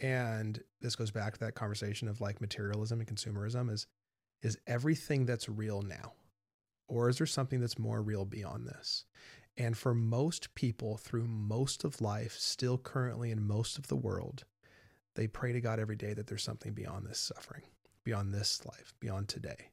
And 0.00 0.62
this 0.80 0.96
goes 0.96 1.10
back 1.10 1.34
to 1.34 1.40
that 1.40 1.54
conversation 1.54 2.08
of 2.08 2.22
like 2.22 2.40
materialism 2.40 3.00
and 3.00 3.08
consumerism 3.08 3.70
is 3.70 3.86
is 4.42 4.58
everything 4.66 5.26
that's 5.26 5.48
real 5.48 5.82
now, 5.82 6.12
or 6.88 7.10
is 7.10 7.18
there 7.18 7.26
something 7.26 7.60
that's 7.60 7.78
more 7.78 8.00
real 8.00 8.24
beyond 8.24 8.66
this? 8.66 9.04
And 9.58 9.76
for 9.76 9.94
most 9.94 10.54
people 10.54 10.96
through 10.98 11.26
most 11.26 11.84
of 11.84 12.00
life, 12.00 12.36
still 12.38 12.76
currently 12.76 13.30
in 13.30 13.46
most 13.46 13.78
of 13.78 13.88
the 13.88 13.96
world, 13.96 14.44
they 15.14 15.26
pray 15.26 15.52
to 15.52 15.60
God 15.60 15.80
every 15.80 15.96
day 15.96 16.12
that 16.12 16.26
there's 16.26 16.42
something 16.42 16.74
beyond 16.74 17.06
this 17.06 17.18
suffering, 17.18 17.62
beyond 18.04 18.34
this 18.34 18.64
life, 18.66 18.92
beyond 19.00 19.28
today. 19.28 19.70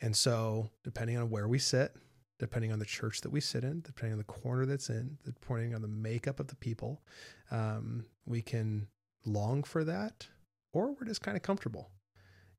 And 0.00 0.16
so, 0.16 0.70
depending 0.82 1.18
on 1.18 1.28
where 1.28 1.46
we 1.48 1.58
sit, 1.58 1.94
depending 2.38 2.72
on 2.72 2.78
the 2.78 2.86
church 2.86 3.20
that 3.20 3.30
we 3.30 3.40
sit 3.40 3.64
in, 3.64 3.80
depending 3.82 4.12
on 4.12 4.18
the 4.18 4.24
corner 4.24 4.64
that's 4.64 4.88
in, 4.88 5.18
depending 5.24 5.74
on 5.74 5.82
the 5.82 5.88
makeup 5.88 6.40
of 6.40 6.46
the 6.46 6.56
people, 6.56 7.02
um, 7.50 8.04
we 8.24 8.40
can 8.40 8.86
long 9.26 9.62
for 9.62 9.84
that, 9.84 10.28
or 10.72 10.92
we're 10.92 11.06
just 11.06 11.20
kind 11.22 11.36
of 11.36 11.42
comfortable. 11.42 11.90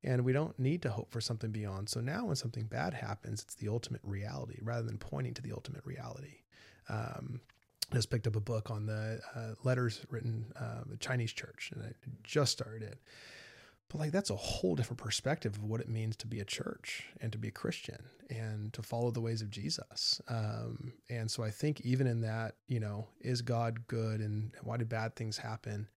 And 0.02 0.24
we 0.24 0.32
don't 0.32 0.58
need 0.58 0.82
to 0.82 0.90
hope 0.90 1.10
for 1.10 1.20
something 1.20 1.50
beyond. 1.50 1.88
So 1.88 2.00
now, 2.00 2.24
when 2.24 2.36
something 2.36 2.64
bad 2.64 2.94
happens, 2.94 3.42
it's 3.42 3.54
the 3.54 3.68
ultimate 3.68 4.00
reality 4.02 4.58
rather 4.62 4.86
than 4.86 4.96
pointing 4.96 5.34
to 5.34 5.42
the 5.42 5.52
ultimate 5.52 5.84
reality. 5.84 6.38
Um, 6.88 7.40
I 7.92 7.96
just 7.96 8.10
picked 8.10 8.26
up 8.26 8.36
a 8.36 8.40
book 8.40 8.70
on 8.70 8.86
the 8.86 9.20
uh, 9.34 9.54
letters 9.62 10.00
written 10.10 10.52
uh, 10.58 10.82
the 10.86 10.96
Chinese 10.96 11.32
church, 11.32 11.70
and 11.74 11.84
I 11.84 11.92
just 12.22 12.52
started 12.52 12.82
it. 12.82 12.98
But 13.90 13.98
like 13.98 14.12
that's 14.12 14.30
a 14.30 14.36
whole 14.36 14.76
different 14.76 15.00
perspective 15.00 15.56
of 15.56 15.64
what 15.64 15.80
it 15.80 15.88
means 15.88 16.16
to 16.18 16.28
be 16.28 16.38
a 16.38 16.44
church 16.44 17.06
and 17.20 17.32
to 17.32 17.38
be 17.38 17.48
a 17.48 17.52
Christian 17.52 18.04
and 18.30 18.72
to 18.72 18.82
follow 18.82 19.10
the 19.10 19.20
ways 19.20 19.42
of 19.42 19.50
Jesus. 19.50 20.20
Um, 20.28 20.92
and 21.08 21.28
so 21.28 21.42
I 21.42 21.50
think 21.50 21.80
even 21.80 22.06
in 22.06 22.20
that, 22.20 22.54
you 22.68 22.78
know, 22.78 23.08
is 23.20 23.42
God 23.42 23.88
good 23.88 24.20
and 24.20 24.52
why 24.62 24.76
do 24.76 24.84
bad 24.84 25.16
things 25.16 25.38
happen? 25.38 25.88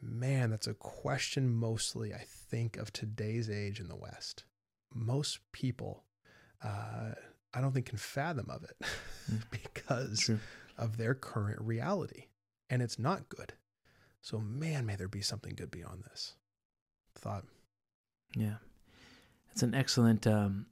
Man, 0.00 0.50
that's 0.50 0.66
a 0.66 0.74
question 0.74 1.48
mostly 1.54 2.12
I 2.14 2.24
think 2.28 2.76
of 2.76 2.92
today's 2.92 3.48
age 3.50 3.80
in 3.80 3.88
the 3.88 3.96
West. 3.96 4.44
Most 4.94 5.40
people, 5.52 6.04
uh, 6.62 7.12
I 7.54 7.60
don't 7.60 7.72
think 7.72 7.86
can 7.86 7.98
fathom 7.98 8.50
of 8.50 8.64
it 8.64 8.76
Mm. 9.30 9.42
because 9.50 10.20
True. 10.20 10.38
of 10.78 10.96
their 10.98 11.14
current 11.14 11.60
reality. 11.60 12.26
And 12.70 12.80
it's 12.82 12.98
not 12.98 13.28
good. 13.28 13.54
So, 14.20 14.38
man, 14.38 14.86
may 14.86 14.96
there 14.96 15.08
be 15.08 15.20
something 15.22 15.54
good 15.54 15.70
beyond 15.70 16.04
this. 16.04 16.34
Thought. 17.16 17.44
yeah 18.36 18.56
it's 19.52 19.62
an 19.62 19.74
excellent 19.74 20.26
um 20.26 20.66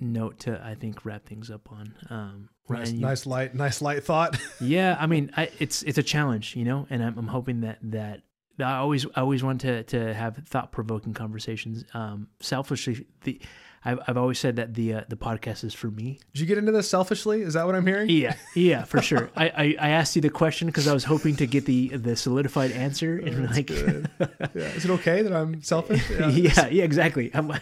note 0.00 0.40
to 0.40 0.60
i 0.64 0.74
think 0.74 1.04
wrap 1.04 1.24
things 1.24 1.50
up 1.50 1.70
on 1.72 1.94
um 2.10 2.48
Nice, 2.68 2.92
you- 2.92 3.00
nice 3.00 3.26
light, 3.26 3.54
nice 3.54 3.82
light 3.82 4.02
thought. 4.04 4.38
yeah 4.60 4.96
i 4.98 5.06
mean 5.06 5.30
I, 5.36 5.50
it's 5.58 5.82
it's 5.82 5.98
a 5.98 6.02
challenge 6.02 6.56
you 6.56 6.64
know 6.64 6.86
and 6.90 7.02
i'm, 7.04 7.18
I'm 7.18 7.26
hoping 7.28 7.60
that 7.60 7.78
that 7.82 8.22
I 8.60 8.76
always 8.76 9.04
I 9.16 9.20
always 9.20 9.42
want 9.42 9.60
to 9.62 9.82
to 9.82 10.14
have 10.14 10.36
thought 10.46 10.70
provoking 10.70 11.12
conversations. 11.12 11.84
Um, 11.92 12.28
selfishly, 12.38 13.04
the 13.24 13.40
I've 13.84 14.00
I've 14.06 14.16
always 14.16 14.38
said 14.38 14.56
that 14.56 14.74
the 14.74 14.94
uh, 14.94 15.00
the 15.08 15.16
podcast 15.16 15.62
is 15.64 15.74
for 15.74 15.88
me. 15.90 16.20
Did 16.32 16.40
you 16.40 16.46
get 16.46 16.58
into 16.58 16.72
this 16.72 16.88
selfishly? 16.88 17.42
Is 17.42 17.54
that 17.54 17.66
what 17.66 17.74
I'm 17.74 17.86
hearing? 17.86 18.08
Yeah, 18.08 18.34
yeah, 18.54 18.84
for 18.84 19.02
sure. 19.10 19.30
I, 19.36 19.48
I, 19.48 19.76
I 19.80 19.88
asked 19.90 20.16
you 20.16 20.22
the 20.22 20.30
question 20.30 20.66
because 20.68 20.88
I 20.88 20.94
was 20.94 21.04
hoping 21.04 21.36
to 21.36 21.46
get 21.46 21.66
the 21.66 21.88
the 21.88 22.16
solidified 22.16 22.72
answer 22.72 23.18
and 23.18 23.44
That's 23.48 23.56
like. 23.56 23.70
Yeah. 23.70 24.62
Is 24.76 24.84
it 24.84 24.90
okay 24.92 25.22
that 25.22 25.32
I'm 25.32 25.62
selfish? 25.62 26.08
yeah, 26.10 26.66
yeah, 26.68 26.84
exactly. 26.84 27.30
I'm, 27.34 27.50
I 27.52 27.58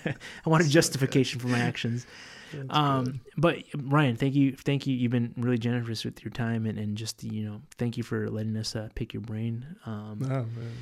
want 0.47 0.65
a 0.65 0.69
justification 0.69 1.41
for 1.41 1.49
my 1.49 1.59
actions. 1.59 2.07
Um, 2.69 3.21
but 3.39 3.59
Ryan, 3.75 4.17
thank 4.17 4.35
you, 4.35 4.55
thank 4.55 4.87
you. 4.87 4.95
You've 4.95 5.11
been 5.11 5.33
really 5.39 5.57
generous 5.59 6.05
with 6.05 6.23
your 6.23 6.31
time 6.33 6.67
and, 6.67 6.79
and 6.79 6.97
just 6.99 7.25
you 7.25 7.45
know, 7.45 7.63
thank 7.79 7.97
you 7.97 8.03
for 8.03 8.29
letting 8.29 8.57
us 8.59 8.77
uh, 8.77 8.91
pick 8.95 9.15
your 9.15 9.23
brain. 9.23 9.65
Um, 9.87 10.19
Oh, 10.25 10.27
man. 10.29 10.73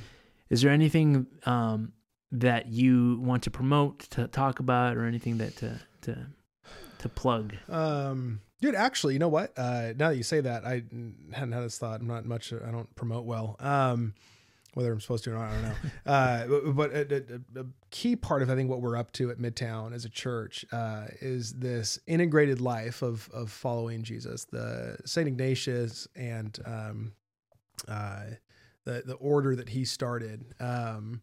is 0.49 0.63
there 0.63 0.73
anything 0.73 1.27
um, 1.47 1.93
that 2.33 2.67
you 2.69 3.21
want 3.21 3.43
to 3.45 3.51
promote, 3.51 4.01
to 4.11 4.29
talk 4.29 4.61
about, 4.61 4.97
or 4.97 5.05
anything 5.05 5.39
that 5.39 5.57
to 5.57 5.81
to 6.03 6.27
to 6.99 7.09
plug? 7.09 7.55
Um, 7.69 8.41
dude, 8.61 8.75
actually, 8.75 9.15
you 9.15 9.19
know 9.19 9.29
what? 9.29 9.53
Uh, 9.57 9.93
now 9.97 10.11
that 10.11 10.17
you 10.17 10.23
say 10.23 10.41
that, 10.41 10.65
I 10.65 10.83
hadn't 11.33 11.53
had 11.53 11.63
this 11.63 11.79
thought. 11.79 12.01
I'm 12.01 12.07
not 12.07 12.25
much. 12.25 12.53
I 12.53 12.71
don't 12.71 12.95
promote 12.95 13.25
well. 13.25 13.57
Um, 13.59 14.15
whether 14.75 14.93
I'm 14.93 15.01
supposed 15.01 15.25
to 15.25 15.33
or 15.33 15.35
not, 15.35 15.51
I 15.51 15.53
don't 15.53 15.63
know. 15.63 15.75
uh, 16.07 16.73
but 16.73 16.93
a, 16.93 17.17
a, 17.57 17.61
a 17.61 17.67
key 17.91 18.15
part 18.15 18.43
of 18.43 18.51
I 18.51 18.55
think 18.55 18.71
what 18.71 18.81
we're 18.81 18.97
up 18.97 19.13
to 19.13 19.31
at 19.31 19.39
Midtown 19.39 19.93
as 19.93 20.05
a 20.05 20.09
church 20.09 20.65
uh, 20.73 21.07
is 21.21 21.55
this 21.55 21.99
integrated 22.07 22.61
life 22.61 23.03
of 23.03 23.29
of 23.33 23.51
following 23.51 24.03
Jesus. 24.03 24.45
The 24.45 24.99
Saint 25.05 25.27
Ignatius 25.27 26.07
and 26.15 26.57
um, 26.65 27.13
uh, 27.89 28.25
the 28.85 29.03
the 29.05 29.15
order 29.15 29.57
that 29.57 29.71
he 29.71 29.85
started. 29.85 30.45
Um, 30.61 31.21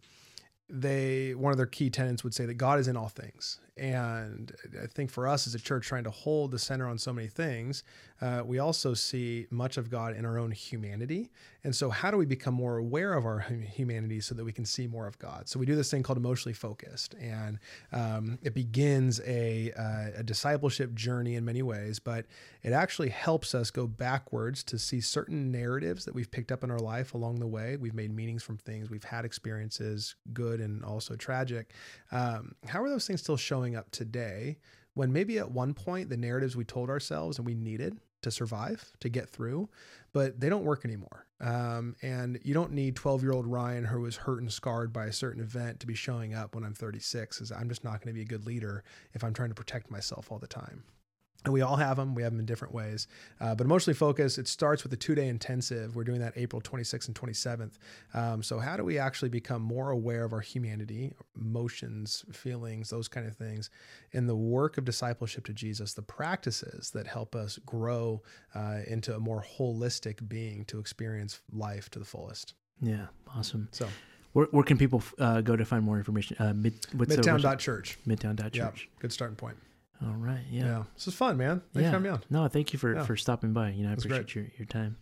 they 0.69 1.33
one 1.33 1.51
of 1.51 1.57
their 1.57 1.65
key 1.65 1.89
tenets 1.89 2.23
would 2.23 2.33
say 2.33 2.45
that 2.45 2.55
God 2.55 2.79
is 2.79 2.87
in 2.87 2.97
all 2.97 3.09
things. 3.09 3.59
And 3.77 4.51
I 4.81 4.87
think 4.87 5.09
for 5.09 5.27
us 5.27 5.47
as 5.47 5.55
a 5.55 5.59
church 5.59 5.87
trying 5.87 6.03
to 6.05 6.11
hold 6.11 6.51
the 6.51 6.59
center 6.59 6.87
on 6.87 6.97
so 6.97 7.13
many 7.13 7.27
things, 7.27 7.83
uh, 8.21 8.41
we 8.45 8.59
also 8.59 8.93
see 8.93 9.45
much 9.51 9.77
of 9.77 9.89
God 9.89 10.15
in 10.15 10.25
our 10.25 10.39
own 10.39 10.51
humanity. 10.51 11.29
And 11.63 11.75
so, 11.75 11.89
how 11.89 12.11
do 12.11 12.17
we 12.17 12.25
become 12.25 12.53
more 12.53 12.77
aware 12.77 13.13
of 13.13 13.25
our 13.25 13.39
humanity 13.39 14.21
so 14.21 14.33
that 14.35 14.43
we 14.43 14.51
can 14.51 14.65
see 14.65 14.87
more 14.87 15.05
of 15.05 15.19
God? 15.19 15.49
So, 15.49 15.59
we 15.59 15.65
do 15.65 15.75
this 15.75 15.91
thing 15.91 16.01
called 16.01 16.17
emotionally 16.17 16.53
focused, 16.53 17.13
and 17.19 17.59
um, 17.91 18.39
it 18.41 18.53
begins 18.53 19.19
a, 19.25 19.71
uh, 19.77 20.19
a 20.19 20.23
discipleship 20.23 20.95
journey 20.95 21.35
in 21.35 21.45
many 21.45 21.61
ways, 21.61 21.99
but 21.99 22.25
it 22.63 22.71
actually 22.71 23.09
helps 23.09 23.53
us 23.53 23.69
go 23.69 23.85
backwards 23.85 24.63
to 24.63 24.79
see 24.79 25.01
certain 25.01 25.51
narratives 25.51 26.05
that 26.05 26.15
we've 26.15 26.31
picked 26.31 26.51
up 26.51 26.63
in 26.63 26.71
our 26.71 26.79
life 26.79 27.13
along 27.13 27.39
the 27.39 27.47
way. 27.47 27.75
We've 27.75 27.93
made 27.93 28.15
meanings 28.15 28.43
from 28.43 28.57
things, 28.57 28.89
we've 28.89 29.03
had 29.03 29.25
experiences, 29.25 30.15
good 30.33 30.59
and 30.59 30.83
also 30.83 31.15
tragic. 31.15 31.71
Um, 32.11 32.55
how 32.65 32.81
are 32.81 32.89
those 32.89 33.05
things 33.05 33.21
still 33.21 33.37
showing 33.37 33.66
up 33.75 33.91
today 33.91 34.57
when 34.93 35.13
maybe 35.13 35.37
at 35.37 35.51
one 35.51 35.73
point 35.73 36.09
the 36.09 36.17
narratives 36.17 36.55
we 36.55 36.63
told 36.63 36.89
ourselves 36.89 37.37
and 37.37 37.45
we 37.45 37.53
needed 37.53 37.97
to 38.23 38.31
survive, 38.31 38.91
to 38.99 39.09
get 39.09 39.29
through, 39.29 39.69
but 40.11 40.39
they 40.39 40.49
don't 40.49 40.63
work 40.63 40.83
anymore. 40.83 41.27
Um, 41.39 41.95
and 42.01 42.39
you 42.43 42.53
don't 42.53 42.71
need 42.71 42.95
12 42.95 43.21
year 43.21 43.31
old 43.31 43.45
Ryan 43.45 43.85
who 43.85 44.01
was 44.01 44.17
hurt 44.17 44.41
and 44.41 44.51
scarred 44.51 44.91
by 44.91 45.05
a 45.05 45.13
certain 45.13 45.41
event 45.41 45.79
to 45.81 45.87
be 45.87 45.93
showing 45.93 46.33
up 46.33 46.55
when 46.55 46.63
I'm 46.63 46.73
36, 46.73 47.41
as 47.41 47.51
I'm 47.51 47.69
just 47.69 47.83
not 47.83 48.01
going 48.01 48.07
to 48.07 48.13
be 48.13 48.23
a 48.23 48.25
good 48.25 48.47
leader 48.47 48.83
if 49.13 49.23
I'm 49.23 49.33
trying 49.33 49.49
to 49.49 49.55
protect 49.55 49.91
myself 49.91 50.31
all 50.31 50.39
the 50.39 50.47
time 50.47 50.83
and 51.45 51.53
we 51.53 51.61
all 51.61 51.75
have 51.75 51.97
them. 51.97 52.15
We 52.15 52.23
have 52.23 52.31
them 52.31 52.39
in 52.39 52.45
different 52.45 52.73
ways. 52.73 53.07
Uh, 53.39 53.55
but 53.55 53.65
emotionally 53.65 53.95
focused, 53.95 54.37
it 54.37 54.47
starts 54.47 54.83
with 54.83 54.91
a 54.93 54.97
two 54.97 55.15
day 55.15 55.27
intensive. 55.27 55.95
We're 55.95 56.03
doing 56.03 56.19
that 56.19 56.33
April 56.35 56.61
26th 56.61 57.07
and 57.07 57.15
27th. 57.15 57.73
Um, 58.13 58.43
so, 58.43 58.59
how 58.59 58.75
do 58.75 58.83
we 58.83 58.97
actually 58.97 59.29
become 59.29 59.61
more 59.61 59.89
aware 59.91 60.25
of 60.25 60.33
our 60.33 60.41
humanity, 60.41 61.13
emotions, 61.39 62.25
feelings, 62.31 62.89
those 62.89 63.07
kind 63.07 63.27
of 63.27 63.35
things, 63.35 63.69
in 64.11 64.27
the 64.27 64.35
work 64.35 64.77
of 64.77 64.85
discipleship 64.85 65.45
to 65.45 65.53
Jesus, 65.53 65.93
the 65.93 66.01
practices 66.01 66.91
that 66.91 67.07
help 67.07 67.35
us 67.35 67.57
grow 67.65 68.21
uh, 68.55 68.79
into 68.87 69.15
a 69.15 69.19
more 69.19 69.45
holistic 69.57 70.27
being 70.27 70.65
to 70.65 70.79
experience 70.79 71.39
life 71.53 71.89
to 71.91 71.99
the 71.99 72.05
fullest? 72.05 72.55
Yeah, 72.81 73.07
awesome. 73.35 73.69
So, 73.71 73.87
where, 74.33 74.47
where 74.51 74.63
can 74.63 74.77
people 74.77 75.01
uh, 75.19 75.41
go 75.41 75.55
to 75.55 75.65
find 75.65 75.83
more 75.83 75.97
information? 75.97 76.35
Uh, 76.39 76.53
mid, 76.53 76.81
Midtown.church. 76.93 77.99
Midtown.church. 78.05 78.55
Yeah, 78.55 78.71
good 78.99 79.13
starting 79.13 79.35
point. 79.35 79.57
All 80.05 80.13
right. 80.13 80.43
Yeah. 80.51 80.65
yeah. 80.65 80.83
This 80.95 81.07
was 81.07 81.15
fun, 81.15 81.37
man. 81.37 81.61
Thanks 81.73 81.75
yeah. 81.75 81.81
for 81.81 81.91
having 81.91 82.03
me 82.03 82.09
on. 82.09 82.21
No, 82.29 82.47
thank 82.47 82.73
you 82.73 82.79
for, 82.79 82.95
yeah. 82.95 83.03
for 83.03 83.15
stopping 83.15 83.53
by. 83.53 83.71
You 83.71 83.83
know, 83.83 83.89
I 83.89 83.93
appreciate 83.93 84.35
your, 84.35 84.45
your 84.57 84.65
time. 84.67 84.97